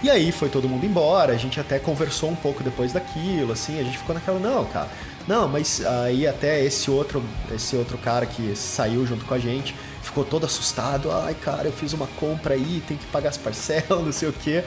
E 0.03 0.09
aí 0.09 0.31
foi 0.31 0.49
todo 0.49 0.69
mundo 0.69 0.85
embora, 0.85 1.33
a 1.33 1.37
gente 1.37 1.59
até 1.59 1.79
conversou 1.79 2.29
um 2.29 2.35
pouco 2.35 2.63
depois 2.63 2.93
daquilo, 2.93 3.51
assim, 3.51 3.79
a 3.79 3.83
gente 3.83 3.97
ficou 3.97 4.13
naquela, 4.13 4.39
não, 4.39 4.63
cara, 4.65 4.89
não, 5.27 5.47
mas 5.47 5.83
aí 5.85 6.27
até 6.27 6.63
esse 6.63 6.89
outro, 6.91 7.23
esse 7.53 7.75
outro 7.75 7.97
cara 7.97 8.25
que 8.25 8.55
saiu 8.55 9.05
junto 9.05 9.25
com 9.25 9.33
a 9.33 9.39
gente 9.39 9.75
ficou 10.07 10.23
todo 10.23 10.45
assustado, 10.45 11.11
ai, 11.11 11.35
cara, 11.35 11.67
eu 11.67 11.71
fiz 11.71 11.93
uma 11.93 12.07
compra 12.19 12.55
aí, 12.55 12.81
tem 12.87 12.97
que 12.97 13.05
pagar 13.07 13.29
as 13.29 13.37
parcelas, 13.37 13.89
não 14.03 14.11
sei 14.11 14.29
o 14.29 14.33
quê. 14.33 14.63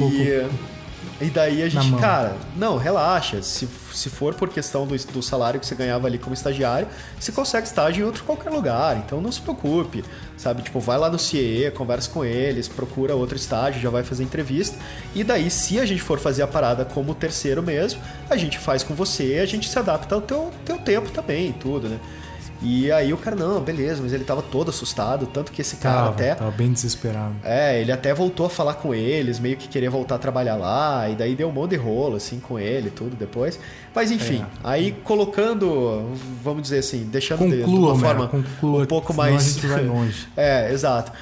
E, 0.00 0.48
e 1.20 1.26
daí 1.30 1.62
a 1.62 1.68
gente, 1.68 1.92
cara, 1.96 2.36
não, 2.56 2.76
relaxa. 2.76 3.42
Se, 3.42 3.68
se 3.92 4.08
for 4.08 4.34
por 4.34 4.48
questão 4.48 4.86
do, 4.86 4.96
do 4.96 5.22
salário 5.22 5.58
que 5.58 5.66
você 5.66 5.74
ganhava 5.74 6.06
ali 6.06 6.18
como 6.18 6.34
estagiário, 6.34 6.86
você 7.18 7.32
consegue 7.32 7.66
estágio 7.66 8.02
em 8.02 8.06
outro 8.06 8.24
qualquer 8.24 8.50
lugar. 8.50 8.96
Então 8.98 9.20
não 9.20 9.32
se 9.32 9.40
preocupe, 9.40 10.04
sabe? 10.36 10.62
Tipo, 10.62 10.78
vai 10.78 10.96
lá 10.98 11.10
no 11.10 11.18
CIE, 11.18 11.70
conversa 11.72 12.10
com 12.10 12.24
eles, 12.24 12.68
procura 12.68 13.14
outro 13.14 13.36
estágio, 13.36 13.80
já 13.80 13.90
vai 13.90 14.04
fazer 14.04 14.22
entrevista. 14.22 14.76
E 15.14 15.24
daí, 15.24 15.50
se 15.50 15.80
a 15.80 15.86
gente 15.86 16.02
for 16.02 16.18
fazer 16.18 16.42
a 16.42 16.46
parada 16.46 16.84
como 16.84 17.14
terceiro 17.14 17.62
mesmo, 17.62 18.00
a 18.30 18.36
gente 18.36 18.58
faz 18.58 18.82
com 18.82 18.94
você, 18.94 19.40
a 19.42 19.46
gente 19.46 19.68
se 19.68 19.78
adapta 19.78 20.14
ao 20.14 20.20
teu, 20.20 20.52
teu 20.64 20.78
tempo 20.78 21.10
também 21.10 21.50
e 21.50 21.52
tudo, 21.52 21.88
né? 21.88 21.98
E 22.60 22.90
aí 22.90 23.12
o 23.12 23.16
cara, 23.16 23.36
não, 23.36 23.60
beleza, 23.60 24.02
mas 24.02 24.12
ele 24.12 24.24
tava 24.24 24.42
todo 24.42 24.70
assustado, 24.70 25.26
tanto 25.26 25.52
que 25.52 25.60
esse 25.62 25.76
cara 25.76 25.96
Tava, 25.96 26.10
até. 26.10 26.34
tava 26.34 26.50
bem 26.50 26.72
desesperado. 26.72 27.34
É, 27.44 27.80
ele 27.80 27.92
até 27.92 28.12
voltou 28.12 28.46
a 28.46 28.50
falar 28.50 28.74
com 28.74 28.92
eles, 28.92 29.38
meio 29.38 29.56
que 29.56 29.68
queria 29.68 29.88
voltar 29.88 30.16
a 30.16 30.18
trabalhar 30.18 30.56
lá, 30.56 31.08
e 31.08 31.14
daí 31.14 31.36
deu 31.36 31.48
um 31.48 31.52
monte 31.52 31.70
de 31.70 31.76
rolo, 31.76 32.16
assim, 32.16 32.40
com 32.40 32.58
ele 32.58 32.88
e 32.88 32.90
tudo 32.90 33.14
depois. 33.14 33.60
Mas 33.94 34.10
enfim, 34.10 34.40
É. 34.42 34.46
aí 34.64 34.92
colocando, 35.04 36.10
vamos 36.42 36.62
dizer 36.62 36.78
assim, 36.78 37.04
deixando 37.04 37.44
de, 37.48 37.58
de 37.58 37.62
Conclua, 37.62 37.78
uma 37.78 37.92
Homero, 37.94 38.08
forma 38.08 38.28
conclua, 38.28 38.82
um 38.82 38.86
pouco 38.86 39.14
mais. 39.14 39.36
a 39.36 39.38
gente 39.60 39.66
vai 39.66 39.84
longe. 39.84 40.26
é, 40.36 40.72
exato. 40.72 41.12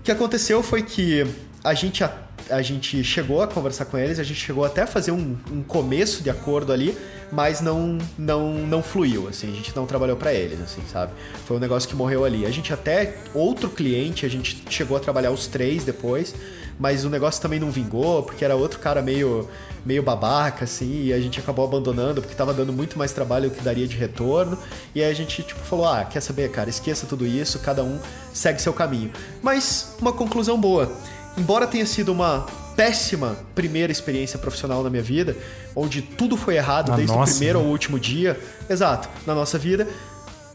O 0.00 0.02
que 0.02 0.10
aconteceu 0.12 0.62
foi 0.62 0.82
que 0.82 1.26
a 1.64 1.74
gente, 1.74 2.04
a, 2.04 2.12
a 2.50 2.62
gente 2.62 3.02
chegou 3.02 3.42
a 3.42 3.46
conversar 3.46 3.84
com 3.86 3.98
eles, 3.98 4.18
a 4.18 4.22
gente 4.22 4.40
chegou 4.40 4.64
até 4.64 4.82
a 4.82 4.86
fazer 4.86 5.10
um, 5.10 5.36
um 5.50 5.62
começo 5.62 6.22
de 6.22 6.30
acordo 6.30 6.72
ali, 6.72 6.96
mas 7.30 7.60
não, 7.60 7.98
não, 8.16 8.54
não 8.54 8.82
fluiu, 8.82 9.28
assim, 9.28 9.50
a 9.50 9.54
gente 9.54 9.74
não 9.76 9.86
trabalhou 9.86 10.16
pra 10.16 10.32
eles, 10.32 10.60
assim, 10.60 10.82
sabe? 10.90 11.12
Foi 11.46 11.56
um 11.56 11.60
negócio 11.60 11.88
que 11.88 11.94
morreu 11.94 12.24
ali. 12.24 12.46
A 12.46 12.50
gente 12.50 12.72
até, 12.72 13.16
outro 13.34 13.68
cliente, 13.68 14.24
a 14.24 14.30
gente 14.30 14.64
chegou 14.70 14.96
a 14.96 15.00
trabalhar 15.00 15.30
os 15.30 15.46
três 15.46 15.84
depois, 15.84 16.34
mas 16.78 17.04
o 17.04 17.10
negócio 17.10 17.42
também 17.42 17.58
não 17.58 17.70
vingou, 17.70 18.22
porque 18.22 18.44
era 18.44 18.54
outro 18.54 18.78
cara 18.78 19.02
meio, 19.02 19.48
meio 19.84 20.02
babaca, 20.02 20.64
assim, 20.64 21.06
e 21.06 21.12
a 21.12 21.20
gente 21.20 21.40
acabou 21.40 21.64
abandonando, 21.64 22.22
porque 22.22 22.36
tava 22.36 22.54
dando 22.54 22.72
muito 22.72 22.96
mais 22.96 23.12
trabalho 23.12 23.50
do 23.50 23.56
que 23.56 23.62
daria 23.62 23.86
de 23.86 23.96
retorno, 23.96 24.56
e 24.94 25.02
aí 25.02 25.10
a 25.10 25.14
gente, 25.14 25.42
tipo, 25.42 25.60
falou, 25.60 25.86
ah, 25.86 26.04
quer 26.04 26.20
saber, 26.20 26.50
cara, 26.50 26.70
esqueça 26.70 27.06
tudo 27.06 27.26
isso, 27.26 27.58
cada 27.58 27.82
um 27.82 27.98
segue 28.32 28.62
seu 28.62 28.72
caminho. 28.72 29.10
Mas, 29.42 29.96
uma 30.00 30.12
conclusão 30.12 30.58
boa. 30.58 30.90
Embora 31.38 31.66
tenha 31.66 31.86
sido 31.86 32.12
uma 32.12 32.46
péssima 32.76 33.36
primeira 33.54 33.90
experiência 33.90 34.38
profissional 34.38 34.82
na 34.82 34.90
minha 34.90 35.02
vida, 35.02 35.36
onde 35.74 36.02
tudo 36.02 36.36
foi 36.36 36.56
errado 36.56 36.90
Na 36.90 36.96
desde 36.96 37.14
nossa, 37.14 37.32
o 37.32 37.34
primeiro 37.34 37.58
né? 37.58 37.64
ao 37.64 37.70
último 37.70 37.98
dia, 37.98 38.38
exato, 38.68 39.08
na 39.26 39.34
nossa 39.34 39.58
vida, 39.58 39.88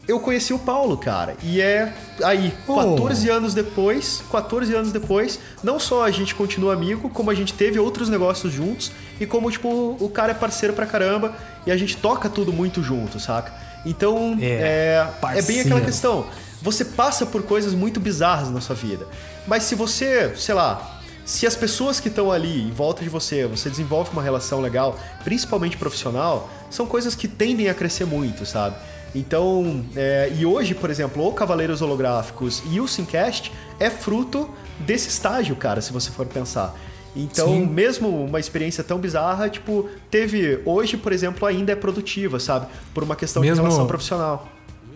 eu 0.06 0.20
conheci 0.20 0.52
o 0.52 0.58
Paulo, 0.58 0.96
cara. 0.96 1.34
E 1.42 1.60
é 1.60 1.92
aí, 2.22 2.52
Oh. 2.66 2.74
14 2.96 3.28
anos 3.30 3.54
depois, 3.54 4.22
14 4.30 4.74
anos 4.74 4.92
depois, 4.92 5.38
não 5.62 5.78
só 5.78 6.04
a 6.04 6.10
gente 6.10 6.34
continua 6.34 6.72
amigo, 6.74 7.08
como 7.10 7.30
a 7.30 7.34
gente 7.34 7.54
teve 7.54 7.78
outros 7.78 8.08
negócios 8.08 8.52
juntos 8.52 8.92
e 9.20 9.26
como, 9.26 9.50
tipo, 9.50 9.96
o 9.98 10.08
cara 10.08 10.32
é 10.32 10.34
parceiro 10.34 10.74
pra 10.74 10.86
caramba 10.86 11.34
e 11.66 11.70
a 11.70 11.76
gente 11.76 11.96
toca 11.96 12.28
tudo 12.28 12.52
muito 12.52 12.82
junto, 12.82 13.18
saca? 13.18 13.52
Então, 13.86 14.36
É, 14.40 15.06
é, 15.22 15.38
é 15.38 15.42
bem 15.42 15.60
aquela 15.60 15.80
questão. 15.80 16.26
Você 16.64 16.82
passa 16.82 17.26
por 17.26 17.42
coisas 17.42 17.74
muito 17.74 18.00
bizarras 18.00 18.50
na 18.50 18.58
sua 18.58 18.74
vida. 18.74 19.06
Mas 19.46 19.64
se 19.64 19.74
você, 19.74 20.34
sei 20.34 20.54
lá, 20.54 20.98
se 21.22 21.46
as 21.46 21.54
pessoas 21.54 22.00
que 22.00 22.08
estão 22.08 22.32
ali 22.32 22.62
em 22.62 22.70
volta 22.70 23.02
de 23.02 23.10
você, 23.10 23.46
você 23.46 23.68
desenvolve 23.68 24.10
uma 24.12 24.22
relação 24.22 24.62
legal, 24.62 24.98
principalmente 25.22 25.76
profissional, 25.76 26.48
são 26.70 26.86
coisas 26.86 27.14
que 27.14 27.28
tendem 27.28 27.68
a 27.68 27.74
crescer 27.74 28.06
muito, 28.06 28.46
sabe? 28.46 28.76
Então, 29.14 29.84
é, 29.94 30.32
e 30.34 30.46
hoje, 30.46 30.74
por 30.74 30.88
exemplo, 30.90 31.24
o 31.28 31.32
Cavaleiros 31.34 31.82
Holográficos 31.82 32.62
e 32.72 32.80
o 32.80 32.88
Simcast 32.88 33.52
é 33.78 33.90
fruto 33.90 34.48
desse 34.80 35.08
estágio, 35.10 35.54
cara, 35.56 35.82
se 35.82 35.92
você 35.92 36.10
for 36.10 36.24
pensar. 36.24 36.74
Então, 37.14 37.46
Sim. 37.48 37.66
mesmo 37.66 38.08
uma 38.24 38.40
experiência 38.40 38.82
tão 38.82 38.98
bizarra, 38.98 39.50
tipo, 39.50 39.86
teve. 40.10 40.60
Hoje, 40.64 40.96
por 40.96 41.12
exemplo, 41.12 41.46
ainda 41.46 41.72
é 41.72 41.76
produtiva, 41.76 42.40
sabe? 42.40 42.66
Por 42.94 43.04
uma 43.04 43.14
questão 43.14 43.40
Mesmo- 43.42 43.56
de 43.56 43.62
relação 43.62 43.86
profissional. 43.86 44.48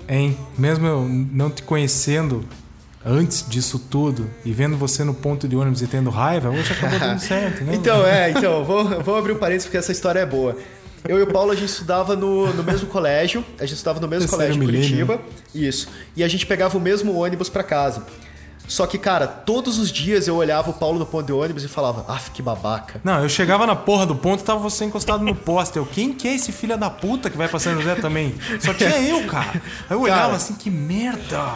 Hein? 0.09 0.37
Mesmo 0.57 0.87
eu 0.87 1.07
não 1.07 1.51
te 1.51 1.63
conhecendo 1.63 2.45
antes 3.05 3.45
disso 3.49 3.79
tudo 3.79 4.29
e 4.45 4.53
vendo 4.53 4.77
você 4.77 5.05
no 5.05 5.15
ponto 5.15 5.47
de 5.47 5.55
ônibus 5.55 5.83
e 5.83 5.87
tendo 5.87 6.11
raiva, 6.11 6.51
hoje 6.51 6.73
acabou 6.73 6.99
dando 6.99 7.19
certo, 7.21 7.65
né? 7.65 7.75
Então, 7.75 8.07
é, 8.07 8.31
então, 8.31 8.65
vou, 8.65 9.03
vou 9.03 9.17
abrir 9.17 9.33
um 9.33 9.39
parênteses 9.39 9.67
porque 9.67 9.79
essa 9.79 9.93
história 9.93 10.21
é 10.21 10.27
boa. 10.27 10.57
Eu 11.07 11.19
e 11.19 11.23
o 11.23 11.27
Paulo, 11.27 11.53
a 11.53 11.55
gente 11.55 11.69
estudava 11.69 12.17
no, 12.17 12.53
no 12.53 12.65
mesmo 12.65 12.89
colégio, 12.89 13.45
a 13.59 13.63
gente 13.63 13.75
estudava 13.75 14.01
no 14.01 14.09
mesmo 14.09 14.29
Terceiro 14.29 14.55
colégio 14.55 14.63
em 14.63 14.67
Curitiba, 14.67 15.21
isso. 15.55 15.89
E 16.17 16.25
a 16.25 16.29
gente 16.29 16.45
pegava 16.45 16.77
o 16.77 16.81
mesmo 16.81 17.15
ônibus 17.15 17.49
pra 17.49 17.63
casa. 17.63 18.05
Só 18.69 18.87
que, 18.87 18.99
cara, 18.99 19.27
todos 19.27 19.79
os 19.79 19.91
dias 19.91 20.29
eu 20.29 20.37
olhava 20.37 20.71
o 20.71 20.75
Paulo 20.75 20.99
no 20.99 21.07
ponto 21.07 21.25
de 21.27 21.33
ônibus 21.33 21.65
e 21.65 21.69
falava, 21.69 22.05
af, 22.07 22.31
que 22.31 22.43
babaca. 22.43 23.01
Não, 23.03 23.23
eu 23.23 23.29
chegava 23.29 23.67
na 23.67 23.75
porra 23.75 24.05
do 24.05 24.15
ponto 24.15 24.41
e 24.43 24.45
tava 24.45 24.61
você 24.61 24.85
encostado 24.85 25.25
no 25.25 25.35
poste. 25.35 25.79
Eu, 25.79 25.87
quem 25.87 26.13
que 26.13 26.29
é 26.29 26.35
esse 26.35 26.53
filho 26.53 26.77
da 26.77 26.91
puta 26.91 27.31
que 27.31 27.37
vai 27.39 27.49
pra 27.49 27.59
São 27.59 27.75
José 27.75 27.95
também? 27.95 28.35
Só 28.61 28.75
tinha 28.75 28.91
eu, 29.01 29.27
cara. 29.27 29.61
Aí 29.89 29.97
eu 29.97 30.03
olhava 30.03 30.21
Cara. 30.23 30.37
assim, 30.37 30.55
que 30.55 30.69
merda. 30.71 31.55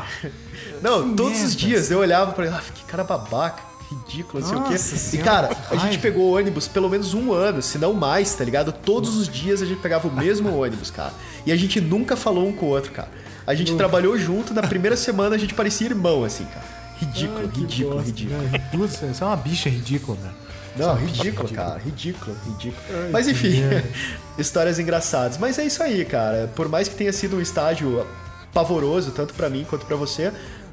Não, 0.81 1.11
Que 1.11 1.17
todos 1.17 1.35
os 1.39 1.55
merda. 1.55 1.57
dias 1.57 1.91
eu 1.91 1.99
olhava 1.99 2.33
pra 2.33 2.47
ele, 2.47 2.55
ah, 2.55 2.63
que 2.75 2.83
cara 2.85 3.05
babaca, 3.05 3.63
ridículo, 3.91 4.41
não 4.41 4.49
sei 4.49 4.59
o 4.59 4.63
quê. 4.63 4.73
Nossa 4.73 5.17
E 5.17 5.19
cara, 5.19 5.57
a 5.71 5.77
gente 5.77 5.99
pegou 5.99 6.35
ônibus 6.37 6.67
pelo 6.67 6.89
menos 6.89 7.13
um 7.13 7.33
ano, 7.33 7.61
se 7.61 7.77
não 7.77 7.93
mais, 7.93 8.35
tá 8.35 8.43
ligado? 8.43 8.73
Todos 8.73 9.17
os 9.17 9.29
dias 9.29 9.61
a 9.61 9.67
gente 9.67 9.81
pegava 9.83 10.09
o 10.09 10.11
mesmo 10.11 10.49
ônibus, 10.59 10.91
cara. 10.91 11.13
E 11.45 11.53
a 11.53 11.57
gente 11.57 11.79
nunca 11.79 12.17
falou 12.17 12.49
um 12.49 12.53
com 12.53 12.67
o 12.67 12.69
outro, 12.71 12.91
cara. 12.91 13.11
A 13.47 13.55
gente 13.55 13.75
trabalhou 13.75 14.17
junto, 14.17 14.55
na 14.55 14.63
primeira 14.63 14.97
semana 14.97 15.35
a 15.35 15.39
gente 15.39 15.53
parecia 15.53 15.89
irmão, 15.89 16.25
assim, 16.25 16.45
cara. 16.45 16.65
Ridículo, 17.07 17.47
ridículo, 17.49 18.01
ridículo. 18.01 18.41
Putz, 18.70 18.97
Você 19.01 19.23
é 19.23 19.27
uma 19.27 19.37
bicha 19.37 19.69
ridícula, 19.69 20.16
velho. 20.20 20.35
Não, 20.77 20.95
ridículo, 20.95 21.49
cara. 21.51 21.79
Ridículo, 21.79 22.35
ridículo. 22.47 22.83
Mas 23.11 23.29
enfim, 23.29 23.61
histórias 24.39 24.79
engraçadas. 24.79 25.37
Mas 25.37 25.59
é 25.59 25.65
isso 25.65 25.83
aí, 25.83 26.05
cara. 26.05 26.51
Por 26.55 26.69
mais 26.69 26.89
que 26.89 26.95
tenha 26.95 27.12
sido 27.12 27.37
um 27.37 27.41
estágio 27.41 28.07
pavoroso, 28.55 29.11
tanto 29.11 29.35
pra 29.35 29.51
mim 29.51 29.66
quanto 29.69 29.85
pra 29.85 29.97
você, 29.97 30.33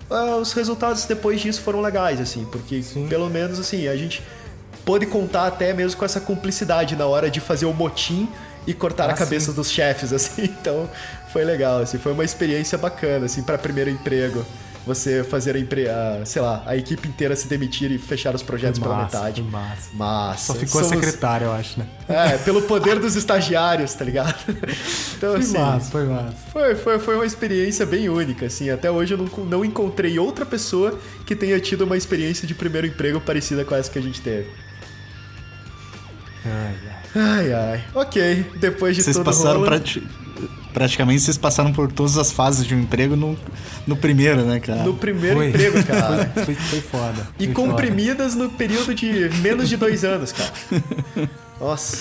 ah, 0.10 0.38
os 0.38 0.53
resultados 0.53 1.06
depois 1.06 1.41
disso 1.41 1.61
foram 1.61 1.81
legais, 1.81 2.19
assim. 2.22 2.45
Porque 2.45 2.81
pelo 3.10 3.30
menos, 3.30 3.60
assim, 3.60 3.88
a 3.88 3.95
gente 3.97 4.22
pôde 4.85 5.06
contar 5.06 5.47
até 5.47 5.73
mesmo 5.73 5.97
com 5.99 6.06
essa 6.06 6.22
cumplicidade 6.22 6.95
na 6.95 7.06
hora 7.06 7.30
de 7.30 7.39
fazer 7.41 7.65
o 7.65 7.73
motim 7.73 8.30
e 8.65 8.73
cortar 8.73 9.10
Ah, 9.10 9.14
a 9.14 9.15
cabeça 9.15 9.47
sim. 9.51 9.56
dos 9.56 9.69
chefes, 9.69 10.14
assim. 10.14 10.43
Então, 10.43 10.89
foi 11.34 11.43
legal, 11.43 11.80
assim. 11.81 11.97
Foi 11.97 12.14
uma 12.14 12.23
experiência 12.23 12.77
bacana, 12.77 13.26
assim, 13.26 13.41
pra 13.43 13.57
primeiro 13.57 13.89
emprego. 13.89 14.45
Você 14.90 15.24
fazer 15.24 15.56
a, 15.56 15.60
empre... 15.60 15.88
a, 15.88 16.22
sei 16.26 16.41
lá, 16.41 16.64
a 16.66 16.76
equipe 16.76 17.07
inteira 17.07 17.36
se 17.36 17.48
demitir 17.48 17.91
e 17.91 17.98
fechar 17.99 18.34
os 18.34 18.41
projetos 18.41 18.80
pela 18.80 18.95
massa, 18.95 19.18
metade. 19.20 19.41
foi 19.44 19.52
massa. 19.52 19.90
Massa. 19.94 20.45
Só 20.53 20.56
ficou 20.60 20.82
a 20.82 20.84
Somos- 20.84 20.99
secretária, 21.06 21.45
eu 21.45 21.52
acho, 21.53 21.80
né? 21.80 21.86
É, 22.07 22.38
pelo 22.40 22.64
poder 22.64 22.98
dos 22.98 23.16
estagiários, 23.16 23.94
tá 23.94 24.03
ligado? 24.03 24.36
Então, 25.20 25.32
Foi 25.34 25.41
assim, 25.41 25.57
massa, 25.57 25.91
foi 25.91 26.06
massa. 26.06 26.36
foi, 26.53 26.76
foi, 26.76 26.98
foi 26.99 27.16
uma 27.16 27.26
experiência 27.26 27.86
bem 27.86 28.07
única, 28.07 28.45
assim. 28.45 28.70
Até 28.70 28.90
hoje 28.90 29.14
eu 29.14 29.18
não, 29.18 29.26
não 29.45 29.66
encontrei 29.66 30.18
outra 30.18 30.45
pessoa 30.45 30.98
que 31.26 31.36
tenha 31.36 31.60
tido 31.60 31.82
uma 31.84 31.98
experiência 31.98 32.48
de 32.48 32.56
primeiro 32.56 32.88
emprego 32.88 33.20
parecida 33.20 33.66
com 33.66 33.76
essa 33.76 33.91
que 33.91 33.99
a 33.99 34.02
gente 34.02 34.22
teve. 34.22 34.48
Ai, 36.45 36.76
ai. 36.88 36.99
Ai, 37.16 37.53
ai. 37.53 37.84
Ok, 37.94 38.45
depois 38.60 38.95
de 38.95 39.03
Vocês 39.03 39.16
todo 39.16 39.26
passaram 39.26 39.56
rolo... 39.60 39.66
prati- 39.66 40.07
praticamente 40.80 41.19
vocês 41.22 41.38
passaram 41.38 41.73
por 41.73 41.91
todas 41.91 42.18
as 42.18 42.31
fases 42.31 42.65
de 42.65 42.73
um 42.73 42.80
emprego 42.80 43.14
no, 43.14 43.38
no 43.85 43.97
primeiro, 43.97 44.43
né, 44.43 44.61
cara? 44.61 44.84
No 44.84 44.93
primeiro 44.93 45.35
Foi. 45.35 45.49
emprego, 45.49 45.84
cara. 45.84 46.31
Foi, 46.45 46.56
foi 46.56 46.80
foda. 46.80 47.27
E 47.38 47.45
foi 47.45 47.53
comprimidas 47.53 48.34
no 48.34 48.49
período 48.49 48.95
de 48.95 49.30
menos 49.41 49.68
de 49.68 49.76
dois 49.76 50.06
anos, 50.06 50.31
cara. 50.31 50.53
Nossa. 51.60 51.97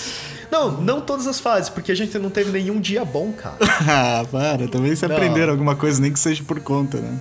Não, 0.49 0.71
não 0.81 1.01
todas 1.01 1.27
as 1.27 1.41
fases, 1.41 1.67
porque 1.67 1.91
a 1.91 1.95
gente 1.95 2.17
não 2.17 2.29
teve 2.29 2.51
nenhum 2.51 2.79
dia 2.79 3.03
bom, 3.03 3.33
cara. 3.33 3.57
ah, 3.85 4.25
para, 4.31 4.65
também 4.69 4.95
se 4.95 5.05
aprenderam 5.05 5.51
alguma 5.51 5.75
coisa, 5.75 6.01
nem 6.01 6.13
que 6.13 6.19
seja 6.19 6.41
por 6.41 6.61
conta, 6.61 6.99
né? 6.99 7.19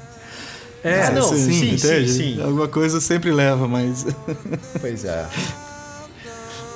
foda. 0.80 0.94
É, 0.94 1.02
Ah, 1.06 1.10
não, 1.10 1.22
Você 1.22 1.38
sim, 1.38 1.74
entende? 1.74 2.08
sim, 2.08 2.36
sim. 2.36 2.40
Alguma 2.40 2.68
coisa 2.68 3.00
sempre 3.00 3.32
leva, 3.32 3.66
mas. 3.66 4.06
Pois 4.80 5.04
é. 5.04 5.26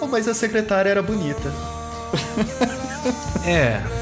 Oh, 0.01 0.09
mas 0.09 0.27
a 0.27 0.35
secretária 0.35 0.91
era 0.91 1.01
bonita. 1.01 1.53
É. 3.47 4.02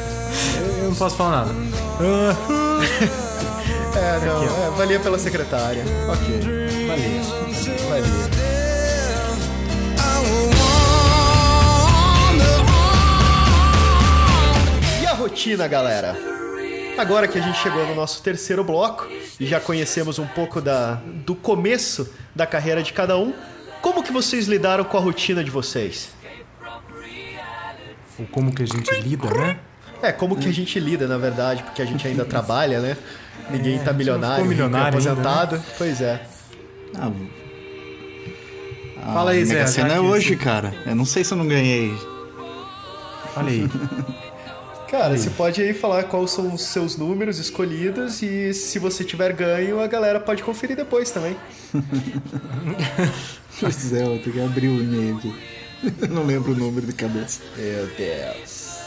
Não 0.91 0.97
posso 0.97 1.17
falar 1.17 1.47
nada. 1.47 1.55
É, 3.93 4.25
não, 4.25 4.45
é, 4.45 4.71
valia 4.77 5.01
pela 5.01 5.19
secretária. 5.19 5.83
Ok. 6.09 6.41
Valeu. 6.87 7.23
Valia. 7.89 8.31
E 15.03 15.07
a 15.07 15.13
rotina, 15.13 15.67
galera? 15.67 16.17
Agora 16.97 17.27
que 17.27 17.37
a 17.37 17.43
gente 17.43 17.59
chegou 17.59 17.85
no 17.85 17.97
nosso 17.97 18.23
terceiro 18.23 18.63
bloco 18.63 19.09
e 19.41 19.45
já 19.45 19.59
conhecemos 19.61 20.21
um 20.21 20.27
pouco 20.27 20.61
da, 20.61 20.95
do 21.27 21.35
começo 21.35 22.15
da 22.35 22.47
carreira 22.47 22.83
de 22.83 22.93
cada 22.93 23.19
um, 23.19 23.35
como 23.83 24.05
que 24.05 24.13
vocês 24.13 24.47
lidaram 24.47 24.85
com 24.85 24.97
a 24.97 25.01
rotina 25.01 25.43
de 25.43 25.51
vocês? 25.51 26.15
Ou 28.19 28.27
como 28.27 28.55
que 28.55 28.63
a 28.63 28.67
gente 28.67 28.95
lida, 29.01 29.29
né? 29.31 29.59
É, 30.03 30.13
como 30.13 30.37
que 30.37 30.49
a 30.49 30.53
gente 30.53 30.79
lida, 30.81 31.07
na 31.07 31.19
verdade, 31.19 31.63
porque 31.63 31.83
a 31.83 31.85
gente 31.85 32.07
ainda 32.07 32.25
trabalha, 32.25 32.81
né? 32.81 32.97
Ninguém 33.51 33.79
tá 33.79 33.93
milionário, 33.93 34.37
ficou 34.37 34.49
milionário 34.49 34.99
rico, 34.99 35.09
ainda, 35.09 35.23
né? 35.23 35.29
aposentado. 35.31 35.63
Pois 35.77 36.01
é. 36.01 36.23
Ah, 36.97 37.11
Fala 39.13 39.33
aí, 39.33 39.43
a 39.43 39.45
Zé, 39.45 39.61
já 39.61 39.67
Sena 39.67 39.95
é 39.95 40.01
hoje, 40.01 40.37
cara. 40.37 40.75
Eu 40.87 40.95
não 40.95 41.05
sei 41.05 41.25
se 41.25 41.33
eu 41.33 41.39
não 41.39 41.47
ganhei. 41.49 41.93
Olha 43.37 43.49
aí. 43.49 43.69
Cara, 44.91 45.17
você 45.17 45.31
pode 45.31 45.63
aí 45.63 45.73
falar 45.73 46.03
quais 46.03 46.33
são 46.33 46.53
os 46.53 46.63
seus 46.63 46.97
números 46.97 47.39
escolhidos 47.39 48.23
e 48.23 48.53
se 48.53 48.77
você 48.81 49.05
tiver 49.05 49.33
ganho, 49.33 49.81
a 49.81 49.87
galera 49.87 50.19
pode 50.19 50.43
conferir 50.43 50.77
depois 50.77 51.11
também. 51.13 51.37
Pois 53.61 53.93
é, 53.93 54.03
eu 54.03 54.19
tenho 54.21 54.33
que 54.33 54.41
abrir 54.41 54.69
o 54.69 54.83
e-mail 54.83 55.19
aqui. 55.19 55.35
Não 56.09 56.25
lembro 56.25 56.53
o 56.53 56.57
número 56.57 56.87
de 56.87 56.95
cabeça. 56.95 57.43
Meu 57.57 57.87
Deus. 57.89 58.81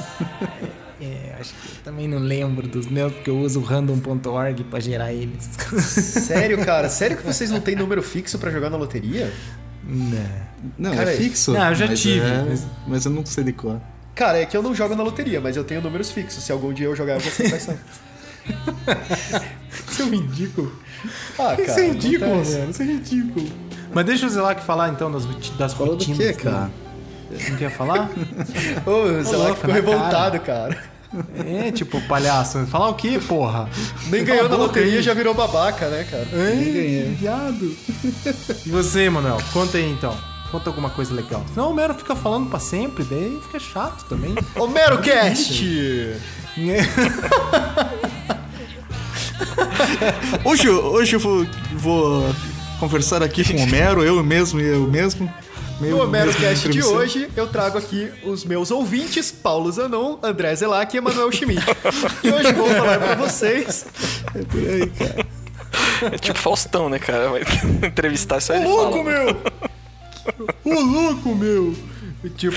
É, 1.02 1.36
acho 1.40 1.53
que 1.53 1.68
eu 1.70 1.84
também 1.84 2.07
não 2.07 2.20
lembro 2.20 2.68
dos 2.68 2.88
meus, 2.88 3.11
porque 3.14 3.30
eu 3.30 3.38
uso 3.40 3.60
o 3.60 3.64
random.org 3.64 4.64
pra 4.65 4.80
gerar 4.80 5.11
eles. 5.11 5.49
Sério, 5.84 6.64
cara? 6.64 6.88
Sério 6.90 7.18
que 7.18 7.24
vocês 7.24 7.49
não 7.52 7.60
têm 7.60 7.76
número 7.76 8.02
fixo 8.02 8.38
pra 8.40 8.49
jogar 8.52 8.70
na 8.70 8.78
loteria? 8.78 9.32
Não. 9.84 10.44
Não, 10.78 10.95
Cara, 10.95 11.11
é 11.14 11.18
fixo. 11.18 11.52
não, 11.52 11.70
eu 11.70 11.76
já 11.76 11.88
mas 11.88 11.99
tive, 12.02 12.26
é- 12.26 12.45
mas- 12.48 12.64
Mas 12.88 13.06
eu 13.06 13.11
não 13.11 13.26
sei 13.26 13.44
de 13.44 13.52
cor. 13.52 13.82
Cara, 14.15 14.38
é 14.40 14.45
que 14.45 14.56
eu 14.56 14.61
não 14.64 14.74
jogo 14.74 14.95
na 14.95 15.03
loteria, 15.03 15.41
mas 15.41 15.57
eu 15.57 15.64
tenho 15.64 15.82
números 15.82 16.10
fixos. 16.11 16.44
Se 16.44 16.52
algum 16.52 16.72
dia 16.72 16.86
eu 16.86 16.95
jogar, 16.95 17.15
eu 17.15 17.20
vou 17.20 17.32
ser 17.32 17.49
quais 17.49 17.64
são. 17.64 17.78
Isso 19.90 20.02
é 20.03 20.06
ridículo. 20.06 20.72
Ah, 21.34 21.56
cara. 21.56 21.61
Isso 21.64 21.80
é 21.80 21.88
ridículo, 21.90 22.44
velho. 22.44 22.70
Isso 22.70 22.82
é 22.82 22.86
ridículo. 22.86 23.49
Mas 23.94 24.06
deixa 24.06 24.26
o 24.26 24.30
Zelac 24.30 24.64
falar 24.64 24.90
então 24.90 25.11
das, 25.11 25.26
das 25.57 25.74
Falou 25.74 25.95
do 25.95 26.06
rotinas. 26.06 26.38
quê, 26.38 26.49
né? 26.49 26.72
cara? 27.39 27.49
Não 27.51 27.57
quer 27.57 27.72
falar? 27.72 28.10
Ô, 28.85 28.91
o 28.91 29.38
louco, 29.38 29.55
ficou 29.55 29.73
revoltado, 29.73 30.39
cara. 30.39 30.77
é, 31.45 31.72
tipo, 31.72 32.01
palhaço. 32.07 32.65
Falar 32.68 32.89
o 32.89 32.95
quê, 32.95 33.19
porra? 33.27 33.69
Nem 34.10 34.23
ganhou 34.23 34.49
na 34.49 34.55
loteria 34.55 34.97
aí. 34.97 35.03
já 35.03 35.14
virou 35.14 35.34
babaca, 35.34 35.88
né, 35.88 36.05
cara? 36.10 36.27
Ei, 36.34 37.15
viado. 37.19 37.76
E 38.65 38.69
você, 38.69 39.10
Manuel? 39.10 39.38
Conta 39.53 39.77
aí 39.77 39.89
então. 39.91 40.15
Conta 40.51 40.69
alguma 40.69 40.89
coisa 40.91 41.14
legal. 41.14 41.43
Senão 41.53 41.72
o 41.72 41.73
Mero 41.73 41.93
fica 41.95 42.15
falando 42.15 42.47
pra 42.49 42.60
sempre, 42.60 43.03
daí 43.03 43.39
fica 43.43 43.60
chato 43.60 44.05
também. 44.05 44.35
Homero 44.55 44.99
Cast! 44.99 45.64
Hoje, 50.45 50.68
eu- 50.68 50.84
hoje 50.85 51.15
eu 51.15 51.19
vou, 51.19 51.45
vou 51.73 52.35
conversar 52.80 53.23
aqui 53.23 53.43
com 53.43 53.57
o 53.60 53.64
Homero, 53.64 54.03
eu 54.03 54.23
mesmo 54.23 54.60
e 54.60 54.64
eu 54.68 54.88
mesmo. 54.88 55.31
No 55.89 56.01
Homero 56.01 56.27
mesmo 56.27 56.41
Cast 56.41 56.69
de 56.69 56.84
hoje, 56.84 57.30
eu 57.35 57.47
trago 57.47 57.77
aqui 57.77 58.11
os 58.23 58.45
meus 58.45 58.72
ouvintes, 58.72 59.31
Paulo 59.31 59.72
Zanon, 59.72 60.18
André 60.23 60.55
Zelac 60.55 60.93
e 60.93 60.97
Emanuel 60.97 61.31
Schmidt. 61.31 61.61
E 62.23 62.30
hoje 62.31 62.53
vou 62.53 62.68
falar 62.69 62.97
pra 62.99 63.15
vocês 63.15 63.85
É 64.34 64.43
por 64.43 64.60
aí, 64.60 64.89
cara. 64.89 65.26
É 66.14 66.18
tipo 66.18 66.38
Faustão, 66.38 66.89
né, 66.89 66.99
cara? 66.99 67.30
Vai 67.30 67.41
entrevistar 67.88 68.39
só 68.41 68.53
ele 68.55 68.65
Louco, 68.65 68.91
fala. 68.91 69.03
meu! 69.03 69.41
Ô, 70.65 70.80
louco, 70.81 71.35
meu! 71.35 71.76
Tipo, 72.38 72.55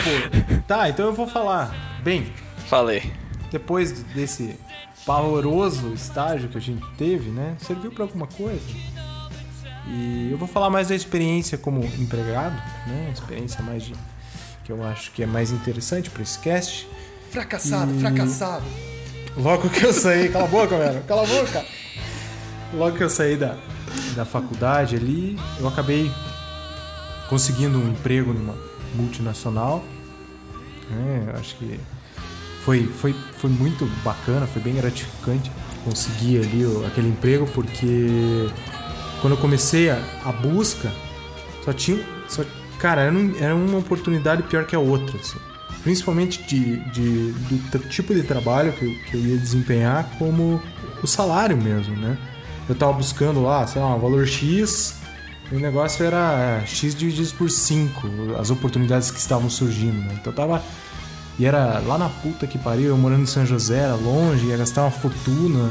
tá, 0.68 0.88
então 0.88 1.06
eu 1.06 1.12
vou 1.12 1.26
falar. 1.26 2.00
Bem, 2.02 2.32
Falei. 2.68 3.10
depois 3.50 3.92
desse 4.14 4.54
pavoroso 5.04 5.92
estágio 5.92 6.48
que 6.48 6.58
a 6.58 6.60
gente 6.60 6.84
teve, 6.96 7.30
né? 7.30 7.56
Serviu 7.58 7.90
pra 7.90 8.04
alguma 8.04 8.26
coisa. 8.26 8.60
E 9.86 10.28
eu 10.30 10.38
vou 10.38 10.48
falar 10.48 10.68
mais 10.68 10.88
da 10.88 10.94
experiência 10.94 11.56
como 11.56 11.84
empregado, 11.98 12.56
né? 12.86 13.10
Experiência 13.12 13.62
mais 13.62 13.84
de 13.84 13.94
que 14.64 14.72
eu 14.72 14.82
acho 14.84 15.12
que 15.12 15.22
é 15.22 15.26
mais 15.26 15.52
interessante 15.52 16.10
para 16.10 16.22
esse 16.22 16.38
cast. 16.40 16.88
Fracassado, 17.30 17.92
fracassado. 18.00 18.64
logo 19.36 19.70
que 19.70 19.84
eu 19.84 19.92
saí, 19.92 20.28
cala 20.28 20.44
a 20.44 20.48
boca, 20.48 20.76
velho, 20.76 21.02
cala 21.04 21.22
a 21.22 21.26
boca. 21.26 21.64
Logo 22.74 22.96
que 22.96 23.04
eu 23.04 23.10
saí 23.10 23.36
da, 23.36 23.56
da 24.16 24.24
faculdade 24.24 24.96
ali, 24.96 25.38
eu 25.60 25.68
acabei 25.68 26.10
conseguindo 27.28 27.78
um 27.78 27.90
emprego 27.90 28.32
numa 28.32 28.56
multinacional. 28.94 29.84
eu 31.28 31.38
acho 31.38 31.56
que 31.56 31.78
foi, 32.64 32.88
foi, 32.88 33.14
foi 33.38 33.50
muito 33.50 33.86
bacana, 34.02 34.46
foi 34.46 34.60
bem 34.60 34.74
gratificante 34.74 35.52
conseguir 35.84 36.38
ali 36.38 36.64
aquele 36.84 37.08
emprego, 37.08 37.46
porque 37.54 38.48
quando 39.26 39.32
eu 39.32 39.38
comecei 39.38 39.90
a, 39.90 39.98
a 40.24 40.30
busca, 40.30 40.92
só 41.64 41.72
tinha. 41.72 41.98
Só, 42.28 42.44
cara, 42.78 43.00
era, 43.02 43.12
um- 43.12 43.34
era 43.40 43.54
uma 43.56 43.78
oportunidade 43.78 44.44
pior 44.44 44.64
que 44.66 44.76
a 44.76 44.78
outra. 44.78 45.18
assim. 45.18 45.38
Principalmente 45.82 46.42
de, 46.44 46.76
de- 46.90 47.32
do 47.32 47.78
tipo 47.88 48.14
de 48.14 48.22
trabalho 48.22 48.72
que 48.72 48.84
eu, 48.84 48.90
que 49.10 49.16
eu 49.16 49.20
ia 49.20 49.36
desempenhar, 49.36 50.08
como 50.18 50.62
o 51.02 51.06
salário 51.08 51.56
mesmo, 51.56 51.96
né? 51.96 52.16
Eu 52.68 52.74
tava 52.76 52.92
buscando 52.92 53.42
lá, 53.42 53.66
sei 53.66 53.80
lá, 53.82 53.94
um 53.96 53.98
valor 54.00 54.26
X, 54.26 54.94
o 55.50 55.56
negócio 55.58 56.04
era 56.04 56.62
X 56.66 56.94
dividido 56.94 57.28
por 57.36 57.50
5, 57.50 58.08
as 58.38 58.50
oportunidades 58.50 59.10
que 59.10 59.18
estavam 59.18 59.50
surgindo, 59.50 59.98
né? 59.98 60.16
Então 60.20 60.32
eu 60.32 60.36
tava. 60.36 60.62
E 61.38 61.44
era 61.46 61.80
lá 61.80 61.98
na 61.98 62.08
puta 62.08 62.46
que 62.46 62.58
pariu, 62.58 62.86
eu 62.90 62.96
morando 62.96 63.22
em 63.22 63.26
São 63.26 63.44
José, 63.44 63.78
era 63.78 63.94
longe, 63.96 64.46
ia 64.46 64.56
gastar 64.56 64.82
uma 64.82 64.90
fortuna. 64.92 65.70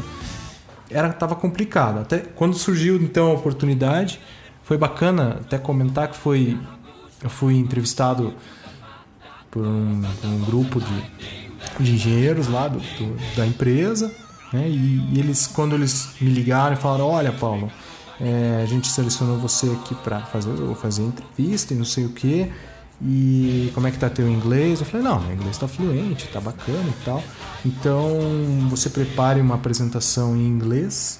Era, 0.89 1.11
tava 1.11 1.35
complicado. 1.35 1.99
Até 1.99 2.19
quando 2.19 2.55
surgiu 2.55 2.95
então 2.97 3.31
a 3.31 3.33
oportunidade, 3.33 4.19
foi 4.63 4.77
bacana 4.77 5.37
até 5.41 5.57
comentar 5.57 6.07
que 6.09 6.17
foi. 6.17 6.57
Eu 7.23 7.29
fui 7.29 7.55
entrevistado 7.57 8.33
por 9.49 9.65
um, 9.65 10.01
por 10.21 10.27
um 10.27 10.39
grupo 10.41 10.79
de, 10.81 11.83
de 11.83 11.91
engenheiros 11.93 12.47
lá 12.47 12.67
do, 12.67 12.79
do- 12.79 13.35
da 13.35 13.45
empresa, 13.47 14.11
né? 14.53 14.67
E, 14.69 15.13
e 15.13 15.19
eles, 15.19 15.47
quando 15.47 15.75
eles 15.75 16.09
me 16.21 16.29
ligaram 16.29 16.75
falaram, 16.75 17.05
olha 17.07 17.31
Paulo, 17.31 17.71
é, 18.19 18.61
a 18.61 18.65
gente 18.65 18.87
selecionou 18.87 19.37
você 19.37 19.67
aqui 19.71 19.95
para 19.95 20.21
fazer, 20.21 20.51
fazer 20.75 21.03
entrevista 21.03 21.73
e 21.73 21.77
não 21.77 21.85
sei 21.85 22.05
o 22.05 22.09
que. 22.09 22.51
E 23.01 23.71
como 23.73 23.87
é 23.87 23.91
que 23.91 23.99
tá 23.99 24.09
teu 24.09 24.29
inglês? 24.29 24.79
Eu 24.79 24.85
falei, 24.85 25.05
não, 25.05 25.19
meu 25.19 25.35
inglês 25.35 25.57
tá 25.57 25.67
fluente, 25.67 26.27
tá 26.29 26.39
bacana 26.39 26.87
e 26.87 27.03
tal. 27.03 27.23
Então 27.65 28.19
você 28.69 28.89
prepare 28.89 29.41
uma 29.41 29.55
apresentação 29.55 30.35
em 30.35 30.47
inglês 30.47 31.19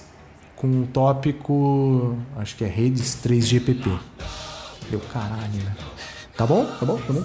com 0.56 0.82
o 0.82 0.86
tópico, 0.86 2.16
acho 2.36 2.56
que 2.56 2.64
é 2.64 2.68
redes 2.68 3.18
3GPP. 3.22 3.98
Deu 4.90 5.00
caralho, 5.12 5.52
né? 5.52 5.76
Tá 6.36 6.46
bom, 6.46 6.64
tá 6.64 6.86
bom, 6.86 6.96
tá 6.98 7.12
bom. 7.12 7.24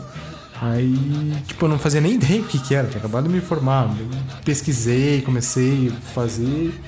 Aí, 0.62 1.34
tipo, 1.48 1.66
eu 1.66 1.70
não 1.70 1.80
fazia 1.80 2.00
nem 2.00 2.14
ideia 2.14 2.42
o 2.42 2.46
que 2.46 2.60
que 2.60 2.76
era, 2.76 2.88
tinha 2.88 3.00
acabado 3.00 3.24
de 3.24 3.34
me 3.34 3.42
formar. 3.42 3.90
Eu 4.00 4.08
pesquisei, 4.46 5.22
comecei 5.22 5.90
a 5.90 6.02
fazer. 6.14 6.80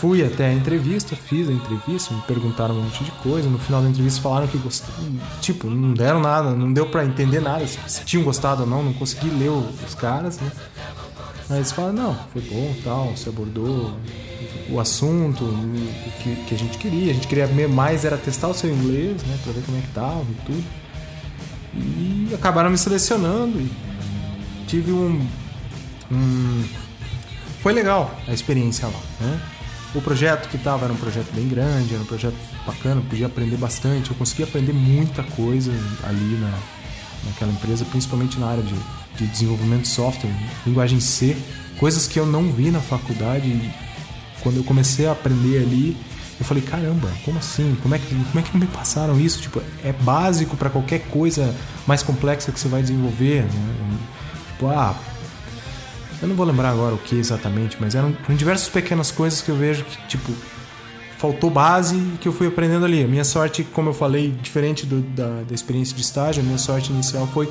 Fui 0.00 0.24
até 0.24 0.46
a 0.46 0.52
entrevista, 0.52 1.16
fiz 1.16 1.48
a 1.48 1.52
entrevista, 1.52 2.14
me 2.14 2.22
perguntaram 2.22 2.76
um 2.76 2.82
monte 2.82 3.02
de 3.02 3.10
coisa. 3.12 3.48
No 3.48 3.58
final 3.58 3.82
da 3.82 3.88
entrevista 3.88 4.20
falaram 4.20 4.46
que 4.46 4.56
gostaram. 4.58 4.92
Tipo, 5.40 5.68
não 5.68 5.92
deram 5.92 6.20
nada, 6.20 6.50
não 6.54 6.72
deu 6.72 6.86
pra 6.86 7.04
entender 7.04 7.40
nada, 7.40 7.66
se, 7.66 7.78
se 7.88 8.04
tinham 8.04 8.22
gostado 8.24 8.62
ou 8.62 8.68
não, 8.68 8.82
não 8.82 8.92
consegui 8.92 9.28
ler 9.28 9.50
os 9.50 9.94
caras, 9.94 10.38
né? 10.38 10.50
Mas 11.48 11.58
eles 11.58 11.72
falaram, 11.72 11.94
não, 11.94 12.16
foi 12.32 12.42
bom, 12.42 12.74
tal, 12.84 13.06
você 13.16 13.28
abordou 13.28 13.92
o 14.70 14.78
assunto, 14.78 15.42
o 15.44 16.12
que, 16.22 16.36
que 16.46 16.54
a 16.54 16.58
gente 16.58 16.78
queria. 16.78 17.10
A 17.10 17.14
gente 17.14 17.26
queria 17.26 17.48
mais 17.68 18.04
era 18.04 18.16
testar 18.16 18.48
o 18.48 18.54
seu 18.54 18.70
inglês, 18.70 19.22
né? 19.24 19.36
Pra 19.42 19.52
ver 19.52 19.62
como 19.62 19.78
é 19.78 19.80
que 19.80 19.88
tava 19.88 20.26
e 20.30 20.34
tudo. 20.46 20.64
E 21.74 22.34
acabaram 22.34 22.70
me 22.70 22.78
selecionando 22.78 23.58
e 23.60 23.70
tive 24.68 24.92
um, 24.92 25.26
um- 26.12 26.64
Foi 27.62 27.72
legal 27.72 28.14
a 28.28 28.32
experiência 28.32 28.86
lá, 28.86 29.00
né? 29.20 29.40
O 29.94 30.02
projeto 30.02 30.48
que 30.48 30.58
tava 30.58 30.84
era 30.84 30.92
um 30.92 30.96
projeto 30.96 31.32
bem 31.32 31.48
grande, 31.48 31.94
era 31.94 32.02
um 32.02 32.06
projeto 32.06 32.36
bacana, 32.66 33.00
podia 33.08 33.26
aprender 33.26 33.56
bastante. 33.56 34.10
Eu 34.10 34.16
consegui 34.16 34.42
aprender 34.42 34.72
muita 34.72 35.22
coisa 35.22 35.72
ali 36.04 36.38
na, 36.38 36.58
naquela 37.24 37.50
empresa, 37.50 37.84
principalmente 37.86 38.38
na 38.38 38.48
área 38.48 38.62
de, 38.62 38.74
de 39.16 39.26
desenvolvimento 39.26 39.82
de 39.82 39.88
software, 39.88 40.30
linguagem 40.66 41.00
C, 41.00 41.36
coisas 41.78 42.06
que 42.06 42.18
eu 42.18 42.26
não 42.26 42.52
vi 42.52 42.70
na 42.70 42.80
faculdade. 42.80 43.48
E 43.48 43.70
quando 44.42 44.58
eu 44.58 44.64
comecei 44.64 45.06
a 45.06 45.12
aprender 45.12 45.62
ali, 45.62 45.96
eu 46.38 46.44
falei, 46.44 46.62
caramba, 46.62 47.10
como 47.24 47.38
assim? 47.38 47.76
Como 47.82 47.94
é 47.94 47.98
que, 47.98 48.14
como 48.14 48.38
é 48.38 48.42
que 48.42 48.56
me 48.56 48.66
passaram 48.66 49.18
isso? 49.18 49.40
Tipo, 49.40 49.62
é 49.82 49.92
básico 49.92 50.56
para 50.56 50.68
qualquer 50.68 51.00
coisa 51.08 51.54
mais 51.86 52.02
complexa 52.02 52.52
que 52.52 52.60
você 52.60 52.68
vai 52.68 52.82
desenvolver, 52.82 53.42
né? 53.42 53.98
Tipo, 54.52 54.68
ah, 54.68 54.94
eu 56.20 56.28
não 56.28 56.34
vou 56.36 56.44
lembrar 56.46 56.70
agora 56.70 56.94
o 56.94 56.98
que 56.98 57.16
exatamente, 57.16 57.76
mas 57.80 57.94
eram, 57.94 58.14
eram 58.24 58.36
diversas 58.36 58.68
pequenas 58.68 59.10
coisas 59.10 59.40
que 59.40 59.50
eu 59.50 59.56
vejo 59.56 59.84
que, 59.84 59.96
tipo, 60.08 60.32
faltou 61.16 61.50
base 61.50 61.96
e 61.96 62.18
que 62.20 62.28
eu 62.28 62.32
fui 62.32 62.46
aprendendo 62.46 62.84
ali. 62.84 63.04
A 63.04 63.08
minha 63.08 63.24
sorte, 63.24 63.64
como 63.64 63.90
eu 63.90 63.94
falei, 63.94 64.30
diferente 64.42 64.86
do- 64.86 65.00
da, 65.00 65.42
da 65.48 65.54
experiência 65.54 65.94
de 65.94 66.02
estágio, 66.02 66.42
a 66.42 66.46
minha 66.46 66.58
sorte 66.58 66.92
inicial 66.92 67.26
foi, 67.28 67.48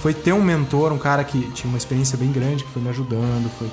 foi 0.00 0.14
ter 0.14 0.32
um 0.32 0.42
mentor, 0.42 0.92
um 0.92 0.98
cara 0.98 1.22
que 1.24 1.40
tinha 1.52 1.68
uma 1.68 1.78
experiência 1.78 2.16
bem 2.16 2.30
grande, 2.32 2.64
que 2.64 2.70
foi 2.70 2.82
me 2.82 2.88
ajudando, 2.88 3.50
foi, 3.58 3.68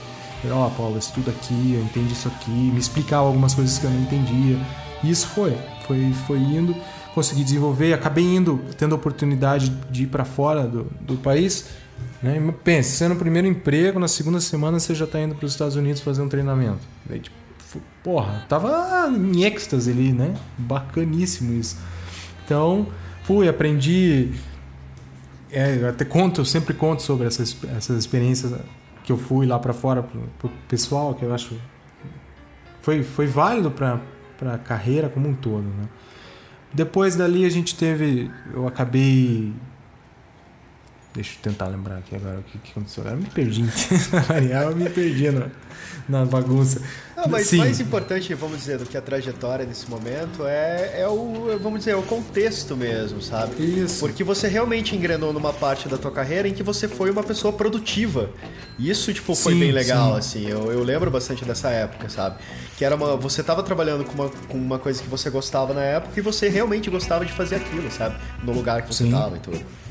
ó, 0.51 0.69
Paulo, 0.69 0.97
estuda 0.97 1.31
aqui, 1.31 1.73
eu 1.75 1.81
entendi 1.83 2.13
isso 2.13 2.27
aqui, 2.27 2.49
me 2.51 2.79
explicava 2.79 3.27
algumas 3.27 3.53
coisas 3.53 3.77
que 3.77 3.85
eu 3.85 3.89
não 3.91 4.01
entendia. 4.01 4.57
E 5.03 5.09
isso 5.11 5.27
foi, 5.27 5.55
foi, 5.85 6.11
foi 6.25 6.39
indo, 6.39 6.75
consegui 7.13 7.43
desenvolver, 7.43 7.93
acabei 7.93 8.23
indo, 8.25 8.59
tendo 8.77 8.93
a 8.93 8.95
oportunidade 8.97 9.69
de 9.91 10.03
ir 10.03 10.07
para 10.07 10.25
fora 10.25 10.63
do, 10.67 10.85
do 11.01 11.15
país. 11.17 11.65
Né? 12.21 12.53
Pense, 12.63 12.91
você 12.91 13.05
é 13.05 13.07
no 13.07 13.15
primeiro 13.15 13.47
emprego, 13.47 13.99
na 13.99 14.07
segunda 14.07 14.39
semana 14.39 14.79
você 14.79 14.95
já 14.95 15.05
está 15.05 15.19
indo 15.19 15.35
para 15.35 15.45
os 15.45 15.51
Estados 15.51 15.75
Unidos 15.75 16.01
fazer 16.01 16.21
um 16.21 16.29
treinamento. 16.29 16.79
Tipo, 17.07 17.35
porra, 18.03 18.45
tava 18.49 19.07
em 19.09 19.43
êxtase 19.43 19.91
ali, 19.91 20.11
né? 20.11 20.33
Bacaníssimo 20.57 21.53
isso. 21.53 21.77
Então, 22.43 22.87
fui, 23.23 23.47
aprendi. 23.47 24.31
É, 25.51 25.87
até 25.87 26.03
conto, 26.03 26.41
eu 26.41 26.45
sempre 26.45 26.73
conto 26.73 27.01
sobre 27.01 27.27
essas, 27.27 27.55
essas 27.75 27.97
experiências 27.97 28.53
que 29.03 29.11
eu 29.11 29.17
fui 29.17 29.45
lá 29.45 29.57
para 29.57 29.73
fora 29.73 30.03
pro, 30.03 30.21
pro 30.39 30.49
pessoal, 30.67 31.13
que 31.13 31.23
eu 31.23 31.33
acho 31.33 31.55
foi, 32.87 33.03
foi 33.03 33.27
válido 33.27 33.69
para 33.69 33.99
a 34.53 34.57
carreira 34.57 35.09
como 35.09 35.27
um 35.27 35.33
todo, 35.33 35.63
né? 35.63 35.89
Depois 36.73 37.17
dali 37.17 37.43
a 37.43 37.49
gente 37.49 37.75
teve, 37.75 38.31
eu 38.53 38.65
acabei 38.65 39.51
Deixa 41.17 41.33
eu 41.33 41.41
tentar 41.41 41.65
lembrar 41.65 41.97
aqui 41.97 42.15
agora 42.15 42.37
o 42.37 42.43
que, 42.43 42.59
que 42.59 42.69
aconteceu. 42.69 43.01
Agora 43.01 43.17
eu 43.17 43.21
me 43.23 43.29
perdi. 43.29 43.65
Eu 44.67 44.75
me 44.75 44.87
perdi 44.87 45.31
na, 45.31 45.47
na 46.07 46.25
bagunça. 46.25 46.79
Não, 47.15 47.27
mas 47.27 47.47
Sim. 47.47 47.57
mais 47.57 47.79
importante, 47.79 48.31
vamos 48.35 48.59
dizer, 48.59 48.77
do 48.77 48.85
que 48.85 48.95
a 48.95 49.01
trajetória 49.01 49.65
nesse 49.65 49.89
momento 49.89 50.45
é, 50.45 51.01
é 51.01 51.07
o, 51.07 51.57
vamos 51.59 51.79
dizer, 51.79 51.91
é 51.91 51.95
o 51.95 52.03
contexto 52.03 52.77
mesmo, 52.77 53.19
sabe? 53.19 53.55
Isso. 53.63 53.99
Porque 53.99 54.23
você 54.23 54.47
realmente 54.47 54.95
engrenou 54.95 55.33
numa 55.33 55.51
parte 55.51 55.89
da 55.89 55.97
tua 55.97 56.11
carreira 56.11 56.47
em 56.47 56.53
que 56.53 56.61
você 56.61 56.87
foi 56.87 57.09
uma 57.09 57.23
pessoa 57.23 57.51
produtiva. 57.51 58.29
E 58.77 58.87
Isso, 58.87 59.11
tipo, 59.11 59.33
foi 59.33 59.53
Sim, 59.53 59.59
bem 59.59 59.71
legal, 59.71 60.11
sim. 60.13 60.17
assim. 60.19 60.47
Eu, 60.47 60.71
eu 60.71 60.83
lembro 60.83 61.09
bastante 61.09 61.43
dessa 61.43 61.71
época, 61.71 62.09
sabe? 62.09 62.37
Que 62.77 62.85
era 62.85 62.95
uma... 62.95 63.17
Você 63.17 63.41
tava 63.41 63.63
trabalhando 63.63 64.05
com 64.05 64.13
uma, 64.13 64.29
com 64.29 64.57
uma 64.57 64.77
coisa 64.77 65.01
que 65.01 65.09
você 65.09 65.31
gostava 65.31 65.73
na 65.73 65.81
época 65.81 66.19
e 66.19 66.21
você 66.21 66.47
realmente 66.47 66.91
gostava 66.91 67.25
de 67.25 67.33
fazer 67.33 67.55
aquilo, 67.55 67.89
sabe? 67.89 68.15
No 68.43 68.53
lugar 68.53 68.83
que 68.83 68.93
você 68.93 69.03
Sim. 69.03 69.11
tava 69.11 69.35
e 69.35 69.39
tudo. 69.39 69.86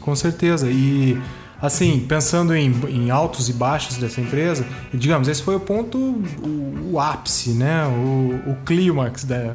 Com 0.00 0.16
certeza. 0.16 0.68
E, 0.70 1.20
assim, 1.60 2.04
pensando 2.08 2.54
em, 2.54 2.72
em 2.88 3.10
altos 3.10 3.48
e 3.48 3.52
baixos 3.52 3.96
dessa 3.96 4.20
empresa, 4.20 4.66
digamos, 4.92 5.28
esse 5.28 5.42
foi 5.42 5.56
o 5.56 5.60
ponto, 5.60 5.98
o, 5.98 6.90
o 6.92 7.00
ápice, 7.00 7.50
né? 7.50 7.86
O, 7.86 8.50
o 8.50 8.56
clímax 8.64 9.24
da, 9.24 9.54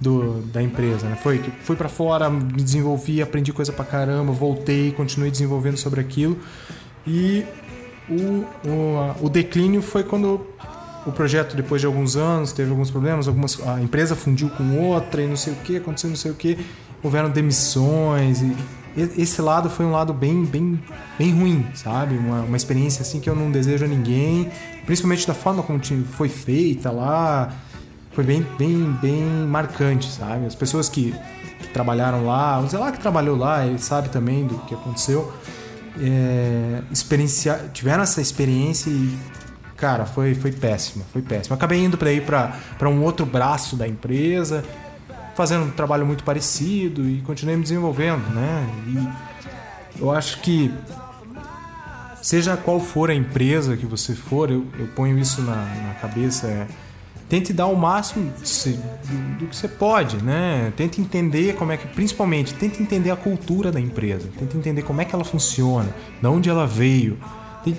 do, 0.00 0.40
da 0.52 0.62
empresa, 0.62 1.06
né? 1.06 1.16
Foi 1.22 1.40
fui 1.62 1.76
para 1.76 1.88
fora, 1.88 2.28
me 2.28 2.62
desenvolvi, 2.62 3.22
aprendi 3.22 3.52
coisa 3.52 3.72
pra 3.72 3.84
caramba, 3.84 4.32
voltei, 4.32 4.92
continuei 4.92 5.30
desenvolvendo 5.30 5.76
sobre 5.76 6.00
aquilo. 6.00 6.38
E 7.06 7.44
o, 8.08 8.44
o, 8.68 9.26
o 9.26 9.28
declínio 9.28 9.82
foi 9.82 10.02
quando 10.02 10.46
o 11.06 11.10
projeto, 11.12 11.56
depois 11.56 11.80
de 11.80 11.86
alguns 11.86 12.16
anos, 12.16 12.52
teve 12.52 12.70
alguns 12.70 12.90
problemas, 12.90 13.26
algumas, 13.26 13.60
a 13.66 13.80
empresa 13.80 14.14
fundiu 14.14 14.48
com 14.50 14.78
outra 14.78 15.22
e 15.22 15.26
não 15.26 15.36
sei 15.36 15.52
o 15.52 15.56
que, 15.56 15.76
aconteceu 15.76 16.08
não 16.08 16.16
sei 16.16 16.30
o 16.30 16.34
que, 16.34 16.58
houveram 17.02 17.28
demissões 17.28 18.40
e- 18.40 18.56
esse 18.96 19.40
lado 19.40 19.70
foi 19.70 19.86
um 19.86 19.92
lado 19.92 20.12
bem, 20.12 20.44
bem, 20.44 20.82
bem 21.18 21.32
ruim, 21.32 21.66
sabe? 21.74 22.16
Uma, 22.16 22.42
uma 22.42 22.56
experiência 22.56 23.02
assim 23.02 23.20
que 23.20 23.28
eu 23.28 23.34
não 23.34 23.50
desejo 23.50 23.84
a 23.84 23.88
ninguém, 23.88 24.50
principalmente 24.84 25.26
da 25.26 25.34
forma 25.34 25.62
como 25.62 25.80
foi 26.04 26.28
feita 26.28 26.90
lá, 26.90 27.52
foi 28.12 28.24
bem, 28.24 28.46
bem, 28.58 28.96
bem 29.00 29.22
marcante, 29.48 30.10
sabe? 30.10 30.46
As 30.46 30.54
pessoas 30.54 30.88
que, 30.88 31.14
que 31.60 31.68
trabalharam 31.68 32.26
lá, 32.26 32.60
o 32.60 32.68
Zé 32.68 32.78
lá 32.78 32.92
que 32.92 33.00
trabalhou 33.00 33.36
lá, 33.36 33.66
ele 33.66 33.78
sabe 33.78 34.10
também 34.10 34.46
do 34.46 34.58
que 34.58 34.74
aconteceu, 34.74 35.32
é, 36.00 36.82
tiveram 37.72 38.02
essa 38.02 38.20
experiência 38.20 38.90
e 38.90 39.18
cara, 39.82 40.06
foi, 40.06 40.32
foi 40.32 40.52
péssimo, 40.52 41.04
foi 41.12 41.22
péssimo. 41.22 41.56
Acabei 41.56 41.84
indo 41.84 41.98
para 41.98 42.12
ir 42.12 42.22
para 42.22 42.88
um 42.88 43.02
outro 43.02 43.26
braço 43.26 43.74
da 43.74 43.88
empresa, 43.88 44.62
fazendo 45.34 45.64
um 45.64 45.70
trabalho 45.70 46.04
muito 46.06 46.24
parecido 46.24 47.08
e 47.08 47.20
continuei 47.22 47.56
me 47.56 47.62
desenvolvendo, 47.62 48.22
né? 48.34 48.66
E 48.88 50.00
eu 50.02 50.10
acho 50.10 50.40
que 50.40 50.72
seja 52.20 52.56
qual 52.56 52.78
for 52.80 53.10
a 53.10 53.14
empresa 53.14 53.76
que 53.76 53.86
você 53.86 54.14
for, 54.14 54.50
eu, 54.50 54.64
eu 54.78 54.86
ponho 54.88 55.18
isso 55.18 55.42
na, 55.42 55.56
na 55.56 55.94
cabeça. 56.00 56.46
É, 56.46 56.66
tente 57.28 57.52
dar 57.52 57.66
o 57.66 57.74
máximo 57.76 58.30
se- 58.44 58.78
do, 59.08 59.38
do 59.38 59.46
que 59.46 59.56
você 59.56 59.66
pode, 59.68 60.18
né? 60.22 60.72
Tente 60.76 61.00
entender 61.00 61.54
como 61.56 61.72
é 61.72 61.76
que, 61.76 61.86
principalmente, 61.88 62.54
tente 62.54 62.82
entender 62.82 63.10
a 63.10 63.16
cultura 63.16 63.72
da 63.72 63.80
empresa, 63.80 64.28
tente 64.38 64.56
entender 64.56 64.82
como 64.82 65.00
é 65.00 65.04
que 65.04 65.14
ela 65.14 65.24
funciona, 65.24 65.88
de 66.20 66.26
onde 66.28 66.48
ela 66.50 66.66
veio, 66.66 67.18
Tem- 67.64 67.76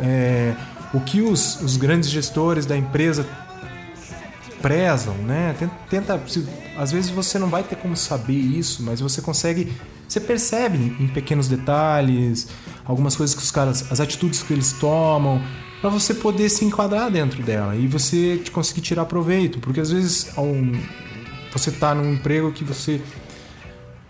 é, 0.00 0.54
o 0.94 1.00
que 1.00 1.20
os, 1.20 1.60
os 1.60 1.76
grandes 1.76 2.08
gestores 2.08 2.66
da 2.66 2.76
empresa 2.76 3.26
prezam, 4.64 5.12
né? 5.18 5.54
Tenta, 5.90 6.18
se- 6.26 6.48
às 6.74 6.90
vezes 6.90 7.10
você 7.10 7.38
não 7.38 7.48
vai 7.48 7.62
ter 7.62 7.76
como 7.76 7.94
saber 7.94 8.32
isso, 8.32 8.82
mas 8.82 8.98
você 8.98 9.20
consegue, 9.20 9.70
você 10.08 10.18
percebe 10.18 10.78
em, 10.98 11.06
pequenos 11.06 11.48
detalhes, 11.48 12.48
algumas 12.82 13.14
coisas 13.14 13.36
que 13.36 13.42
os 13.42 13.50
caras, 13.50 13.92
as 13.92 14.00
atitudes 14.00 14.42
que 14.42 14.54
eles 14.54 14.72
tomam, 14.72 15.38
para 15.82 15.90
você 15.90 16.14
poder 16.14 16.48
se 16.48 16.64
enquadrar 16.64 17.10
dentro 17.10 17.42
dela 17.42 17.76
e 17.76 17.86
você 17.86 18.38
te 18.42 18.50
conseguir 18.50 18.80
tirar 18.80 19.04
proveito, 19.04 19.58
porque 19.58 19.80
às 19.80 19.90
vezes 19.90 20.30
ao- 20.34 20.46
você 21.52 21.70
tá 21.70 21.94
num 21.94 22.14
emprego 22.14 22.50
que 22.50 22.64
você 22.64 23.02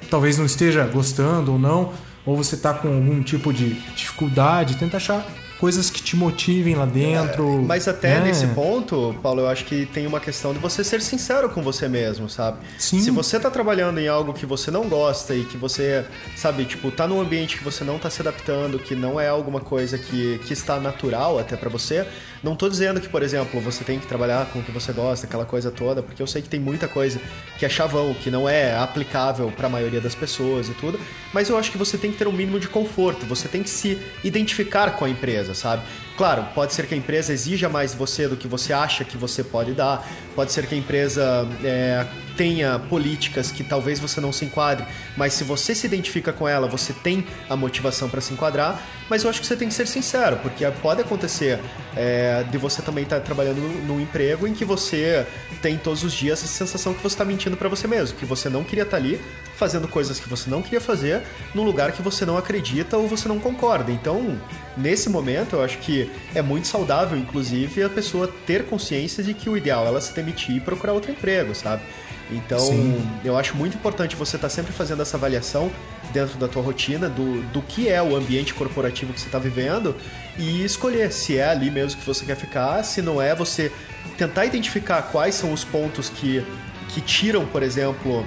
talvez 0.08 0.38
não 0.38 0.46
esteja 0.46 0.86
gostando 0.86 1.50
ou 1.54 1.58
não, 1.58 1.92
ou 2.24 2.36
você 2.36 2.56
tá 2.56 2.72
com 2.72 2.86
algum 2.94 3.20
tipo 3.24 3.52
de 3.52 3.74
dificuldade, 3.96 4.76
tenta 4.76 4.98
achar 4.98 5.26
coisas 5.58 5.90
que 5.90 6.02
te 6.02 6.16
motivem 6.16 6.74
lá 6.74 6.86
dentro. 6.86 7.62
Mas 7.62 7.88
até 7.88 8.18
né? 8.18 8.26
nesse 8.26 8.46
ponto, 8.48 9.14
Paulo, 9.22 9.42
eu 9.42 9.48
acho 9.48 9.64
que 9.64 9.86
tem 9.86 10.06
uma 10.06 10.20
questão 10.20 10.52
de 10.52 10.58
você 10.58 10.82
ser 10.84 11.00
sincero 11.00 11.48
com 11.48 11.62
você 11.62 11.88
mesmo, 11.88 12.28
sabe? 12.28 12.58
Sim. 12.78 13.00
Se 13.00 13.10
você 13.10 13.38
tá 13.38 13.50
trabalhando 13.50 13.98
em 13.98 14.08
algo 14.08 14.32
que 14.32 14.46
você 14.46 14.70
não 14.70 14.88
gosta 14.88 15.34
e 15.34 15.44
que 15.44 15.56
você, 15.56 16.04
sabe, 16.36 16.64
tipo, 16.64 16.90
tá 16.90 17.06
num 17.06 17.20
ambiente 17.20 17.56
que 17.56 17.64
você 17.64 17.84
não 17.84 17.98
tá 17.98 18.10
se 18.10 18.20
adaptando, 18.20 18.78
que 18.78 18.94
não 18.94 19.20
é 19.20 19.28
alguma 19.28 19.60
coisa 19.60 19.98
que, 19.98 20.38
que 20.44 20.52
está 20.52 20.78
natural 20.78 21.38
até 21.38 21.56
pra 21.56 21.70
você, 21.70 22.06
não 22.44 22.54
tô 22.54 22.68
dizendo 22.68 23.00
que, 23.00 23.08
por 23.08 23.22
exemplo, 23.22 23.58
você 23.58 23.82
tem 23.82 23.98
que 23.98 24.06
trabalhar 24.06 24.46
com 24.52 24.58
o 24.58 24.62
que 24.62 24.70
você 24.70 24.92
gosta, 24.92 25.26
aquela 25.26 25.46
coisa 25.46 25.70
toda, 25.70 26.02
porque 26.02 26.22
eu 26.22 26.26
sei 26.26 26.42
que 26.42 26.48
tem 26.48 26.60
muita 26.60 26.86
coisa 26.86 27.18
que 27.58 27.64
é 27.64 27.68
chavão, 27.70 28.12
que 28.12 28.30
não 28.30 28.46
é 28.46 28.76
aplicável 28.76 29.50
pra 29.50 29.66
maioria 29.66 30.00
das 30.00 30.14
pessoas 30.14 30.68
e 30.68 30.74
tudo, 30.74 31.00
mas 31.32 31.48
eu 31.48 31.56
acho 31.56 31.72
que 31.72 31.78
você 31.78 31.96
tem 31.96 32.12
que 32.12 32.18
ter 32.18 32.28
um 32.28 32.32
mínimo 32.32 32.60
de 32.60 32.68
conforto, 32.68 33.24
você 33.24 33.48
tem 33.48 33.62
que 33.62 33.70
se 33.70 33.98
identificar 34.22 34.90
com 34.90 35.06
a 35.06 35.08
empresa, 35.08 35.54
sabe? 35.54 35.82
Claro, 36.16 36.46
pode 36.54 36.72
ser 36.72 36.86
que 36.86 36.94
a 36.94 36.96
empresa 36.96 37.32
exija 37.32 37.68
mais 37.68 37.90
de 37.90 37.96
você 37.96 38.28
do 38.28 38.36
que 38.36 38.46
você 38.46 38.72
acha 38.72 39.04
que 39.04 39.16
você 39.16 39.42
pode 39.42 39.72
dar, 39.72 40.06
pode 40.36 40.52
ser 40.52 40.64
que 40.64 40.74
a 40.74 40.78
empresa 40.78 41.46
é, 41.64 42.06
tenha 42.36 42.78
políticas 42.78 43.50
que 43.50 43.64
talvez 43.64 43.98
você 43.98 44.20
não 44.20 44.32
se 44.32 44.44
enquadre, 44.44 44.86
mas 45.16 45.32
se 45.32 45.42
você 45.42 45.74
se 45.74 45.86
identifica 45.88 46.32
com 46.32 46.46
ela, 46.46 46.68
você 46.68 46.92
tem 46.92 47.26
a 47.50 47.56
motivação 47.56 48.08
para 48.08 48.20
se 48.20 48.32
enquadrar, 48.32 48.80
mas 49.10 49.24
eu 49.24 49.30
acho 49.30 49.40
que 49.40 49.46
você 49.46 49.56
tem 49.56 49.66
que 49.66 49.74
ser 49.74 49.88
sincero, 49.88 50.36
porque 50.36 50.64
pode 50.80 51.00
acontecer 51.00 51.58
é, 51.96 52.44
de 52.44 52.58
você 52.58 52.80
também 52.80 53.02
estar 53.02 53.18
trabalhando 53.18 53.60
num 53.84 54.00
emprego 54.00 54.46
em 54.46 54.54
que 54.54 54.64
você 54.64 55.26
tem 55.60 55.76
todos 55.76 56.04
os 56.04 56.12
dias 56.12 56.44
essa 56.44 56.46
sensação 56.46 56.94
que 56.94 57.02
você 57.02 57.14
está 57.14 57.24
mentindo 57.24 57.56
para 57.56 57.68
você 57.68 57.88
mesmo, 57.88 58.16
que 58.16 58.24
você 58.24 58.48
não 58.48 58.62
queria 58.62 58.84
estar 58.84 58.98
ali 58.98 59.20
fazendo 59.56 59.88
coisas 59.88 60.20
que 60.20 60.28
você 60.28 60.48
não 60.48 60.62
queria 60.62 60.80
fazer 60.80 61.22
num 61.54 61.64
lugar 61.64 61.90
que 61.90 62.02
você 62.02 62.24
não 62.24 62.36
acredita 62.36 62.96
ou 62.96 63.08
você 63.08 63.28
não 63.28 63.40
concorda. 63.40 63.90
Então, 63.90 64.40
nesse 64.76 65.08
momento, 65.08 65.56
eu 65.56 65.62
acho 65.62 65.78
que 65.78 66.10
é 66.34 66.42
muito 66.42 66.66
saudável, 66.66 67.18
inclusive, 67.18 67.82
a 67.82 67.88
pessoa 67.88 68.32
ter 68.46 68.64
consciência 68.64 69.22
de 69.22 69.34
que 69.34 69.48
o 69.48 69.56
ideal 69.56 69.84
é 69.84 69.88
ela 69.88 70.00
se 70.00 70.12
demitir 70.14 70.56
e 70.56 70.60
procurar 70.60 70.92
outro 70.92 71.10
emprego, 71.10 71.54
sabe? 71.54 71.82
Então, 72.30 72.58
Sim. 72.58 73.06
eu 73.24 73.36
acho 73.36 73.54
muito 73.56 73.76
importante 73.76 74.16
você 74.16 74.36
estar 74.36 74.48
sempre 74.48 74.72
fazendo 74.72 75.02
essa 75.02 75.16
avaliação 75.16 75.70
dentro 76.12 76.38
da 76.38 76.48
tua 76.48 76.62
rotina 76.62 77.08
do, 77.08 77.42
do 77.52 77.60
que 77.60 77.88
é 77.88 78.02
o 78.02 78.16
ambiente 78.16 78.54
corporativo 78.54 79.12
que 79.12 79.20
você 79.20 79.26
está 79.26 79.38
vivendo 79.38 79.94
e 80.38 80.64
escolher 80.64 81.12
se 81.12 81.36
é 81.36 81.48
ali 81.48 81.70
mesmo 81.70 82.00
que 82.00 82.06
você 82.06 82.24
quer 82.24 82.36
ficar, 82.36 82.82
se 82.82 83.02
não 83.02 83.20
é, 83.20 83.34
você 83.34 83.70
tentar 84.16 84.46
identificar 84.46 85.02
quais 85.02 85.34
são 85.34 85.52
os 85.52 85.64
pontos 85.64 86.08
que, 86.08 86.44
que 86.88 87.00
tiram, 87.00 87.44
por 87.46 87.62
exemplo, 87.62 88.24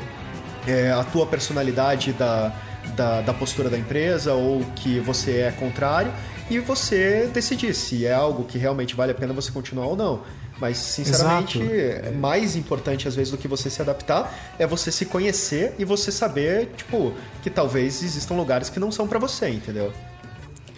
é, 0.68 0.92
a 0.92 1.04
tua 1.04 1.26
personalidade 1.26 2.14
da, 2.14 2.54
da, 2.96 3.22
da 3.22 3.34
postura 3.34 3.70
da 3.70 3.78
empresa 3.78 4.34
ou 4.34 4.64
que 4.76 5.00
você 5.00 5.40
é 5.40 5.52
contrário 5.52 6.12
e 6.50 6.60
você 6.60 7.30
decidir 7.34 7.74
se 7.74 8.06
é 8.06 8.14
algo 8.14 8.44
que 8.46 8.58
realmente 8.58 8.96
vale 8.96 9.12
a 9.12 9.16
pena 9.16 9.34
você 9.34 9.52
continuar 9.52 9.88
ou 9.88 9.96
não. 9.96 10.22
Mas, 10.60 10.78
sinceramente, 10.78 11.60
Exato. 11.60 12.08
é 12.08 12.12
mais 12.12 12.56
importante 12.56 13.08
às 13.08 13.16
vezes 13.16 13.30
do 13.32 13.38
que 13.38 13.48
você 13.48 13.70
se 13.70 13.80
adaptar 13.80 14.34
é 14.58 14.66
você 14.66 14.92
se 14.92 15.06
conhecer 15.06 15.76
e 15.78 15.86
você 15.86 16.12
saber, 16.12 16.72
tipo, 16.76 17.14
que 17.44 17.50
talvez 17.50 18.02
existam 18.02 18.34
lugares 18.34 18.68
que 18.70 18.80
não 18.80 18.92
são 18.92 19.08
pra 19.08 19.20
você, 19.20 19.50
entendeu? 19.50 19.94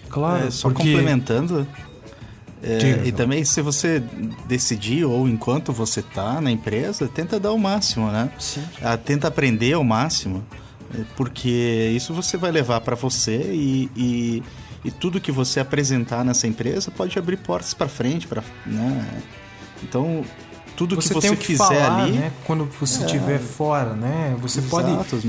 Claro, 0.09 0.47
É, 0.47 0.51
só 0.51 0.67
porque... 0.69 0.83
complementando. 0.83 1.65
é, 2.61 2.77
Diga, 2.77 3.07
e 3.07 3.11
também, 3.13 3.45
se 3.45 3.61
você 3.61 4.03
decidir, 4.47 5.05
ou 5.05 5.29
enquanto 5.29 5.71
você 5.71 6.01
tá 6.01 6.41
na 6.41 6.51
empresa, 6.51 7.07
tenta 7.07 7.39
dar 7.39 7.53
o 7.53 7.57
máximo, 7.57 8.11
né? 8.11 8.29
Sim. 8.37 8.63
Ah, 8.81 8.97
tenta 8.97 9.29
aprender 9.29 9.71
ao 9.73 9.83
máximo, 9.83 10.43
porque 11.15 11.93
isso 11.95 12.13
você 12.13 12.35
vai 12.35 12.51
levar 12.51 12.81
para 12.81 12.97
você 12.97 13.37
e, 13.53 13.89
e, 13.95 14.43
e 14.83 14.91
tudo 14.91 15.19
que 15.19 15.31
você 15.31 15.59
apresentar 15.59 16.23
nessa 16.23 16.47
empresa 16.47 16.89
pode 16.91 17.17
abrir 17.19 17.37
portas 17.37 17.73
para 17.73 17.87
frente, 17.87 18.27
para, 18.27 18.43
né? 18.65 19.05
Então, 19.83 20.23
tudo 20.75 20.95
você 20.95 21.09
que 21.09 21.13
você 21.15 21.27
tem 21.27 21.37
que 21.37 21.45
fizer 21.45 21.65
falar, 21.65 22.03
ali, 22.03 22.11
né? 22.13 22.31
Quando 22.45 22.65
você 22.79 23.01
É. 23.01 23.05
estiver 23.05 23.39
fora, 23.39 23.93
né? 23.93 24.35
Você 24.41 24.61
pode, 24.61 24.89
Exato. 24.89 25.21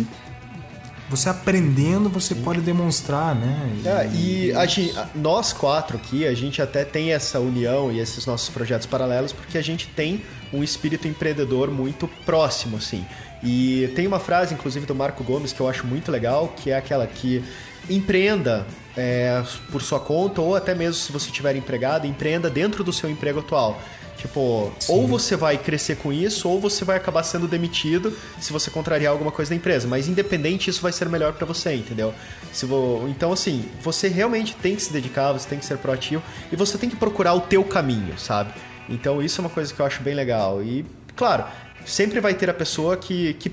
você 1.08 1.28
aprendendo, 1.28 2.08
você 2.08 2.34
pode 2.36 2.60
demonstrar, 2.60 3.34
né? 3.34 3.68
É, 3.84 4.06
e 4.14 4.52
a 4.54 4.64
gen- 4.66 4.96
a- 4.96 5.08
nós 5.14 5.52
quatro 5.52 5.96
aqui, 5.96 6.24
a 6.24 6.34
gente 6.34 6.62
até 6.62 6.84
tem 6.84 7.12
essa 7.12 7.40
união 7.40 7.90
e 7.90 7.98
esses 7.98 8.24
nossos 8.26 8.48
projetos 8.48 8.86
paralelos 8.86 9.32
porque 9.32 9.58
a 9.58 9.62
gente 9.62 9.88
tem 9.88 10.22
um 10.52 10.62
espírito 10.62 11.08
empreendedor 11.08 11.68
muito 11.70 12.08
próximo, 12.24 12.76
assim. 12.76 13.04
E 13.42 13.90
tem 13.96 14.06
uma 14.06 14.20
frase, 14.20 14.54
inclusive, 14.54 14.86
do 14.86 14.94
Marco 14.94 15.24
Gomes 15.24 15.52
que 15.52 15.60
eu 15.60 15.68
acho 15.68 15.84
muito 15.86 16.12
legal, 16.12 16.52
que 16.56 16.70
é 16.70 16.76
aquela 16.76 17.06
que 17.06 17.42
empreenda 17.88 18.66
é, 19.00 19.42
por 19.72 19.80
sua 19.80 19.98
conta 19.98 20.42
ou 20.42 20.54
até 20.54 20.74
mesmo 20.74 20.94
se 20.94 21.10
você 21.10 21.28
estiver 21.28 21.56
empregado, 21.56 22.06
empreenda 22.06 22.50
dentro 22.50 22.84
do 22.84 22.92
seu 22.92 23.08
emprego 23.08 23.40
atual. 23.40 23.80
Tipo, 24.18 24.70
ou 24.86 25.06
você 25.06 25.34
vai 25.34 25.56
crescer 25.56 25.96
com 25.96 26.12
isso, 26.12 26.46
ou 26.46 26.60
você 26.60 26.84
vai 26.84 26.98
acabar 26.98 27.22
sendo 27.22 27.48
demitido 27.48 28.14
se 28.38 28.52
você 28.52 28.70
contrariar 28.70 29.12
alguma 29.12 29.32
coisa 29.32 29.48
da 29.48 29.56
empresa. 29.56 29.88
Mas 29.88 30.08
independente, 30.08 30.68
isso 30.68 30.82
vai 30.82 30.92
ser 30.92 31.08
melhor 31.08 31.32
pra 31.32 31.46
você, 31.46 31.74
entendeu? 31.74 32.12
Se 32.52 32.66
vo... 32.66 33.06
Então, 33.08 33.32
assim, 33.32 33.64
você 33.80 34.08
realmente 34.08 34.54
tem 34.56 34.76
que 34.76 34.82
se 34.82 34.92
dedicar, 34.92 35.32
você 35.32 35.48
tem 35.48 35.58
que 35.58 35.64
ser 35.64 35.78
proativo 35.78 36.22
e 36.52 36.56
você 36.56 36.76
tem 36.76 36.90
que 36.90 36.96
procurar 36.96 37.32
o 37.32 37.40
teu 37.40 37.64
caminho, 37.64 38.18
sabe? 38.18 38.52
Então, 38.90 39.22
isso 39.22 39.40
é 39.40 39.42
uma 39.42 39.50
coisa 39.50 39.72
que 39.72 39.80
eu 39.80 39.86
acho 39.86 40.02
bem 40.02 40.14
legal. 40.14 40.62
E, 40.62 40.84
claro, 41.16 41.44
sempre 41.86 42.20
vai 42.20 42.34
ter 42.34 42.50
a 42.50 42.54
pessoa 42.54 42.98
que, 42.98 43.32
que 43.34 43.50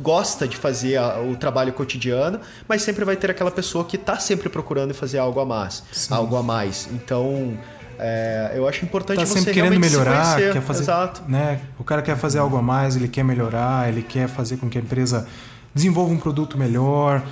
gosta 0.00 0.46
de 0.48 0.56
fazer 0.56 0.96
a- 0.96 1.20
o 1.20 1.36
trabalho 1.36 1.72
cotidiano, 1.72 2.40
mas 2.68 2.82
sempre 2.82 3.04
vai 3.04 3.16
ter 3.16 3.30
aquela 3.30 3.50
pessoa 3.50 3.84
que 3.84 3.98
tá 3.98 4.18
sempre 4.18 4.48
procurando 4.48 4.94
fazer 4.94 5.18
algo 5.18 5.38
a 5.40 5.44
mais. 5.44 5.82
Algo 6.10 6.36
a 6.36 6.42
mais. 6.42 6.88
Então, 6.92 7.56
é, 7.98 8.52
eu 8.54 8.66
acho 8.68 8.84
importante 8.84 9.18
tá 9.18 9.26
você 9.26 9.38
sempre 9.38 9.52
querendo 9.54 9.74
se 9.74 9.78
melhorar, 9.78 10.34
conhecer. 10.34 10.52
quer 10.52 10.62
fazer, 10.62 10.82
Exato. 10.82 11.22
né? 11.28 11.60
O 11.78 11.84
cara 11.84 12.00
quer 12.02 12.16
fazer 12.16 12.38
algo 12.38 12.56
a 12.56 12.62
mais, 12.62 12.96
ele 12.96 13.08
quer 13.08 13.22
melhorar, 13.22 13.88
ele 13.88 14.02
quer 14.02 14.28
fazer 14.28 14.56
com 14.56 14.68
que 14.68 14.78
a 14.78 14.80
empresa 14.80 15.26
desenvolva 15.74 16.12
um 16.12 16.18
produto 16.18 16.56
melhor, 16.58 17.22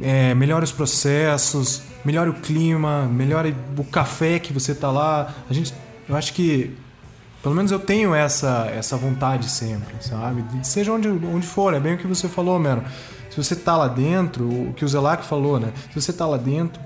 é, 0.00 0.34
melhore 0.34 0.64
os 0.64 0.72
processos, 0.72 1.82
melhore 2.04 2.30
o 2.30 2.34
clima, 2.34 3.04
melhore 3.06 3.54
o 3.76 3.84
café 3.84 4.38
que 4.38 4.52
você 4.52 4.74
tá 4.74 4.90
lá. 4.90 5.32
A 5.48 5.52
gente, 5.54 5.72
eu 6.08 6.16
acho 6.16 6.32
que 6.32 6.74
pelo 7.44 7.54
menos 7.54 7.70
eu 7.70 7.78
tenho 7.78 8.14
essa 8.14 8.72
essa 8.74 8.96
vontade 8.96 9.50
sempre, 9.50 9.94
sabe? 10.00 10.42
Seja 10.64 10.90
onde, 10.90 11.08
onde 11.08 11.46
for, 11.46 11.74
é 11.74 11.78
bem 11.78 11.92
o 11.92 11.98
que 11.98 12.06
você 12.06 12.26
falou, 12.26 12.58
mano. 12.58 12.82
Se 13.28 13.36
você 13.36 13.54
tá 13.54 13.76
lá 13.76 13.86
dentro, 13.86 14.48
o 14.48 14.72
que 14.72 14.82
o 14.82 14.88
Zelac 14.88 15.22
falou, 15.22 15.60
né? 15.60 15.70
Se 15.92 16.00
você 16.00 16.10
tá 16.10 16.24
lá 16.26 16.38
dentro, 16.38 16.80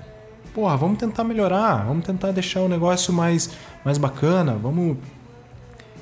porra, 0.53 0.75
vamos 0.75 0.99
tentar 0.99 1.23
melhorar, 1.23 1.85
vamos 1.85 2.05
tentar 2.05 2.31
deixar 2.31 2.59
o 2.59 2.67
negócio 2.67 3.13
mais, 3.13 3.49
mais 3.85 3.97
bacana, 3.97 4.59
vamos 4.61 4.97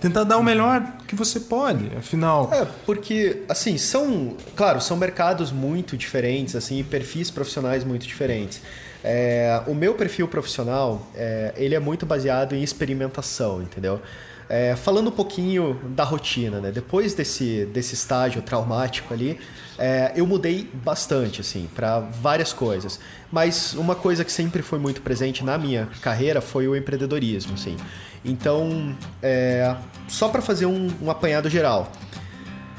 tentar 0.02 0.24
dar 0.24 0.38
o 0.38 0.44
melhor 0.44 0.82
que 1.08 1.16
você 1.16 1.40
pode. 1.40 1.92
Afinal, 1.96 2.50
É, 2.52 2.66
porque, 2.84 3.44
assim, 3.48 3.78
são. 3.78 4.36
Claro, 4.56 4.82
são 4.82 4.98
mercados 4.98 5.52
muito 5.52 5.96
diferentes, 5.96 6.56
assim, 6.56 6.84
perfis 6.84 7.30
profissionais 7.30 7.84
muito 7.84 8.08
diferentes. 8.08 8.60
É, 9.04 9.62
o 9.68 9.76
meu 9.76 9.94
perfil 9.94 10.28
profissional, 10.28 11.06
é, 11.14 11.54
ele 11.56 11.76
é 11.76 11.80
muito 11.80 12.08
baseado 12.08 12.56
em 12.56 12.64
experimentação, 12.64 13.62
entendeu? 13.62 14.02
É, 14.50 14.76
falando 14.76 15.08
um 15.08 15.12
pouquinho 15.12 15.80
da 15.90 16.04
rotina, 16.04 16.62
né? 16.62 16.72
Depois 16.72 17.14
desse, 17.14 17.66
desse 17.66 17.96
estágio 17.96 18.42
traumático 18.42 19.14
ali, 19.14 19.38
é, 19.78 20.14
eu 20.16 20.26
mudei 20.26 20.70
bastante, 20.74 21.42
assim, 21.42 21.70
para 21.76 22.00
várias 22.00 22.54
coisas. 22.54 23.00
Mas 23.32 23.74
uma 23.74 23.94
coisa 23.94 24.24
que 24.24 24.32
sempre 24.32 24.62
foi 24.62 24.80
muito 24.80 25.02
presente 25.02 25.44
na 25.44 25.58
minha 25.58 25.90
carreira 26.02 26.40
foi 26.40 26.68
o 26.68 26.76
empreendedorismo, 26.76 27.56
assim. 27.56 27.76
Então, 28.24 28.96
é, 29.22 29.76
só 30.08 30.30
para 30.30 30.42
fazer 30.42 30.66
um, 30.66 30.90
um 31.02 31.12
apanhado 31.12 31.50
geral. 31.50 31.92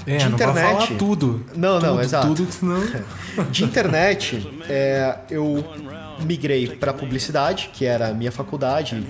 é, 0.07 0.17
de 0.17 0.25
não 0.25 0.33
internet. 0.33 0.87
falar 0.87 0.99
tudo. 0.99 1.45
Não, 1.55 1.79
não, 1.79 1.91
Tudo, 1.91 2.03
exato. 2.03 2.27
Tudo, 2.29 2.53
senão... 2.53 2.81
De 3.53 3.63
internet, 3.63 4.51
é, 4.69 5.19
eu 5.31 5.65
migrei 6.21 6.69
para 6.69 6.93
publicidade, 6.93 7.71
que 7.73 7.85
era 7.85 8.09
a 8.09 8.15
minha 8.15 8.33
faculdade. 8.33 9.03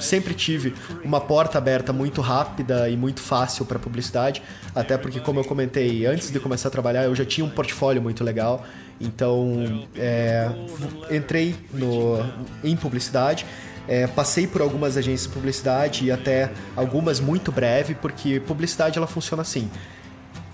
Sempre 0.00 0.34
tive 0.34 0.74
uma 1.04 1.20
porta 1.20 1.58
aberta 1.58 1.92
muito 1.92 2.20
rápida 2.20 2.88
e 2.88 2.96
muito 2.96 3.20
fácil 3.20 3.64
para 3.64 3.78
publicidade, 3.78 4.42
até 4.74 4.96
porque, 4.96 5.20
como 5.20 5.40
eu 5.40 5.44
comentei, 5.44 6.06
antes 6.06 6.30
de 6.30 6.40
começar 6.40 6.68
a 6.68 6.70
trabalhar, 6.70 7.04
eu 7.04 7.14
já 7.14 7.24
tinha 7.24 7.44
um 7.44 7.50
portfólio 7.50 8.00
muito 8.00 8.22
legal. 8.22 8.64
Então, 9.00 9.86
é, 9.96 10.48
entrei 11.10 11.56
no, 11.72 12.18
em 12.62 12.76
publicidade. 12.76 13.46
É, 13.88 14.06
passei 14.06 14.46
por 14.46 14.60
algumas 14.62 14.96
agências 14.96 15.26
de 15.26 15.34
publicidade 15.34 16.04
e 16.04 16.12
até 16.12 16.52
algumas 16.76 17.18
muito 17.18 17.50
breve, 17.50 17.96
porque 17.96 18.38
publicidade 18.38 18.96
ela 18.96 19.08
funciona 19.08 19.42
assim 19.42 19.68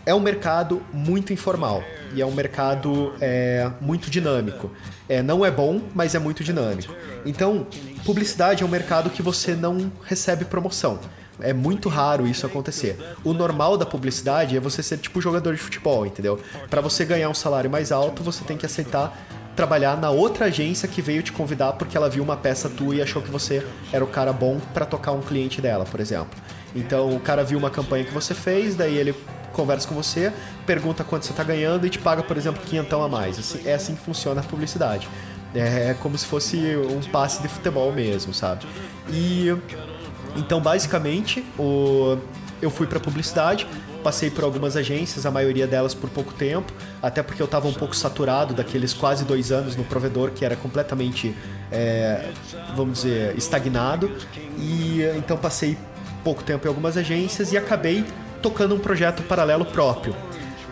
é 0.08 0.14
um 0.14 0.20
mercado 0.20 0.82
muito 0.90 1.34
informal 1.34 1.84
e 2.14 2.22
é 2.22 2.24
um 2.24 2.32
mercado 2.32 3.12
é, 3.20 3.70
muito 3.78 4.10
dinâmico. 4.10 4.70
É, 5.08 5.22
não 5.22 5.44
é 5.44 5.50
bom, 5.50 5.80
mas 5.94 6.14
é 6.14 6.18
muito 6.18 6.44
dinâmico. 6.44 6.94
Então, 7.24 7.66
publicidade 8.04 8.62
é 8.62 8.66
um 8.66 8.68
mercado 8.68 9.10
que 9.10 9.22
você 9.22 9.54
não 9.54 9.90
recebe 10.04 10.44
promoção. 10.44 10.98
É 11.40 11.52
muito 11.52 11.88
raro 11.88 12.26
isso 12.26 12.44
acontecer. 12.46 12.98
O 13.24 13.32
normal 13.32 13.76
da 13.76 13.86
publicidade 13.86 14.56
é 14.56 14.60
você 14.60 14.82
ser 14.82 14.98
tipo 14.98 15.20
jogador 15.20 15.54
de 15.54 15.60
futebol, 15.60 16.04
entendeu? 16.04 16.38
Para 16.68 16.80
você 16.80 17.04
ganhar 17.04 17.28
um 17.30 17.34
salário 17.34 17.70
mais 17.70 17.92
alto, 17.92 18.22
você 18.22 18.44
tem 18.44 18.56
que 18.56 18.66
aceitar 18.66 19.16
trabalhar 19.58 19.96
na 19.96 20.08
outra 20.08 20.44
agência 20.44 20.86
que 20.86 21.02
veio 21.02 21.20
te 21.20 21.32
convidar 21.32 21.72
porque 21.72 21.96
ela 21.96 22.08
viu 22.08 22.22
uma 22.22 22.36
peça 22.36 22.68
tua 22.68 22.94
e 22.94 23.02
achou 23.02 23.20
que 23.20 23.28
você 23.28 23.66
era 23.92 24.04
o 24.04 24.06
cara 24.06 24.32
bom 24.32 24.60
para 24.72 24.86
tocar 24.86 25.10
um 25.10 25.20
cliente 25.20 25.60
dela, 25.60 25.84
por 25.84 25.98
exemplo. 25.98 26.30
Então 26.76 27.12
o 27.12 27.18
cara 27.18 27.42
viu 27.42 27.58
uma 27.58 27.68
campanha 27.68 28.04
que 28.04 28.14
você 28.14 28.34
fez, 28.34 28.76
daí 28.76 28.96
ele 28.96 29.12
conversa 29.52 29.88
com 29.88 29.94
você, 29.94 30.32
pergunta 30.66 31.04
quanto 31.04 31.24
você 31.24 31.32
está 31.32 31.42
ganhando 31.42 31.86
e 31.86 31.90
te 31.90 31.98
paga, 31.98 32.22
por 32.22 32.36
exemplo, 32.36 32.62
quinhentão 32.64 33.02
a 33.02 33.08
mais. 33.08 33.38
Assim, 33.38 33.62
é 33.66 33.74
assim 33.74 33.94
que 33.94 34.02
funciona 34.02 34.40
a 34.40 34.44
publicidade. 34.44 35.08
É 35.54 35.94
como 36.00 36.16
se 36.16 36.26
fosse 36.26 36.76
um 36.76 37.00
passe 37.10 37.40
de 37.40 37.48
futebol 37.48 37.90
mesmo, 37.92 38.34
sabe? 38.34 38.66
E 39.10 39.48
então, 40.36 40.60
basicamente, 40.60 41.44
o, 41.58 42.18
eu 42.60 42.70
fui 42.70 42.86
para 42.86 43.00
publicidade, 43.00 43.66
passei 44.02 44.30
por 44.30 44.44
algumas 44.44 44.76
agências, 44.76 45.26
a 45.26 45.30
maioria 45.30 45.66
delas 45.66 45.94
por 45.94 46.08
pouco 46.10 46.32
tempo, 46.32 46.72
até 47.02 47.22
porque 47.22 47.42
eu 47.42 47.46
estava 47.46 47.66
um 47.66 47.72
pouco 47.72 47.96
saturado 47.96 48.54
daqueles 48.54 48.92
quase 48.92 49.24
dois 49.24 49.50
anos 49.50 49.74
no 49.74 49.84
provedor 49.84 50.30
que 50.30 50.44
era 50.44 50.54
completamente, 50.56 51.34
é, 51.72 52.30
vamos 52.76 53.02
dizer, 53.02 53.36
estagnado. 53.36 54.10
E 54.58 55.00
então 55.16 55.36
passei 55.36 55.76
pouco 56.22 56.42
tempo 56.42 56.66
em 56.66 56.68
algumas 56.68 56.96
agências 56.96 57.52
e 57.52 57.56
acabei 57.56 58.04
tocando 58.42 58.74
um 58.74 58.78
projeto 58.78 59.22
paralelo 59.22 59.64
próprio. 59.64 60.14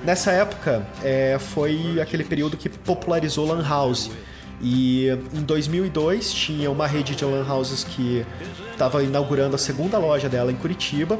Nessa 0.05 0.31
época, 0.31 0.87
é, 1.03 1.39
foi 1.39 2.01
aquele 2.01 2.25
período 2.25 2.57
que 2.57 2.69
popularizou 2.69 3.47
Lan 3.47 3.67
House. 3.67 4.11
E 4.63 5.09
em 5.35 5.43
2002 5.43 6.33
tinha 6.33 6.71
uma 6.71 6.87
rede 6.87 7.15
de 7.15 7.25
Lan 7.25 7.47
Houses 7.47 7.85
que 7.85 8.25
estava 8.73 9.03
inaugurando 9.03 9.55
a 9.55 9.59
segunda 9.59 9.99
loja 9.99 10.29
dela 10.29 10.51
em 10.51 10.55
Curitiba. 10.55 11.19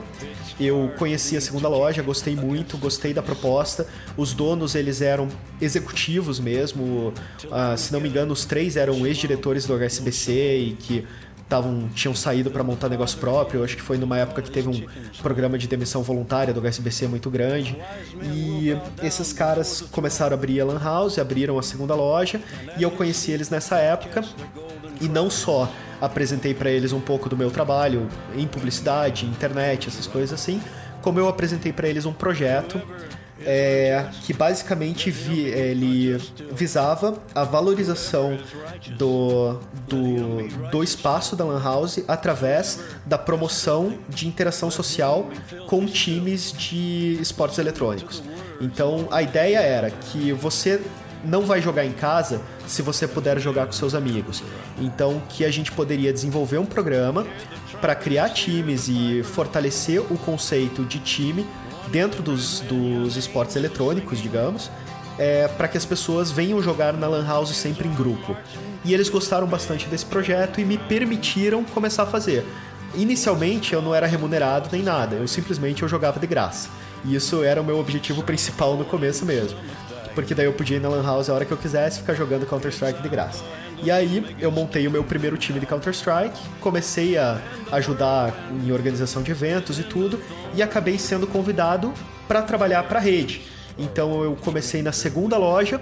Eu 0.59 0.91
conheci 0.99 1.37
a 1.37 1.41
segunda 1.41 1.69
loja, 1.69 2.03
gostei 2.03 2.35
muito, 2.35 2.79
gostei 2.79 3.13
da 3.13 3.23
proposta. 3.23 3.87
Os 4.17 4.33
donos 4.33 4.75
eles 4.75 5.03
eram 5.03 5.29
executivos 5.61 6.41
mesmo, 6.41 7.13
ah, 7.51 7.77
se 7.77 7.93
não 7.93 8.01
me 8.01 8.09
engano, 8.09 8.33
os 8.33 8.47
três 8.47 8.77
eram 8.77 9.07
ex-diretores 9.07 9.67
do 9.67 9.75
HSBC 9.75 10.33
e 10.33 10.73
que 10.79 11.07
tavam, 11.49 11.89
tinham 11.95 12.15
saído 12.15 12.51
para 12.51 12.63
montar 12.63 12.89
negócio 12.89 13.19
próprio. 13.19 13.61
Eu 13.61 13.65
acho 13.65 13.77
que 13.77 13.83
foi 13.83 13.97
numa 13.97 14.19
época 14.19 14.43
que 14.43 14.51
teve 14.51 14.69
um 14.69 14.87
programa 15.23 15.57
de 15.57 15.67
demissão 15.67 16.03
voluntária 16.03 16.53
do 16.53 16.61
HSBC 16.61 17.07
muito 17.07 17.31
grande. 17.31 17.77
E 18.33 18.77
esses 19.03 19.33
caras 19.33 19.83
começaram 19.93 20.35
a 20.35 20.39
abrir 20.39 20.61
a 20.61 20.65
Lan 20.65 20.81
House, 20.83 21.19
abriram 21.19 21.59
a 21.59 21.63
segunda 21.63 21.95
loja, 21.95 22.41
e 22.79 22.83
eu 22.83 22.91
conheci 22.91 23.31
eles 23.31 23.51
nessa 23.51 23.77
época. 23.77 24.25
E 25.01 25.09
não 25.09 25.29
só 25.31 25.71
apresentei 26.01 26.55
para 26.55 26.71
eles 26.71 26.93
um 26.93 27.01
pouco 27.01 27.29
do 27.29 27.37
meu 27.37 27.51
trabalho 27.51 28.09
em 28.37 28.47
publicidade, 28.47 29.27
internet, 29.27 29.89
essas 29.89 30.07
coisas 30.07 30.33
assim, 30.33 30.61
como 31.03 31.19
eu 31.19 31.29
apresentei 31.29 31.73
para 31.73 31.89
eles 31.89 32.05
um 32.05 32.13
projeto 32.13 32.81
é, 33.45 34.07
que 34.23 34.33
basicamente 34.33 35.11
vi, 35.11 35.41
ele 35.41 36.17
visava 36.53 37.19
a 37.35 37.45
valorização 37.45 38.39
do, 38.97 39.59
do, 39.87 40.71
do 40.71 40.83
espaço 40.83 41.37
da 41.37 41.45
Lan 41.45 41.63
House 41.63 42.03
através 42.09 42.81
da 43.05 43.19
promoção 43.19 43.99
de 44.09 44.27
interação 44.27 44.71
social 44.71 45.29
com 45.69 45.85
times 45.87 46.53
de 46.53 47.19
esportes 47.21 47.59
eletrônicos. 47.59 48.23
Então 48.61 49.09
a 49.11 49.23
ideia 49.23 49.59
era 49.59 49.91
que 49.91 50.33
você 50.33 50.81
não 51.25 51.43
vai 51.43 51.61
jogar 51.61 51.85
em 51.85 51.93
casa 51.93 52.41
se 52.67 52.83
você 52.83 53.07
puder 53.07 53.39
jogar 53.39 53.67
com 53.67 53.73
seus 53.73 53.95
amigos. 53.95 54.43
Então 54.79 55.21
que 55.29 55.45
a 55.45 55.51
gente 55.51 55.73
poderia 55.73 56.13
desenvolver 56.13 56.59
um 56.59 56.67
programa 56.67 57.27
para 57.81 57.95
criar 57.95 58.31
times 58.31 58.89
e 58.89 59.23
fortalecer 59.23 60.01
o 60.01 60.17
conceito 60.19 60.85
de 60.85 60.99
time 61.01 61.47
dentro 61.89 62.23
dos, 62.23 62.61
dos 62.61 63.17
esportes 63.17 63.57
eletrônicos, 63.57 64.21
digamos, 64.21 64.71
é, 65.19 65.49
para 65.49 65.69
que 65.69 65.77
as 65.77 65.85
pessoas 65.85 66.31
venham 66.31 66.63
jogar 66.63 66.93
na 66.93 67.07
Lan 67.07 67.27
House 67.27 67.55
sempre 67.57 67.89
em 67.89 67.95
grupo. 67.95 68.37
E 68.85 68.93
eles 68.95 69.09
gostaram 69.09 69.47
bastante 69.47 69.87
desse 69.87 70.05
projeto 70.05 70.61
e 70.61 70.65
me 70.65 70.79
permitiram 70.79 71.65
começar 71.65 72.05
a 72.05 72.07
fazer. 72.07 72.45
Inicialmente 72.95 73.73
eu 73.73 73.83
não 73.83 73.95
era 73.95 74.07
remunerado 74.07 74.69
nem 74.73 74.83
nada, 74.83 75.17
eu 75.17 75.27
simplesmente 75.27 75.83
eu 75.83 75.89
jogava 75.89 76.21
de 76.21 76.27
graça. 76.27 76.69
E 77.05 77.15
isso 77.15 77.43
era 77.43 77.61
o 77.61 77.65
meu 77.65 77.79
objetivo 77.79 78.23
principal 78.25 78.77
no 78.77 78.85
começo 78.85 79.25
mesmo. 79.25 79.59
Porque 80.15 80.35
daí 80.35 80.47
eu 80.47 80.53
podia 80.53 80.79
ir 80.79 80.81
na 80.81 80.89
Lan 80.89 81.03
House 81.03 81.29
a 81.29 81.35
hora 81.35 81.45
que 81.45 81.53
eu 81.53 81.59
quisesse 81.59 81.99
ficar 81.99 82.15
jogando 82.15 82.47
Counter-Strike 82.47 83.03
de 83.03 83.09
graça. 83.09 83.45
E 83.83 83.91
aí 83.91 84.37
eu 84.41 84.51
montei 84.51 84.87
o 84.87 84.91
meu 84.91 85.05
primeiro 85.05 85.37
time 85.37 85.61
de 85.61 85.67
Counter-Strike, 85.67 86.39
comecei 86.61 87.17
a 87.19 87.41
ajudar 87.73 88.35
em 88.65 88.73
organização 88.73 89.23
de 89.23 89.31
eventos 89.31 89.79
e 89.79 89.83
tudo, 89.83 90.21
e 90.55 90.63
acabei 90.63 90.99
sendo 90.99 91.27
convidado 91.27 91.93
para 92.27 92.43
trabalhar 92.43 92.83
para 92.85 92.99
a 92.99 93.03
rede. 93.03 93.43
Então 93.79 94.23
eu 94.23 94.37
comecei 94.37 94.83
na 94.83 94.93
segunda 94.93 95.37
loja 95.37 95.81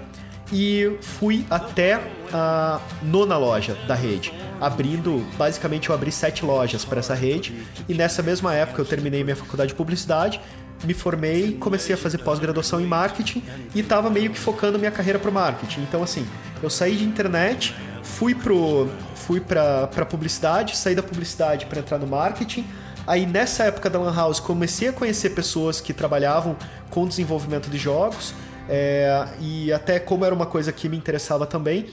e 0.51 0.95
fui 1.01 1.45
até 1.49 1.99
a 2.31 2.79
nona 3.01 3.37
loja 3.37 3.75
da 3.87 3.95
rede, 3.95 4.33
abrindo, 4.59 5.25
basicamente 5.37 5.89
eu 5.89 5.95
abri 5.95 6.11
sete 6.11 6.45
lojas 6.45 6.85
para 6.85 6.99
essa 6.99 7.15
rede 7.15 7.53
e 7.87 7.93
nessa 7.93 8.21
mesma 8.21 8.53
época 8.53 8.81
eu 8.81 8.85
terminei 8.85 9.23
minha 9.23 9.35
faculdade 9.35 9.69
de 9.69 9.75
publicidade, 9.75 10.39
me 10.83 10.93
formei, 10.93 11.53
comecei 11.53 11.95
a 11.95 11.97
fazer 11.97 12.19
pós-graduação 12.19 12.79
em 12.81 12.85
marketing 12.85 13.41
e 13.73 13.79
estava 13.79 14.09
meio 14.09 14.29
que 14.29 14.37
focando 14.37 14.77
minha 14.77 14.91
carreira 14.91 15.17
para 15.17 15.31
marketing. 15.31 15.81
Então 15.81 16.03
assim, 16.03 16.27
eu 16.61 16.69
saí 16.69 16.95
de 16.95 17.05
internet, 17.05 17.73
fui 18.05 18.33
pro 18.33 18.89
fui 19.15 19.41
para 19.41 20.05
publicidade, 20.05 20.77
saí 20.77 20.95
da 20.95 21.03
publicidade 21.03 21.65
para 21.65 21.79
entrar 21.79 21.97
no 21.97 22.07
marketing 22.07 22.65
Aí 23.07 23.25
nessa 23.25 23.65
época 23.65 23.87
da 23.89 23.99
Lan 23.99 24.13
House 24.13 24.39
comecei 24.39 24.87
a 24.87 24.93
conhecer 24.93 25.31
pessoas 25.31 25.79
que 25.79 25.93
trabalhavam 25.93 26.57
com 26.89 27.07
desenvolvimento 27.07 27.69
de 27.69 27.77
jogos 27.77 28.33
é, 28.67 29.27
e 29.39 29.71
até 29.71 29.99
como 29.99 30.25
era 30.25 30.33
uma 30.33 30.47
coisa 30.47 30.71
que 30.71 30.89
me 30.89 30.97
interessava 30.97 31.45
também, 31.45 31.87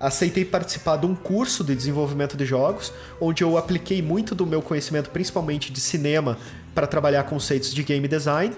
aceitei 0.00 0.44
participar 0.44 0.96
de 0.96 1.06
um 1.06 1.14
curso 1.14 1.62
de 1.62 1.74
desenvolvimento 1.76 2.36
de 2.36 2.44
jogos, 2.44 2.92
onde 3.20 3.44
eu 3.44 3.56
apliquei 3.56 4.02
muito 4.02 4.34
do 4.34 4.44
meu 4.44 4.60
conhecimento, 4.60 5.10
principalmente 5.10 5.72
de 5.72 5.80
cinema, 5.80 6.36
para 6.74 6.86
trabalhar 6.86 7.22
conceitos 7.24 7.72
de 7.72 7.84
game 7.84 8.08
design. 8.08 8.52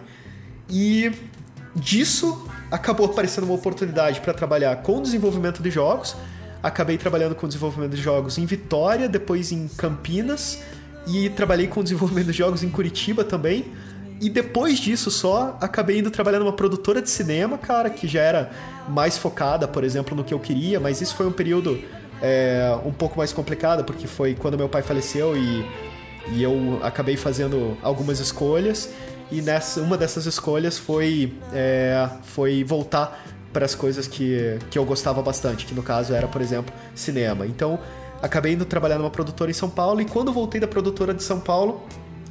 E 0.70 1.12
disso 1.74 2.48
acabou 2.70 3.04
aparecendo 3.04 3.44
uma 3.44 3.54
oportunidade 3.54 4.20
para 4.20 4.32
trabalhar 4.32 4.76
com 4.76 5.02
desenvolvimento 5.02 5.62
de 5.62 5.70
jogos. 5.70 6.16
Acabei 6.62 6.96
trabalhando 6.96 7.34
com 7.34 7.46
desenvolvimento 7.46 7.92
de 7.92 8.02
jogos 8.02 8.38
em 8.38 8.46
Vitória, 8.46 9.08
depois 9.08 9.50
em 9.50 9.68
Campinas 9.68 10.60
e 11.06 11.28
trabalhei 11.30 11.66
com 11.66 11.82
desenvolvimento 11.82 12.26
de 12.26 12.32
jogos 12.32 12.62
em 12.62 12.70
Curitiba 12.70 13.24
também. 13.24 13.72
E 14.20 14.30
depois 14.30 14.78
disso 14.78 15.10
só, 15.10 15.56
acabei 15.60 15.98
indo 15.98 16.10
trabalhar 16.10 16.38
numa 16.38 16.52
produtora 16.52 17.02
de 17.02 17.10
cinema, 17.10 17.58
cara, 17.58 17.90
que 17.90 18.06
já 18.06 18.20
era 18.20 18.50
mais 18.88 19.18
focada, 19.18 19.66
por 19.66 19.82
exemplo, 19.82 20.16
no 20.16 20.22
que 20.22 20.32
eu 20.32 20.38
queria, 20.38 20.78
mas 20.78 21.00
isso 21.00 21.16
foi 21.16 21.26
um 21.26 21.32
período 21.32 21.82
é, 22.22 22.78
um 22.84 22.92
pouco 22.92 23.18
mais 23.18 23.32
complicado, 23.32 23.82
porque 23.82 24.06
foi 24.06 24.34
quando 24.36 24.56
meu 24.56 24.68
pai 24.68 24.80
faleceu 24.82 25.36
e, 25.36 25.66
e 26.34 26.40
eu 26.40 26.78
acabei 26.84 27.16
fazendo 27.16 27.76
algumas 27.82 28.20
escolhas. 28.20 28.90
E 29.28 29.42
nessa, 29.42 29.80
uma 29.80 29.96
dessas 29.96 30.24
escolhas 30.26 30.78
foi, 30.78 31.32
é, 31.52 32.08
foi 32.22 32.62
voltar 32.62 33.21
para 33.52 33.64
as 33.64 33.74
coisas 33.74 34.06
que, 34.06 34.58
que 34.70 34.78
eu 34.78 34.84
gostava 34.84 35.20
bastante, 35.22 35.66
que 35.66 35.74
no 35.74 35.82
caso 35.82 36.14
era, 36.14 36.26
por 36.26 36.40
exemplo, 36.40 36.74
cinema. 36.94 37.46
Então 37.46 37.78
acabei 38.20 38.52
indo 38.52 38.64
trabalhar 38.64 38.98
numa 38.98 39.10
produtora 39.10 39.50
em 39.50 39.54
São 39.54 39.68
Paulo 39.68 40.00
e 40.00 40.04
quando 40.04 40.32
voltei 40.32 40.60
da 40.60 40.68
produtora 40.68 41.12
de 41.12 41.22
São 41.22 41.40
Paulo, 41.40 41.82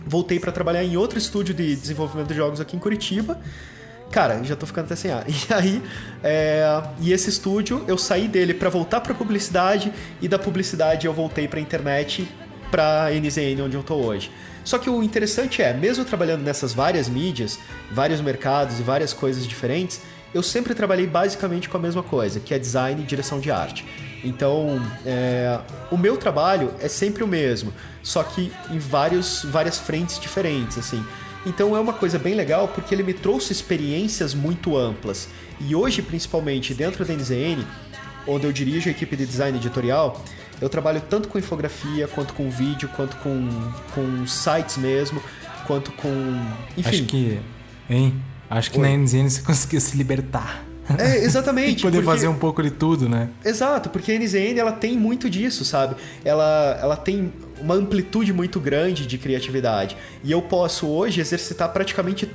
voltei 0.06 0.40
para 0.40 0.52
trabalhar 0.52 0.84
em 0.84 0.98
outro 0.98 1.18
estúdio 1.18 1.54
de 1.54 1.76
desenvolvimento 1.76 2.30
de 2.30 2.36
jogos 2.36 2.60
aqui 2.60 2.76
em 2.76 2.80
Curitiba. 2.80 3.40
Cara, 4.12 4.44
já 4.44 4.56
tô 4.56 4.66
ficando 4.66 4.86
até 4.86 4.96
sem 4.96 5.12
ar. 5.12 5.26
E 5.30 5.54
aí, 5.54 5.82
é... 6.24 6.84
e 7.00 7.14
esse 7.14 7.30
estúdio, 7.30 7.84
eu 7.88 7.98
saí 7.98 8.28
dele 8.28 8.54
para 8.54 8.70
voltar 8.70 9.00
para 9.02 9.14
publicidade 9.14 9.94
e 10.22 10.28
da 10.28 10.38
publicidade 10.38 11.08
eu 11.08 11.14
voltei 11.14 11.48
para 11.48 11.60
internet, 11.60 12.28
para 12.70 13.10
NZN 13.12 13.62
onde 13.64 13.76
eu 13.76 13.84
tô 13.84 13.96
hoje. 13.96 14.32
Só 14.64 14.78
que 14.78 14.90
o 14.90 15.02
interessante 15.02 15.62
é, 15.62 15.74
mesmo 15.74 16.06
trabalhando 16.06 16.44
nessas 16.44 16.74
várias 16.74 17.10
mídias, 17.10 17.58
vários 17.92 18.22
mercados 18.22 18.80
e 18.80 18.84
várias 18.84 19.12
coisas 19.12 19.48
diferentes, 19.48 20.02
eu 20.34 20.42
sempre 20.42 20.74
trabalhei 20.74 21.08
basicamente 21.08 21.68
com 21.68 21.78
a 21.78 21.80
mesma 21.80 22.04
coisa, 22.04 22.40
que 22.40 22.54
é 22.54 22.60
design 22.60 23.02
e 23.02 23.06
direção 23.06 23.40
de 23.40 23.52
arte. 23.52 23.86
Então, 24.24 24.82
é, 25.06 25.60
o 25.90 25.98
meu 25.98 26.16
trabalho 26.18 26.72
é 26.80 26.88
sempre 26.88 27.24
o 27.24 27.28
mesmo, 27.28 27.74
só 28.04 28.24
que 28.24 28.52
em 28.70 28.80
vários, 28.80 29.44
várias 29.44 29.78
frentes 29.78 30.20
diferentes, 30.20 30.78
assim. 30.78 31.04
Então 31.46 31.76
é 31.76 31.80
uma 31.80 31.94
coisa 31.94 32.20
bem 32.20 32.36
legal 32.36 32.68
porque 32.68 32.94
ele 32.94 33.04
me 33.04 33.14
trouxe 33.14 33.52
experiências 33.52 34.34
muito 34.34 34.78
amplas. 34.78 35.28
E 35.60 35.76
hoje, 35.76 36.02
principalmente 36.02 36.74
dentro 36.74 37.04
da 37.04 37.14
NZN, 37.14 37.66
onde 38.28 38.46
eu 38.46 38.52
dirijo 38.52 38.90
a 38.90 38.92
equipe 38.92 39.16
de 39.16 39.26
design 39.26 39.58
editorial, 39.58 40.24
eu 40.60 40.70
trabalho 40.70 41.02
tanto 41.02 41.28
com 41.28 41.40
infografia, 41.40 42.08
quanto 42.08 42.34
com 42.36 42.50
vídeo, 42.50 42.88
quanto 42.96 43.18
com, 43.18 43.50
com 43.96 44.28
sites 44.28 44.78
mesmo, 44.78 45.22
quanto 45.66 45.92
com. 45.94 46.10
Enfim. 46.78 46.90
Acho 46.90 47.04
que. 47.06 47.40
Hein? 47.90 48.22
Acho 48.52 48.70
que 48.72 48.80
Oi. 48.80 48.88
na 48.90 48.96
NZN 48.98 49.30
você 49.30 49.42
conseguiu 49.46 49.80
se 49.82 49.96
libertar. 49.98 50.64
É, 51.00 51.24
exatamente. 51.24 51.82
Poder 51.84 52.00
porque- 52.00 52.06
fazer 52.16 52.28
um 52.28 52.36
pouco 52.38 52.62
de 52.62 52.70
tudo, 52.72 53.08
né? 53.08 53.30
Exato, 53.46 53.90
porque 53.90 54.12
a 54.12 54.16
NZN 54.20 54.60
ela 54.60 54.72
tem 54.74 54.98
muito 54.98 55.30
disso, 55.30 55.64
sabe? 55.64 55.96
Ela, 56.26 56.78
ela 56.82 56.98
tem 56.98 57.32
uma 57.62 57.76
amplitude 57.76 58.34
muito 58.34 58.60
grande 58.60 59.08
de 59.08 59.18
criatividade. 59.18 59.96
E 60.24 60.32
eu 60.32 60.42
posso 60.42 60.88
hoje 60.88 61.22
exercitar 61.22 61.70
praticamente 61.72 62.30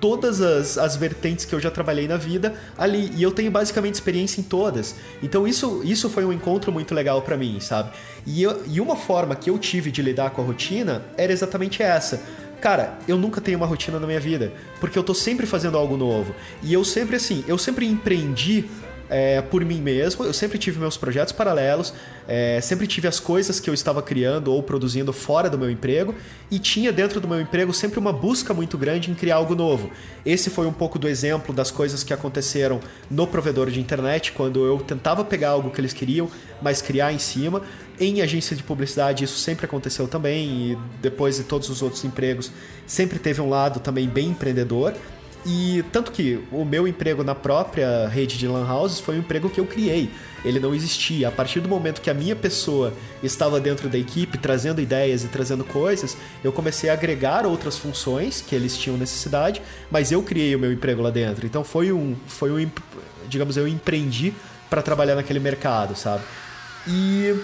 todas 0.00 0.40
as, 0.40 0.76
as 0.78 0.96
vertentes 0.96 1.44
que 1.44 1.54
eu 1.54 1.60
já 1.60 1.70
trabalhei 1.70 2.08
na 2.08 2.16
vida 2.16 2.54
ali. 2.76 3.12
E 3.16 3.22
eu 3.22 3.30
tenho 3.30 3.50
basicamente 3.52 3.94
experiência 3.94 4.40
em 4.40 4.44
todas. 4.44 4.96
Então 5.22 5.46
isso, 5.46 5.80
isso 5.84 6.10
foi 6.10 6.24
um 6.24 6.32
encontro 6.32 6.72
muito 6.72 6.92
legal 6.92 7.22
pra 7.22 7.36
mim, 7.36 7.60
sabe? 7.60 7.90
E, 8.26 8.42
eu- 8.42 8.60
e 8.66 8.80
uma 8.80 8.96
forma 8.96 9.36
que 9.36 9.48
eu 9.48 9.56
tive 9.58 9.92
de 9.92 10.02
lidar 10.02 10.30
com 10.30 10.42
a 10.42 10.44
rotina 10.44 11.02
era 11.16 11.32
exatamente 11.32 11.82
essa. 11.84 12.20
Cara, 12.62 12.96
eu 13.08 13.18
nunca 13.18 13.40
tenho 13.40 13.58
uma 13.58 13.66
rotina 13.66 13.98
na 13.98 14.06
minha 14.06 14.20
vida, 14.20 14.52
porque 14.78 14.96
eu 14.96 15.02
tô 15.02 15.12
sempre 15.12 15.46
fazendo 15.46 15.76
algo 15.76 15.96
novo. 15.96 16.32
E 16.62 16.72
eu 16.72 16.84
sempre 16.84 17.16
assim, 17.16 17.44
eu 17.48 17.58
sempre 17.58 17.84
empreendi 17.84 18.70
é, 19.12 19.42
por 19.42 19.62
mim 19.62 19.78
mesmo. 19.78 20.24
Eu 20.24 20.32
sempre 20.32 20.58
tive 20.58 20.80
meus 20.80 20.96
projetos 20.96 21.32
paralelos, 21.32 21.92
é, 22.26 22.58
sempre 22.62 22.86
tive 22.86 23.06
as 23.06 23.20
coisas 23.20 23.60
que 23.60 23.68
eu 23.68 23.74
estava 23.74 24.00
criando 24.02 24.50
ou 24.50 24.62
produzindo 24.62 25.12
fora 25.12 25.50
do 25.50 25.58
meu 25.58 25.70
emprego 25.70 26.14
e 26.50 26.58
tinha 26.58 26.90
dentro 26.90 27.20
do 27.20 27.28
meu 27.28 27.38
emprego 27.38 27.74
sempre 27.74 27.98
uma 27.98 28.12
busca 28.12 28.54
muito 28.54 28.78
grande 28.78 29.10
em 29.10 29.14
criar 29.14 29.36
algo 29.36 29.54
novo. 29.54 29.90
Esse 30.24 30.48
foi 30.48 30.66
um 30.66 30.72
pouco 30.72 30.98
do 30.98 31.06
exemplo 31.06 31.54
das 31.54 31.70
coisas 31.70 32.02
que 32.02 32.14
aconteceram 32.14 32.80
no 33.10 33.26
provedor 33.26 33.70
de 33.70 33.78
internet, 33.78 34.32
quando 34.32 34.64
eu 34.64 34.78
tentava 34.78 35.22
pegar 35.22 35.50
algo 35.50 35.70
que 35.70 35.80
eles 35.80 35.92
queriam, 35.92 36.30
mas 36.62 36.80
criar 36.80 37.12
em 37.12 37.18
cima. 37.18 37.60
Em 38.00 38.22
agência 38.22 38.56
de 38.56 38.62
publicidade 38.62 39.24
isso 39.24 39.38
sempre 39.38 39.66
aconteceu 39.66 40.08
também 40.08 40.48
e 40.48 40.78
depois 41.02 41.36
de 41.36 41.44
todos 41.44 41.68
os 41.68 41.82
outros 41.82 42.02
empregos 42.02 42.50
sempre 42.86 43.18
teve 43.18 43.42
um 43.42 43.50
lado 43.50 43.78
também 43.78 44.08
bem 44.08 44.30
empreendedor. 44.30 44.94
E 45.44 45.84
tanto 45.90 46.12
que 46.12 46.38
o 46.52 46.64
meu 46.64 46.86
emprego 46.86 47.24
na 47.24 47.34
própria 47.34 48.06
rede 48.06 48.38
de 48.38 48.46
lan 48.46 48.64
houses 48.64 49.00
foi 49.00 49.16
um 49.16 49.18
emprego 49.18 49.50
que 49.50 49.58
eu 49.58 49.66
criei. 49.66 50.08
Ele 50.44 50.60
não 50.60 50.74
existia. 50.74 51.28
A 51.28 51.32
partir 51.32 51.60
do 51.60 51.68
momento 51.68 52.00
que 52.00 52.08
a 52.08 52.14
minha 52.14 52.36
pessoa 52.36 52.92
estava 53.22 53.58
dentro 53.58 53.88
da 53.88 53.98
equipe, 53.98 54.38
trazendo 54.38 54.80
ideias 54.80 55.24
e 55.24 55.28
trazendo 55.28 55.64
coisas, 55.64 56.16
eu 56.44 56.52
comecei 56.52 56.90
a 56.90 56.92
agregar 56.92 57.44
outras 57.44 57.76
funções 57.76 58.40
que 58.40 58.54
eles 58.54 58.76
tinham 58.76 58.96
necessidade, 58.96 59.60
mas 59.90 60.12
eu 60.12 60.22
criei 60.22 60.54
o 60.54 60.58
meu 60.58 60.72
emprego 60.72 61.02
lá 61.02 61.10
dentro. 61.10 61.44
Então 61.44 61.64
foi 61.64 61.92
um, 61.92 62.14
foi 62.26 62.52
um, 62.52 62.70
digamos, 63.28 63.56
eu 63.56 63.66
empreendi 63.66 64.32
para 64.70 64.80
trabalhar 64.80 65.16
naquele 65.16 65.40
mercado, 65.40 65.96
sabe? 65.96 66.22
E 66.86 67.34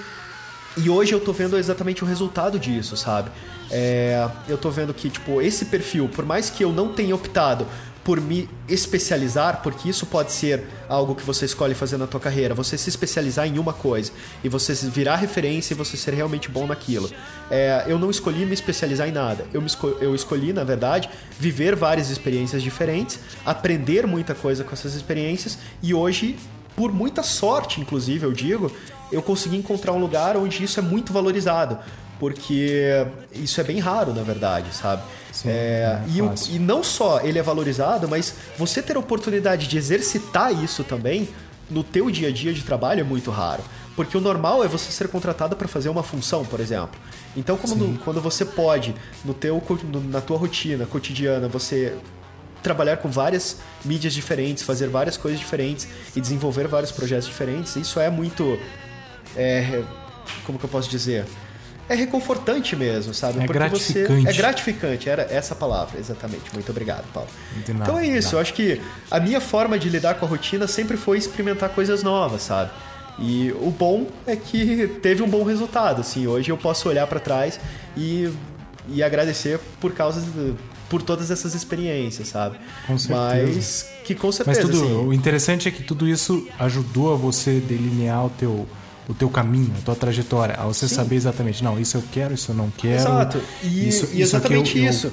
e 0.77 0.89
hoje 0.89 1.13
eu 1.13 1.19
tô 1.19 1.33
vendo 1.33 1.57
exatamente 1.59 2.05
o 2.05 2.07
resultado 2.07 2.57
disso, 2.57 2.97
sabe? 2.97 3.31
É, 3.71 4.29
eu 4.49 4.57
tô 4.57 4.71
vendo 4.71 4.95
que, 4.95 5.11
tipo, 5.11 5.43
esse 5.43 5.65
perfil, 5.65 6.09
por 6.09 6.25
mais 6.25 6.51
que 6.51 6.63
eu 6.63 6.73
não 6.73 6.93
tenha 6.93 7.15
optado 7.15 7.67
por 8.09 8.23
me 8.23 8.49
especializar, 8.67 9.61
porque 9.63 9.87
isso 9.87 10.07
pode 10.07 10.33
ser 10.33 10.65
algo 10.89 11.15
que 11.15 11.23
você 11.23 11.45
escolhe 11.45 11.75
fazer 11.75 11.99
na 11.99 12.07
tua 12.07 12.19
carreira, 12.19 12.55
você 12.55 12.79
se 12.79 12.89
especializar 12.89 13.47
em 13.47 13.59
uma 13.59 13.75
coisa 13.75 14.11
e 14.43 14.49
você 14.49 14.73
virar 14.73 15.17
referência 15.17 15.75
e 15.75 15.77
você 15.77 15.95
ser 15.95 16.15
realmente 16.15 16.49
bom 16.51 16.67
naquilo. 16.67 17.11
É, 17.51 17.85
eu 17.87 17.99
não 17.99 18.09
escolhi 18.11 18.47
me 18.47 18.55
especializar 18.55 19.07
em 19.07 19.13
nada. 19.13 19.45
Eu, 19.53 19.61
esco- 19.67 19.95
eu 20.01 20.15
escolhi, 20.15 20.55
na 20.55 20.65
verdade, 20.65 21.11
viver 21.39 21.77
várias 21.77 22.09
experiências 22.09 22.63
diferentes, 22.63 23.21
aprender 23.45 24.07
muita 24.07 24.35
coisa 24.35 24.65
com 24.65 24.73
essas 24.73 24.95
experiências 24.95 25.59
e 25.83 25.93
hoje 25.93 26.35
por 26.75 26.91
muita 26.91 27.23
sorte, 27.23 27.79
inclusive, 27.79 28.25
eu 28.25 28.33
digo, 28.33 28.73
eu 29.13 29.21
consegui 29.21 29.57
encontrar 29.59 29.93
um 29.93 29.99
lugar 29.99 30.35
onde 30.35 30.65
isso 30.65 30.81
é 30.81 30.83
muito 30.83 31.13
valorizado. 31.13 31.79
Porque 32.19 33.07
isso 33.33 33.61
é 33.61 33.65
bem 33.65 33.79
raro, 33.79 34.13
na 34.13 34.23
verdade, 34.23 34.75
sabe? 34.75 35.03
Sim, 35.33 35.49
É, 35.51 35.53
é 35.53 36.03
e, 36.09 36.57
e 36.57 36.59
não 36.59 36.83
só 36.83 37.21
ele 37.21 37.39
é 37.39 37.43
valorizado, 37.43 38.09
mas 38.09 38.35
você 38.57 38.83
ter 38.83 38.97
a 38.97 38.99
oportunidade 38.99 39.69
de 39.69 39.79
exercitar 39.79 40.53
isso 40.53 40.83
também 40.83 41.29
no 41.71 41.85
teu 41.85 42.11
dia 42.11 42.29
a 42.29 42.33
dia 42.33 42.53
de 42.53 42.63
trabalho 42.63 43.01
é 43.01 43.05
muito 43.05 43.31
raro. 43.31 43.63
Porque 43.95 44.17
o 44.17 44.21
normal 44.21 44.65
é 44.65 44.69
você 44.69 44.91
ser 44.91 45.09
contratado 45.09 45.55
para 45.57 45.67
fazer 45.69 45.89
uma 45.89 46.03
função, 46.03 46.45
por 46.45 46.61
exemplo. 46.61 46.99
Então, 47.37 47.57
quando, 47.57 47.99
quando 48.05 48.21
você 48.21 48.45
pode, 48.45 48.95
no 49.25 49.35
teu, 49.35 49.63
no- 49.85 50.01
na 50.01 50.21
tua 50.21 50.39
rotina 50.39 50.87
cotidiana, 50.87 51.47
você 51.49 51.95
trabalhar 52.63 52.97
com 52.99 53.09
várias 53.09 53.59
mídias 53.85 54.13
diferentes, 54.15 54.63
fazer 54.65 54.89
várias 54.89 55.17
coisas 55.17 55.39
diferentes 55.39 55.87
e 56.17 56.21
desenvolver 56.21 56.67
vários 56.69 56.91
projetos 56.91 57.27
diferentes, 57.29 57.77
isso 57.77 58.01
é 58.01 58.09
muito. 58.11 58.59
é, 59.37 59.83
como 60.45 60.59
que 60.59 60.65
eu 60.65 60.69
posso 60.71 60.89
dizer? 60.89 61.25
É 61.89 61.95
reconfortante 61.95 62.77
mesmo, 62.77 63.15
sabe? 63.15 63.43
É 63.43 63.47
gratificante. 63.47 64.23
Você, 64.23 64.29
é 64.29 64.33
gratificante, 64.33 65.09
era 65.09 65.23
essa 65.31 65.55
palavra, 65.55 65.99
exatamente. 65.99 66.53
Muito 66.53 66.71
obrigado, 66.71 67.05
Paulo. 67.13 67.29
Nada, 67.69 67.83
então 67.83 67.99
é 67.99 68.07
isso, 68.07 68.35
eu 68.37 68.41
acho 68.41 68.53
que 68.55 68.81
a 69.11 69.19
minha 69.19 69.41
forma 69.41 69.79
de 69.79 69.89
lidar 69.89 70.15
com 70.17 70.27
a 70.27 70.29
rotina 70.29 70.67
sempre 70.67 70.97
foi 70.97 71.17
experimentar 71.19 71.71
coisas 71.71 72.03
novas, 72.03 72.43
sabe? 72.43 72.71
E 73.19 73.51
o 73.61 73.71
bom 73.71 74.07
é 74.27 74.37
que 74.37 74.87
teve 75.03 75.23
um 75.23 75.29
bom 75.29 75.43
resultado, 75.45 76.01
assim. 76.03 76.27
Hoje 76.27 76.51
eu 76.51 76.57
posso 76.57 76.89
olhar 76.89 77.07
pra 77.07 77.19
trás 77.19 77.59
e, 77.97 78.31
e 78.89 79.03
agradecer 79.03 79.59
por 79.81 79.93
causa 79.93 80.21
de- 80.21 80.55
por 80.89 81.03
todas 81.03 81.31
essas 81.31 81.55
experiências, 81.55 82.29
sabe? 82.29 82.57
Com 82.87 82.97
certeza. 82.97 83.21
Mas 83.55 83.87
que 84.05 84.15
com 84.15 84.29
Mas 84.29 84.37
certeza, 84.37 84.61
tudo, 84.63 84.83
assim, 84.85 85.07
o 85.07 85.13
interessante 85.13 85.69
é 85.69 85.71
que 85.71 85.83
tudo 85.83 86.07
isso 86.09 86.47
ajudou 86.59 87.13
a 87.13 87.17
você 87.17 87.61
delinear 87.61 88.25
o 88.25 88.31
teu, 88.31 88.67
o 89.09 89.15
teu 89.15 89.31
caminho, 89.31 89.73
a 89.79 89.81
tua 89.83 89.97
trajetória, 89.97 90.55
a 90.57 90.65
você 90.67 90.87
Sim. 90.87 90.95
saber 90.97 91.17
exatamente, 91.17 91.65
não, 91.65 91.81
isso 91.81 91.97
eu 91.97 92.05
quero, 92.13 92.35
isso 92.35 92.51
eu 92.53 92.55
não 92.57 92.71
quero. 92.71 92.95
Exato. 92.95 93.41
E, 93.63 93.89
isso, 93.89 94.09
e 94.13 94.21
exatamente 94.21 94.71
aqui 94.71 94.79
eu- 94.81 94.85
eu 94.85 94.91
isso. 94.91 95.13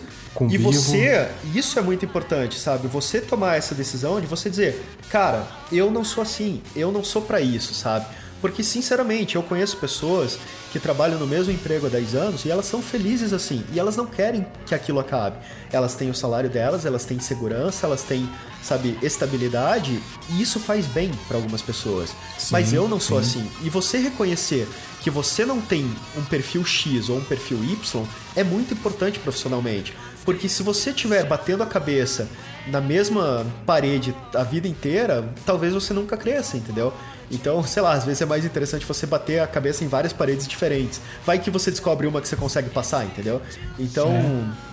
E 0.51 0.57
você, 0.57 1.27
isso 1.53 1.79
é 1.79 1.81
muito 1.81 2.03
importante, 2.03 2.59
sabe? 2.59 2.87
Você 2.89 3.21
tomar 3.21 3.55
essa 3.57 3.73
decisão 3.73 4.19
de 4.19 4.27
você 4.27 4.49
dizer, 4.49 4.83
cara, 5.09 5.47
eu 5.71 5.89
não 5.89 6.03
sou 6.03 6.21
assim, 6.21 6.61
eu 6.75 6.91
não 6.91 7.05
sou 7.05 7.21
pra 7.21 7.39
isso, 7.39 7.73
sabe? 7.73 8.05
Porque, 8.41 8.61
sinceramente, 8.61 9.37
eu 9.37 9.41
conheço 9.43 9.77
pessoas 9.77 10.37
que 10.73 10.77
trabalham 10.77 11.17
no 11.17 11.25
mesmo 11.25 11.53
emprego 11.53 11.87
há 11.87 11.89
10 11.89 12.13
anos 12.15 12.43
e 12.43 12.51
elas 12.51 12.65
são 12.65 12.81
felizes 12.81 13.31
assim. 13.31 13.63
E 13.73 13.79
elas 13.79 13.95
não 13.95 14.05
querem 14.05 14.45
que 14.65 14.75
aquilo 14.75 14.99
acabe. 14.99 15.37
Elas 15.71 15.95
têm 15.95 16.09
o 16.09 16.13
salário 16.13 16.49
delas, 16.49 16.85
elas 16.85 17.05
têm 17.05 17.17
segurança, 17.19 17.87
elas 17.87 18.03
têm, 18.03 18.29
sabe, 18.65 18.97
estabilidade. 19.01 20.01
E 20.29 20.41
isso 20.41 20.59
faz 20.59 20.87
bem 20.87 21.11
pra 21.27 21.37
algumas 21.37 21.61
pessoas. 21.61 22.11
Mas 22.51 22.73
eu 22.73 22.87
não 22.87 22.99
sou 22.99 23.17
assim. 23.17 23.47
E 23.63 23.69
você 23.69 23.99
reconhecer 23.99 24.67
que 25.01 25.09
você 25.11 25.45
não 25.45 25.61
tem 25.61 25.85
um 26.17 26.23
perfil 26.23 26.65
X 26.65 27.09
ou 27.09 27.17
um 27.17 27.23
perfil 27.23 27.63
Y 27.63 28.03
é 28.35 28.43
muito 28.43 28.73
importante 28.73 29.19
profissionalmente. 29.19 29.93
Porque 30.25 30.49
se 30.49 30.63
você 30.63 30.89
estiver 30.89 31.23
batendo 31.25 31.61
a 31.61 31.67
cabeça 31.67 32.27
na 32.65 32.81
mesma 32.81 33.45
parede 33.67 34.15
a 34.33 34.41
vida 34.41 34.67
inteira, 34.67 35.31
talvez 35.45 35.71
você 35.71 35.93
nunca 35.93 36.17
cresça, 36.17 36.57
entendeu? 36.57 36.91
Então, 37.31 37.63
sei 37.63 37.81
lá, 37.81 37.93
às 37.93 38.05
vezes 38.05 38.21
é 38.21 38.25
mais 38.25 38.45
interessante 38.45 38.85
você 38.85 39.05
bater 39.05 39.39
a 39.39 39.47
cabeça 39.47 39.83
em 39.83 39.87
várias 39.87 40.13
paredes 40.13 40.47
diferentes. 40.47 41.01
Vai 41.25 41.39
que 41.39 41.49
você 41.49 41.71
descobre 41.71 42.07
uma 42.07 42.21
que 42.21 42.27
você 42.27 42.35
consegue 42.35 42.69
passar, 42.69 43.05
entendeu? 43.05 43.41
Então, 43.79 44.11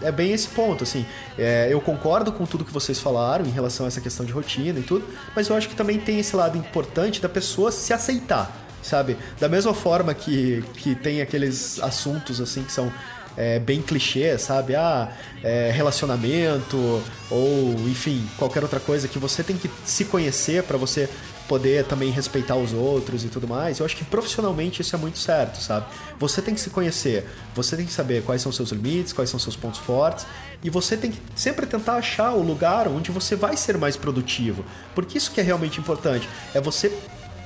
é, 0.01 0.13
bem 0.13 0.33
esse 0.33 0.49
ponto, 0.49 0.85
assim. 0.85 1.07
É, 1.39 1.69
eu 1.71 1.81
concordo 1.81 2.33
com 2.33 2.45
tudo 2.45 2.65
que 2.65 2.73
vocês 2.73 2.99
falaram 2.99 3.47
em 3.47 3.51
relação 3.51 3.87
a 3.87 3.89
essa 3.89 4.01
questão 4.01 4.25
de 4.27 4.33
rotina 4.33 4.79
e 4.79 4.83
tudo, 4.83 5.05
mas 5.35 5.49
eu 5.49 5.57
acho 5.57 5.69
que 5.69 5.75
também 5.75 5.99
tem 5.99 6.19
esse 6.19 6.37
lado 6.37 6.57
importante 6.59 7.21
da 7.21 7.29
pessoa 7.29 7.73
se 7.73 7.93
aceitar, 7.93 8.51
sabe? 8.83 9.17
Da 9.41 9.49
mesma 9.49 9.73
forma 9.73 10.13
que, 10.15 10.63
que 10.75 10.95
tem 10.95 11.23
aqueles 11.23 11.81
assuntos, 11.81 12.41
assim, 12.41 12.63
que 12.63 12.73
são 12.73 12.93
é, 13.37 13.59
bem 13.59 13.81
clichê, 13.81 14.37
sabe? 14.39 14.75
Ah, 14.75 15.11
é, 15.43 15.71
relacionamento 15.71 17.03
ou, 17.31 17.75
enfim, 17.89 18.27
qualquer 18.37 18.63
outra 18.63 18.81
coisa 18.81 19.09
que 19.09 19.19
você 19.19 19.43
tem 19.43 19.57
que 19.57 19.71
se 19.85 20.05
conhecer 20.05 20.63
para 20.65 20.77
você 20.77 21.09
poder 21.53 21.85
também 21.85 22.11
respeitar 22.11 22.57
os 22.57 22.73
outros 22.73 23.25
e 23.25 23.29
tudo 23.29 23.47
mais. 23.47 23.79
Eu 23.79 23.85
acho 23.85 23.95
que 23.95 24.07
profissionalmente 24.07 24.81
isso 24.81 24.97
é 24.97 24.99
muito 24.99 25.19
certo, 25.19 25.61
sabe? 25.61 25.85
Você 26.19 26.41
tem 26.41 26.55
que 26.55 26.61
se 26.63 26.71
conhecer, 26.71 27.27
você 27.55 27.77
tem 27.77 27.85
que 27.85 27.93
saber 27.93 28.23
quais 28.23 28.41
são 28.41 28.51
seus 28.51 28.71
limites, 28.71 29.13
quais 29.13 29.29
são 29.29 29.39
seus 29.39 29.55
pontos 29.55 29.79
fortes 29.79 30.25
e 30.65 30.71
você 30.71 30.97
tem 30.97 31.11
que 31.11 31.21
sempre 31.37 31.67
tentar 31.67 31.97
achar 31.97 32.33
o 32.33 32.43
lugar 32.43 32.89
onde 32.89 33.11
você 33.11 33.37
vai 33.37 33.55
ser 33.55 33.77
mais 33.77 33.99
produtivo, 33.99 34.65
porque 34.95 35.19
isso 35.19 35.31
que 35.31 35.43
é 35.43 35.45
realmente 35.45 35.79
importante, 35.79 36.27
é 36.55 36.61
você 36.61 36.91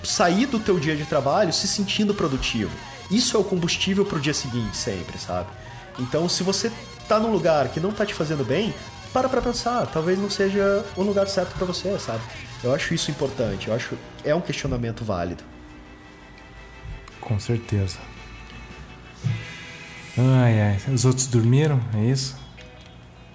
sair 0.05 0.47
do 0.47 0.61
teu 0.61 0.79
dia 0.79 0.95
de 0.95 1.05
trabalho 1.05 1.53
se 1.53 1.67
sentindo 1.67 2.15
produtivo. 2.15 2.71
Isso 3.11 3.37
é 3.37 3.41
o 3.41 3.45
combustível 3.45 4.05
pro 4.05 4.21
dia 4.21 4.35
seguinte 4.35 4.77
sempre, 4.77 5.19
sabe? 5.19 5.49
Então, 5.99 6.29
se 6.29 6.45
você 6.45 6.71
tá 7.09 7.19
num 7.19 7.33
lugar 7.33 7.71
que 7.71 7.81
não 7.81 7.91
tá 7.91 8.07
te 8.07 8.15
fazendo 8.15 8.45
bem, 8.45 8.73
para 9.13 9.29
pra 9.29 9.41
pensar, 9.41 9.87
talvez 9.87 10.19
não 10.19 10.29
seja 10.31 10.85
o 10.97 11.03
lugar 11.03 11.27
certo 11.29 11.57
pra 11.57 11.67
você, 11.67 11.99
sabe? 11.99 12.21
Eu 12.63 12.75
acho 12.75 12.95
isso 12.95 13.11
importante, 13.11 13.69
eu 13.69 13.75
acho 13.75 13.97
é 14.25 14.35
um 14.35 14.41
questionamento 14.41 15.05
válido. 15.05 15.43
Com 17.21 17.39
certeza. 17.39 17.99
Ai, 20.19 20.61
ai. 20.61 20.79
Os 20.93 21.05
outros 21.05 21.27
dormiram? 21.27 21.81
É 21.95 22.05
isso? 22.05 22.37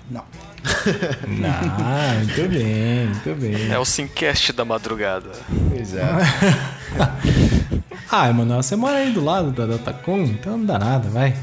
Não. 0.10 0.26
Não, 1.28 2.20
muito 2.20 2.50
bem, 2.50 3.08
muito 3.08 3.36
bem. 3.42 3.72
É 3.72 3.80
o 3.80 3.86
Simcast 3.86 4.54
da 4.54 4.64
madrugada. 4.64 5.32
Pois 5.70 5.94
é. 5.96 6.04
Ah, 8.14 8.28
Emanuel, 8.28 8.62
você 8.62 8.76
mora 8.76 8.98
aí 8.98 9.14
do 9.14 9.24
lado 9.24 9.52
da 9.52 9.66
Datacom, 9.66 10.24
então 10.24 10.58
não 10.58 10.66
dá 10.66 10.78
nada, 10.78 11.08
vai. 11.08 11.34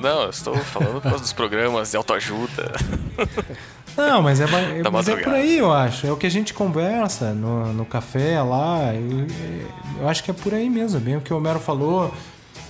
Não, 0.00 0.22
eu 0.22 0.30
estou 0.30 0.56
falando 0.56 0.94
por 0.94 1.02
causa 1.02 1.18
dos 1.20 1.32
programas 1.32 1.90
de 1.90 1.96
autoajuda. 1.96 2.72
Não, 3.96 4.22
mas 4.22 4.40
é, 4.40 4.44
é- 4.44 4.90
mas 4.90 5.08
é 5.08 5.16
por 5.16 5.34
aí, 5.34 5.58
eu 5.58 5.72
acho. 5.72 6.06
É 6.06 6.12
o 6.12 6.16
que 6.16 6.26
a 6.26 6.30
gente 6.30 6.54
conversa 6.54 7.34
no, 7.34 7.72
no 7.72 7.84
café 7.84 8.40
lá. 8.40 8.94
Eu, 8.94 9.26
eu 10.02 10.08
acho 10.08 10.22
que 10.24 10.30
é 10.30 10.34
por 10.34 10.54
aí 10.54 10.70
mesmo, 10.70 10.96
é 10.98 11.00
bem 11.00 11.16
o 11.16 11.20
que 11.20 11.32
o 11.34 11.36
Homero 11.36 11.58
falou 11.60 12.14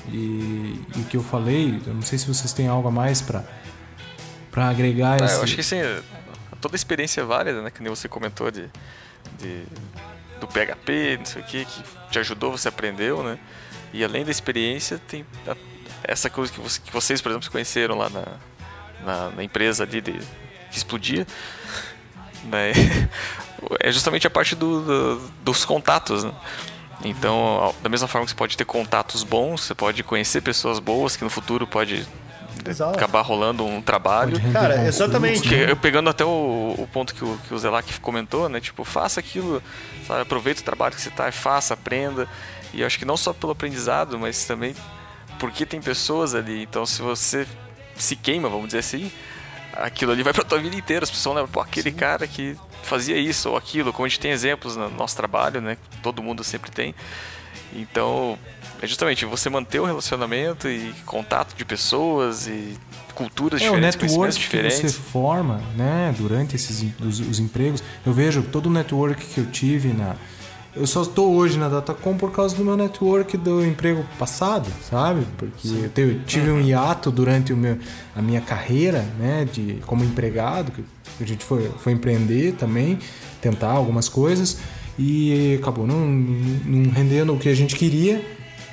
e, 0.08 0.80
e 0.96 1.00
o 1.00 1.04
que 1.04 1.16
eu 1.16 1.22
falei. 1.22 1.80
Eu 1.86 1.94
não 1.94 2.02
sei 2.02 2.18
se 2.18 2.26
vocês 2.26 2.52
têm 2.52 2.66
algo 2.68 2.88
a 2.88 2.90
mais 2.90 3.20
pra, 3.20 3.44
pra 4.50 4.68
agregar 4.70 5.20
Ah, 5.22 5.24
esse... 5.26 5.36
eu 5.36 5.42
acho 5.44 5.54
que 5.54 5.62
sim, 5.62 5.76
toda 6.60 6.74
experiência 6.74 7.20
é 7.20 7.24
válida, 7.24 7.60
né? 7.62 7.70
Que 7.70 7.82
nem 7.82 7.90
você 7.94 8.08
comentou 8.08 8.50
de, 8.50 8.64
de- 9.38 9.64
do 10.40 10.48
PHP, 10.48 11.18
não 11.18 11.24
sei 11.26 11.42
o 11.42 11.44
que, 11.44 11.64
que 11.66 11.82
te 12.10 12.18
ajudou, 12.18 12.50
você 12.50 12.66
aprendeu, 12.68 13.22
né? 13.22 13.38
E 13.92 14.02
além 14.02 14.24
da 14.24 14.30
experiência, 14.30 14.98
tem 15.06 15.24
a- 15.46 15.54
essa 16.04 16.28
coisa 16.30 16.52
que, 16.52 16.60
você- 16.60 16.80
que 16.80 16.92
vocês, 16.92 17.20
por 17.20 17.30
exemplo, 17.30 17.44
se 17.44 17.50
conheceram 17.50 17.96
lá 17.98 18.08
na, 18.10 18.24
na, 19.04 19.30
na 19.30 19.44
empresa 19.44 19.84
ali 19.84 20.00
de, 20.00 20.12
que 20.12 20.76
explodia, 20.76 21.26
né? 22.44 22.72
É 23.78 23.92
justamente 23.92 24.26
a 24.26 24.30
parte 24.30 24.54
do- 24.56 24.80
do- 24.80 25.30
dos 25.44 25.66
contatos, 25.66 26.24
né? 26.24 26.32
Então, 27.04 27.74
da 27.82 27.90
mesma 27.90 28.08
forma 28.08 28.24
que 28.24 28.30
você 28.30 28.36
pode 28.36 28.56
ter 28.56 28.64
contatos 28.64 29.22
bons, 29.22 29.60
você 29.64 29.74
pode 29.74 30.02
conhecer 30.02 30.40
pessoas 30.40 30.78
boas 30.78 31.14
que 31.14 31.22
no 31.24 31.28
futuro 31.28 31.66
pode 31.66 32.06
Exato. 32.66 32.96
acabar 32.96 33.20
rolando 33.20 33.62
um 33.66 33.82
trabalho. 33.82 34.40
Cara, 34.50 34.86
exatamente. 34.86 35.40
Porque 35.42 35.56
né? 35.66 35.72
eu 35.72 35.76
pegando 35.76 36.08
até 36.08 36.24
o, 36.24 36.74
o 36.78 36.88
ponto 36.90 37.14
que 37.14 37.22
o, 37.22 37.38
que 37.46 37.52
o 37.52 37.58
Zelak 37.58 38.00
comentou, 38.00 38.48
né? 38.48 38.60
Tipo, 38.60 38.82
faça 38.82 39.20
aquilo, 39.20 39.62
sabe? 40.06 40.22
Aproveita 40.22 40.62
o 40.62 40.64
trabalho 40.64 40.94
que 40.94 41.02
você 41.02 41.10
tá, 41.10 41.30
faça, 41.30 41.74
aprenda. 41.74 42.26
E 42.72 42.80
eu 42.80 42.86
acho 42.86 42.98
que 42.98 43.04
não 43.04 43.16
só 43.18 43.34
pelo 43.34 43.52
aprendizado, 43.52 44.18
mas 44.18 44.46
também 44.46 44.74
porque 45.40 45.64
tem 45.66 45.80
pessoas 45.80 46.34
ali. 46.34 46.62
Então, 46.62 46.86
se 46.86 47.00
você 47.02 47.48
se 47.96 48.14
queima, 48.14 48.48
vamos 48.48 48.66
dizer 48.66 48.78
assim, 48.78 49.10
aquilo 49.72 50.12
ali 50.12 50.22
vai 50.22 50.32
pra 50.32 50.44
tua 50.44 50.58
vida 50.58 50.76
inteira. 50.76 51.02
As 51.02 51.10
pessoas 51.10 51.34
lembram, 51.34 51.50
pô, 51.50 51.60
aquele 51.60 51.90
cara 51.90 52.26
que 52.26 52.56
fazia 52.82 53.16
isso 53.16 53.48
ou 53.48 53.56
aquilo. 53.56 53.92
Como 53.92 54.04
a 54.04 54.08
gente 54.08 54.20
tem 54.20 54.30
exemplos 54.30 54.76
no 54.76 54.90
nosso 54.90 55.16
trabalho, 55.16 55.60
né? 55.60 55.78
Todo 56.02 56.22
mundo 56.22 56.44
sempre 56.44 56.70
tem. 56.70 56.94
Então, 57.74 58.38
é 58.82 58.86
justamente 58.86 59.24
você 59.24 59.48
manter 59.48 59.80
o 59.80 59.84
relacionamento 59.84 60.68
e 60.68 60.92
contato 61.06 61.56
de 61.56 61.64
pessoas 61.64 62.46
e 62.46 62.76
culturas 63.14 63.60
É 63.60 63.70
o 63.70 63.74
diferentes, 63.74 63.96
network 63.96 64.34
conhecimentos 64.34 64.80
que 64.80 64.88
você 64.88 65.10
forma, 65.10 65.60
né, 65.76 66.14
durante 66.16 66.56
esses 66.56 66.84
os, 67.00 67.20
os 67.20 67.38
empregos. 67.38 67.82
Eu 68.04 68.12
vejo 68.12 68.42
todo 68.42 68.66
o 68.66 68.70
network 68.70 69.24
que 69.24 69.38
eu 69.38 69.46
tive 69.46 69.92
na 69.92 70.16
eu 70.74 70.86
só 70.86 71.02
estou 71.02 71.34
hoje 71.34 71.58
na 71.58 71.68
Datacom 71.68 72.16
por 72.16 72.30
causa 72.32 72.54
do 72.56 72.64
meu 72.64 72.76
network 72.76 73.36
do 73.36 73.64
emprego 73.64 74.04
passado, 74.18 74.68
sabe? 74.88 75.26
Porque 75.36 75.66
eu 75.68 75.88
te- 75.90 76.00
eu 76.00 76.22
tive 76.24 76.50
um 76.50 76.60
hiato 76.60 77.10
durante 77.10 77.52
o 77.52 77.56
meu, 77.56 77.76
a 78.14 78.22
minha 78.22 78.40
carreira, 78.40 79.04
né, 79.18 79.46
de 79.52 79.78
como 79.86 80.04
empregado, 80.04 80.70
que 80.72 80.84
a 81.22 81.26
gente 81.26 81.44
foi, 81.44 81.70
foi 81.78 81.92
empreender 81.92 82.52
também, 82.52 82.98
tentar 83.40 83.70
algumas 83.72 84.08
coisas 84.08 84.58
e 84.98 85.58
acabou 85.60 85.86
não, 85.86 86.06
não 86.06 86.90
rendendo 86.90 87.34
o 87.34 87.38
que 87.38 87.48
a 87.48 87.54
gente 87.54 87.74
queria 87.74 88.24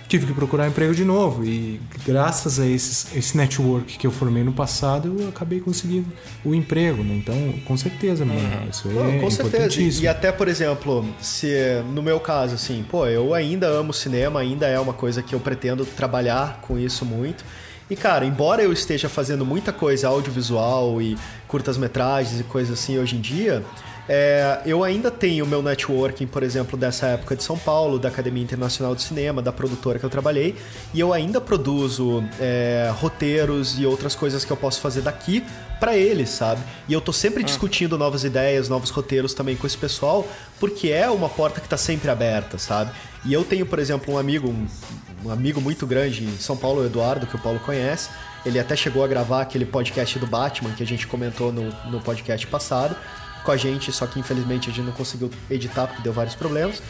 tive 0.08 0.26
que 0.26 0.34
procurar 0.34 0.68
emprego 0.68 0.96
de 0.96 1.04
novo 1.04 1.44
e 1.44 1.80
graças 2.06 2.60
a 2.60 2.66
esses, 2.66 3.16
esse 3.16 3.36
network 3.36 3.98
que 3.98 4.08
eu 4.08 4.12
formei 4.12 4.44
no 4.44 4.54
passado 4.54 5.16
eu 5.20 5.30
acabei 5.30 5.60
conseguindo 5.60 6.08
o 6.46 6.56
emprego 6.56 7.04
né? 7.04 7.16
então 7.16 7.54
com 7.66 7.76
certeza 7.76 8.24
mano 8.26 8.40
isso 8.72 8.88
aí 8.88 8.94
Não, 8.94 9.10
é 9.10 9.20
com 9.20 9.30
certeza. 9.30 9.58
importantíssimo 9.58 10.06
E 10.06 10.08
até, 10.08 10.32
por 10.32 10.48
exemplo, 10.48 11.06
se 11.22 11.52
no 11.94 12.02
meu 12.02 12.20
caso, 12.20 12.56
assim, 12.56 12.86
pô, 12.90 13.06
eu 13.08 13.34
ainda 13.34 13.68
amo 13.68 13.94
cinema, 13.94 14.40
ainda 14.40 14.68
é 14.68 14.80
uma 14.80 14.94
coisa 14.94 15.22
que 15.22 15.34
eu 15.36 15.40
pretendo 15.40 15.86
trabalhar 15.86 16.60
com 16.62 16.78
isso 16.78 17.06
muito. 17.06 17.44
E, 17.90 17.96
cara, 17.96 18.26
embora 18.26 18.62
eu 18.62 18.74
esteja 18.74 19.08
fazendo 19.08 19.46
muita 19.46 19.72
coisa 19.72 20.10
audiovisual 20.10 21.02
e 21.02 21.18
curtas-metragens 21.48 22.40
e 22.40 22.44
coisas 22.44 22.78
assim 22.78 22.98
hoje 22.98 23.16
em 23.16 23.22
dia, 23.22 23.64
é, 24.10 24.62
eu 24.66 24.84
ainda 24.84 25.12
tenho 25.12 25.44
o 25.44 25.48
meu 25.48 25.62
networking, 25.62 26.28
por 26.28 26.42
exemplo, 26.42 26.78
dessa 26.78 27.08
época 27.08 27.36
de 27.36 27.44
São 27.44 27.58
Paulo, 27.58 28.00
da 28.00 28.08
Academia 28.08 28.42
Internacional 28.42 28.96
de 28.96 29.02
Cinema, 29.02 29.42
da 29.42 29.52
produtora 29.52 30.00
que 30.00 30.06
eu 30.06 30.10
trabalhei, 30.10 30.56
e 30.94 31.00
eu 31.00 31.12
ainda 31.12 31.42
produzo 31.42 32.24
é, 32.40 32.90
roteiros 32.96 33.78
e 33.78 33.86
outras 33.86 34.16
coisas 34.16 34.46
que 34.46 34.52
eu 34.52 34.58
posso 34.58 34.80
fazer 34.80 35.02
daqui 35.02 35.44
pra 35.80 35.96
eles, 35.96 36.30
sabe? 36.30 36.62
E 36.88 36.94
eu 36.94 37.02
tô 37.02 37.12
sempre 37.12 37.44
discutindo 37.44 37.98
novas 37.98 38.24
ideias, 38.24 38.70
novos 38.70 38.90
roteiros 38.90 39.34
também 39.34 39.58
com 39.58 39.68
esse 39.68 39.78
pessoal, 39.78 40.26
porque 40.60 40.90
é 40.90 41.10
uma 41.10 41.28
porta 41.28 41.60
que 41.60 41.68
tá 41.68 41.78
sempre 41.78 42.10
aberta, 42.10 42.58
sabe? 42.58 42.92
E 43.26 43.34
eu 43.34 43.44
tenho, 43.44 43.66
por 43.66 43.78
exemplo, 43.78 44.14
um 44.14 44.18
amigo, 44.18 44.48
um, 44.48 44.68
um 45.26 45.32
amigo 45.32 45.60
muito 45.60 45.86
grande 45.86 46.24
em 46.24 46.38
São 46.38 46.56
Paulo, 46.56 46.82
o 46.82 46.86
Eduardo, 46.86 47.28
que 47.28 47.36
o 47.36 47.40
Paulo 47.40 47.60
conhece. 47.60 48.10
Ele 48.46 48.58
até 48.58 48.76
chegou 48.76 49.04
a 49.04 49.08
gravar 49.08 49.42
aquele 49.42 49.66
podcast 49.66 50.18
do 50.18 50.26
Batman 50.26 50.72
que 50.72 50.82
a 50.82 50.86
gente 50.86 51.06
comentou 51.06 51.52
no, 51.52 51.70
no 51.92 52.00
podcast 52.00 52.48
passado 52.48 52.96
com 53.48 53.52
a 53.54 53.58
gente, 53.58 53.94
só 53.94 54.06
que 54.06 54.20
infelizmente 54.20 54.70
a 54.70 54.74
gente 54.74 54.86
não 54.86 54.92
conseguiu 54.92 55.32
editar 55.50 55.88
porque 55.88 56.02
deu 56.02 56.12
vários 56.12 56.36
problemas. 56.36 56.82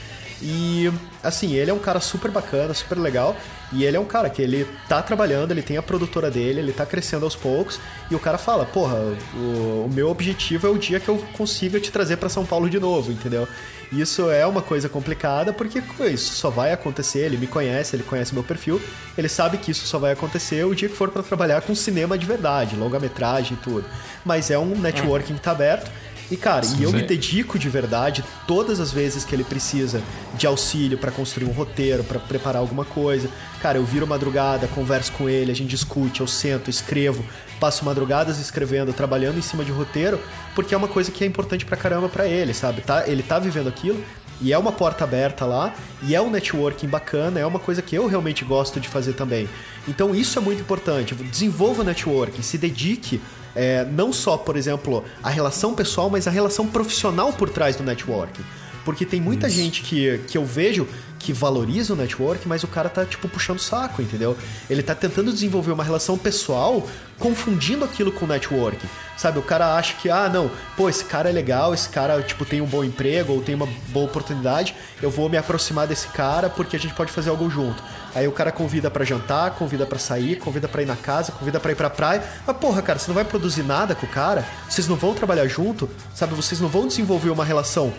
E 0.41 0.91
assim, 1.23 1.53
ele 1.53 1.69
é 1.69 1.73
um 1.73 1.79
cara 1.79 1.99
super 1.99 2.31
bacana, 2.31 2.73
super 2.73 2.97
legal. 2.97 3.35
E 3.71 3.84
ele 3.84 3.97
é 3.97 3.99
um 3.99 4.05
cara 4.05 4.29
que 4.29 4.41
ele 4.41 4.67
tá 4.88 5.01
trabalhando, 5.01 5.51
ele 5.51 5.61
tem 5.61 5.77
a 5.77 5.84
produtora 5.84 6.31
dele, 6.31 6.59
ele 6.59 6.71
tá 6.71 6.85
crescendo 6.85 7.25
aos 7.25 7.35
poucos. 7.35 7.79
E 8.09 8.15
o 8.15 8.19
cara 8.19 8.38
fala: 8.38 8.65
Porra, 8.65 8.95
o, 9.35 9.85
o 9.85 9.89
meu 9.93 10.09
objetivo 10.09 10.65
é 10.65 10.69
o 10.69 10.77
dia 10.77 10.99
que 10.99 11.09
eu 11.09 11.23
consiga 11.35 11.79
te 11.79 11.91
trazer 11.91 12.17
pra 12.17 12.29
São 12.29 12.45
Paulo 12.45 12.69
de 12.69 12.79
novo, 12.79 13.11
entendeu? 13.11 13.47
Isso 13.91 14.29
é 14.29 14.45
uma 14.45 14.61
coisa 14.61 14.89
complicada 14.89 15.53
porque 15.53 15.81
isso 16.11 16.35
só 16.35 16.49
vai 16.49 16.71
acontecer. 16.73 17.19
Ele 17.19 17.38
me 17.38 17.47
conhece, 17.47 17.95
ele 17.95 18.03
conhece 18.03 18.34
meu 18.34 18.43
perfil, 18.43 18.81
ele 19.17 19.29
sabe 19.29 19.57
que 19.57 19.71
isso 19.71 19.85
só 19.85 19.97
vai 19.97 20.11
acontecer 20.11 20.63
o 20.65 20.75
dia 20.75 20.89
que 20.89 20.95
for 20.95 21.09
pra 21.09 21.23
trabalhar 21.23 21.61
com 21.61 21.73
cinema 21.73 22.17
de 22.17 22.25
verdade, 22.25 22.75
longa-metragem 22.75 23.57
e 23.57 23.63
tudo. 23.63 23.85
Mas 24.25 24.51
é 24.51 24.59
um 24.59 24.77
networking 24.77 25.35
que 25.35 25.41
tá 25.41 25.51
aberto. 25.51 25.89
E 26.30 26.36
cara, 26.36 26.66
e 26.78 26.84
eu 26.84 26.91
me 26.91 27.02
dedico 27.02 27.58
de 27.58 27.70
verdade 27.70 28.24
todas 28.45 28.80
as 28.80 28.91
vezes 28.91 29.24
que 29.24 29.34
ele 29.34 29.45
precisa 29.45 30.02
de 30.36 30.45
auxílio 30.45 30.98
pra 30.98 31.10
construir 31.10 31.45
um 31.45 31.52
roteiro, 31.52 32.04
pra 32.04 32.20
preparar 32.20 32.62
alguma 32.62 32.84
coisa. 32.84 33.30
Cara, 33.62 33.78
eu 33.78 33.86
viro 33.86 34.06
madrugada, 34.06 34.68
converso 34.68 35.12
com 35.14 35.30
ele, 35.30 35.52
a 35.52 35.56
gente 35.56 35.70
discute, 35.70 36.20
eu 36.20 36.28
sento, 36.28 36.70
escrevo, 36.70 37.24
passo 37.60 37.86
madrugadas 37.86 38.40
escrevendo, 38.40 38.91
trabalhando 38.91 39.38
em 39.38 39.41
cima 39.41 39.64
de 39.64 39.72
roteiro, 39.72 40.20
porque 40.54 40.74
é 40.74 40.78
uma 40.78 40.88
coisa 40.88 41.12
que 41.12 41.24
é 41.24 41.28
importante 41.28 41.66
pra 41.66 41.78
caramba 41.78 42.10
pra 42.10 42.28
ele, 42.28 42.54
sabe? 42.54 42.82
Tá, 42.82 43.08
ele 43.08 43.24
tá 43.24 43.40
vivendo 43.40 43.68
aquilo 43.68 44.04
e 44.40 44.54
é 44.54 44.58
uma 44.58 44.72
porta 44.72 45.04
aberta 45.04 45.45
lá, 45.45 45.74
e 46.04 46.14
é 46.14 46.22
um 46.22 46.30
networking 46.30 46.88
bacana, 46.88 47.40
é 47.40 47.45
uma 47.45 47.58
coisa 47.58 47.82
que 47.82 47.95
eu 47.95 48.06
realmente 48.06 48.45
gosto 48.45 48.80
de 48.80 48.88
fazer 48.88 49.14
também. 49.14 49.49
Então 49.88 50.14
isso 50.14 50.38
é 50.38 50.41
muito 50.41 50.62
importante. 50.62 51.16
Desenvolva 51.16 51.82
o 51.82 51.86
networking, 51.86 52.44
se 52.44 52.58
dedique 52.58 53.20
é, 53.57 53.84
não 53.84 54.13
só, 54.13 54.38
por 54.38 54.55
exemplo, 54.55 55.03
a 55.23 55.31
relação 55.31 55.73
pessoal, 55.73 56.11
mas 56.11 56.27
a 56.27 56.31
relação 56.31 56.67
profissional 56.67 57.34
por 57.34 57.49
trás 57.49 57.75
do 57.75 57.84
networking. 57.84 58.43
Porque 58.85 59.03
tem 59.03 59.19
muita 59.19 59.49
gente 59.49 59.81
que, 59.81 60.19
que 60.27 60.38
eu 60.38 60.45
vejo 60.45 60.88
que 61.19 61.34
valoriza 61.34 61.94
o 61.94 61.95
network, 61.95 62.48
mas 62.48 62.64
o 62.64 62.68
cara 62.68 62.89
tá, 62.89 63.06
tipo, 63.06 63.27
puxando 63.27 63.57
o 63.57 63.61
saco, 63.61 64.02
entendeu? 64.02 64.38
Ele 64.69 64.84
tá 64.84 64.95
tentando 64.95 65.34
desenvolver 65.34 65.72
uma 65.72 65.84
relação 65.84 66.18
pessoal 66.18 66.88
confundindo 67.18 67.84
aquilo 67.84 68.11
com 68.11 68.27
network. 68.27 68.85
Sabe, 69.18 69.39
o 69.39 69.41
cara 69.41 69.76
acha 69.76 69.95
que, 69.95 70.10
ah, 70.10 70.30
não, 70.30 70.52
pô, 70.76 70.88
esse 70.88 71.03
cara 71.03 71.30
é 71.30 71.31
legal, 71.31 71.73
esse 71.73 71.89
cara, 71.89 72.22
tipo, 72.22 72.45
tem 72.45 72.61
um 72.61 72.68
bom 72.68 72.84
emprego 72.84 73.34
ou 73.34 73.41
tem 73.41 73.56
uma 73.56 73.68
boa 73.89 74.06
oportunidade, 74.06 74.76
eu 75.02 75.10
vou 75.10 75.27
me 75.27 75.38
aproximar 75.38 75.88
desse 75.88 76.07
cara 76.10 76.49
porque 76.49 76.76
a 76.76 76.80
gente 76.80 76.94
pode 76.94 77.11
fazer 77.11 77.31
algo 77.31 77.49
junto. 77.49 77.81
Aí 78.14 78.27
o 78.27 78.31
cara 78.31 78.52
convida 78.52 78.91
pra 78.91 79.03
jantar, 79.03 79.52
convida 79.52 79.85
pra 79.85 79.98
sair, 79.98 80.35
convida 80.35 80.68
pra 80.68 80.84
ir 80.84 80.85
na 80.85 80.95
casa, 80.95 81.31
convida 81.31 81.60
pra 81.60 81.72
ir 81.72 81.76
pra 81.76 81.89
praia. 81.89 82.23
Mas, 82.45 82.57
porra, 82.57 82.81
cara, 82.84 82.99
você 82.99 83.07
não 83.07 83.15
vai 83.15 83.26
produzir 83.26 83.64
nada 83.64 83.95
com 83.95 84.06
o 84.06 84.10
cara, 84.10 84.45
vocês 84.69 84.88
não 84.88 84.95
vão 84.95 85.15
trabalhar 85.15 85.48
junto, 85.48 85.89
sabe, 86.14 86.35
vocês 86.35 86.61
não 86.61 86.68
vão 86.69 86.88
desenvolver 86.88 87.31
uma 87.31 87.44
relação 87.44 87.91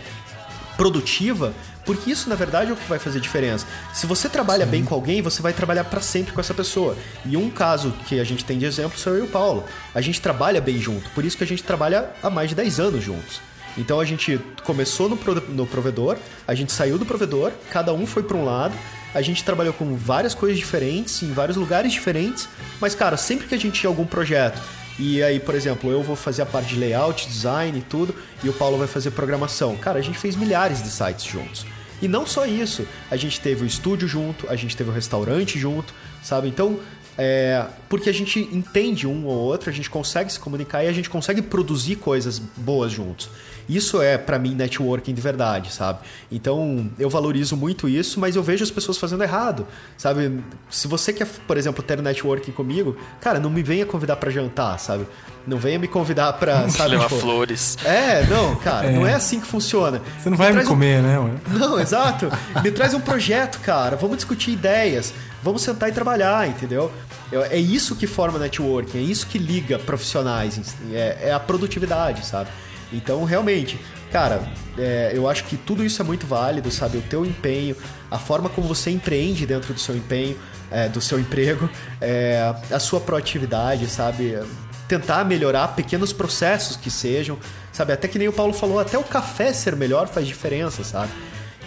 produtiva, 0.77 1.53
porque 1.89 2.10
isso 2.10 2.28
na 2.28 2.35
verdade 2.35 2.70
é 2.70 2.74
o 2.74 2.77
que 2.77 2.86
vai 2.86 2.98
fazer 2.98 3.19
diferença. 3.19 3.66
Se 3.94 4.06
você 4.06 4.28
trabalha 4.28 4.66
bem 4.66 4.85
com 4.85 4.94
alguém, 4.94 5.23
você 5.23 5.40
vai 5.40 5.55
trabalhar 5.55 5.85
pra 5.85 6.02
sempre 6.02 6.32
com 6.35 6.40
essa 6.40 6.52
pessoa. 6.52 6.94
E 7.24 7.35
um 7.35 7.48
caso 7.48 7.94
que 8.06 8.20
a 8.20 8.24
gente 8.24 8.44
tem 8.44 8.59
de 8.59 8.66
exemplo 8.66 8.98
sou 8.98 9.15
eu 9.15 9.20
e 9.24 9.27
o 9.27 9.31
Paulo. 9.31 9.65
A 9.94 10.01
gente 10.02 10.20
trabalha 10.20 10.60
bem 10.60 10.78
junto, 10.78 11.09
por 11.10 11.24
isso 11.24 11.39
que 11.39 11.44
a 11.44 11.47
gente 11.47 11.62
trabalha 11.62 12.10
há 12.23 12.28
mais 12.28 12.51
de 12.51 12.55
10 12.55 12.78
anos 12.78 13.02
juntos. 13.02 13.40
Então 13.77 13.98
a 14.01 14.05
gente 14.05 14.39
começou 14.65 15.09
no, 15.09 15.16
pro- 15.16 15.40
no 15.48 15.66
provedor, 15.66 16.19
a 16.47 16.55
gente 16.55 16.73
saiu 16.73 16.98
do 16.98 17.06
provedor, 17.06 17.52
cada 17.70 17.93
um 17.94 18.06
foi 18.06 18.23
pra 18.23 18.36
um 18.36 18.44
lado, 18.44 18.74
a 19.15 19.23
gente 19.23 19.43
trabalhou 19.43 19.73
com 19.73 19.97
várias 19.97 20.35
coisas 20.35 20.59
diferentes, 20.59 21.23
em 21.23 21.32
vários 21.32 21.56
lugares 21.56 21.93
diferentes, 21.93 22.48
mas 22.81 22.94
cara, 22.94 23.16
sempre 23.16 23.47
que 23.47 23.55
a 23.55 23.59
gente 23.59 23.81
tinha 23.81 23.89
algum 23.89 24.05
projeto 24.05 24.60
e 24.98 25.23
aí, 25.23 25.39
por 25.39 25.55
exemplo, 25.55 25.93
eu 25.93 26.02
vou 26.02 26.16
fazer 26.16 26.43
a 26.43 26.47
parte 26.47 26.74
de 26.74 26.81
layout, 26.81 27.28
design 27.28 27.78
e 27.78 27.82
tudo, 27.82 28.12
e 28.43 28.48
o 28.48 28.52
Paulo 28.52 28.77
vai 28.77 28.89
fazer 28.89 29.12
programação. 29.12 29.77
Cara, 29.77 30.01
a 30.01 30.02
gente 30.02 30.19
fez 30.19 30.35
milhares 30.35 30.82
de 30.82 30.90
sites 30.90 31.24
juntos. 31.24 31.65
E 32.01 32.09
não 32.09 32.27
só 32.27 32.47
isso, 32.47 32.87
a 33.11 33.16
gente 33.16 33.41
teve 33.41 33.65
o 33.65 33.66
estúdio 33.66 34.07
junto, 34.07 34.49
a 34.49 34.57
gente 34.57 34.77
teve 34.77 34.91
o 34.91 34.93
restaurante 34.93 35.59
junto, 35.59 35.93
sabe? 36.23 36.49
Então, 36.49 36.79
é, 37.16 37.66
porque 37.89 38.09
a 38.09 38.15
gente 38.15 38.39
entende 38.53 39.07
um 39.07 39.27
ou 39.27 39.37
outro, 39.37 39.69
a 39.69 39.73
gente 39.73 39.91
consegue 39.91 40.33
se 40.33 40.39
comunicar 40.39 40.85
e 40.85 40.89
a 40.89 40.93
gente 40.93 41.11
consegue 41.11 41.43
produzir 41.43 41.97
coisas 41.97 42.39
boas 42.39 42.93
juntos. 42.93 43.29
Isso 43.69 44.01
é, 44.01 44.16
pra 44.16 44.39
mim, 44.39 44.55
networking 44.55 45.12
de 45.12 45.20
verdade, 45.20 45.73
sabe? 45.73 45.99
Então, 46.32 46.90
eu 46.99 47.11
valorizo 47.11 47.57
muito 47.57 47.89
isso, 47.89 48.19
mas 48.19 48.35
eu 48.35 48.43
vejo 48.43 48.65
as 48.65 48.70
pessoas 48.70 48.97
fazendo 48.97 49.23
errado, 49.23 49.66
sabe? 49.97 50.40
Se 50.70 50.89
você 50.89 51.12
quer, 51.12 51.27
por 51.47 51.57
exemplo, 51.57 51.82
ter 51.82 52.01
networking 52.01 52.53
comigo, 52.53 52.97
cara, 53.20 53.39
não 53.39 53.51
me 53.51 53.62
venha 53.62 53.85
convidar 53.85 54.16
pra 54.16 54.31
jantar, 54.31 54.78
sabe? 54.78 55.07
Não 55.47 55.59
venha 55.59 55.78
me 55.78 55.89
convidar 55.89 56.32
pra, 56.35 56.69
sabe? 56.70 56.90
Levar 56.90 57.09
tipo, 57.09 57.20
flores. 57.20 57.77
É, 57.85 58.24
não, 58.27 58.57
cara, 58.57 58.90
não 58.90 59.07
é 59.07 59.15
assim 59.15 59.40
que 59.40 59.47
funciona. 59.47 60.01
Você 60.19 60.31
não 60.31 60.36
vai 60.36 60.53
me 60.53 60.62
um- 60.62 60.66
comer, 60.66 61.03
né, 61.03 61.19
mano? 61.19 61.40
não, 61.49 61.78
exato. 61.81 62.31
Me 62.62 62.70
traz 62.70 62.95
um 62.95 63.01
projeto, 63.01 63.61
cara. 63.61 63.97
Vamos 63.97 64.16
discutir 64.16 64.51
ideias. 64.53 65.12
Vamos 65.43 65.62
sentar 65.62 65.89
e 65.89 65.93
trabalhar, 65.93 66.49
entendeu? 66.49 66.90
Eu- 67.31 67.43
É 67.45 67.57
isso 67.59 67.95
que 67.97 68.07
forma 68.07 68.39
networking, 68.39 68.99
é 68.99 69.03
isso 69.03 69.27
que 69.27 69.39
liga 69.39 69.78
profissionais. 69.78 70.59
É, 70.93 71.28
é 71.28 71.32
a 71.32 71.39
produtividade, 71.40 72.24
sabe? 72.27 72.49
Então, 72.93 73.24
realmente, 73.24 73.78
cara, 74.10 74.43
é, 74.78 75.12
eu 75.15 75.28
acho 75.28 75.44
que 75.44 75.56
tudo 75.56 75.85
isso 75.85 76.01
é 76.01 76.05
muito 76.05 76.27
válido, 76.27 76.70
sabe? 76.70 76.98
O 76.98 77.02
teu 77.02 77.24
empenho, 77.24 77.77
a 78.10 78.19
forma 78.19 78.48
como 78.48 78.66
você 78.66 78.90
empreende 78.90 79.47
dentro 79.47 79.74
do 79.74 79.81
seu 79.81 79.97
empenho, 79.97 80.39
é, 80.70 80.89
do 80.89 81.01
seu 81.01 81.19
emprego, 81.20 81.69
é, 82.01 82.55
a 82.70 82.78
sua 82.78 83.01
proatividade, 83.01 83.86
sabe? 83.89 84.39
Tentar 84.86 85.24
melhorar 85.24 85.69
pequenos 85.69 86.12
processos 86.12 86.77
que 86.77 86.90
sejam, 86.90 87.39
sabe? 87.73 87.93
Até 87.93 88.09
que 88.09 88.19
nem 88.19 88.28
o 88.28 88.32
Paulo 88.32 88.55
falou, 88.55 88.78
até 88.78 88.97
o 88.97 89.05
café 89.05 89.52
ser 89.52 89.77
melhor 89.77 90.09
faz 90.09 90.27
diferença, 90.27 90.82
sabe? 90.82 91.12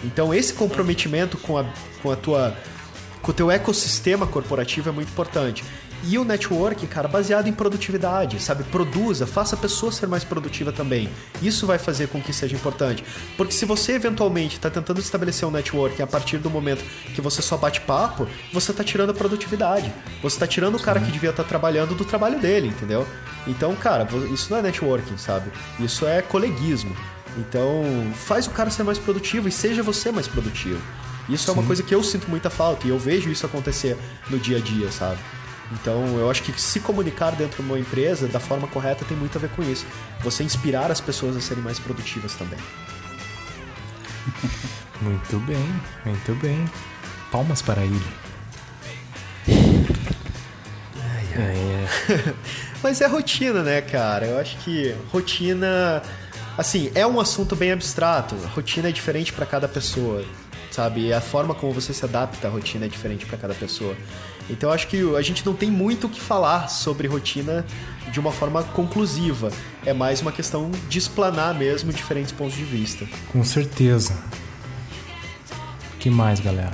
Então 0.04 0.34
esse 0.34 0.52
comprometimento 0.52 1.36
com 1.38 1.56
a, 1.56 1.64
com 2.02 2.10
a 2.10 2.16
tua 2.16 2.56
com 3.22 3.30
o 3.30 3.34
teu 3.34 3.50
ecossistema 3.50 4.26
corporativo 4.26 4.88
é 4.88 4.92
muito 4.92 5.08
importante. 5.08 5.64
E 6.04 6.18
o 6.18 6.24
networking, 6.24 6.86
cara, 6.86 7.06
baseado 7.06 7.46
em 7.46 7.52
produtividade, 7.52 8.40
sabe? 8.40 8.64
Produza, 8.64 9.24
faça 9.24 9.54
a 9.54 9.58
pessoa 9.58 9.92
ser 9.92 10.08
mais 10.08 10.24
produtiva 10.24 10.72
também. 10.72 11.08
Isso 11.40 11.64
vai 11.64 11.78
fazer 11.78 12.08
com 12.08 12.20
que 12.20 12.32
seja 12.32 12.56
importante. 12.56 13.04
Porque 13.36 13.52
se 13.52 13.64
você 13.64 13.92
eventualmente 13.92 14.56
está 14.56 14.68
tentando 14.68 14.98
estabelecer 14.98 15.46
um 15.46 15.52
networking 15.52 16.02
a 16.02 16.06
partir 16.06 16.38
do 16.38 16.50
momento 16.50 16.84
que 17.14 17.20
você 17.20 17.40
só 17.40 17.56
bate 17.56 17.80
papo, 17.82 18.26
você 18.52 18.72
está 18.72 18.82
tirando 18.82 19.10
a 19.10 19.14
produtividade. 19.14 19.92
Você 20.22 20.36
está 20.36 20.46
tirando 20.46 20.74
o 20.74 20.82
cara 20.82 20.98
que 20.98 21.12
devia 21.12 21.30
estar 21.30 21.44
trabalhando 21.44 21.94
do 21.94 22.04
trabalho 22.04 22.40
dele, 22.40 22.68
entendeu? 22.68 23.06
Então, 23.46 23.74
cara, 23.76 24.06
isso 24.32 24.50
não 24.50 24.58
é 24.58 24.62
networking, 24.62 25.16
sabe? 25.16 25.52
Isso 25.78 26.04
é 26.04 26.20
coleguismo. 26.20 26.96
Então, 27.38 27.84
faz 28.14 28.46
o 28.46 28.50
cara 28.50 28.70
ser 28.70 28.82
mais 28.82 28.98
produtivo 28.98 29.48
e 29.48 29.52
seja 29.52 29.82
você 29.82 30.10
mais 30.10 30.26
produtivo. 30.26 30.82
Isso 31.28 31.48
é 31.48 31.54
uma 31.54 31.62
coisa 31.62 31.82
que 31.82 31.94
eu 31.94 32.02
sinto 32.02 32.28
muita 32.28 32.50
falta 32.50 32.86
e 32.86 32.90
eu 32.90 32.98
vejo 32.98 33.30
isso 33.30 33.46
acontecer 33.46 33.96
no 34.28 34.38
dia 34.38 34.58
a 34.58 34.60
dia, 34.60 34.90
sabe? 34.90 35.18
Então, 35.72 36.18
eu 36.18 36.30
acho 36.30 36.42
que 36.42 36.60
se 36.60 36.80
comunicar 36.80 37.32
dentro 37.32 37.62
de 37.62 37.68
uma 37.68 37.78
empresa 37.78 38.28
da 38.28 38.38
forma 38.38 38.68
correta 38.68 39.04
tem 39.04 39.16
muito 39.16 39.36
a 39.38 39.40
ver 39.40 39.50
com 39.50 39.62
isso. 39.62 39.86
Você 40.20 40.44
inspirar 40.44 40.90
as 40.90 41.00
pessoas 41.00 41.36
a 41.36 41.40
serem 41.40 41.62
mais 41.62 41.78
produtivas 41.78 42.34
também. 42.34 42.58
Muito 45.00 45.36
bem, 45.40 45.80
muito 46.04 46.32
bem. 46.36 46.64
Palmas 47.32 47.60
para 47.60 47.82
ele. 47.82 48.00
É, 51.34 51.86
Mas 52.82 53.00
é 53.00 53.06
rotina, 53.06 53.62
né, 53.62 53.80
cara? 53.80 54.26
Eu 54.26 54.38
acho 54.38 54.56
que 54.58 54.94
rotina, 55.10 56.02
assim, 56.56 56.92
é 56.94 57.06
um 57.06 57.18
assunto 57.18 57.56
bem 57.56 57.72
abstrato. 57.72 58.36
Rotina 58.54 58.88
é 58.88 58.92
diferente 58.92 59.32
para 59.32 59.46
cada 59.46 59.66
pessoa, 59.66 60.24
sabe? 60.70 61.06
E 61.06 61.12
a 61.12 61.20
forma 61.20 61.54
como 61.54 61.72
você 61.72 61.92
se 61.92 62.04
adapta 62.04 62.46
à 62.46 62.50
rotina 62.50 62.86
é 62.86 62.88
diferente 62.88 63.26
para 63.26 63.38
cada 63.38 63.54
pessoa. 63.54 63.96
Então 64.50 64.70
acho 64.70 64.86
que 64.88 65.00
a 65.16 65.22
gente 65.22 65.44
não 65.46 65.54
tem 65.54 65.70
muito 65.70 66.06
o 66.06 66.10
que 66.10 66.20
falar 66.20 66.68
sobre 66.68 67.08
rotina 67.08 67.64
de 68.10 68.20
uma 68.20 68.32
forma 68.32 68.62
conclusiva. 68.62 69.50
É 69.86 69.92
mais 69.92 70.20
uma 70.20 70.30
questão 70.32 70.70
de 70.88 70.98
explanar 70.98 71.54
mesmo 71.54 71.92
diferentes 71.92 72.32
pontos 72.32 72.54
de 72.56 72.64
vista. 72.64 73.06
com 73.32 73.42
certeza. 73.44 74.14
O 75.94 75.98
que 75.98 76.10
mais, 76.10 76.40
galera? 76.40 76.72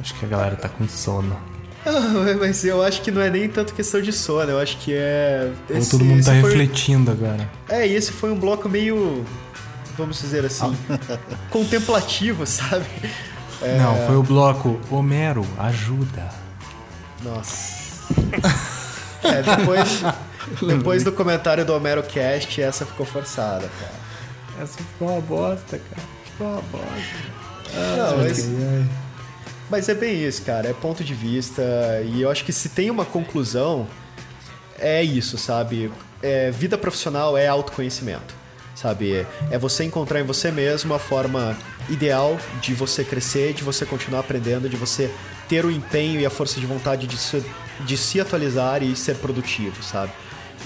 Acho 0.00 0.14
que 0.14 0.24
a 0.24 0.28
galera 0.28 0.56
tá 0.56 0.68
com 0.68 0.88
sono. 0.88 1.38
Ah, 1.84 1.90
Mas 2.38 2.64
eu 2.64 2.82
acho 2.82 3.00
que 3.02 3.10
não 3.10 3.22
é 3.22 3.30
nem 3.30 3.48
tanto 3.48 3.74
questão 3.74 4.00
de 4.02 4.12
sono, 4.12 4.50
eu 4.50 4.58
acho 4.58 4.76
que 4.78 4.92
é. 4.94 5.50
Ou 5.70 5.76
esse- 5.76 5.90
todo 5.90 6.04
mundo 6.04 6.24
tá 6.24 6.32
foi- 6.32 6.50
refletindo 6.50 7.10
agora. 7.10 7.50
É, 7.68 7.86
e 7.86 7.94
esse 7.94 8.12
foi 8.12 8.30
um 8.30 8.38
bloco 8.38 8.68
meio. 8.68 9.24
Vamos 9.96 10.20
dizer 10.20 10.44
assim. 10.46 10.74
contemplativo, 11.50 12.44
sabe? 12.46 12.86
É, 13.62 13.76
Não, 13.78 14.06
foi 14.06 14.16
o 14.16 14.22
bloco 14.22 14.80
Homero, 14.90 15.46
ajuda. 15.58 16.28
Nossa. 17.22 17.80
É, 19.22 19.42
depois, 19.42 20.02
depois 20.66 21.04
do 21.04 21.12
comentário 21.12 21.64
do 21.64 21.74
Homero 21.74 22.02
Cast, 22.02 22.60
essa 22.60 22.86
ficou 22.86 23.04
forçada, 23.04 23.68
cara. 23.80 23.92
Essa 24.62 24.78
ficou 24.78 25.08
uma 25.08 25.20
bosta, 25.20 25.78
cara. 25.78 26.08
Ficou 26.24 26.46
uma 26.46 26.62
bosta. 26.62 27.40
Não, 27.96 28.16
mas, 28.18 28.48
mas 29.70 29.88
é 29.88 29.94
bem 29.94 30.24
isso, 30.24 30.42
cara. 30.42 30.68
É 30.68 30.72
ponto 30.72 31.04
de 31.04 31.14
vista. 31.14 31.62
E 32.04 32.22
eu 32.22 32.30
acho 32.30 32.44
que 32.44 32.52
se 32.52 32.70
tem 32.70 32.90
uma 32.90 33.04
conclusão, 33.04 33.86
é 34.78 35.02
isso, 35.02 35.36
sabe? 35.38 35.92
É, 36.22 36.50
vida 36.50 36.76
profissional 36.76 37.36
é 37.36 37.46
autoconhecimento. 37.46 38.34
Sabe? 38.74 39.26
É 39.50 39.58
você 39.58 39.84
encontrar 39.84 40.20
em 40.20 40.24
você 40.24 40.50
mesmo 40.50 40.94
a 40.94 40.98
forma 40.98 41.56
ideal 41.88 42.38
de 42.60 42.74
você 42.74 43.04
crescer, 43.04 43.52
de 43.54 43.64
você 43.64 43.86
continuar 43.86 44.20
aprendendo, 44.20 44.68
de 44.68 44.76
você 44.76 45.10
ter 45.48 45.64
o 45.64 45.70
empenho 45.70 46.20
e 46.20 46.26
a 46.26 46.30
força 46.30 46.60
de 46.60 46.66
vontade 46.66 47.06
de 47.06 47.16
se, 47.16 47.44
de 47.80 47.96
se 47.96 48.20
atualizar 48.20 48.82
e 48.82 48.94
ser 48.94 49.16
produtivo, 49.16 49.82
sabe? 49.82 50.12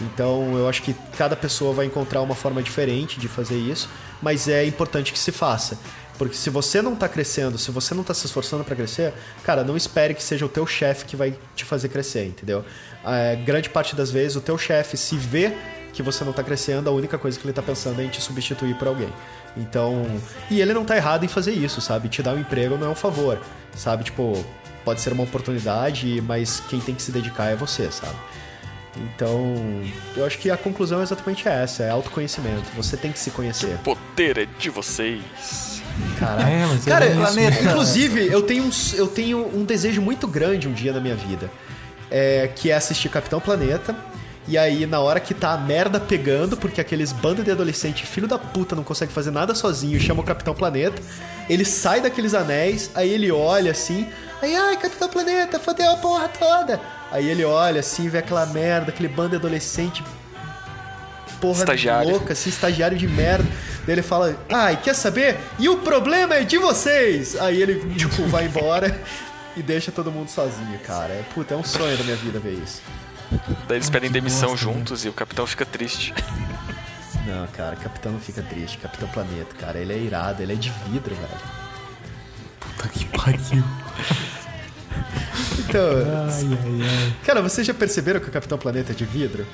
Então 0.01 0.57
eu 0.59 0.69
acho 0.69 0.83
que 0.83 0.95
cada 1.17 1.37
pessoa 1.37 1.73
vai 1.73 1.87
encontrar 1.87 2.21
uma 2.21 2.35
forma 2.35 2.63
diferente 2.63 3.19
de 3.19 3.29
fazer 3.29 3.57
isso, 3.57 3.89
mas 4.21 4.49
é 4.49 4.65
importante 4.65 5.13
que 5.13 5.19
se 5.19 5.33
faça. 5.33 5.79
Porque 6.19 6.37
se 6.37 6.49
você 6.49 6.81
não 6.81 6.95
tá 6.95 7.09
crescendo, 7.09 7.59
se 7.59 7.71
você 7.71 7.93
não 7.93 8.05
tá 8.05 8.15
se 8.15 8.27
esforçando 8.27 8.63
para 8.63 8.77
crescer, 8.77 9.13
cara, 9.43 9.65
não 9.65 9.77
espere 9.77 10.15
que 10.15 10.23
seja 10.23 10.47
o 10.47 10.49
teu 10.49 10.67
chefe 10.67 11.05
que 11.05 11.17
vai 11.17 11.37
te 11.57 11.65
fazer 11.65 11.89
crescer, 11.89 12.27
entendeu? 12.27 12.65
É, 13.05 13.37
grande 13.37 13.69
parte 13.69 13.97
das 13.97 14.11
vezes 14.11 14.37
o 14.37 14.41
teu 14.41 14.57
chefe 14.57 14.97
se 14.97 15.17
vê 15.17 15.53
que 15.95 16.03
você 16.03 16.25
não 16.25 16.33
tá 16.33 16.43
crescendo, 16.43 16.91
a 16.91 16.93
única 16.93 17.17
coisa 17.17 17.39
que 17.39 17.47
ele 17.47 17.53
tá 17.53 17.63
pensando 17.63 18.01
é 18.01 18.05
em 18.05 18.09
te 18.09 18.21
substituir 18.21 18.75
por 18.75 18.89
alguém. 18.89 19.09
Então, 19.57 20.05
e 20.51 20.61
ele 20.61 20.75
não 20.75 20.85
tá 20.85 20.97
errado 20.97 21.25
em 21.25 21.29
fazer 21.29 21.53
isso, 21.53 21.81
sabe? 21.81 22.09
Te 22.09 22.23
dar 22.23 22.35
um 22.35 22.41
emprego 22.41 22.77
não 22.77 22.89
é 22.89 22.91
um 22.91 22.95
favor, 22.95 23.41
sabe? 23.75 24.05
Tipo, 24.05 24.45
pode 24.85 25.01
ser 25.01 25.13
uma 25.13 25.23
oportunidade, 25.23 26.21
mas 26.27 26.61
quem 26.69 26.81
tem 26.81 26.95
que 26.95 27.03
se 27.03 27.13
dedicar 27.13 27.47
é 27.47 27.57
você, 27.57 27.91
sabe? 27.91 28.17
Então, 28.97 29.55
eu 30.17 30.25
acho 30.25 30.39
que 30.39 30.51
a 30.51 30.57
conclusão 30.57 31.01
é 31.01 31.03
exatamente 31.03 31.49
essa, 31.49 31.83
é 31.83 31.91
autoconhecimento. 31.91 32.65
Você 32.77 32.97
tem 32.97 33.11
que 33.11 33.19
se 33.19 33.31
conhecer. 33.31 33.75
O 33.75 33.79
poder 33.79 34.39
é 34.39 34.47
de 34.59 34.71
vocês. 34.71 35.83
Caraca. 36.19 36.49
É, 36.49 36.67
mas 36.67 36.87
é 36.87 36.91
Cara, 36.91 37.11
planeta. 37.11 37.63
inclusive, 37.63 38.27
eu 38.27 38.43
tenho, 38.43 38.65
um, 38.65 38.71
eu 38.95 39.07
tenho 39.07 39.39
um 39.57 39.65
desejo 39.65 40.01
muito 40.01 40.27
grande 40.27 40.69
um 40.69 40.73
dia 40.73 40.93
na 40.93 41.01
minha 41.01 41.15
vida. 41.17 41.51
É, 42.11 42.49
que 42.55 42.71
é 42.71 42.75
assistir 42.75 43.09
Capitão 43.09 43.41
Planeta. 43.41 43.95
E 44.47 44.59
aí, 44.59 44.85
na 44.85 45.01
hora 45.01 45.21
que 45.21 45.33
tá 45.33 45.53
a 45.53 45.57
merda 45.57 45.99
pegando, 45.99 46.57
porque 46.57 46.81
aqueles 46.81 47.13
bandos 47.13 47.45
de 47.45 47.51
adolescente 47.51 48.05
filho 48.05 48.29
da 48.29 48.39
puta 48.39 48.77
não 48.77 48.85
consegue 48.85 49.11
fazer 49.11 49.31
nada 49.31 49.55
sozinho, 49.55 49.99
chama 49.99 50.21
o 50.21 50.25
Capitão 50.25 50.55
Planeta. 50.55 51.01
Ele 51.49 51.65
sai 51.65 52.03
daqueles 52.03 52.35
anéis, 52.35 52.91
aí 52.95 53.09
ele 53.11 53.31
olha 53.33 53.71
assim, 53.71 54.07
aí, 54.43 54.55
ai, 54.55 54.77
Capitão 54.77 55.09
Planeta, 55.09 55.59
fodeu 55.59 55.91
a 55.91 55.97
porra 55.97 56.29
toda. 56.29 56.79
Aí 57.11 57.29
ele 57.29 57.45
olha 57.45 57.81
assim, 57.81 58.09
vê 58.09 58.19
aquela 58.19 58.45
merda, 58.45 58.91
aquele 58.91 59.09
bando 59.09 59.31
de 59.31 59.37
adolescente 59.37 60.05
porra 61.41 61.61
Estagiário. 61.61 62.11
louca, 62.11 62.33
assim, 62.33 62.51
estagiário 62.51 62.99
de 62.99 63.09
merda. 63.09 63.47
Daí 63.87 63.95
ele 63.95 64.03
fala, 64.03 64.37
ai, 64.51 64.79
quer 64.83 64.95
saber? 64.95 65.39
E 65.59 65.69
o 65.69 65.79
problema 65.79 66.35
é 66.35 66.45
de 66.45 66.59
vocês! 66.59 67.37
Aí 67.41 67.61
ele, 67.63 67.95
tipo, 67.95 68.27
vai 68.29 68.47
embora 68.47 68.99
e 69.57 69.63
deixa 69.63 69.93
todo 69.93 70.11
mundo 70.11 70.29
sozinho, 70.29 70.79
cara. 70.81 71.13
É, 71.13 71.23
puta, 71.35 71.55
é 71.55 71.57
um 71.57 71.65
sonho 71.65 71.97
da 71.97 72.05
minha 72.05 72.17
vida 72.17 72.39
ver 72.39 72.59
isso. 72.63 72.83
Daí 73.69 73.79
eles 73.79 73.91
pedem 73.91 74.11
demissão 74.11 74.51
bosta, 74.51 74.67
né? 74.67 74.73
juntos 74.75 75.05
e 75.05 75.09
o 75.09 75.13
capitão 75.13 75.47
fica 75.47 75.65
triste. 75.67 76.15
Não, 77.27 77.47
cara, 77.49 77.75
Capitão 77.77 78.13
não 78.13 78.21
fica 78.21 78.43
triste. 78.43 78.77
Capitão 78.79 79.09
Planeta, 79.09 79.55
cara, 79.59 79.79
ele 79.79 79.93
é 79.95 79.99
irado, 79.99 80.43
ele 80.43 80.53
é 80.53 80.57
de 80.57 80.71
vidro, 80.91 81.15
velho. 81.15 81.29
Puta 82.61 82.89
que 82.89 83.05
pariu. 83.07 83.65
Então, 85.59 85.81
Ai, 85.83 86.59
ai, 86.63 86.89
ai. 86.89 87.15
cara, 87.25 87.43
vocês 87.43 87.67
já 87.67 87.75
perceberam 87.75 88.21
que 88.21 88.29
o 88.29 88.31
Capitão 88.33 88.57
Planeta 88.59 88.93
é 88.93 88.95
de 88.95 89.05
vidro? 89.05 89.45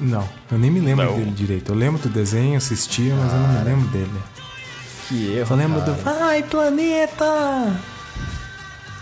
Não, 0.00 0.28
eu 0.50 0.58
nem 0.58 0.70
me 0.70 0.80
lembro 0.80 1.04
Não. 1.04 1.16
dele 1.16 1.30
direito. 1.30 1.70
Eu 1.72 1.76
lembro 1.76 2.00
do 2.02 2.08
desenho, 2.08 2.56
assistia, 2.56 3.14
mas 3.14 3.32
eu 3.32 3.38
não 3.38 3.48
me 3.48 3.64
lembro 3.64 3.88
dele. 3.88 4.10
Que 5.08 5.36
erro, 5.36 5.52
Eu 5.52 5.56
lembro 5.56 5.80
cara. 5.80 5.92
do 5.92 6.02
Vai, 6.02 6.42
planeta! 6.42 7.76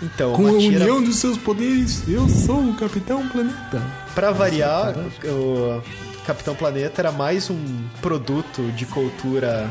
Então, 0.02 0.32
Com 0.32 0.46
a 0.48 0.58
tira... 0.58 0.80
união 0.82 1.02
dos 1.02 1.16
seus 1.16 1.38
poderes, 1.38 2.02
eu 2.08 2.28
sou 2.28 2.58
o 2.58 2.74
Capitão 2.74 3.26
Planeta. 3.28 3.82
Pra 4.14 4.32
variar, 4.32 4.94
o 5.24 5.80
Capitão 6.26 6.54
Planeta 6.54 7.00
era 7.00 7.12
mais 7.12 7.48
um 7.50 7.58
produto 8.00 8.62
de 8.72 8.84
cultura 8.86 9.70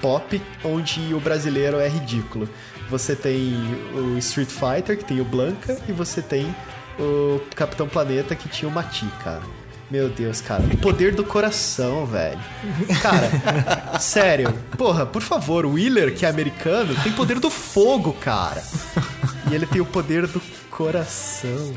pop 0.00 0.40
onde 0.64 1.12
o 1.12 1.20
brasileiro 1.20 1.78
é 1.78 1.88
ridículo. 1.88 2.48
Você 2.88 3.14
tem 3.14 3.54
o 3.94 4.18
Street 4.18 4.48
Fighter, 4.48 4.96
que 4.98 5.04
tem 5.04 5.20
o 5.20 5.24
Blanca, 5.24 5.78
e 5.88 5.92
você 5.92 6.22
tem 6.22 6.54
o 6.98 7.40
Capitão 7.54 7.86
Planeta, 7.86 8.34
que 8.34 8.48
tinha 8.48 8.68
o 8.68 8.72
Mati, 8.72 9.06
cara. 9.22 9.42
Meu 9.90 10.08
Deus, 10.08 10.40
cara. 10.40 10.62
O 10.62 10.76
poder 10.76 11.14
do 11.14 11.24
coração, 11.24 12.06
velho. 12.06 12.38
Cara, 13.02 13.98
sério. 13.98 14.52
Porra, 14.78 15.04
por 15.04 15.20
favor, 15.20 15.66
o 15.66 15.72
Wheeler, 15.72 16.14
que 16.14 16.24
é 16.24 16.28
americano, 16.28 16.94
tem 17.02 17.12
poder 17.12 17.40
do 17.40 17.50
fogo, 17.50 18.12
cara. 18.14 18.62
E 19.50 19.54
ele 19.54 19.66
tem 19.66 19.80
o 19.80 19.86
poder 19.86 20.26
do 20.28 20.40
coração. 20.70 21.74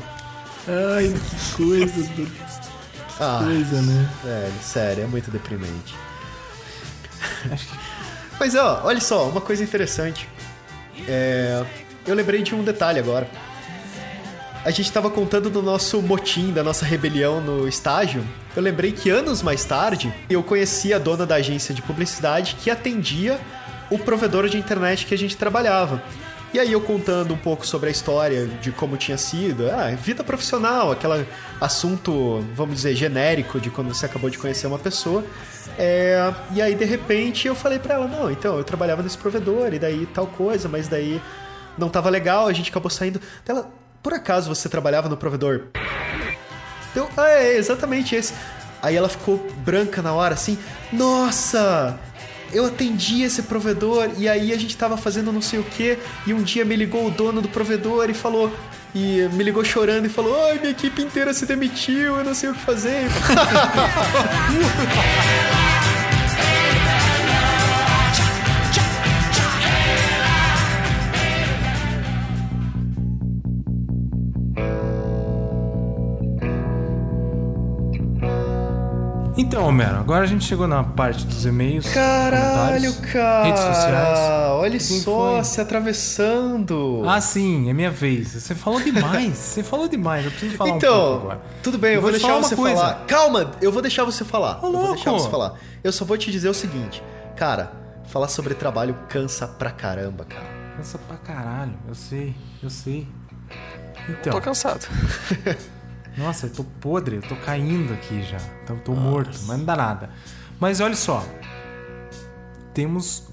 Ai, 0.68 1.12
que 1.12 1.56
coisa 1.56 2.08
do... 2.10 2.30
Ah, 3.20 3.40
Coisa, 3.44 3.82
né? 3.82 4.10
velho, 4.24 4.54
sério, 4.62 5.04
é 5.04 5.06
muito 5.06 5.30
deprimente. 5.30 5.94
Mas 8.40 8.54
ó, 8.54 8.82
olha 8.84 9.00
só, 9.00 9.28
uma 9.28 9.40
coisa 9.40 9.62
interessante. 9.62 10.28
É, 11.06 11.64
eu 12.06 12.14
lembrei 12.14 12.42
de 12.42 12.54
um 12.54 12.62
detalhe 12.62 12.98
agora. 12.98 13.28
A 14.64 14.70
gente 14.70 14.90
tava 14.90 15.10
contando 15.10 15.50
do 15.50 15.62
nosso 15.62 16.00
motim, 16.00 16.52
da 16.52 16.62
nossa 16.62 16.84
rebelião 16.86 17.40
no 17.40 17.68
estágio. 17.68 18.24
Eu 18.56 18.62
lembrei 18.62 18.92
que 18.92 19.10
anos 19.10 19.42
mais 19.42 19.64
tarde 19.64 20.12
eu 20.30 20.42
conheci 20.42 20.94
a 20.94 20.98
dona 20.98 21.26
da 21.26 21.36
agência 21.36 21.74
de 21.74 21.82
publicidade 21.82 22.56
que 22.60 22.70
atendia 22.70 23.38
o 23.90 23.98
provedor 23.98 24.48
de 24.48 24.56
internet 24.56 25.06
que 25.06 25.14
a 25.14 25.18
gente 25.18 25.36
trabalhava. 25.36 26.02
E 26.54 26.60
aí 26.60 26.70
eu 26.70 26.80
contando 26.80 27.34
um 27.34 27.36
pouco 27.36 27.66
sobre 27.66 27.88
a 27.88 27.90
história 27.90 28.46
de 28.46 28.70
como 28.70 28.96
tinha 28.96 29.18
sido, 29.18 29.68
ah, 29.72 29.90
vida 29.90 30.22
profissional, 30.22 30.92
aquele 30.92 31.26
assunto, 31.60 32.46
vamos 32.54 32.76
dizer, 32.76 32.94
genérico 32.94 33.58
de 33.58 33.70
quando 33.70 33.92
você 33.92 34.06
acabou 34.06 34.30
de 34.30 34.38
conhecer 34.38 34.68
uma 34.68 34.78
pessoa. 34.78 35.24
É, 35.76 36.32
e 36.52 36.62
aí 36.62 36.76
de 36.76 36.84
repente 36.84 37.48
eu 37.48 37.56
falei 37.56 37.80
pra 37.80 37.94
ela, 37.94 38.06
não, 38.06 38.30
então 38.30 38.56
eu 38.56 38.62
trabalhava 38.62 39.02
nesse 39.02 39.18
provedor 39.18 39.74
e 39.74 39.80
daí 39.80 40.06
tal 40.06 40.28
coisa, 40.28 40.68
mas 40.68 40.86
daí 40.86 41.20
não 41.76 41.88
tava 41.88 42.08
legal, 42.08 42.46
a 42.46 42.52
gente 42.52 42.70
acabou 42.70 42.88
saindo. 42.88 43.20
Ela, 43.48 43.68
por 44.00 44.14
acaso 44.14 44.48
você 44.48 44.68
trabalhava 44.68 45.08
no 45.08 45.16
provedor? 45.16 45.62
Eu, 46.94 47.08
ah, 47.16 47.30
é 47.30 47.56
exatamente 47.56 48.14
esse. 48.14 48.32
Aí 48.80 48.94
ela 48.94 49.08
ficou 49.08 49.44
branca 49.64 50.00
na 50.00 50.12
hora, 50.12 50.34
assim, 50.34 50.56
nossa! 50.92 51.98
Eu 52.54 52.66
atendi 52.66 53.22
esse 53.22 53.42
provedor 53.42 54.10
e 54.16 54.28
aí 54.28 54.52
a 54.52 54.56
gente 54.56 54.76
tava 54.76 54.96
fazendo 54.96 55.32
não 55.32 55.42
sei 55.42 55.58
o 55.58 55.64
que 55.64 55.98
e 56.24 56.32
um 56.32 56.42
dia 56.42 56.64
me 56.64 56.76
ligou 56.76 57.06
o 57.06 57.10
dono 57.10 57.42
do 57.42 57.48
provedor 57.48 58.08
e 58.08 58.14
falou 58.14 58.50
e 58.94 59.28
me 59.32 59.42
ligou 59.42 59.64
chorando 59.64 60.06
e 60.06 60.08
falou: 60.08 60.32
"Ai, 60.46 60.58
minha 60.58 60.70
equipe 60.70 61.02
inteira 61.02 61.34
se 61.34 61.44
demitiu, 61.44 62.16
eu 62.16 62.24
não 62.24 62.32
sei 62.32 62.50
o 62.50 62.54
que 62.54 62.60
fazer". 62.60 63.08
Então, 79.54 79.68
Homero, 79.68 79.96
agora 79.98 80.24
a 80.24 80.26
gente 80.26 80.44
chegou 80.44 80.66
na 80.66 80.82
parte 80.82 81.24
dos 81.24 81.46
e-mails. 81.46 81.86
Caralho, 81.92 82.92
comentários, 82.92 82.96
cara. 83.12 83.44
Redes 83.44 83.60
sociais. 83.62 84.18
Olha 84.50 84.70
Quem 84.78 84.80
só, 84.80 85.34
foi? 85.36 85.44
se 85.44 85.60
atravessando. 85.60 87.02
Ah, 87.06 87.20
sim, 87.20 87.70
é 87.70 87.72
minha 87.72 87.90
vez. 87.90 88.32
Você 88.32 88.52
falou 88.54 88.80
demais. 88.80 89.36
Você 89.38 89.62
falou 89.62 89.86
demais. 89.86 90.24
Eu 90.24 90.30
preciso 90.32 90.56
falar 90.56 90.70
um 90.74 90.78
pouco 90.80 90.86
Então, 90.86 91.14
agora. 91.14 91.40
tudo 91.62 91.78
bem, 91.78 91.90
eu, 91.90 91.94
Eu 91.98 92.02
vou, 92.02 92.10
vou 92.10 92.18
deixar 92.18 92.36
você 92.40 92.56
coisa. 92.56 92.76
falar. 92.76 92.94
Calma, 93.06 93.50
eu 93.62 93.70
vou 93.70 93.80
deixar 93.80 94.04
você 94.04 94.24
falar. 94.24 94.58
Ô, 94.60 94.66
eu 94.66 94.72
vou 94.72 94.94
deixar 94.94 95.10
louco. 95.12 95.24
você 95.24 95.30
falar. 95.30 95.54
Eu 95.84 95.92
só 95.92 96.04
vou 96.04 96.18
te 96.18 96.32
dizer 96.32 96.48
o 96.48 96.54
seguinte, 96.54 97.00
cara, 97.36 97.70
falar 98.08 98.26
sobre 98.26 98.54
trabalho 98.54 98.96
cansa 99.08 99.46
pra 99.46 99.70
caramba, 99.70 100.24
cara. 100.24 100.46
Cansa 100.76 100.98
pra 100.98 101.16
caralho. 101.16 101.74
Eu 101.86 101.94
sei, 101.94 102.34
eu 102.60 102.70
sei. 102.70 103.06
Então, 104.08 104.32
Tô 104.32 104.40
cansado. 104.40 104.84
nossa, 106.16 106.46
eu 106.46 106.50
tô 106.50 106.64
podre, 106.64 107.16
eu 107.16 107.22
tô 107.22 107.36
caindo 107.36 107.92
aqui 107.92 108.22
já. 108.22 108.38
Tô, 108.66 108.74
tô 108.76 108.94
morto, 108.94 109.38
mas 109.46 109.58
não 109.58 109.64
dá 109.64 109.76
nada. 109.76 110.10
Mas 110.60 110.80
olha 110.80 110.94
só. 110.94 111.24
Temos 112.72 113.28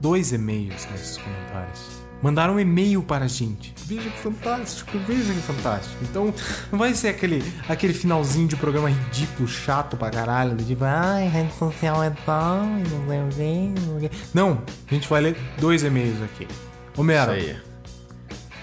dois 0.00 0.32
e-mails 0.32 0.86
nesses 0.90 1.16
comentários. 1.16 1.98
Mandaram 2.20 2.54
um 2.54 2.60
e-mail 2.60 3.00
para 3.00 3.26
a 3.26 3.28
gente. 3.28 3.72
Veja 3.86 4.10
que 4.10 4.18
fantástico, 4.18 4.98
veja 5.06 5.32
que 5.32 5.40
fantástico. 5.40 5.96
Então, 6.02 6.34
não 6.70 6.78
vai 6.78 6.92
ser 6.92 7.08
aquele, 7.08 7.44
aquele 7.68 7.94
finalzinho 7.94 8.48
de 8.48 8.56
programa 8.56 8.90
ridículo, 8.90 9.46
chato 9.46 9.96
pra 9.96 10.10
caralho, 10.10 10.56
do 10.56 10.64
tipo, 10.64 10.82
ai, 10.84 11.28
rede 11.28 11.54
social 11.54 12.02
é 12.02 12.10
tal, 12.26 12.64
não 12.64 13.30
sei 13.30 13.68
o. 13.68 14.10
Não, 14.34 14.62
a 14.90 14.94
gente 14.94 15.08
vai 15.08 15.20
ler 15.20 15.36
dois 15.60 15.84
e-mails 15.84 16.20
aqui. 16.22 16.48
Homero, 16.96 17.32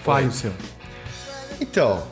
fale 0.04 0.26
o 0.26 0.32
seu. 0.32 0.52
Então, 1.58 2.02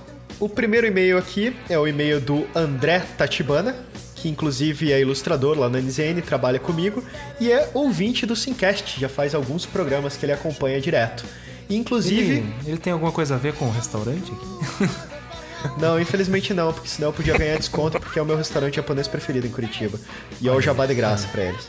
o 0.44 0.48
primeiro 0.48 0.86
e-mail 0.86 1.16
aqui 1.16 1.56
é 1.70 1.78
o 1.78 1.86
e-mail 1.88 2.20
do 2.20 2.46
André 2.54 3.00
Tatibana, 3.16 3.74
que 4.14 4.28
inclusive 4.28 4.92
é 4.92 5.00
ilustrador 5.00 5.58
lá 5.58 5.70
na 5.70 5.80
NZN, 5.80 6.20
trabalha 6.20 6.58
comigo, 6.58 7.02
e 7.40 7.50
é 7.50 7.70
ouvinte 7.72 8.26
do 8.26 8.36
Simcast, 8.36 9.00
já 9.00 9.08
faz 9.08 9.34
alguns 9.34 9.64
programas 9.64 10.18
que 10.18 10.26
ele 10.26 10.32
acompanha 10.32 10.78
direto. 10.82 11.24
Inclusive, 11.70 12.32
Ele, 12.34 12.54
ele 12.66 12.76
tem 12.76 12.92
alguma 12.92 13.10
coisa 13.10 13.36
a 13.36 13.38
ver 13.38 13.54
com 13.54 13.64
o 13.64 13.70
restaurante 13.70 14.30
aqui? 14.32 14.90
não, 15.80 15.98
infelizmente 15.98 16.52
não, 16.52 16.74
porque 16.74 16.90
senão 16.90 17.08
eu 17.08 17.12
podia 17.14 17.38
ganhar 17.38 17.56
desconto, 17.56 17.98
porque 17.98 18.18
é 18.18 18.22
o 18.22 18.26
meu 18.26 18.36
restaurante 18.36 18.76
japonês 18.76 19.08
preferido 19.08 19.46
em 19.46 19.50
Curitiba. 19.50 19.98
E 20.42 20.48
é 20.48 20.52
o 20.52 20.60
jabá 20.60 20.84
de 20.84 20.94
graça 20.94 21.26
pra 21.28 21.42
eles. 21.42 21.66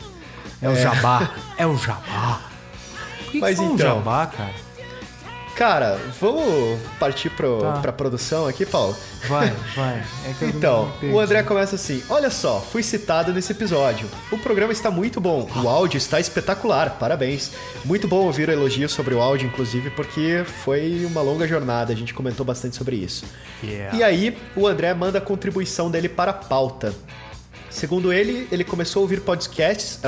É 0.60 0.68
o 0.68 0.76
jabá. 0.76 1.34
É 1.56 1.66
o 1.66 1.78
jabá. 1.78 2.42
Por 3.24 3.32
que, 3.32 3.38
Mas 3.40 3.56
que 3.56 3.62
um 3.62 3.74
então. 3.74 3.96
jabá, 3.96 4.26
cara? 4.26 4.65
Cara, 5.56 5.98
vamos 6.20 6.78
partir 7.00 7.30
pro, 7.30 7.60
Tá. 7.62 7.72
pra 7.80 7.90
produção 7.92 8.46
aqui, 8.46 8.66
Paulo? 8.66 8.94
Vai, 9.26 9.50
vai. 9.74 10.04
É 10.42 10.44
Então, 10.54 10.92
o 11.02 11.18
André 11.18 11.42
começa 11.42 11.76
assim: 11.76 12.02
Olha 12.10 12.30
só, 12.30 12.60
fui 12.60 12.82
citado 12.82 13.32
nesse 13.32 13.52
episódio. 13.52 14.06
O 14.30 14.36
programa 14.36 14.70
está 14.72 14.90
muito 14.90 15.18
bom, 15.18 15.48
o 15.56 15.66
áudio 15.68 15.96
está 15.96 16.20
espetacular, 16.20 16.90
parabéns. 16.98 17.52
Muito 17.86 18.06
bom 18.06 18.26
ouvir 18.26 18.50
elogios 18.50 18.92
sobre 18.92 19.14
o 19.14 19.20
áudio, 19.22 19.48
inclusive, 19.48 19.88
porque 19.90 20.44
foi 20.62 21.06
uma 21.10 21.22
longa 21.22 21.48
jornada, 21.48 21.90
a 21.92 21.96
gente 21.96 22.12
comentou 22.12 22.44
bastante 22.44 22.76
sobre 22.76 22.96
isso. 22.96 23.24
Yeah. 23.64 23.96
E 23.96 24.02
aí, 24.02 24.38
o 24.54 24.66
André 24.66 24.92
manda 24.92 25.18
a 25.18 25.22
contribuição 25.22 25.90
dele 25.90 26.08
para 26.08 26.32
a 26.32 26.34
pauta. 26.34 26.94
Segundo 27.70 28.12
ele, 28.12 28.48
ele 28.50 28.64
começou 28.64 29.00
a 29.00 29.02
ouvir 29.02 29.20
podcasts. 29.20 29.98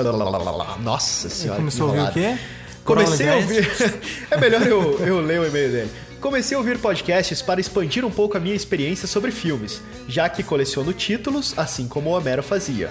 Nossa 0.78 1.26
Ele 1.26 1.34
senhora. 1.34 1.56
que 1.56 1.60
começou 1.60 1.86
a 1.86 1.90
ouvir 1.90 2.08
o 2.08 2.12
quê? 2.12 2.38
Comecei 2.88 3.28
a 3.28 3.36
ouvir. 3.36 3.68
é 4.30 4.36
melhor 4.38 4.66
eu, 4.66 4.98
eu 5.06 5.20
ler 5.20 5.40
o 5.40 5.46
e-mail 5.46 5.70
dele. 5.70 5.90
Comecei 6.20 6.56
a 6.56 6.58
ouvir 6.58 6.78
podcasts 6.78 7.42
para 7.42 7.60
expandir 7.60 8.02
um 8.02 8.10
pouco 8.10 8.36
a 8.38 8.40
minha 8.40 8.56
experiência 8.56 9.06
sobre 9.06 9.30
filmes, 9.30 9.82
já 10.08 10.26
que 10.28 10.42
coleciono 10.42 10.92
títulos, 10.94 11.52
assim 11.56 11.86
como 11.86 12.08
o 12.08 12.12
Homero 12.14 12.42
fazia. 12.42 12.90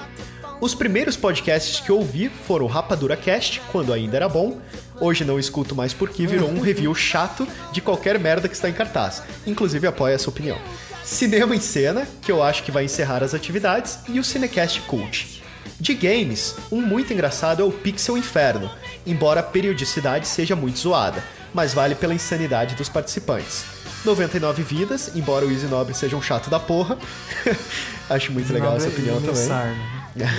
Os 0.61 0.76
primeiros 0.76 1.18
podcasts 1.18 1.80
que 1.80 1.91
ouvi 1.91 2.30
foram 2.30 2.65
o 2.65 2.69
Rapadura 2.69 3.18
Cast, 3.18 3.60
quando 3.72 3.91
ainda 3.91 4.18
era 4.18 4.30
bom. 4.30 4.60
Hoje 5.02 5.26
não 5.26 5.40
escuto 5.40 5.76
mais 5.76 5.94
porque 5.94 6.28
virou 6.28 6.49
um 6.49 6.61
review 6.61 6.94
chato 6.94 7.48
de 7.72 7.82
qualquer 7.82 8.19
merda 8.19 8.48
que 8.48 8.56
está 8.56 8.69
em 8.69 8.74
cartaz. 8.74 9.24
Inclusive 9.48 9.88
apoio 9.88 10.14
essa 10.14 10.30
opinião. 10.30 10.60
Cinema 11.03 11.56
em 11.56 11.60
Cena, 11.60 12.07
que 12.22 12.32
eu 12.32 12.44
acho 12.44 12.64
que 12.64 12.72
vai 12.72 12.86
encerrar 12.86 13.24
as 13.24 13.34
atividades, 13.34 13.99
e 14.07 14.19
o 14.19 14.24
Cinecast 14.24 14.82
Cult. 14.82 15.44
De 15.80 15.94
games, 15.94 16.56
um 16.72 16.82
muito 16.82 17.14
engraçado 17.14 17.61
é 17.61 17.65
o 17.65 17.72
Pixel 17.72 18.18
Inferno, 18.18 18.69
embora 19.08 19.40
a 19.40 19.44
periodicidade 19.44 20.28
seja 20.28 20.56
muito 20.56 20.78
zoada, 20.80 21.24
mas 21.54 21.74
vale 21.74 21.96
pela 21.96 22.14
insanidade 22.14 22.76
dos 22.76 22.90
participantes. 22.90 23.64
99 24.06 24.62
vidas, 24.64 25.12
embora 25.16 25.46
o 25.46 25.52
Easy 25.52 25.66
Nobre 25.66 25.94
seja 25.94 26.16
um 26.16 26.22
chato 26.22 26.50
da 26.50 26.60
porra. 26.60 26.98
Acho 28.10 28.32
muito 28.32 28.52
legal 28.54 28.78
essa 28.78 28.88
opinião 28.88 29.20
também. 29.22 29.78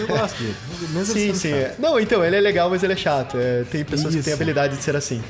Eu 0.01 0.07
gosto 0.07 0.39
dele. 0.39 0.57
Mesmo 0.91 1.15
Sim, 1.15 1.35
sim. 1.35 1.53
é. 1.53 1.75
Não, 1.79 1.99
então, 2.01 2.25
ele 2.25 2.37
é 2.37 2.41
legal, 2.41 2.71
mas 2.71 2.83
ele 2.83 2.95
é 2.95 2.97
chato. 2.97 3.37
É, 3.39 3.65
tem 3.71 3.85
pessoas 3.85 4.15
que 4.15 4.23
têm 4.23 4.33
Isso. 4.33 4.43
habilidade 4.43 4.77
de 4.77 4.83
ser 4.83 4.97
assim. 4.97 5.23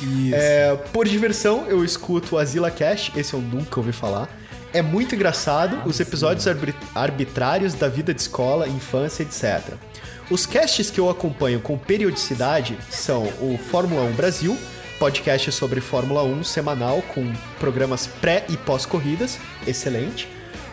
Isso. 0.00 0.34
É, 0.34 0.76
por 0.92 1.06
diversão, 1.06 1.66
eu 1.68 1.84
escuto 1.84 2.34
o 2.34 2.38
Azila 2.38 2.70
Cash, 2.70 3.12
esse 3.16 3.32
eu 3.32 3.40
nunca 3.40 3.78
ouvi 3.80 3.92
falar. 3.92 4.28
É 4.72 4.82
muito 4.82 5.14
engraçado, 5.14 5.80
os 5.86 6.00
episódios 6.00 6.46
arbit- 6.48 6.76
arbitrários 6.94 7.74
da 7.74 7.88
vida 7.88 8.12
de 8.12 8.20
escola, 8.20 8.68
infância, 8.68 9.22
etc. 9.22 9.74
Os 10.30 10.46
casts 10.46 10.90
que 10.90 10.98
eu 10.98 11.10
acompanho 11.10 11.60
com 11.60 11.76
periodicidade 11.76 12.78
são 12.90 13.24
o 13.40 13.58
Fórmula 13.70 14.02
1 14.04 14.12
Brasil, 14.12 14.56
podcast 14.98 15.52
sobre 15.52 15.80
Fórmula 15.80 16.22
1 16.24 16.44
semanal 16.44 17.02
com 17.14 17.30
programas 17.60 18.06
pré 18.06 18.44
e 18.48 18.56
pós-corridas, 18.56 19.38
excelente. 19.66 20.28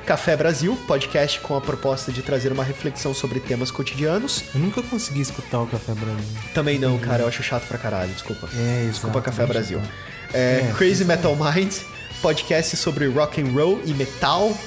Café 0.05 0.35
Brasil, 0.35 0.75
podcast 0.87 1.39
com 1.41 1.55
a 1.55 1.61
proposta 1.61 2.11
de 2.11 2.21
trazer 2.21 2.51
uma 2.51 2.63
reflexão 2.63 3.13
sobre 3.13 3.39
temas 3.39 3.69
cotidianos. 3.69 4.43
Eu 4.55 4.61
nunca 4.61 4.81
consegui 4.81 5.21
escutar 5.21 5.59
o 5.61 5.67
Café 5.67 5.93
Brasil. 5.93 6.25
Também 6.53 6.79
não, 6.79 6.97
cara, 6.97 7.23
eu 7.23 7.27
acho 7.27 7.43
chato 7.43 7.67
pra 7.67 7.77
caralho, 7.77 8.11
desculpa. 8.11 8.49
É, 8.55 8.87
Desculpa, 8.89 9.21
Café 9.21 9.45
Brasil. 9.45 9.79
chatão. 9.79 9.93
É, 10.33 10.69
É, 10.69 10.73
Crazy 10.77 11.05
Metal 11.05 11.35
Minds, 11.35 11.83
podcast 12.21 12.75
sobre 12.77 13.05
rock 13.07 13.41
and 13.41 13.51
roll 13.51 13.79
e 13.85 13.93
metal, 13.93 14.57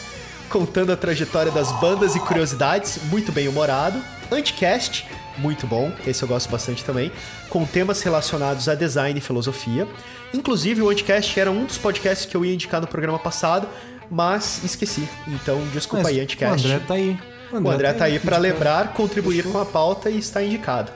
contando 0.49 0.93
a 0.93 0.97
trajetória 0.97 1.51
das 1.51 1.73
bandas 1.81 2.15
e 2.15 2.21
curiosidades, 2.21 2.99
muito 3.11 3.33
bem 3.33 3.49
humorado. 3.49 4.01
Anticast, 4.35 5.07
muito 5.39 5.67
bom, 5.67 5.93
esse 6.07 6.23
eu 6.23 6.29
gosto 6.29 6.51
bastante 6.51 6.85
também, 6.85 7.11
com 7.49 7.65
temas 7.65 8.03
relacionados 8.03 8.69
a 8.69 8.75
design 8.75 9.19
e 9.19 9.23
filosofia. 9.23 9.87
Inclusive, 10.33 10.83
o 10.83 10.91
Anticast 10.91 11.39
era 11.39 11.51
um 11.51 11.65
dos 11.65 11.79
podcasts 11.79 12.27
que 12.27 12.37
eu 12.37 12.45
ia 12.45 12.55
indicar 12.55 12.81
no 12.81 12.87
programa 12.87 13.19
passado, 13.19 13.69
mas 14.11 14.63
esqueci. 14.65 15.09
Então, 15.27 15.61
desculpa 15.73 16.05
Mas 16.05 16.13
aí, 16.13 16.21
O 16.21 16.23
Anticast. 16.23 16.67
André 16.67 16.85
tá 16.87 16.95
aí. 16.95 17.19
O 17.53 17.71
André 17.71 17.93
tá 17.93 18.05
aí 18.05 18.19
para 18.19 18.39
indicando. 18.39 18.43
lembrar, 18.43 18.93
contribuir 18.95 19.45
com 19.45 19.59
a 19.59 19.65
pauta 19.65 20.11
e 20.11 20.19
está 20.19 20.43
indicado. 20.43 20.93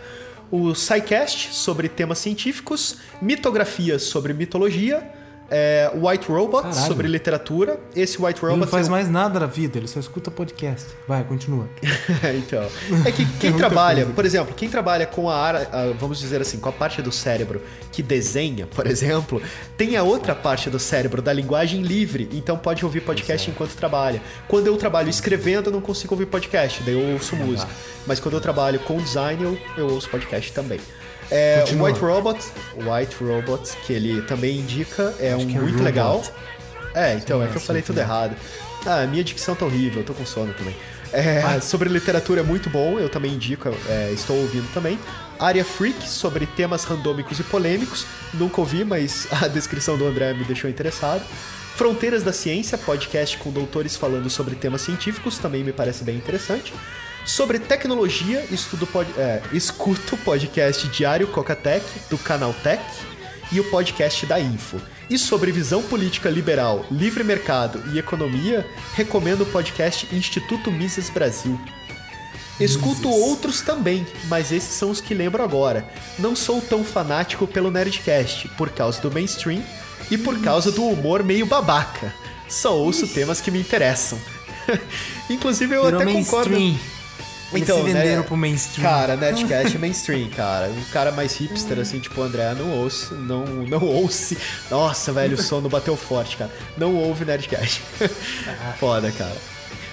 O 0.50 0.74
SciCast 0.74 1.54
sobre 1.54 1.88
temas 1.88 2.18
científicos, 2.18 2.96
mitografias 3.20 4.04
sobre 4.04 4.32
mitologia, 4.32 5.17
é, 5.50 5.90
White 5.94 6.28
Robot 6.28 6.62
Caralho. 6.64 6.86
sobre 6.86 7.08
literatura. 7.08 7.78
Esse 7.96 8.20
White 8.22 8.40
Ele 8.40 8.50
Robot 8.52 8.60
não 8.60 8.66
faz 8.66 8.86
é 8.86 8.88
um- 8.88 8.92
mais 8.92 9.08
nada 9.10 9.40
na 9.40 9.46
vida, 9.46 9.78
ele 9.78 9.86
só 9.88 9.98
escuta 10.00 10.30
podcast. 10.30 10.86
Vai, 11.06 11.24
continua. 11.24 11.68
então, 12.36 12.62
é 13.04 13.10
que 13.12 13.24
quem 13.38 13.50
muita 13.50 13.66
trabalha, 13.66 14.02
coisa. 14.02 14.14
por 14.14 14.24
exemplo, 14.26 14.54
quem 14.54 14.68
trabalha 14.68 15.06
com 15.06 15.28
a 15.30 15.36
área, 15.36 15.68
a- 15.72 15.92
vamos 15.98 16.18
dizer 16.18 16.40
assim, 16.40 16.58
com 16.58 16.68
a 16.68 16.72
parte 16.72 17.00
do 17.02 17.10
cérebro 17.12 17.62
que 17.92 18.02
desenha, 18.02 18.66
por 18.66 18.86
exemplo, 18.86 19.40
tem 19.76 19.96
a 19.96 20.02
outra 20.02 20.34
parte 20.34 20.68
do 20.70 20.78
cérebro 20.78 21.20
da 21.22 21.32
linguagem 21.32 21.82
livre, 21.82 22.28
então 22.32 22.56
pode 22.56 22.84
ouvir 22.84 23.00
podcast 23.00 23.50
enquanto 23.50 23.74
trabalha. 23.74 24.20
Quando 24.46 24.66
eu 24.66 24.76
trabalho 24.76 25.08
escrevendo, 25.08 25.68
eu 25.68 25.72
não 25.72 25.80
consigo 25.80 26.14
ouvir 26.14 26.26
podcast, 26.26 26.82
daí 26.82 26.94
eu 26.94 27.14
ouço 27.14 27.34
música. 27.36 27.70
Mas 28.06 28.20
quando 28.20 28.34
eu 28.34 28.40
trabalho 28.40 28.78
com 28.80 28.96
design, 28.98 29.42
eu, 29.42 29.58
eu 29.76 29.92
ouço 29.92 30.08
podcast 30.08 30.52
também. 30.52 30.78
É, 31.30 31.60
Continua. 31.60 31.88
White 31.88 32.00
Robot, 32.00 32.38
White 32.76 33.16
Robot, 33.22 33.76
que 33.86 33.92
ele 33.92 34.22
também 34.22 34.58
indica, 34.58 35.14
é 35.20 35.36
um 35.36 35.46
que 35.46 35.56
é 35.56 35.60
muito 35.60 35.72
robot. 35.72 35.84
legal. 35.84 36.22
É, 36.94 37.14
então, 37.14 37.42
é 37.42 37.46
que 37.46 37.52
eu 37.52 37.56
assim 37.56 37.66
falei 37.66 37.82
que 37.82 37.86
tudo 37.86 37.98
é. 37.98 38.02
errado. 38.02 38.36
Ah, 38.86 39.06
minha 39.06 39.22
dicção 39.22 39.54
tá 39.54 39.64
horrível, 39.64 40.00
eu 40.00 40.06
tô 40.06 40.14
com 40.14 40.24
sono 40.24 40.54
também. 40.54 40.74
É, 41.12 41.60
sobre 41.60 41.88
literatura 41.88 42.40
é 42.40 42.44
muito 42.44 42.70
bom, 42.70 42.98
eu 42.98 43.08
também 43.08 43.32
indico, 43.32 43.68
é, 43.88 44.10
estou 44.12 44.36
ouvindo 44.36 44.72
também. 44.72 44.98
Área 45.38 45.64
Freak, 45.64 46.08
sobre 46.08 46.46
temas 46.46 46.84
randômicos 46.84 47.38
e 47.38 47.42
polêmicos. 47.44 48.06
Nunca 48.34 48.60
ouvi, 48.60 48.84
mas 48.84 49.28
a 49.42 49.48
descrição 49.48 49.96
do 49.96 50.06
André 50.06 50.32
me 50.34 50.44
deixou 50.44 50.68
interessado. 50.68 51.22
Fronteiras 51.76 52.24
da 52.24 52.32
Ciência, 52.32 52.76
podcast 52.76 53.38
com 53.38 53.52
doutores 53.52 53.94
falando 53.94 54.28
sobre 54.28 54.56
temas 54.56 54.80
científicos, 54.80 55.38
também 55.38 55.62
me 55.62 55.72
parece 55.72 56.02
bem 56.02 56.16
interessante. 56.16 56.74
Sobre 57.28 57.58
tecnologia, 57.58 58.42
estudo 58.50 58.86
pod, 58.86 59.06
é, 59.18 59.42
escuto 59.52 60.14
o 60.14 60.18
podcast 60.18 60.88
Diário 60.88 61.28
Cocatec, 61.28 61.84
do 62.08 62.16
canal 62.16 62.54
Tech, 62.54 62.82
e 63.52 63.60
o 63.60 63.64
podcast 63.70 64.24
da 64.24 64.40
Info. 64.40 64.80
E 65.10 65.18
sobre 65.18 65.52
visão 65.52 65.82
política 65.82 66.30
liberal, 66.30 66.86
livre 66.90 67.22
mercado 67.22 67.82
e 67.92 67.98
economia, 67.98 68.66
recomendo 68.94 69.42
o 69.42 69.46
podcast 69.46 70.08
Instituto 70.10 70.72
Mises 70.72 71.10
Brasil. 71.10 71.60
Escuto 72.58 73.10
outros 73.10 73.60
também, 73.60 74.06
mas 74.24 74.50
esses 74.50 74.72
são 74.72 74.88
os 74.90 74.98
que 74.98 75.12
lembro 75.12 75.42
agora. 75.42 75.86
Não 76.18 76.34
sou 76.34 76.62
tão 76.62 76.82
fanático 76.82 77.46
pelo 77.46 77.70
Nerdcast, 77.70 78.48
por 78.56 78.70
causa 78.70 79.02
do 79.02 79.10
mainstream 79.10 79.62
e 80.10 80.16
por 80.16 80.40
causa 80.40 80.72
do 80.72 80.82
humor 80.82 81.22
meio 81.22 81.44
babaca. 81.44 82.10
Só 82.48 82.74
ouço 82.74 83.06
temas 83.06 83.38
que 83.38 83.50
me 83.50 83.60
interessam. 83.60 84.18
Inclusive, 85.28 85.74
eu 85.74 85.84
Virou 85.84 86.00
até 86.00 86.10
concordo. 86.10 86.50
mainstream. 86.52 86.97
Eles 87.52 87.62
Então, 87.62 87.78
se 87.78 87.84
venderam 87.84 88.22
né, 88.22 88.26
pro 88.26 88.36
mainstream. 88.36 88.88
Cara, 88.88 89.16
Nerdcast 89.16 89.74
é 89.76 89.78
mainstream, 89.78 90.28
cara. 90.30 90.68
Um 90.68 90.84
cara 90.92 91.12
mais 91.12 91.34
hipster, 91.36 91.78
assim, 91.78 91.98
tipo 91.98 92.20
o 92.20 92.24
André, 92.24 92.54
não 92.54 92.70
ouço, 92.70 93.14
não, 93.14 93.44
não 93.44 93.82
ouça. 93.82 94.36
Nossa, 94.70 95.12
velho, 95.12 95.34
o 95.34 95.42
sono 95.42 95.68
bateu 95.68 95.96
forte, 95.96 96.36
cara. 96.36 96.50
Não 96.76 96.94
ouve 96.94 97.24
Nerdcast. 97.24 97.82
Foda, 98.78 99.10
cara. 99.12 99.36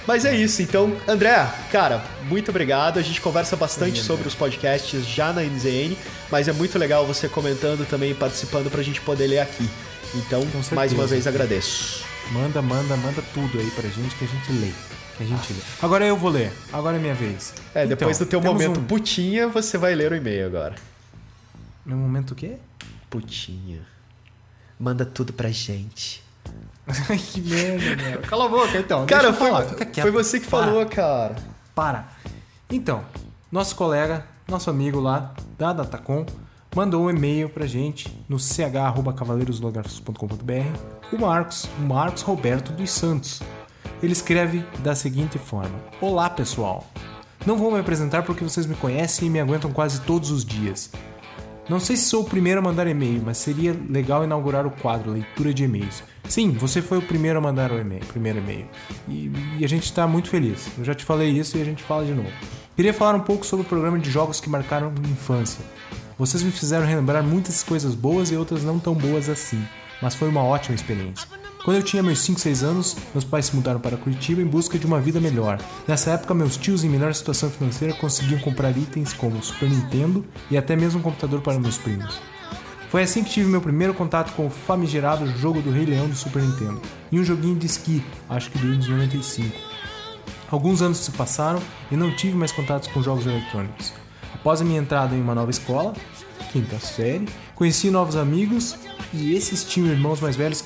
Mas 0.08 0.24
é 0.24 0.36
isso, 0.36 0.62
então, 0.62 0.96
André, 1.08 1.48
cara, 1.72 2.04
muito 2.24 2.50
obrigado. 2.50 3.00
A 3.00 3.02
gente 3.02 3.20
conversa 3.20 3.56
bastante 3.56 4.04
sobre 4.04 4.28
os 4.28 4.36
podcasts 4.36 5.04
já 5.04 5.34
na 5.34 5.42
NZN, 5.42 5.98
mas 6.30 6.48
é 6.48 6.54
muito 6.54 6.78
legal 6.78 7.08
você 7.08 7.28
comentando 7.28 7.88
também 7.88 8.12
e 8.12 8.14
participando 8.14 8.70
pra 8.70 8.84
gente 8.84 9.02
poder 9.02 9.26
ler 9.28 9.40
aqui. 9.40 9.68
Então, 10.14 10.46
mais 10.74 10.94
uma 10.94 11.08
vez 11.08 11.26
agradeço. 11.26 12.04
Manda, 12.32 12.62
manda, 12.62 12.96
manda 12.98 13.24
tudo 13.34 13.60
aí 13.60 13.70
pra 13.72 13.90
gente 13.90 14.16
que 14.16 14.26
a 14.26 14.28
gente 14.28 14.52
lê. 14.52 14.72
Que 15.18 15.24
a 15.24 15.26
gente 15.26 15.54
lê. 15.54 15.60
Agora 15.82 16.06
eu 16.06 16.18
vou 16.18 16.30
ler. 16.30 16.52
Agora 16.74 16.98
é 16.98 17.00
minha 17.00 17.14
vez. 17.16 17.54
É, 17.74 17.86
depois 17.86 18.18
Então, 18.18 18.28
do 18.28 18.30
teu 18.30 18.42
momento 18.42 18.80
um- 18.80 18.84
putinha, 18.86 19.48
você 19.48 19.78
vai 19.78 19.96
ler 19.96 20.12
o 20.12 20.16
e-mail 20.16 20.46
agora. 20.48 20.76
Meu 21.86 21.98
momento 21.98 22.32
o 22.32 22.36
quê? 22.36 22.58
Putinha. 23.10 23.82
Manda 24.80 25.06
tudo 25.06 25.32
pra 25.32 25.50
gente. 25.52 26.22
Ai, 27.10 27.18
que 27.18 27.40
merda, 27.42 27.96
meu. 28.04 28.22
Cala 28.24 28.46
a 28.46 28.50
boca, 28.50 28.78
então. 28.78 29.06
Cara, 29.06 29.32
foi, 29.34 29.50
foi 30.02 30.12
você 30.12 30.40
que 30.40 30.48
Para. 30.48 30.66
falou, 30.68 30.86
cara. 30.86 31.36
Para. 31.74 32.08
Então, 32.70 33.04
nosso 33.52 33.76
colega, 33.76 34.26
nosso 34.48 34.70
amigo 34.70 35.00
lá 35.00 35.34
da 35.58 35.72
Datacom, 35.74 36.26
mandou 36.76 37.06
um 37.06 37.10
e-mail 37.10 37.48
pra 37.50 37.66
gente 37.66 38.08
no 38.28 38.38
ch.cavaleiroslográficos.com.br 38.38 40.78
o 41.12 41.18
Marcos, 41.20 41.66
o 41.80 41.82
Marcos 41.82 42.22
Roberto 42.24 42.72
dos 42.74 42.92
Santos. 42.92 43.42
Ele 44.06 44.14
escreve 44.14 44.64
da 44.84 44.94
seguinte 44.94 45.40
forma: 45.40 45.82
Olá, 46.00 46.30
pessoal. 46.30 46.86
Não 47.44 47.58
vou 47.58 47.72
me 47.72 47.80
apresentar 47.80 48.22
porque 48.22 48.44
vocês 48.44 48.68
me 48.68 48.76
conhecem 48.76 49.28
e 49.28 49.32
me 49.32 49.40
aguentam 49.40 49.72
quase 49.72 50.02
todos 50.02 50.30
os 50.30 50.46
dias. 50.46 50.92
Não 51.68 51.80
sei 51.80 51.98
se 51.98 52.06
sou 52.06 52.22
o 52.22 52.30
primeiro 52.30 52.60
a 52.60 52.64
mandar 52.64 52.86
e-mail, 52.86 53.24
mas 53.26 53.40
seria 53.40 53.76
legal 53.90 54.24
inaugurar 54.24 54.68
o 54.68 54.70
quadro 54.70 55.12
Leitura 55.12 55.52
de 55.52 55.64
E-mails. 55.64 56.04
Sim, 56.30 56.52
você 56.52 56.84
foi 56.84 57.00
o 57.00 57.02
primeiro 57.02 57.40
a 57.40 57.42
mandar 57.42 57.72
o 57.72 58.06
primeiro 58.06 58.38
e-mail. 58.38 58.68
E, 59.08 59.32
e 59.58 59.66
a 59.66 59.68
gente 59.68 59.86
está 59.86 60.06
muito 60.06 60.30
feliz. 60.30 60.68
Eu 60.78 60.86
já 60.86 60.94
te 60.94 61.04
falei 61.04 61.32
isso 61.32 61.58
e 61.58 61.62
a 61.64 61.66
gente 61.66 61.82
fala 61.82 62.06
de 62.06 62.14
novo. 62.14 62.30
Queria 62.76 62.94
falar 62.94 63.16
um 63.16 63.22
pouco 63.22 63.44
sobre 63.44 63.66
o 63.66 63.68
programa 63.68 63.98
de 63.98 64.12
jogos 64.12 64.40
que 64.40 64.48
marcaram 64.48 64.92
minha 64.92 65.14
infância. 65.14 65.66
Vocês 66.16 66.44
me 66.44 66.52
fizeram 66.52 66.86
relembrar 66.86 67.24
muitas 67.24 67.64
coisas 67.64 67.96
boas 67.96 68.30
e 68.30 68.36
outras 68.36 68.64
não 68.64 68.78
tão 68.78 68.94
boas 68.94 69.30
assim, 69.30 69.66
mas 70.00 70.14
foi 70.14 70.30
uma 70.30 70.44
ótima 70.44 70.76
experiência. 70.76 71.28
Quando 71.66 71.78
eu 71.78 71.84
tinha 71.84 72.04
meus 72.04 72.20
5, 72.20 72.40
6 72.40 72.64
anos, 72.64 72.96
meus 73.12 73.26
pais 73.26 73.48
se 73.48 73.56
mudaram 73.56 73.80
para 73.80 73.98
Curitiba 73.98 74.40
em 74.40 74.46
busca 74.46 74.78
de 74.78 74.86
uma 74.86 75.02
vida 75.02 75.20
melhor. 75.20 75.60
Nessa 75.88 76.12
época, 76.12 76.32
meus 76.32 76.58
tios 76.58 76.84
em 76.84 76.90
melhor 76.90 77.12
situação 77.16 77.50
financeira 77.50 77.92
conseguiam 77.96 78.40
comprar 78.40 78.70
itens 78.78 79.14
como 79.14 79.42
Super 79.42 79.68
Nintendo 79.68 80.24
e 80.52 80.60
até 80.60 80.76
mesmo 80.76 81.00
um 81.00 81.02
computador 81.02 81.42
para 81.42 81.58
meus 81.58 81.80
primos. 81.80 82.22
Foi 82.92 83.02
assim 83.02 83.24
que 83.24 83.32
tive 83.32 83.50
meu 83.50 83.62
primeiro 83.62 83.96
contato 83.96 84.32
com 84.36 84.46
o 84.46 84.50
famigerado 84.52 85.26
jogo 85.40 85.60
do 85.60 85.72
Rei 85.72 85.88
Leão 85.88 86.08
do 86.08 86.16
Super 86.16 86.44
Nintendo 86.44 86.80
e 87.12 87.20
um 87.20 87.24
joguinho 87.24 87.58
de 87.58 87.66
esqui, 87.66 88.06
acho 88.30 88.52
que 88.52 88.60
do 88.60 88.68
Windows 88.68 88.88
95. 88.88 89.58
Alguns 90.52 90.84
anos 90.84 91.00
se 91.00 91.10
passaram 91.14 91.60
e 91.90 91.98
não 91.98 92.16
tive 92.16 92.38
mais 92.38 92.52
contatos 92.52 92.90
com 92.90 93.02
jogos 93.02 93.26
eletrônicos. 93.26 93.92
Após 94.36 94.62
a 94.62 94.64
minha 94.64 94.80
entrada 94.80 95.16
em 95.16 95.20
uma 95.20 95.34
nova 95.34 95.50
escola, 95.50 95.94
quinta 96.52 96.78
série, 96.78 97.28
conheci 97.56 97.90
novos 97.90 98.16
amigos 98.16 98.76
e 99.12 99.34
esses 99.34 99.64
tinham 99.64 99.90
irmãos 99.90 100.22
mais 100.22 100.36
velhos 100.36 100.64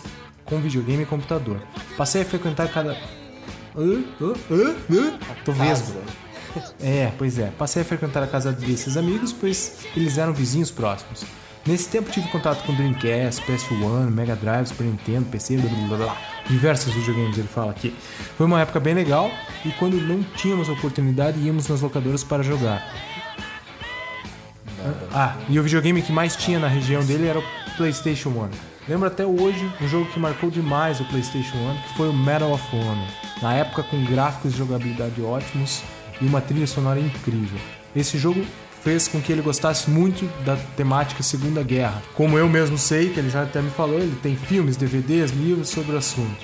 com 0.50 0.60
videogame 0.60 1.04
e 1.04 1.06
computador. 1.06 1.62
Passei 1.96 2.24
a 2.24 2.26
frequentar 2.26 2.68
cada. 2.70 2.98
Hã? 3.78 4.04
Hã? 4.20 4.76
Hã? 4.92 5.20
Tô 5.46 5.52
vesgo. 5.52 6.02
É, 6.82 7.12
pois 7.18 7.38
é. 7.38 7.52
Passei 7.58 7.84
a 7.84 7.86
frequentar 7.86 8.24
a 8.24 8.28
casa 8.28 8.52
desses 8.52 8.98
amigos, 8.98 9.32
pois 9.32 9.78
eles 9.96 10.18
eram 10.18 10.34
vizinhos 10.34 10.72
próximos. 10.72 11.24
Nesse 11.66 11.88
tempo 11.90 12.10
tive 12.10 12.28
contato 12.30 12.66
com 12.66 12.74
Dreamcast, 12.74 13.44
PS1, 13.44 14.10
Mega 14.10 14.36
Drive, 14.36 14.68
Super 14.68 14.86
Nintendo, 14.86 15.26
PC, 15.26 15.58
blá 15.58 15.70
blá 15.70 15.98
blá. 15.98 16.18
Diversos 16.50 16.94
videogames 16.94 17.38
ele 17.38 17.48
fala 17.48 17.72
aqui. 17.72 17.96
Foi 18.38 18.46
uma 18.46 18.62
época 18.62 18.80
bem 18.80 18.96
legal 18.96 19.30
e 19.64 19.70
quando 19.74 19.96
não 20.02 20.24
tínhamos 20.36 20.68
oportunidade 20.68 21.40
íamos 21.40 21.68
nas 21.68 21.82
locadoras 21.82 22.24
para 22.24 22.42
jogar. 22.42 22.84
Ah, 25.14 25.36
e 25.48 25.60
o 25.60 25.64
videogame 25.64 26.02
que 26.02 26.12
mais 26.12 26.36
tinha 26.36 26.58
na 26.58 26.68
região 26.68 27.04
dele 27.06 27.28
era 27.28 27.40
o 27.40 27.44
PlayStation 27.78 28.30
1. 28.30 28.69
Lembro 28.90 29.06
até 29.08 29.24
hoje 29.24 29.72
um 29.80 29.88
jogo 29.88 30.08
que 30.12 30.20
marcou 30.20 30.50
demais 30.50 31.00
o 31.00 31.06
PlayStation 31.06 31.56
1, 31.58 31.76
que 31.84 31.94
foi 31.96 32.10
o 32.10 32.14
Medal 32.14 32.52
of 32.52 32.76
Honor. 32.76 33.08
Na 33.40 33.54
época 33.54 33.84
com 33.84 34.04
gráficos 34.04 34.52
e 34.56 34.58
jogabilidade 34.58 35.22
ótimos 35.22 35.84
e 36.20 36.26
uma 36.26 36.42
trilha 36.42 36.66
sonora 36.66 37.00
incrível. 37.00 37.60
Esse 37.96 38.18
jogo 38.18 38.44
fez 38.84 39.08
com 39.08 39.22
que 39.22 39.32
ele 39.32 39.44
gostasse 39.44 39.92
muito 39.92 40.26
da 40.44 40.56
temática 40.76 41.22
Segunda 41.22 41.62
Guerra. 41.62 42.02
Como 42.16 42.36
eu 42.36 42.50
mesmo 42.50 42.80
sei, 42.80 43.10
que 43.14 43.20
ele 43.20 43.30
já 43.30 43.44
até 43.44 43.62
me 43.62 43.70
falou, 43.70 44.00
ele 44.00 44.18
tem 44.24 44.36
filmes, 44.36 44.76
DVDs, 44.76 45.30
livros 45.32 45.70
sobre 45.70 45.94
o 45.94 45.98
assunto. 46.00 46.44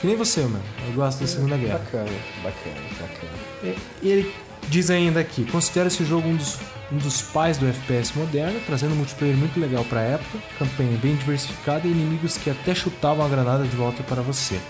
Que 0.00 0.06
nem 0.06 0.14
você, 0.16 0.42
mano. 0.42 0.62
Eu 0.86 0.92
gosto 0.92 1.20
da 1.20 1.26
Segunda 1.26 1.56
Guerra. 1.56 1.78
Bacana, 1.78 2.10
bacana, 2.44 2.76
bacana. 3.00 3.32
E- 3.64 4.06
Ele 4.06 4.32
diz 4.68 4.88
ainda 4.88 5.18
aqui: 5.18 5.44
considera 5.50 5.88
esse 5.88 6.04
jogo 6.04 6.28
um 6.28 6.36
dos, 6.36 6.58
um 6.92 6.98
dos 6.98 7.22
pais 7.22 7.56
do 7.56 7.66
FPS 7.66 8.16
moderno, 8.16 8.60
trazendo 8.66 8.92
um 8.92 8.96
multiplayer 8.96 9.36
muito 9.36 9.58
legal 9.58 9.84
pra 9.84 10.02
época, 10.02 10.38
campanha 10.58 10.98
bem 10.98 11.16
diversificada 11.16 11.88
e 11.88 11.90
inimigos 11.90 12.36
que 12.36 12.50
até 12.50 12.74
chutavam 12.74 13.24
a 13.24 13.28
granada 13.28 13.64
de 13.64 13.74
volta 13.74 14.02
para 14.02 14.20
você. 14.20 14.60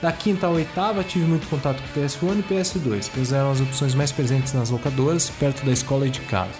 Da 0.00 0.12
quinta 0.12 0.46
à 0.46 0.50
oitava, 0.50 1.02
tive 1.02 1.24
muito 1.24 1.48
contato 1.48 1.82
com 1.82 2.00
PS1 2.00 2.38
e 2.38 2.42
PS2, 2.42 3.10
pois 3.12 3.32
eram 3.32 3.50
as 3.50 3.60
opções 3.60 3.94
mais 3.94 4.12
presentes 4.12 4.52
nas 4.52 4.70
locadoras, 4.70 5.28
perto 5.30 5.64
da 5.64 5.72
escola 5.72 6.06
e 6.06 6.10
de 6.10 6.20
casa. 6.20 6.52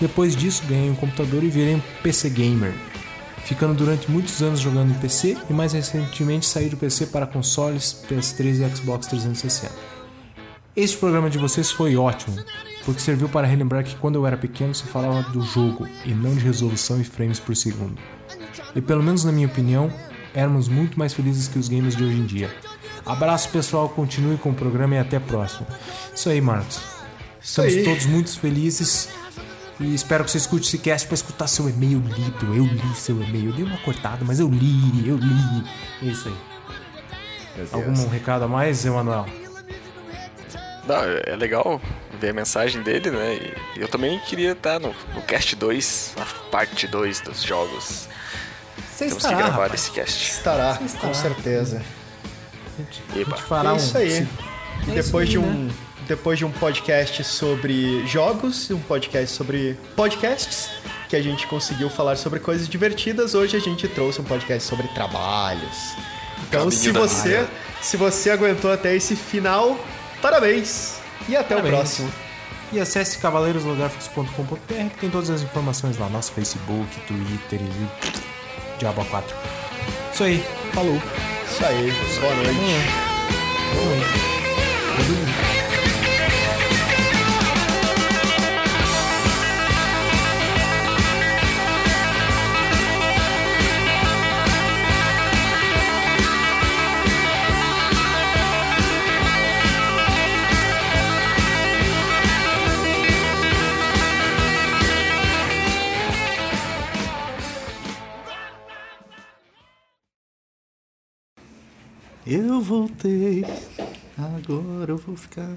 Depois 0.00 0.34
disso, 0.34 0.62
ganhei 0.66 0.88
um 0.88 0.94
computador 0.94 1.42
e 1.42 1.50
virei 1.50 1.74
um 1.74 1.82
PC 2.02 2.30
gamer, 2.30 2.72
ficando 3.44 3.74
durante 3.74 4.10
muitos 4.10 4.42
anos 4.42 4.60
jogando 4.60 4.92
em 4.92 4.98
PC 4.98 5.36
e 5.50 5.52
mais 5.52 5.72
recentemente 5.72 6.46
saí 6.46 6.68
do 6.68 6.76
PC 6.76 7.06
para 7.06 7.26
consoles, 7.26 8.04
PS3 8.08 8.66
e 8.66 8.76
Xbox 8.76 9.06
360. 9.08 9.72
Este 10.74 10.96
programa 10.96 11.28
de 11.28 11.38
vocês 11.38 11.70
foi 11.70 11.96
ótimo. 11.96 12.36
Porque 12.86 13.00
serviu 13.00 13.28
para 13.28 13.48
relembrar 13.48 13.82
que 13.82 13.96
quando 13.96 14.14
eu 14.14 14.24
era 14.24 14.36
pequeno 14.36 14.72
se 14.72 14.84
falava 14.84 15.28
do 15.30 15.42
jogo 15.42 15.88
e 16.04 16.14
não 16.14 16.36
de 16.36 16.44
resolução 16.44 17.00
e 17.00 17.04
frames 17.04 17.40
por 17.40 17.56
segundo. 17.56 18.00
E 18.76 18.80
pelo 18.80 19.02
menos 19.02 19.24
na 19.24 19.32
minha 19.32 19.48
opinião, 19.48 19.92
éramos 20.32 20.68
muito 20.68 20.96
mais 20.96 21.12
felizes 21.12 21.48
que 21.48 21.58
os 21.58 21.68
games 21.68 21.96
de 21.96 22.04
hoje 22.04 22.16
em 22.16 22.24
dia. 22.24 22.48
Abraço 23.04 23.48
pessoal, 23.48 23.88
continue 23.88 24.36
com 24.36 24.50
o 24.50 24.54
programa 24.54 24.94
e 24.94 24.98
até 24.98 25.16
a 25.16 25.20
próxima. 25.20 25.66
Isso 26.14 26.28
aí, 26.28 26.40
Marcos. 26.40 26.80
Estamos 27.42 27.74
aí. 27.74 27.82
todos 27.82 28.06
muito 28.06 28.38
felizes 28.38 29.08
e 29.80 29.92
espero 29.92 30.24
que 30.24 30.30
você 30.30 30.38
escute 30.38 30.68
esse 30.68 30.78
cast 30.78 31.08
para 31.08 31.16
escutar 31.16 31.48
seu 31.48 31.68
e-mail 31.68 31.98
lido. 31.98 32.54
Eu 32.54 32.64
li 32.64 32.94
seu 32.94 33.20
e-mail, 33.20 33.46
eu 33.46 33.52
dei 33.52 33.64
uma 33.64 33.78
cortada, 33.78 34.24
mas 34.24 34.38
eu 34.38 34.48
li, 34.48 35.08
eu 35.08 35.16
li. 35.16 35.64
É 36.02 36.06
isso 36.06 36.28
aí. 36.28 37.66
Algum 37.72 38.08
recado 38.08 38.44
a 38.44 38.48
mais, 38.48 38.84
Emanuel? 38.86 39.26
Não, 40.86 40.96
é 41.24 41.34
legal 41.36 41.80
ver 42.20 42.30
a 42.30 42.32
mensagem 42.32 42.82
dele, 42.82 43.10
né? 43.10 43.34
E 43.76 43.80
eu 43.80 43.88
também 43.88 44.18
queria 44.20 44.52
estar 44.52 44.78
no, 44.78 44.94
no 45.14 45.22
cast 45.22 45.54
2, 45.56 46.14
a 46.20 46.50
parte 46.50 46.86
2 46.86 47.20
dos 47.20 47.42
jogos. 47.42 48.08
Você 48.94 49.06
Temos 49.06 49.14
que 49.14 49.18
estará, 49.18 49.36
gravar 49.36 49.62
rapaz. 49.64 49.74
esse 49.74 49.90
cast. 49.90 50.30
Estará, 50.32 50.74
Você 50.74 50.84
estará. 50.84 51.08
com 51.08 51.14
certeza. 51.14 51.82
A 52.78 53.18
Eba. 53.18 53.30
gente 53.36 53.42
fará 53.42 53.70
É 53.70 53.72
um- 53.72 53.76
isso 53.76 53.98
aí. 53.98 54.26
E 54.86 54.90
É 54.90 54.94
depois 55.02 55.28
isso 55.28 55.38
de 55.40 55.44
aí, 55.44 55.52
um 55.52 55.70
depois 56.06 56.38
de 56.38 56.44
um 56.44 56.52
podcast 56.52 57.24
sobre 57.24 58.06
jogos, 58.06 58.70
um 58.70 58.78
podcast 58.78 59.34
sobre 59.34 59.76
podcasts, 59.96 60.68
que 61.08 61.16
a 61.16 61.20
gente 61.22 61.48
conseguiu 61.48 61.90
falar 61.90 62.14
sobre 62.14 62.38
coisas 62.38 62.68
divertidas, 62.68 63.34
hoje 63.34 63.56
a 63.56 63.60
gente 63.60 63.88
trouxe 63.88 64.20
um 64.20 64.24
podcast 64.24 64.68
sobre 64.68 64.86
trabalhos. 64.88 65.96
Então, 66.46 66.60
Caminho 66.60 66.70
se 66.70 66.92
você, 66.92 67.44
se 67.82 67.96
você 67.96 68.30
aguentou 68.30 68.70
até 68.72 68.94
esse 68.94 69.16
final, 69.16 69.76
parabéns. 70.20 70.96
E 71.28 71.36
até 71.36 71.54
Parabéns. 71.54 71.74
o 71.74 71.76
próximo. 71.76 72.12
E 72.72 72.80
acesse 72.80 73.18
cavaleiroslográficos.com.br 73.18 74.56
que 74.66 74.98
tem 75.00 75.10
todas 75.10 75.30
as 75.30 75.42
informações 75.42 75.96
lá. 75.98 76.08
Nosso 76.08 76.32
Facebook, 76.32 76.88
Twitter 77.06 77.60
e 77.60 78.78
Diabo 78.78 79.04
4. 79.04 79.36
Isso 80.12 80.24
aí. 80.24 80.44
Falou. 80.72 81.00
Isso 81.50 81.64
aí. 81.64 81.92
Boa 82.20 82.34
noite. 82.34 82.52
Boa 82.52 83.86
noite. 83.86 84.06
Boa 84.94 85.06
noite. 85.06 85.65
Eu 112.28 112.60
voltei, 112.60 113.44
agora 114.18 114.90
eu 114.90 114.96
vou 114.96 115.16
ficar 115.16 115.56